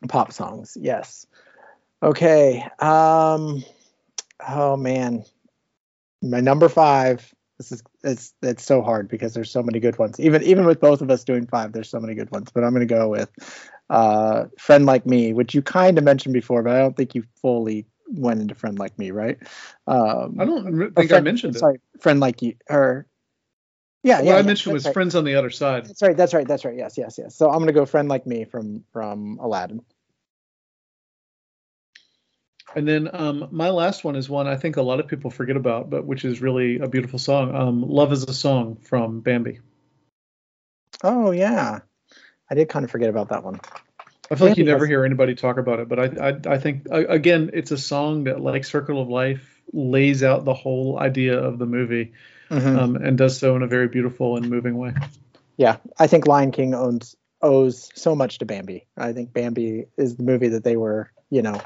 Pop 0.08 0.32
songs, 0.32 0.76
yes. 0.80 1.26
Okay. 2.02 2.66
Um. 2.78 3.64
Oh 4.46 4.76
man, 4.76 5.24
my 6.20 6.40
number 6.40 6.68
five 6.68 7.32
this 7.62 7.72
is 7.72 7.82
it's 8.02 8.34
it's 8.42 8.64
so 8.64 8.82
hard 8.82 9.08
because 9.08 9.34
there's 9.34 9.50
so 9.50 9.62
many 9.62 9.80
good 9.80 9.98
ones. 9.98 10.18
Even 10.18 10.42
even 10.42 10.66
with 10.66 10.80
both 10.80 11.00
of 11.00 11.10
us 11.10 11.24
doing 11.24 11.46
five, 11.46 11.72
there's 11.72 11.88
so 11.88 12.00
many 12.00 12.14
good 12.14 12.30
ones. 12.30 12.50
But 12.52 12.64
I'm 12.64 12.72
gonna 12.72 12.86
go 12.86 13.08
with 13.08 13.30
uh, 13.92 14.46
"Friend 14.58 14.86
Like 14.86 15.06
Me," 15.06 15.32
which 15.32 15.54
you 15.54 15.62
kind 15.62 15.98
of 15.98 16.04
mentioned 16.04 16.32
before, 16.32 16.62
but 16.62 16.74
I 16.74 16.78
don't 16.78 16.96
think 16.96 17.14
you 17.14 17.24
fully 17.40 17.86
went 18.08 18.40
into 18.40 18.54
"Friend 18.54 18.78
Like 18.78 18.98
Me," 18.98 19.10
right? 19.10 19.38
Um, 19.86 20.36
I 20.40 20.44
don't 20.46 20.64
think 20.94 21.10
friend, 21.10 21.12
I 21.12 21.20
mentioned 21.20 21.56
sorry, 21.56 21.76
it. 21.94 22.00
"Friend 22.00 22.18
Like 22.18 22.40
You," 22.40 22.54
or 22.70 23.06
yeah, 24.02 24.18
what 24.18 24.28
yeah. 24.28 24.34
I 24.34 24.36
yeah, 24.38 24.42
mentioned 24.42 24.72
was 24.72 24.86
right. 24.86 24.94
"Friends 24.94 25.14
on 25.14 25.24
the 25.24 25.34
Other 25.34 25.50
Side." 25.50 25.86
That's 25.86 26.02
right. 26.02 26.16
That's 26.16 26.32
right. 26.34 26.48
That's 26.48 26.64
right. 26.64 26.76
Yes, 26.76 26.96
yes, 26.96 27.18
yes. 27.18 27.36
So 27.36 27.50
I'm 27.50 27.58
gonna 27.58 27.72
go 27.72 27.84
"Friend 27.84 28.08
Like 28.08 28.26
Me" 28.26 28.44
from 28.44 28.82
from 28.92 29.38
Aladdin. 29.40 29.82
And 32.74 32.88
then 32.88 33.10
um, 33.12 33.48
my 33.50 33.68
last 33.68 34.04
one 34.04 34.16
is 34.16 34.30
one 34.30 34.46
I 34.46 34.56
think 34.56 34.78
a 34.78 34.82
lot 34.82 35.00
of 35.00 35.06
people 35.06 35.30
forget 35.30 35.56
about, 35.56 35.90
but 35.90 36.06
which 36.06 36.24
is 36.24 36.40
really 36.40 36.78
a 36.78 36.88
beautiful 36.88 37.18
song. 37.18 37.54
Um, 37.54 37.82
"Love 37.86 38.12
Is 38.12 38.22
a 38.22 38.32
Song" 38.32 38.76
from 38.76 39.20
Bambi. 39.20 39.60
Oh 41.04 41.30
yeah, 41.32 41.80
I 42.52 42.54
did 42.54 42.68
kind 42.68 42.84
of 42.84 42.90
forget 42.90 43.08
about 43.08 43.30
that 43.30 43.44
one. 43.44 43.58
I 44.30 44.34
feel 44.34 44.48
like 44.48 44.58
you 44.58 44.64
never 44.64 44.86
hear 44.86 45.06
anybody 45.06 45.34
talk 45.34 45.56
about 45.56 45.80
it, 45.80 45.88
but 45.88 45.98
I 45.98 46.28
I, 46.28 46.54
I 46.54 46.58
think 46.58 46.86
again 46.90 47.48
it's 47.54 47.70
a 47.70 47.78
song 47.78 48.24
that, 48.24 48.42
like 48.42 48.66
"Circle 48.66 49.00
of 49.00 49.08
Life," 49.08 49.62
lays 49.72 50.22
out 50.22 50.44
the 50.44 50.52
whole 50.52 50.98
idea 50.98 51.38
of 51.38 51.58
the 51.58 51.64
movie, 51.64 52.12
mm-hmm. 52.50 52.78
um, 52.78 52.96
and 52.96 53.16
does 53.16 53.38
so 53.38 53.56
in 53.56 53.62
a 53.62 53.66
very 53.66 53.88
beautiful 53.88 54.36
and 54.36 54.50
moving 54.50 54.76
way. 54.76 54.92
Yeah, 55.56 55.78
I 55.98 56.08
think 56.08 56.26
Lion 56.26 56.52
King 56.52 56.74
owns 56.74 57.16
owes 57.40 57.88
so 57.94 58.14
much 58.14 58.38
to 58.40 58.44
Bambi. 58.44 58.86
I 58.98 59.14
think 59.14 59.32
Bambi 59.32 59.86
is 59.96 60.16
the 60.16 60.22
movie 60.22 60.48
that 60.48 60.62
they 60.62 60.76
were, 60.76 61.10
you 61.30 61.40
know, 61.40 61.58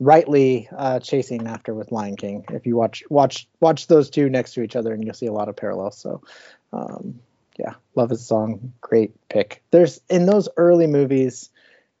rightly 0.00 0.68
uh, 0.76 1.00
chasing 1.00 1.46
after 1.46 1.72
with 1.72 1.92
Lion 1.92 2.16
King. 2.16 2.44
If 2.50 2.66
you 2.66 2.76
watch 2.76 3.04
watch 3.08 3.48
watch 3.58 3.86
those 3.86 4.10
two 4.10 4.28
next 4.28 4.52
to 4.52 4.62
each 4.62 4.76
other, 4.76 4.92
and 4.92 5.02
you'll 5.02 5.14
see 5.14 5.28
a 5.28 5.32
lot 5.32 5.48
of 5.48 5.56
parallels. 5.56 5.96
So, 5.96 6.20
um, 6.74 7.20
yeah, 7.60 7.74
love 7.94 8.10
his 8.10 8.26
song. 8.26 8.72
Great 8.80 9.12
pick. 9.28 9.62
There's 9.70 10.00
in 10.08 10.26
those 10.26 10.48
early 10.56 10.86
movies. 10.86 11.50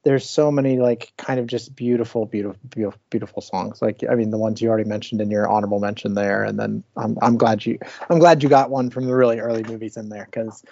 There's 0.02 0.28
so 0.28 0.50
many 0.50 0.78
like 0.78 1.12
kind 1.18 1.38
of 1.38 1.46
just 1.46 1.76
beautiful, 1.76 2.24
beautiful, 2.24 2.58
beautiful, 2.70 3.00
beautiful 3.10 3.42
songs. 3.42 3.82
Like 3.82 4.02
I 4.10 4.14
mean, 4.14 4.30
the 4.30 4.38
ones 4.38 4.62
you 4.62 4.70
already 4.70 4.88
mentioned 4.88 5.20
in 5.20 5.30
your 5.30 5.46
honorable 5.46 5.78
mention 5.78 6.14
there, 6.14 6.44
and 6.44 6.58
then 6.58 6.82
I'm 6.96 7.18
I'm 7.20 7.36
glad 7.36 7.66
you 7.66 7.78
I'm 8.08 8.18
glad 8.18 8.42
you 8.42 8.48
got 8.48 8.70
one 8.70 8.88
from 8.88 9.04
the 9.04 9.14
really 9.14 9.40
early 9.40 9.62
movies 9.62 9.98
in 9.98 10.08
there 10.08 10.24
because 10.24 10.64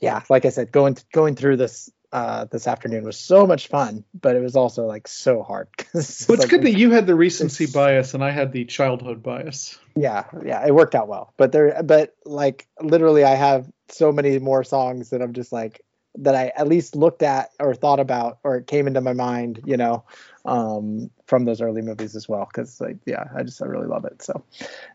yeah, 0.00 0.22
like 0.28 0.44
I 0.44 0.48
said, 0.48 0.72
going 0.72 0.98
going 1.12 1.36
through 1.36 1.58
this 1.58 1.90
uh, 2.14 2.44
this 2.44 2.68
afternoon 2.68 3.02
was 3.02 3.18
so 3.18 3.44
much 3.44 3.66
fun, 3.66 4.04
but 4.18 4.36
it 4.36 4.40
was 4.40 4.54
also 4.54 4.86
like 4.86 5.08
so 5.08 5.42
hard. 5.42 5.66
well, 5.94 6.00
it's 6.00 6.28
like, 6.28 6.48
good 6.48 6.62
that 6.62 6.78
you 6.78 6.92
had 6.92 7.08
the 7.08 7.14
recency 7.16 7.66
bias 7.66 8.14
and 8.14 8.22
I 8.22 8.30
had 8.30 8.52
the 8.52 8.64
childhood 8.64 9.20
bias. 9.20 9.76
Yeah, 9.96 10.24
yeah, 10.44 10.64
it 10.64 10.72
worked 10.72 10.94
out 10.94 11.08
well. 11.08 11.34
But 11.36 11.50
there, 11.50 11.82
but 11.82 12.14
like 12.24 12.68
literally, 12.80 13.24
I 13.24 13.34
have 13.34 13.68
so 13.88 14.12
many 14.12 14.38
more 14.38 14.62
songs 14.62 15.10
that 15.10 15.22
I'm 15.22 15.32
just 15.32 15.52
like 15.52 15.80
that 16.14 16.36
I 16.36 16.52
at 16.56 16.68
least 16.68 16.94
looked 16.94 17.24
at 17.24 17.50
or 17.58 17.74
thought 17.74 17.98
about 17.98 18.38
or 18.44 18.58
it 18.58 18.68
came 18.68 18.86
into 18.86 19.00
my 19.00 19.12
mind, 19.12 19.60
you 19.64 19.76
know, 19.76 20.04
um, 20.44 21.10
from 21.26 21.46
those 21.46 21.60
early 21.60 21.82
movies 21.82 22.14
as 22.14 22.28
well. 22.28 22.46
Because 22.46 22.80
like, 22.80 22.98
yeah, 23.06 23.24
I 23.34 23.42
just 23.42 23.60
I 23.60 23.66
really 23.66 23.88
love 23.88 24.04
it. 24.04 24.22
So 24.22 24.44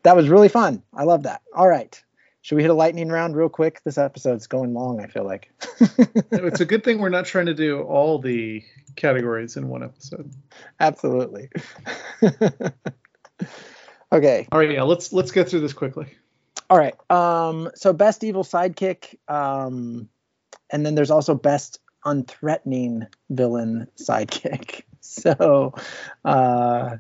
that 0.04 0.16
was 0.16 0.30
really 0.30 0.48
fun. 0.48 0.84
I 0.94 1.04
love 1.04 1.24
that. 1.24 1.42
All 1.54 1.68
right, 1.68 2.02
should 2.42 2.56
we 2.56 2.62
hit 2.62 2.72
a 2.72 2.76
lightning 2.76 3.10
round 3.10 3.36
real 3.36 3.50
quick? 3.50 3.82
This 3.84 3.98
episode's 3.98 4.48
going 4.48 4.74
long. 4.74 5.02
I 5.02 5.08
feel 5.08 5.26
like. 5.26 5.52
it's 6.32 6.62
a 6.62 6.66
good 6.66 6.84
thing 6.84 7.00
we're 7.00 7.10
not 7.10 7.26
trying 7.26 7.48
to 7.48 7.54
do 7.54 7.82
all 7.82 8.20
the 8.20 8.64
categories 8.96 9.58
in 9.58 9.68
one 9.68 9.84
episode. 9.84 10.32
Absolutely. 10.80 11.50
okay. 14.12 14.48
All 14.52 14.60
right, 14.60 14.72
yeah, 14.72 14.84
let's 14.84 15.12
let's 15.12 15.32
go 15.32 15.44
through 15.44 15.62
this 15.62 15.74
quickly. 15.74 16.08
All 16.70 16.78
right. 16.78 16.96
Um, 17.12 17.72
so 17.76 17.94
best 17.94 18.24
evil 18.24 18.44
sidekick, 18.44 19.16
um, 19.28 20.08
and 20.70 20.86
then 20.86 20.96
there's 20.96 21.12
also 21.12 21.36
best 21.36 21.80
unthreatening 22.06 23.08
villain 23.30 23.88
sidekick. 23.98 24.84
So, 25.02 25.74
uh, 26.24 26.98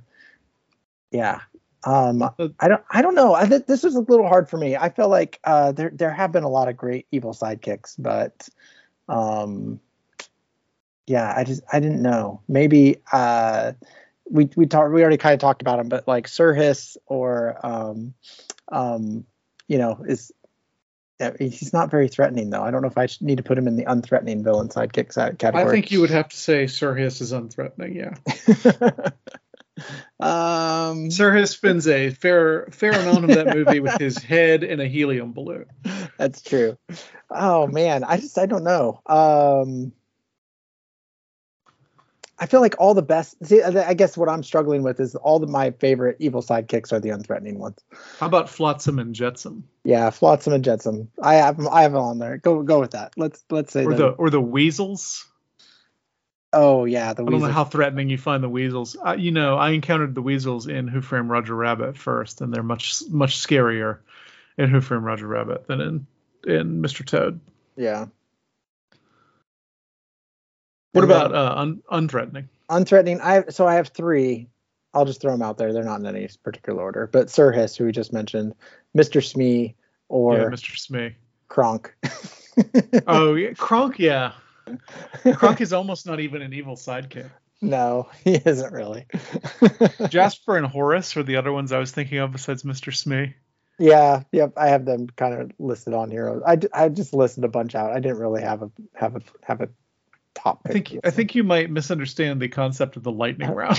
yeah. 1.11 1.41
Um, 1.84 2.30
I 2.60 2.68
don't. 2.68 2.84
I 2.89 3.01
don't 3.01 3.15
know. 3.15 3.34
I 3.34 3.45
think 3.45 3.65
this 3.65 3.84
was 3.84 3.95
a 3.95 4.01
little 4.01 4.27
hard 4.27 4.49
for 4.49 4.57
me. 4.57 4.76
I 4.76 4.89
feel 4.89 5.07
like 5.07 5.39
uh, 5.43 5.72
there 5.72 5.91
there 5.93 6.11
have 6.11 6.31
been 6.31 6.43
a 6.43 6.49
lot 6.49 6.68
of 6.68 6.76
great 6.76 7.07
evil 7.11 7.34
sidekicks, 7.34 7.95
but 7.97 8.49
um, 9.07 9.80
yeah, 11.07 11.34
I 11.35 11.43
just 11.43 11.61
I 11.72 11.80
didn't 11.80 12.01
know. 12.01 12.41
Maybe 12.47 12.97
uh, 13.14 13.73
we 14.30 14.49
we 14.56 14.65
talked. 14.65 14.91
We 14.91 15.01
already 15.01 15.18
kind 15.18 15.34
of 15.34 15.39
talked 15.39 15.61
about 15.61 15.80
him, 15.80 15.88
but 15.89 16.07
like 16.07 16.27
Sir 16.27 16.53
Hiss 16.53 16.97
or 17.06 17.65
um, 17.65 18.14
um, 18.69 19.26
you 19.68 19.77
know, 19.77 20.03
is 20.06 20.34
he's 21.38 21.73
not 21.73 21.91
very 21.91 22.07
threatening 22.07 22.49
though. 22.49 22.64
I 22.64 22.72
don't 22.72 22.81
know 22.81 22.88
if 22.88 22.97
I 22.97 23.07
need 23.22 23.38
to 23.38 23.43
put 23.43 23.57
him 23.57 23.68
in 23.68 23.76
the 23.76 23.85
unthreatening 23.85 24.43
villain 24.43 24.69
sidekick 24.69 25.14
category. 25.38 25.64
I 25.64 25.69
think 25.69 25.91
you 25.91 26.01
would 26.01 26.10
have 26.10 26.30
to 26.30 26.38
say 26.38 26.68
Sir 26.68 26.95
Hiss 26.95 27.22
is 27.22 27.34
unthreatening. 27.34 27.95
Yeah. 27.95 29.10
um, 30.19 31.11
Sir 31.11 31.34
Hiss 31.34 31.51
spends 31.51 31.88
a 31.88 32.10
fair 32.11 32.68
fair 32.72 32.91
amount 32.91 33.26
of 33.26 33.31
that 33.31 33.56
movie 33.56 33.80
with 33.80 33.99
his 33.99 34.18
head 34.18 34.64
in 34.64 34.80
a 34.80 34.88
helium 34.88 35.34
balloon. 35.34 35.65
That's 36.18 36.41
true. 36.41 36.77
Oh 37.30 37.68
man, 37.68 38.03
I 38.03 38.18
just 38.18 38.38
I 38.38 38.45
don't 38.45 38.64
know. 38.64 39.01
Um, 39.06 39.93
I 42.39 42.45
feel 42.45 42.61
like 42.61 42.76
all 42.80 42.93
the 42.93 43.01
best. 43.01 43.35
See, 43.45 43.61
I 43.61 43.93
guess 43.93 44.15
what 44.15 44.30
I'm 44.30 44.43
struggling 44.43 44.81
with 44.81 44.99
is 44.99 45.15
all 45.15 45.43
of 45.43 45.49
my 45.49 45.72
favorite 45.72 46.15
evil 46.19 46.41
sidekicks 46.41 46.93
are 46.93 46.99
the 46.99 47.10
unthreatening 47.10 47.57
ones. 47.57 47.77
How 48.19 48.27
about 48.27 48.49
Flotsam 48.49 48.97
and 48.97 49.14
Jetsam? 49.14 49.64
Yeah, 49.84 50.10
Flotsam 50.10 50.53
and 50.53 50.64
Jetsam. 50.64 51.10
I 51.22 51.35
have 51.35 51.60
I 51.68 51.81
have 51.81 51.95
on 51.95 52.19
there. 52.19 52.38
Go 52.38 52.64
go 52.64 52.80
with 52.80 52.91
that. 52.91 53.14
Let's 53.18 53.43
let's 53.49 53.73
say 53.73 53.84
or 53.85 53.93
the 53.93 54.10
or 54.10 54.30
the 54.30 54.41
weasels. 54.41 55.26
Oh 56.52 56.86
yeah, 56.86 57.14
the 57.14 57.24
I 57.24 57.30
don't 57.30 57.42
know 57.42 57.48
how 57.48 57.64
threatening 57.64 58.10
you 58.10 58.18
find 58.18 58.44
the 58.44 58.50
weasels. 58.50 58.98
Uh, 59.06 59.14
you 59.14 59.32
know, 59.32 59.58
I 59.58 59.72
encountered 59.72 60.16
the 60.16 60.22
weasels 60.22 60.68
in 60.68 60.88
Who 60.88 61.02
Framed 61.02 61.30
Roger 61.30 61.56
Rabbit 61.56 61.96
first, 61.96 62.42
and 62.42 62.52
they're 62.52 62.64
much 62.64 63.04
much 63.10 63.38
scarier 63.38 64.00
in 64.58 64.70
Who 64.70 64.82
Framed 64.82 65.04
Roger 65.04 65.28
Rabbit 65.28 65.68
than 65.68 65.82
in 65.82 66.08
in 66.48 66.82
Mr. 66.82 67.06
Toad. 67.06 67.40
Yeah. 67.76 68.08
What 70.94 71.04
and 71.04 71.12
about 71.12 71.36
uh, 71.36 71.54
un- 71.56 71.84
unthreatening? 71.92 72.48
Unthreatening. 72.70 73.22
I 73.22 73.50
so 73.50 73.68
I 73.68 73.76
have 73.76 73.90
three. 73.90 74.50
I'll 74.94 75.06
just 75.06 75.22
throw 75.22 75.32
them 75.32 75.44
out 75.44 75.60
there. 75.60 75.72
They're 75.72 75.84
not 75.84 76.00
in 76.00 76.08
any 76.08 76.28
particular 76.44 76.82
order. 76.82 77.06
But 77.06 77.30
Sir 77.30 77.54
Sirhis, 77.54 77.78
who 77.78 77.86
we 77.86 77.92
just 77.92 78.12
mentioned, 78.12 78.56
Mr. 78.98 79.24
Smee, 79.24 79.76
or 80.08 80.36
yeah, 80.36 80.46
Mr. 80.46 80.76
Smee, 80.78 81.16
Kronk. 81.48 81.96
oh 83.08 83.36
yeah, 83.36 83.54
Kronk. 83.54 84.00
Yeah, 84.00 84.32
Kronk 85.36 85.62
is 85.62 85.74
almost 85.74 86.06
not 86.06 86.20
even 86.20 86.41
an 86.41 86.54
evil 86.54 86.76
sidekick. 86.76 87.30
No, 87.62 88.10
he 88.24 88.36
isn't 88.36 88.74
really. 88.74 89.06
Jasper 90.10 90.58
and 90.58 90.66
Horace 90.66 91.16
are 91.18 91.24
the 91.24 91.38
other 91.38 91.52
ones 91.52 91.72
I 91.72 91.80
was 91.80 91.91
thinking 91.91 92.20
of 92.20 92.32
besides 92.32 92.64
Mr. 92.64 92.96
Smee. 92.96 93.36
Yeah, 93.78 94.24
yep, 94.32 94.54
I 94.58 94.70
have 94.70 94.84
them 94.86 95.08
kind 95.08 95.34
of 95.34 95.52
listed 95.58 95.94
on 95.94 96.12
here. 96.12 96.41
I, 96.46 96.58
I 96.74 96.90
just 96.90 97.14
listed 97.14 97.46
a 97.46 97.48
bunch 97.48 97.76
out. 97.76 97.91
I 97.91 98.02
didn't 98.02 98.18
really 98.20 98.41
have 98.41 98.62
a 98.62 98.72
have 98.94 99.16
a 99.16 99.22
have 99.41 99.62
a 99.62 99.70
top. 100.36 100.62
I 100.66 100.74
think 100.74 100.98
I 101.06 101.12
think 101.12 101.34
you 101.34 101.46
might 101.46 101.70
misunderstand 101.70 102.41
the 102.41 102.50
concept 102.50 102.98
of 102.98 103.04
the 103.04 103.12
lightning 103.12 103.50
round. 103.50 103.78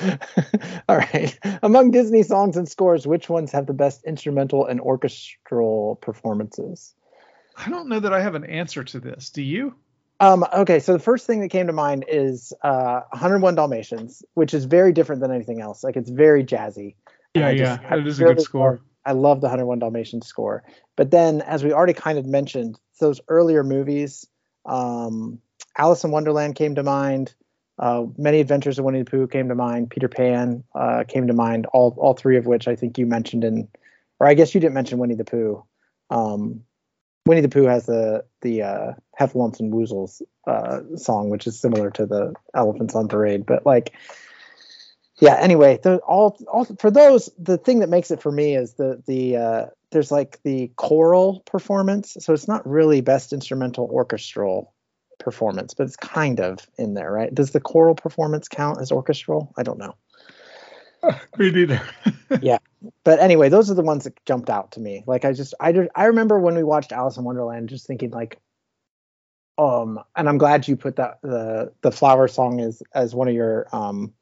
All 0.88 0.96
right. 0.96 1.38
Among 1.62 1.90
Disney 1.90 2.22
songs 2.22 2.56
and 2.56 2.68
scores, 2.68 3.06
which 3.06 3.28
ones 3.28 3.52
have 3.52 3.66
the 3.66 3.74
best 3.74 4.04
instrumental 4.04 4.66
and 4.66 4.80
orchestral 4.80 5.96
performances? 5.96 6.94
I 7.56 7.70
don't 7.70 7.88
know 7.88 8.00
that 8.00 8.12
I 8.12 8.20
have 8.20 8.34
an 8.34 8.44
answer 8.44 8.82
to 8.84 9.00
this. 9.00 9.30
Do 9.30 9.42
you? 9.42 9.74
Um, 10.20 10.44
okay, 10.52 10.80
so 10.80 10.92
the 10.92 10.98
first 10.98 11.26
thing 11.26 11.40
that 11.40 11.48
came 11.48 11.66
to 11.66 11.72
mind 11.72 12.04
is 12.08 12.52
uh, 12.62 13.00
101 13.10 13.54
Dalmatians, 13.56 14.22
which 14.34 14.54
is 14.54 14.64
very 14.64 14.92
different 14.92 15.20
than 15.20 15.32
anything 15.32 15.60
else. 15.60 15.82
Like 15.82 15.96
it's 15.96 16.10
very 16.10 16.44
jazzy. 16.44 16.94
Yeah, 17.34 17.50
yeah, 17.50 17.94
it 17.94 18.06
is 18.06 18.20
a 18.20 18.24
good 18.24 18.40
score. 18.40 18.80
I 19.04 19.12
love 19.12 19.40
the 19.40 19.46
101 19.46 19.80
Dalmatians 19.80 20.26
score. 20.26 20.62
But 20.96 21.10
then, 21.10 21.42
as 21.42 21.64
we 21.64 21.72
already 21.72 21.92
kind 21.92 22.18
of 22.18 22.26
mentioned, 22.26 22.78
those 23.00 23.20
earlier 23.28 23.62
movies, 23.64 24.26
um, 24.64 25.40
Alice 25.76 26.04
in 26.04 26.10
Wonderland 26.10 26.54
came 26.54 26.76
to 26.76 26.82
mind. 26.82 27.34
Uh, 27.78 28.06
Many 28.16 28.40
Adventures 28.40 28.78
of 28.78 28.84
Winnie 28.84 29.00
the 29.00 29.10
Pooh 29.10 29.26
came 29.26 29.48
to 29.48 29.54
mind. 29.54 29.90
Peter 29.90 30.08
Pan 30.08 30.62
uh, 30.74 31.04
came 31.06 31.26
to 31.26 31.32
mind. 31.32 31.66
All 31.66 31.94
all 31.98 32.14
three 32.14 32.36
of 32.36 32.46
which 32.46 32.68
I 32.68 32.76
think 32.76 32.98
you 32.98 33.06
mentioned 33.06 33.44
in, 33.44 33.68
or 34.20 34.26
I 34.26 34.34
guess 34.34 34.54
you 34.54 34.60
didn't 34.60 34.74
mention 34.74 34.98
Winnie 34.98 35.14
the 35.14 35.24
Pooh. 35.24 35.64
Um, 36.10 36.62
Winnie 37.26 37.40
the 37.40 37.48
Pooh 37.48 37.64
has 37.64 37.86
the 37.86 38.24
the 38.42 38.62
uh, 38.62 38.92
Heffalumps 39.18 39.58
and 39.60 39.72
Woozles 39.72 40.22
uh, 40.46 40.80
song, 40.96 41.30
which 41.30 41.46
is 41.46 41.58
similar 41.58 41.90
to 41.92 42.06
the 42.06 42.34
Elephants 42.54 42.94
on 42.94 43.08
Parade. 43.08 43.46
But 43.46 43.66
like, 43.66 43.92
yeah. 45.20 45.36
Anyway, 45.40 45.78
all 46.06 46.38
all 46.46 46.64
for 46.78 46.90
those. 46.90 47.30
The 47.38 47.58
thing 47.58 47.80
that 47.80 47.88
makes 47.88 48.10
it 48.10 48.22
for 48.22 48.30
me 48.30 48.54
is 48.54 48.74
the 48.74 49.02
the 49.06 49.36
uh, 49.36 49.66
there's 49.90 50.12
like 50.12 50.40
the 50.42 50.70
choral 50.76 51.40
performance. 51.40 52.16
So 52.20 52.34
it's 52.34 52.48
not 52.48 52.68
really 52.68 53.00
best 53.00 53.32
instrumental 53.32 53.88
orchestral 53.90 54.73
performance, 55.24 55.74
but 55.74 55.84
it's 55.84 55.96
kind 55.96 56.38
of 56.38 56.66
in 56.78 56.94
there, 56.94 57.10
right? 57.10 57.34
Does 57.34 57.50
the 57.50 57.60
choral 57.60 57.94
performance 57.94 58.46
count 58.48 58.80
as 58.80 58.92
orchestral? 58.92 59.52
I 59.56 59.62
don't 59.64 59.78
know. 59.78 59.96
Me 61.38 61.50
neither. 61.50 61.82
yeah, 62.42 62.58
but 63.02 63.18
anyway, 63.18 63.48
those 63.48 63.70
are 63.70 63.74
the 63.74 63.82
ones 63.82 64.04
that 64.04 64.24
jumped 64.26 64.50
out 64.50 64.72
to 64.72 64.80
me. 64.80 65.02
Like 65.06 65.24
I 65.24 65.32
just, 65.32 65.54
I 65.58 65.72
just, 65.72 65.90
I 65.96 66.04
remember 66.04 66.38
when 66.38 66.54
we 66.54 66.62
watched 66.62 66.92
Alice 66.92 67.16
in 67.16 67.24
Wonderland, 67.24 67.68
just 67.68 67.86
thinking 67.86 68.10
like, 68.10 68.38
um, 69.58 70.00
and 70.16 70.28
I'm 70.28 70.38
glad 70.38 70.68
you 70.68 70.76
put 70.76 70.96
that 70.96 71.18
the 71.22 71.72
the 71.82 71.92
flower 71.92 72.28
song 72.28 72.60
as 72.60 72.82
as 72.94 73.14
one 73.14 73.28
of 73.28 73.34
your 73.34 73.66
um 73.72 74.12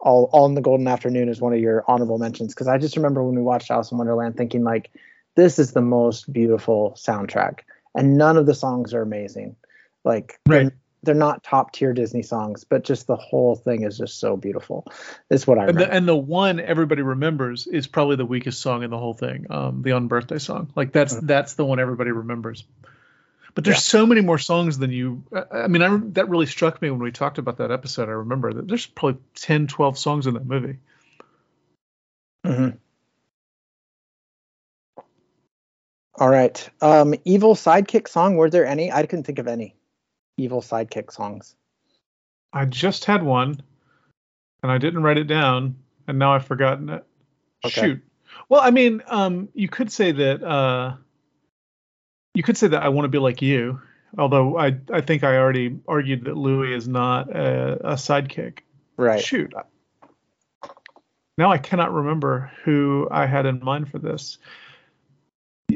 all 0.00 0.28
all 0.32 0.46
in 0.46 0.54
the 0.54 0.60
golden 0.60 0.88
afternoon 0.88 1.28
is 1.28 1.40
one 1.40 1.52
of 1.52 1.60
your 1.60 1.84
honorable 1.88 2.18
mentions 2.18 2.54
because 2.54 2.68
I 2.68 2.78
just 2.78 2.96
remember 2.96 3.22
when 3.22 3.36
we 3.36 3.42
watched 3.42 3.70
Alice 3.70 3.90
in 3.90 3.98
Wonderland 3.98 4.36
thinking 4.36 4.64
like 4.64 4.90
this 5.36 5.58
is 5.58 5.72
the 5.72 5.80
most 5.80 6.30
beautiful 6.32 6.92
soundtrack 6.98 7.60
and 7.94 8.16
none 8.16 8.36
of 8.36 8.46
the 8.46 8.54
songs 8.54 8.92
are 8.92 9.02
amazing 9.02 9.56
like 10.04 10.40
right. 10.46 10.62
they're, 10.62 10.76
they're 11.02 11.14
not 11.14 11.42
top 11.42 11.72
tier 11.72 11.92
Disney 11.92 12.22
songs 12.22 12.64
but 12.64 12.84
just 12.84 13.06
the 13.06 13.16
whole 13.16 13.56
thing 13.56 13.84
is 13.84 13.98
just 13.98 14.18
so 14.18 14.36
beautiful 14.36 14.86
is 15.30 15.46
what 15.46 15.58
I 15.58 15.66
and 15.66 15.78
the, 15.78 15.92
and 15.92 16.08
the 16.08 16.16
one 16.16 16.60
everybody 16.60 17.02
remembers 17.02 17.66
is 17.66 17.86
probably 17.86 18.16
the 18.16 18.26
weakest 18.26 18.60
song 18.60 18.82
in 18.82 18.90
the 18.90 18.98
whole 18.98 19.14
thing 19.14 19.46
um 19.50 19.82
the 19.82 19.90
unbirthday 19.90 20.40
song 20.40 20.72
like 20.76 20.92
that's 20.92 21.14
mm-hmm. 21.14 21.26
that's 21.26 21.54
the 21.54 21.64
one 21.64 21.80
everybody 21.80 22.10
remembers 22.10 22.64
but 23.54 23.64
there's 23.64 23.76
yeah. 23.76 23.80
so 23.80 24.06
many 24.06 24.20
more 24.20 24.38
songs 24.38 24.78
than 24.78 24.90
you. 24.90 25.24
I 25.50 25.66
mean, 25.66 25.82
I, 25.82 26.00
that 26.12 26.28
really 26.28 26.46
struck 26.46 26.80
me 26.80 26.90
when 26.90 27.00
we 27.00 27.10
talked 27.10 27.38
about 27.38 27.58
that 27.58 27.70
episode. 27.70 28.08
I 28.08 28.12
remember 28.12 28.52
that 28.52 28.68
there's 28.68 28.86
probably 28.86 29.20
10, 29.36 29.66
12 29.66 29.98
songs 29.98 30.26
in 30.26 30.34
that 30.34 30.46
movie. 30.46 30.78
Mm-hmm. 32.46 32.76
All 36.16 36.28
right. 36.28 36.70
Um, 36.80 37.14
evil 37.24 37.54
sidekick 37.54 38.08
song. 38.08 38.36
Were 38.36 38.50
there 38.50 38.66
any? 38.66 38.92
I 38.92 39.06
couldn't 39.06 39.24
think 39.24 39.38
of 39.38 39.48
any 39.48 39.74
evil 40.40 40.60
sidekick 40.60 41.12
songs. 41.12 41.54
I 42.52 42.64
just 42.64 43.04
had 43.04 43.22
one, 43.22 43.62
and 44.62 44.72
I 44.72 44.78
didn't 44.78 45.02
write 45.02 45.18
it 45.18 45.24
down, 45.24 45.76
and 46.08 46.18
now 46.18 46.34
I've 46.34 46.46
forgotten 46.46 46.88
it. 46.88 47.04
Okay. 47.64 47.80
Shoot. 47.80 48.02
Well, 48.48 48.60
I 48.60 48.70
mean, 48.70 49.02
um, 49.06 49.48
you 49.54 49.68
could 49.68 49.92
say 49.92 50.12
that. 50.12 50.42
Uh, 50.42 50.94
you 52.34 52.42
could 52.42 52.56
say 52.56 52.68
that 52.68 52.82
I 52.82 52.88
want 52.88 53.04
to 53.04 53.08
be 53.08 53.18
like 53.18 53.42
you, 53.42 53.80
although 54.16 54.56
I 54.58 54.78
I 54.92 55.00
think 55.00 55.24
I 55.24 55.36
already 55.36 55.78
argued 55.86 56.24
that 56.24 56.36
Louis 56.36 56.74
is 56.74 56.88
not 56.88 57.34
a, 57.34 57.92
a 57.92 57.94
sidekick. 57.94 58.60
Right. 58.96 59.22
Shoot. 59.22 59.52
Now 61.36 61.50
I 61.50 61.58
cannot 61.58 61.92
remember 61.92 62.52
who 62.64 63.08
I 63.10 63.26
had 63.26 63.46
in 63.46 63.64
mind 63.64 63.90
for 63.90 63.98
this. 63.98 64.38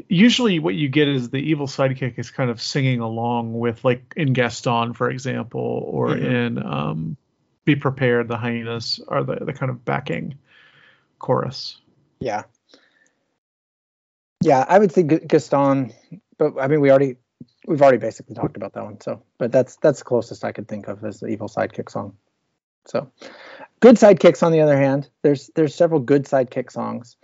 Usually, 0.07 0.59
what 0.59 0.75
you 0.75 0.89
get 0.89 1.07
is 1.07 1.29
the 1.29 1.37
evil 1.37 1.67
sidekick 1.67 2.17
is 2.17 2.31
kind 2.31 2.49
of 2.49 2.61
singing 2.61 2.99
along 2.99 3.57
with, 3.57 3.83
like 3.83 4.13
in 4.15 4.33
Gaston, 4.33 4.93
for 4.93 5.09
example, 5.09 5.61
or 5.87 6.09
mm-hmm. 6.09 6.25
in 6.25 6.65
um, 6.65 7.17
Be 7.65 7.75
Prepared, 7.75 8.27
the 8.27 8.37
hyenas 8.37 8.99
are 9.07 9.23
the, 9.23 9.35
the 9.35 9.53
kind 9.53 9.69
of 9.69 9.85
backing 9.85 10.37
chorus. 11.19 11.79
Yeah. 12.19 12.43
Yeah, 14.41 14.65
I 14.67 14.79
would 14.79 14.91
say 14.91 15.03
Gaston 15.03 15.93
but 16.37 16.59
I 16.59 16.67
mean, 16.67 16.81
we 16.81 16.89
already 16.89 17.17
we've 17.67 17.81
already 17.81 17.97
basically 17.97 18.35
talked 18.35 18.57
about 18.57 18.73
that 18.73 18.83
one. 18.83 18.99
So, 19.01 19.23
but 19.37 19.51
that's 19.51 19.77
that's 19.77 19.99
the 19.99 20.05
closest 20.05 20.43
I 20.43 20.51
could 20.51 20.67
think 20.67 20.87
of 20.87 21.03
as 21.03 21.19
the 21.19 21.27
evil 21.27 21.47
sidekick 21.47 21.89
song. 21.89 22.15
So, 22.85 23.11
good 23.79 23.95
sidekicks 23.95 24.43
on 24.43 24.51
the 24.51 24.61
other 24.61 24.77
hand, 24.77 25.09
there's 25.21 25.49
there's 25.55 25.75
several 25.75 25.99
good 25.99 26.25
sidekick 26.25 26.71
songs. 26.71 27.17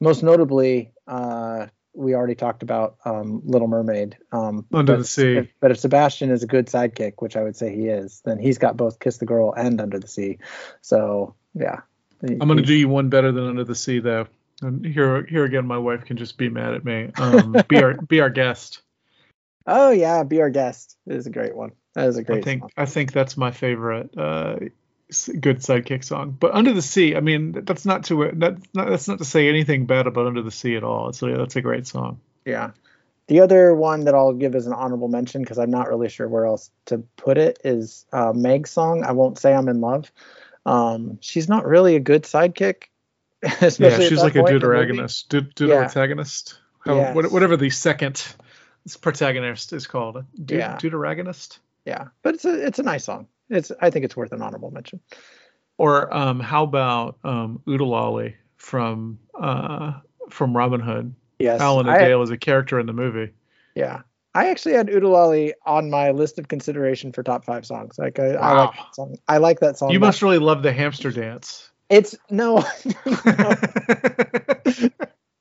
Most 0.00 0.22
notably, 0.22 0.92
uh, 1.06 1.66
we 1.96 2.14
already 2.14 2.34
talked 2.34 2.62
about 2.62 2.96
um, 3.04 3.42
Little 3.44 3.68
Mermaid. 3.68 4.16
Um, 4.30 4.66
Under 4.72 4.92
but 4.92 4.98
the 4.98 5.04
Sea. 5.04 5.36
If, 5.38 5.48
but 5.60 5.70
if 5.70 5.78
Sebastian 5.78 6.30
is 6.30 6.42
a 6.42 6.46
good 6.46 6.66
sidekick, 6.66 7.14
which 7.18 7.36
I 7.36 7.42
would 7.42 7.56
say 7.56 7.74
he 7.74 7.88
is, 7.88 8.20
then 8.24 8.38
he's 8.38 8.58
got 8.58 8.76
both 8.76 9.00
Kiss 9.00 9.18
the 9.18 9.26
Girl 9.26 9.52
and 9.54 9.80
Under 9.80 9.98
the 9.98 10.08
Sea. 10.08 10.38
So 10.82 11.34
yeah, 11.54 11.80
I'm 12.22 12.38
gonna 12.38 12.62
do 12.62 12.74
you 12.74 12.88
one 12.88 13.08
better 13.08 13.32
than 13.32 13.46
Under 13.46 13.64
the 13.64 13.74
Sea 13.74 14.00
though. 14.00 14.26
And 14.62 14.84
here, 14.86 15.24
here 15.26 15.44
again, 15.44 15.66
my 15.66 15.78
wife 15.78 16.04
can 16.04 16.16
just 16.16 16.38
be 16.38 16.48
mad 16.48 16.74
at 16.74 16.84
me. 16.84 17.10
Um, 17.18 17.56
be 17.68 17.82
our, 17.82 17.94
be 17.94 18.20
our 18.20 18.30
guest. 18.30 18.80
Oh 19.66 19.90
yeah, 19.90 20.22
be 20.22 20.40
our 20.40 20.50
guest 20.50 20.96
is 21.06 21.26
a 21.26 21.30
great 21.30 21.56
one. 21.56 21.72
That 21.94 22.08
is 22.08 22.16
a 22.16 22.22
great. 22.22 22.38
I 22.38 22.42
think, 22.42 22.62
song. 22.62 22.70
I 22.76 22.86
think 22.86 23.12
that's 23.12 23.36
my 23.36 23.50
favorite 23.50 24.16
uh, 24.16 24.56
good 25.40 25.58
sidekick 25.58 26.04
song. 26.04 26.36
But 26.38 26.52
Under 26.54 26.72
the 26.72 26.82
Sea, 26.82 27.16
I 27.16 27.20
mean, 27.20 27.52
that's 27.64 27.84
not 27.84 28.04
to 28.04 28.30
that's 28.34 28.60
not 28.74 28.88
that's 28.90 29.08
not 29.08 29.18
to 29.18 29.24
say 29.24 29.48
anything 29.48 29.86
bad 29.86 30.06
about 30.06 30.26
Under 30.26 30.42
the 30.42 30.50
Sea 30.50 30.76
at 30.76 30.84
all. 30.84 31.12
So 31.12 31.26
yeah, 31.28 31.36
that's 31.36 31.56
a 31.56 31.62
great 31.62 31.86
song. 31.86 32.20
Yeah. 32.44 32.70
The 33.28 33.40
other 33.40 33.74
one 33.74 34.04
that 34.04 34.14
I'll 34.14 34.32
give 34.32 34.54
as 34.54 34.66
an 34.68 34.72
honorable 34.72 35.08
mention 35.08 35.42
because 35.42 35.58
I'm 35.58 35.70
not 35.70 35.88
really 35.88 36.08
sure 36.08 36.28
where 36.28 36.46
else 36.46 36.70
to 36.86 36.98
put 37.16 37.38
it 37.38 37.58
is 37.64 38.04
uh, 38.12 38.32
Meg's 38.32 38.70
song. 38.70 39.02
I 39.04 39.12
won't 39.12 39.38
say 39.38 39.52
I'm 39.52 39.68
in 39.68 39.80
love. 39.80 40.12
Um, 40.64 41.18
she's 41.20 41.48
not 41.48 41.66
really 41.66 41.96
a 41.96 42.00
good 42.00 42.22
sidekick. 42.22 42.84
especially 43.42 43.86
Yeah, 44.04 44.08
she's 44.08 44.22
like 44.22 44.34
a 44.36 44.40
point 44.42 44.54
in 44.54 44.60
the 44.60 44.66
movie. 44.66 44.92
deuteragonist, 44.92 45.32
Yeah. 45.60 45.84
deuteragonist, 45.88 46.54
How- 46.84 46.94
Yes. 46.96 47.14
what- 47.14 47.30
whatever 47.32 47.56
the 47.56 47.70
second 47.70 48.24
protagonist 49.00 49.72
is 49.72 49.86
called. 49.86 50.24
Deut- 50.42 50.58
Yeah. 50.58 50.76
Deuteragonist. 50.78 51.58
Yeah, 51.84 52.08
but 52.22 52.34
it's 52.34 52.44
a 52.44 52.66
it's 52.66 52.78
a 52.78 52.82
nice 52.82 53.04
song. 53.04 53.26
It's 53.50 53.72
I 53.80 53.90
think 53.90 54.04
it's 54.04 54.16
worth 54.16 54.32
an 54.32 54.42
honorable 54.42 54.70
mention. 54.70 55.00
Or 55.78 56.14
um, 56.14 56.40
how 56.40 56.64
about 56.64 57.18
um, 57.22 57.62
from 58.56 59.18
uh, 59.38 59.92
from 60.30 60.56
Robin 60.56 60.80
Hood? 60.80 61.14
Yes, 61.38 61.60
Alan-a-Dale 61.60 62.22
is 62.22 62.30
a 62.30 62.38
character 62.38 62.80
in 62.80 62.86
the 62.86 62.92
movie. 62.92 63.32
Yeah. 63.74 64.02
I 64.34 64.50
actually 64.50 64.74
had 64.74 64.90
Oo-De-Lally 64.90 65.54
on 65.64 65.88
my 65.88 66.10
list 66.10 66.38
of 66.38 66.48
consideration 66.48 67.10
for 67.10 67.22
top 67.22 67.46
five 67.46 67.64
songs. 67.64 67.98
Like 67.98 68.18
I, 68.18 68.32
I 68.32 68.52
like 68.52 68.76
that 68.76 68.94
song. 68.94 69.16
I 69.28 69.38
like 69.38 69.60
that 69.60 69.78
song. 69.78 69.90
You 69.90 69.98
must 69.98 70.20
really 70.20 70.38
love 70.38 70.62
the 70.62 70.74
hamster 70.74 71.10
dance. 71.10 71.70
It's 71.88 72.14
no. 72.28 72.62
no. 73.24 73.54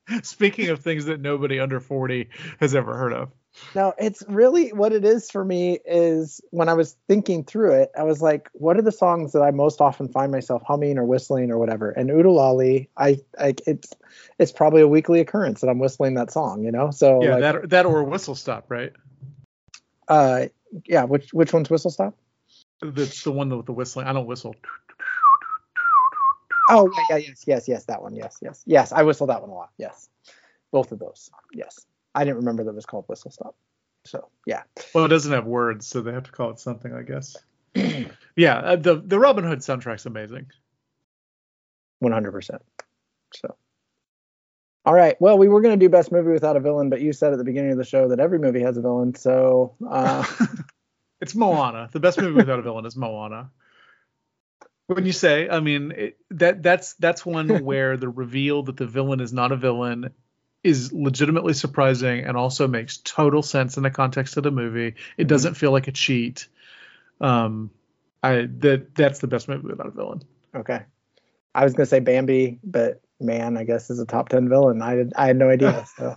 Speaking 0.24 0.70
of 0.70 0.80
things 0.80 1.06
that 1.06 1.20
nobody 1.20 1.60
under 1.60 1.82
40 1.82 2.30
has 2.62 2.74
ever 2.74 2.96
heard 2.96 3.12
of. 3.12 3.32
No, 3.74 3.94
it's 3.98 4.24
really 4.28 4.70
what 4.70 4.94
it 4.94 5.04
is 5.06 5.30
for 5.30 5.44
me 5.44 5.80
is 5.86 6.42
when 6.52 6.70
I 6.70 6.74
was 6.74 6.96
thinking 7.08 7.44
through 7.44 7.74
it, 7.74 7.92
I 7.98 8.04
was 8.04 8.22
like, 8.22 8.50
what 8.54 8.78
are 8.78 8.82
the 8.82 8.92
songs 8.92 9.34
that 9.34 9.42
I 9.42 9.52
most 9.52 9.82
often 9.82 10.08
find 10.08 10.32
myself 10.32 10.64
humming 10.66 10.98
or 10.98 11.06
whistling 11.06 11.52
or 11.52 11.58
whatever? 11.58 11.92
And 11.92 12.10
Oo-De-Lally, 12.10 12.90
I, 12.98 13.20
I 13.40 13.56
it's 13.68 13.94
it's 14.40 14.52
probably 14.52 14.82
a 14.82 14.88
weekly 14.88 15.20
occurrence 15.20 15.62
that 15.62 15.68
I'm 15.68 15.80
whistling 15.80 16.16
that 16.16 16.32
song, 16.32 16.64
you 16.64 16.72
know? 16.72 16.92
So 16.92 17.22
yeah, 17.22 17.32
like, 17.32 17.42
that 17.42 17.70
that 17.70 17.86
or 17.86 18.04
Whistle 18.04 18.36
Stop, 18.36 18.66
right? 18.70 18.94
uh 20.08 20.46
yeah, 20.86 21.04
which 21.04 21.34
which 21.34 21.54
one's 21.54 21.70
Whistle 21.70 21.92
Stop? 21.92 22.16
That's 22.82 23.24
the 23.24 23.32
one 23.32 23.56
with 23.56 23.66
the 23.66 23.74
whistling. 23.74 24.08
I 24.08 24.14
don't 24.14 24.28
whistle. 24.28 24.56
Oh 26.70 26.90
yeah, 26.98 27.18
yeah, 27.18 27.28
yes, 27.28 27.44
yes, 27.46 27.68
yes, 27.68 27.86
that 27.86 28.02
one. 28.02 28.16
Yes, 28.16 28.38
yes. 28.42 28.64
Yes, 28.66 28.92
I 28.92 29.04
whistle 29.04 29.28
that 29.28 29.42
one 29.42 29.50
a 29.50 29.54
lot. 29.54 29.70
Yes. 29.78 30.10
Both 30.72 30.92
of 30.92 31.00
those. 31.00 31.30
Yes. 31.54 31.86
I 32.16 32.24
didn't 32.24 32.38
remember 32.38 32.64
that 32.64 32.72
it 32.72 32.76
was 32.76 32.86
called 32.86 33.06
Whistle 33.08 33.32
Stop. 33.32 33.56
So 34.06 34.30
yeah. 34.46 34.64
Well, 34.94 35.06
it 35.06 35.10
doesn't 35.10 35.32
have 35.32 35.46
words, 35.46 35.88
so 35.88 36.02
they 36.02 36.14
have 36.14 36.24
to 36.24 36.32
call 36.32 36.52
it 36.52 36.60
something, 36.60 36.94
I 36.94 37.04
guess. 37.04 37.36
yeah, 38.36 38.58
uh, 38.58 38.76
the 38.78 38.96
the 38.96 39.20
Robin 39.20 39.44
Hood 39.44 39.60
soundtrack's 39.60 40.06
amazing. 40.06 40.48
One 42.00 42.12
hundred 42.12 42.32
percent. 42.32 42.62
So, 43.34 43.56
all 44.86 44.94
right. 44.94 45.20
Well, 45.20 45.38
we 45.38 45.48
were 45.48 45.62
going 45.62 45.78
to 45.78 45.84
do 45.84 45.90
best 45.90 46.12
movie 46.12 46.32
without 46.32 46.56
a 46.56 46.60
villain, 46.60 46.90
but 46.90 47.02
you 47.02 47.14
said 47.14 47.34
at 47.34 47.38
the 47.38 47.44
beginning 47.44 47.72
of 47.72 47.78
the 47.78 47.84
show 47.84 48.10
that 48.10 48.20
every 48.20 48.40
movie 48.40 48.62
has 48.62 48.78
a 48.78 48.82
villain. 48.82 49.16
So, 49.16 49.76
uh, 49.88 50.24
It's 51.22 51.36
Moana. 51.36 51.90
The 51.92 52.00
best 52.00 52.20
movie 52.20 52.34
without 52.34 52.60
a 52.60 52.62
villain 52.62 52.86
is 52.86 52.96
Moana. 52.96 53.50
When 54.88 55.06
you 55.06 55.12
say, 55.12 55.50
I 55.50 55.60
mean, 55.60 55.92
it, 55.92 56.18
that 56.32 56.62
that's 56.62 56.94
that's 56.96 57.26
one 57.26 57.64
where 57.64 57.98
the 57.98 58.10
reveal 58.10 58.64
that 58.64 58.78
the 58.78 58.86
villain 58.86 59.20
is 59.20 59.34
not 59.34 59.52
a 59.52 59.56
villain 59.56 60.12
is 60.66 60.92
legitimately 60.92 61.54
surprising 61.54 62.26
and 62.26 62.36
also 62.36 62.68
makes 62.68 62.98
total 62.98 63.44
sense 63.44 63.78
in 63.78 63.84
the 63.84 63.92
context 63.92 64.36
of 64.38 64.44
the 64.44 64.52
movie. 64.52 64.96
It 65.16 65.28
doesn't 65.28 65.54
feel 65.54 65.72
like 65.72 65.88
a 65.88 65.92
cheat. 65.92 66.48
Um, 67.22 67.70
I 68.24 68.48
that 68.60 68.96
that's 68.96 69.20
the 69.20 69.28
best 69.28 69.48
movie 69.48 69.72
about 69.72 69.88
a 69.88 69.92
villain. 69.92 70.24
okay. 70.56 70.82
I 71.54 71.64
was 71.64 71.74
going 71.74 71.86
to 71.86 71.90
say 71.90 72.00
Bambi, 72.00 72.60
but 72.64 73.02
man, 73.22 73.56
I 73.56 73.64
guess 73.64 73.90
is 73.90 74.00
a 74.00 74.06
top 74.06 74.30
ten 74.30 74.50
villain. 74.50 74.82
I 74.82 74.96
did, 74.96 75.14
I 75.16 75.28
had 75.28 75.38
no 75.38 75.50
idea. 75.50 75.86
So, 75.98 76.16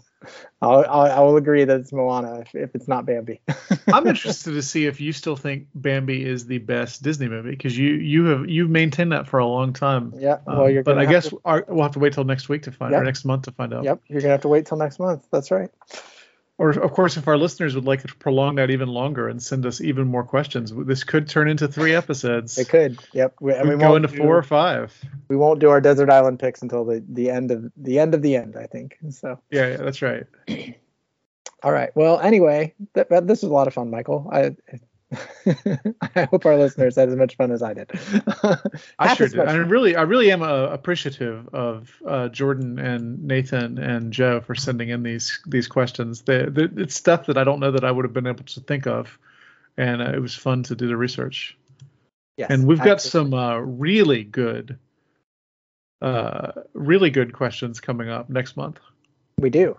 I'll, 0.61 0.85
I'll 0.89 1.11
I 1.13 1.21
will 1.21 1.37
agree 1.37 1.65
that 1.65 1.81
it's 1.81 1.93
Moana 1.93 2.41
if, 2.41 2.55
if 2.55 2.75
it's 2.75 2.89
not 2.89 3.07
Bambi. 3.07 3.41
I'm 3.93 4.07
interested 4.07 4.53
to 4.53 4.63
see 4.63 4.87
if 4.87 5.01
you 5.01 5.13
still 5.13 5.37
think 5.37 5.69
Bambi 5.75 6.25
is 6.25 6.47
the 6.47 6.59
best 6.59 7.03
Disney 7.03 7.29
movie 7.29 7.51
because 7.51 7.79
you 7.79 7.91
you 7.95 8.25
have 8.27 8.49
you've 8.49 8.71
maintained 8.71 9.13
that 9.13 9.29
for 9.29 9.39
a 9.39 9.47
long 9.47 9.73
time. 9.73 10.13
yeah. 10.17 10.39
Um, 10.47 10.59
Well, 10.59 10.71
you're. 10.71 10.83
but 10.83 10.99
I 10.99 11.07
guess 11.07 11.29
to- 11.29 11.41
our, 11.45 11.65
we'll 11.69 11.85
have 11.85 11.93
to 11.93 11.99
wait 12.01 12.13
till 12.15 12.25
next 12.25 12.49
week 12.49 12.63
to 12.65 12.73
find 12.73 12.93
Yep. 12.93 13.01
or 13.01 13.05
next 13.05 13.25
month 13.25 13.43
to 13.43 13.53
find 13.53 13.73
out. 13.73 13.85
Yep. 13.85 14.01
You're 14.09 14.21
gonna 14.21 14.33
have 14.33 14.43
to 14.43 14.49
wait 14.49 14.67
till 14.67 14.79
next 14.79 14.99
month. 14.99 15.27
That's 15.31 15.51
right. 15.51 15.71
Or 16.61 16.71
of 16.71 16.91
course, 16.93 17.17
if 17.17 17.29
our 17.29 17.37
listeners 17.39 17.77
would 17.77 17.85
like 17.85 18.03
to 18.03 18.13
prolong 18.17 18.57
that 18.57 18.69
even 18.71 18.89
longer 18.89 19.29
and 19.29 19.41
send 19.41 19.65
us 19.65 19.81
even 19.81 20.09
more 20.09 20.25
questions, 20.25 20.73
this 20.75 21.05
could 21.05 21.29
turn 21.29 21.49
into 21.49 21.69
three 21.69 21.95
episodes. 21.95 22.59
It 22.59 22.69
could. 22.69 22.99
Yep. 23.13 23.37
We, 23.41 23.55
and 23.55 23.69
We 23.69 23.77
go 23.77 23.95
into 23.95 24.09
do- 24.09 24.17
four 24.17 24.37
or 24.37 24.43
five. 24.43 24.93
we 25.29 25.37
won't 25.37 25.61
do 25.61 25.71
our 25.71 25.81
desert 25.81 26.11
island 26.11 26.41
picks 26.41 26.61
until 26.61 26.85
the 26.85 27.05
the 27.09 27.31
end 27.31 27.53
of 27.53 27.71
the 27.77 28.01
end 28.01 28.13
of 28.15 28.23
the 28.23 28.35
end 28.35 28.57
i 28.57 28.67
think 28.67 28.99
so 29.11 29.39
Yeah, 29.51 29.69
yeah, 29.69 29.77
that's 29.77 30.03
right. 30.03 30.27
all 31.63 31.73
right 31.73 31.91
well 31.95 32.19
anyway 32.21 32.75
th- 32.95 33.07
this 33.09 33.43
was 33.43 33.51
a 33.51 33.55
lot 33.55 33.67
of 33.69 33.75
fun 33.75 33.91
michial 33.91 34.27
i 34.33 34.55
i 36.15 36.27
hope 36.31 36.45
our 36.45 36.57
listeners 36.57 36.97
had 36.97 37.09
as 37.09 37.17
much 37.17 37.37
fun 37.37 37.51
as 37.51 37.63
i 37.63 37.73
did 37.73 37.91
I 38.99 39.15
sure 39.15 39.29
did. 39.29 39.39
I 39.39 39.57
really, 39.57 39.97
I 39.97 40.03
really 40.03 40.31
am 40.31 40.43
uh, 40.43 40.67
appreciative 40.67 41.49
of 41.53 41.95
uh, 42.07 42.29
Jordan 42.29 42.79
and 42.79 43.23
Nathan 43.25 43.79
and 43.79 44.13
Joe 44.13 44.41
for 44.41 44.55
sending 44.55 44.89
in 44.89 45.03
these 45.03 45.41
these 45.47 45.69
questions. 45.69 46.23
They, 46.23 46.45
they, 46.47 46.69
it's 46.77 46.95
stuff 46.95 47.27
that 47.27 47.39
I 47.39 47.45
don't 47.45 47.61
know 47.61 47.71
that 47.71 47.85
I 47.85 47.91
would 47.91 48.05
have 48.05 48.13
been 48.13 48.27
able 48.27 48.45
to 48.45 48.61
think 48.61 48.87
of, 48.87 49.19
and 49.77 50.03
uh, 50.03 50.13
it 50.13 50.21
was 50.21 50.35
fun 50.35 50.63
to 50.65 50.75
do 50.75 50.89
the 50.89 50.97
research. 50.97 51.57
yes, 52.37 52.51
and 52.51 52.67
we've 52.67 52.83
got 52.83 53.01
some 53.01 53.35
uh, 53.35 53.59
really 53.59 54.25
good, 54.25 54.79
uh, 56.03 56.53
really 56.75 57.11
good 57.11 57.33
questions 57.33 57.81
coming 57.81 58.09
up 58.09 58.29
next 58.29 58.57
month. 58.57 58.81
we 59.39 59.51
do 59.51 59.77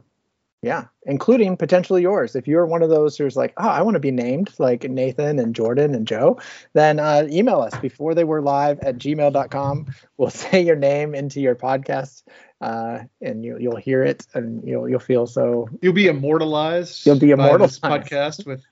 yeah 0.62 0.86
including 1.04 1.56
potentially 1.56 2.02
yours 2.02 2.36
if 2.36 2.48
you're 2.48 2.66
one 2.66 2.84
of 2.84 2.90
those 2.90 3.18
who's 3.18 3.38
like 3.38 3.54
oh 3.58 3.68
i 3.68 3.82
want 3.82 3.96
to 3.96 4.00
be 4.00 4.12
named 4.12 4.52
like 4.60 4.84
nathan 4.84 5.40
and 5.40 5.56
jordan 5.56 5.96
and 5.96 6.06
joe 6.08 6.38
then 6.74 7.00
uh, 7.00 7.26
email 7.30 7.62
us 7.62 7.76
before 7.80 8.14
they 8.14 8.24
were 8.26 8.42
live 8.42 8.80
at 8.80 8.98
gmail.com 8.98 9.86
we'll 10.18 10.30
say 10.30 10.62
your 10.62 10.76
name 10.76 11.16
into 11.16 11.40
your 11.40 11.56
podcast 11.56 12.24
uh, 12.62 13.00
and 13.22 13.46
you, 13.46 13.58
you'll 13.58 13.78
hear 13.78 14.04
it 14.04 14.28
and 14.34 14.68
you'll 14.68 14.90
you'll 14.90 15.00
feel 15.00 15.26
so 15.26 15.70
You'll 15.82 15.94
be 15.94 16.08
immortalized. 16.08 17.06
You'll 17.06 17.18
be 17.18 17.32
immortalized. 17.32 17.82
podcast 17.82 18.46
with 18.46 18.66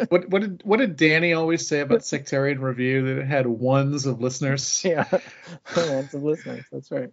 what 0.08 0.30
what 0.30 0.40
did 0.40 0.62
what 0.64 0.78
did 0.78 0.96
Danny 0.96 1.34
always 1.34 1.66
say 1.66 1.80
about 1.80 2.06
Sectarian 2.06 2.62
Review 2.62 3.02
that 3.04 3.20
it 3.20 3.26
had 3.26 3.46
ones 3.46 4.06
of 4.06 4.22
listeners? 4.22 4.82
yeah 4.82 5.04
lots 5.76 6.14
of 6.14 6.22
listeners 6.22 6.64
that's 6.72 6.90
right 6.90 7.10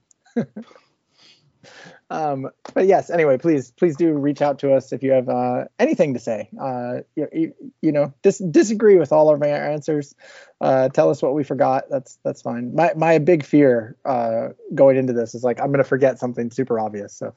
um 2.11 2.49
but 2.73 2.87
yes 2.87 3.09
anyway 3.09 3.37
please 3.37 3.71
please 3.71 3.95
do 3.95 4.13
reach 4.13 4.41
out 4.41 4.59
to 4.59 4.73
us 4.73 4.91
if 4.91 5.03
you 5.03 5.11
have 5.11 5.29
uh 5.29 5.65
anything 5.77 6.13
to 6.13 6.19
say. 6.19 6.49
Uh 6.59 6.99
you, 7.15 7.53
you, 7.81 7.91
know 7.91 8.13
dis- 8.23 8.43
disagree 8.51 8.97
with 8.97 9.11
all 9.11 9.33
of 9.33 9.41
our 9.41 9.47
answers. 9.47 10.15
Uh 10.61 10.89
tell 10.89 11.09
us 11.09 11.21
what 11.21 11.33
we 11.33 11.43
forgot. 11.43 11.85
That's 11.89 12.17
that's 12.23 12.41
fine. 12.41 12.73
My 12.73 12.93
my 12.95 13.19
big 13.19 13.45
fear 13.45 13.95
uh 14.05 14.49
going 14.73 14.97
into 14.97 15.13
this 15.13 15.35
is 15.35 15.43
like 15.43 15.59
i'm 15.59 15.71
gonna 15.71 15.83
forget 15.83 16.19
something 16.19 16.51
super 16.51 16.79
obvious 16.79 17.13
so 17.13 17.33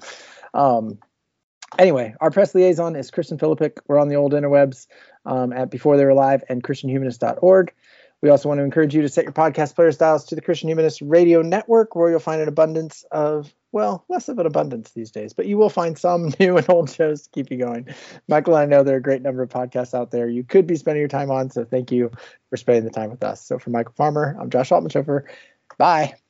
um 0.55 0.99
anyway 1.79 2.15
our 2.21 2.31
press 2.31 2.55
liaison 2.55 2.97
is 2.97 3.11
kristen 3.11 3.39
philippic 3.39 3.79
we're 3.87 3.99
on 3.99 4.09
the 4.09 4.15
old 4.15 4.33
interwebs 4.33 4.87
um, 5.25 5.53
at 5.53 5.71
before 5.71 5.97
they 5.97 6.05
were 6.05 6.15
live 6.15 6.43
and 6.49 6.63
christianhumanist.org 6.63 7.73
we 8.23 8.31
also 8.31 8.49
want 8.49 8.59
to 8.59 8.65
encourage 8.65 8.95
you 8.95 9.03
to 9.03 9.09
set 9.09 9.25
your 9.25 9.33
podcast 9.33 9.75
player 9.75 9.91
styles 9.91 10.25
to 10.27 10.37
the 10.37 10.41
Christian 10.41 10.69
Humanist 10.69 11.03
Radio 11.03 11.43
Network, 11.43 11.95
where 11.97 12.09
you'll 12.09 12.21
find 12.21 12.41
an 12.41 12.49
abundance 12.49 13.05
of, 13.11 13.53
well, 13.73 14.05
less 14.09 14.29
of 14.29 14.39
an 14.39 14.47
abundance 14.47 14.93
these 14.93 15.11
days, 15.11 15.33
but 15.33 15.47
you 15.47 15.59
will 15.59 15.69
find 15.69 15.99
some 15.99 16.33
new 16.41 16.57
and 16.57 16.71
old 16.71 16.89
shows 16.89 17.23
to 17.23 17.31
keep 17.31 17.51
you 17.51 17.59
going. 17.59 17.89
Michial, 18.31 18.57
I 18.57 18.67
know 18.67 18.85
there 18.85 18.95
are 18.95 18.99
a 18.99 19.03
great 19.03 19.23
number 19.23 19.43
of 19.43 19.51
podcasts 19.51 19.93
out 19.93 20.13
there 20.13 20.29
you 20.29 20.45
could 20.45 20.67
be 20.67 20.77
spending 20.77 21.01
your 21.01 21.09
time 21.09 21.31
on, 21.31 21.51
so 21.51 21.65
thank 21.65 21.91
you 21.91 22.13
for 22.49 22.57
spending 22.57 22.85
the 22.85 22.91
time 22.91 23.11
with 23.11 23.25
us. 23.25 23.45
So 23.45 23.59
for 23.59 23.71
Michial 23.71 23.95
Farmer, 23.97 24.37
I'm 24.41 24.51
Josh 24.51 24.71
Altmanshofer. 24.71 25.25
Bye. 25.77 26.22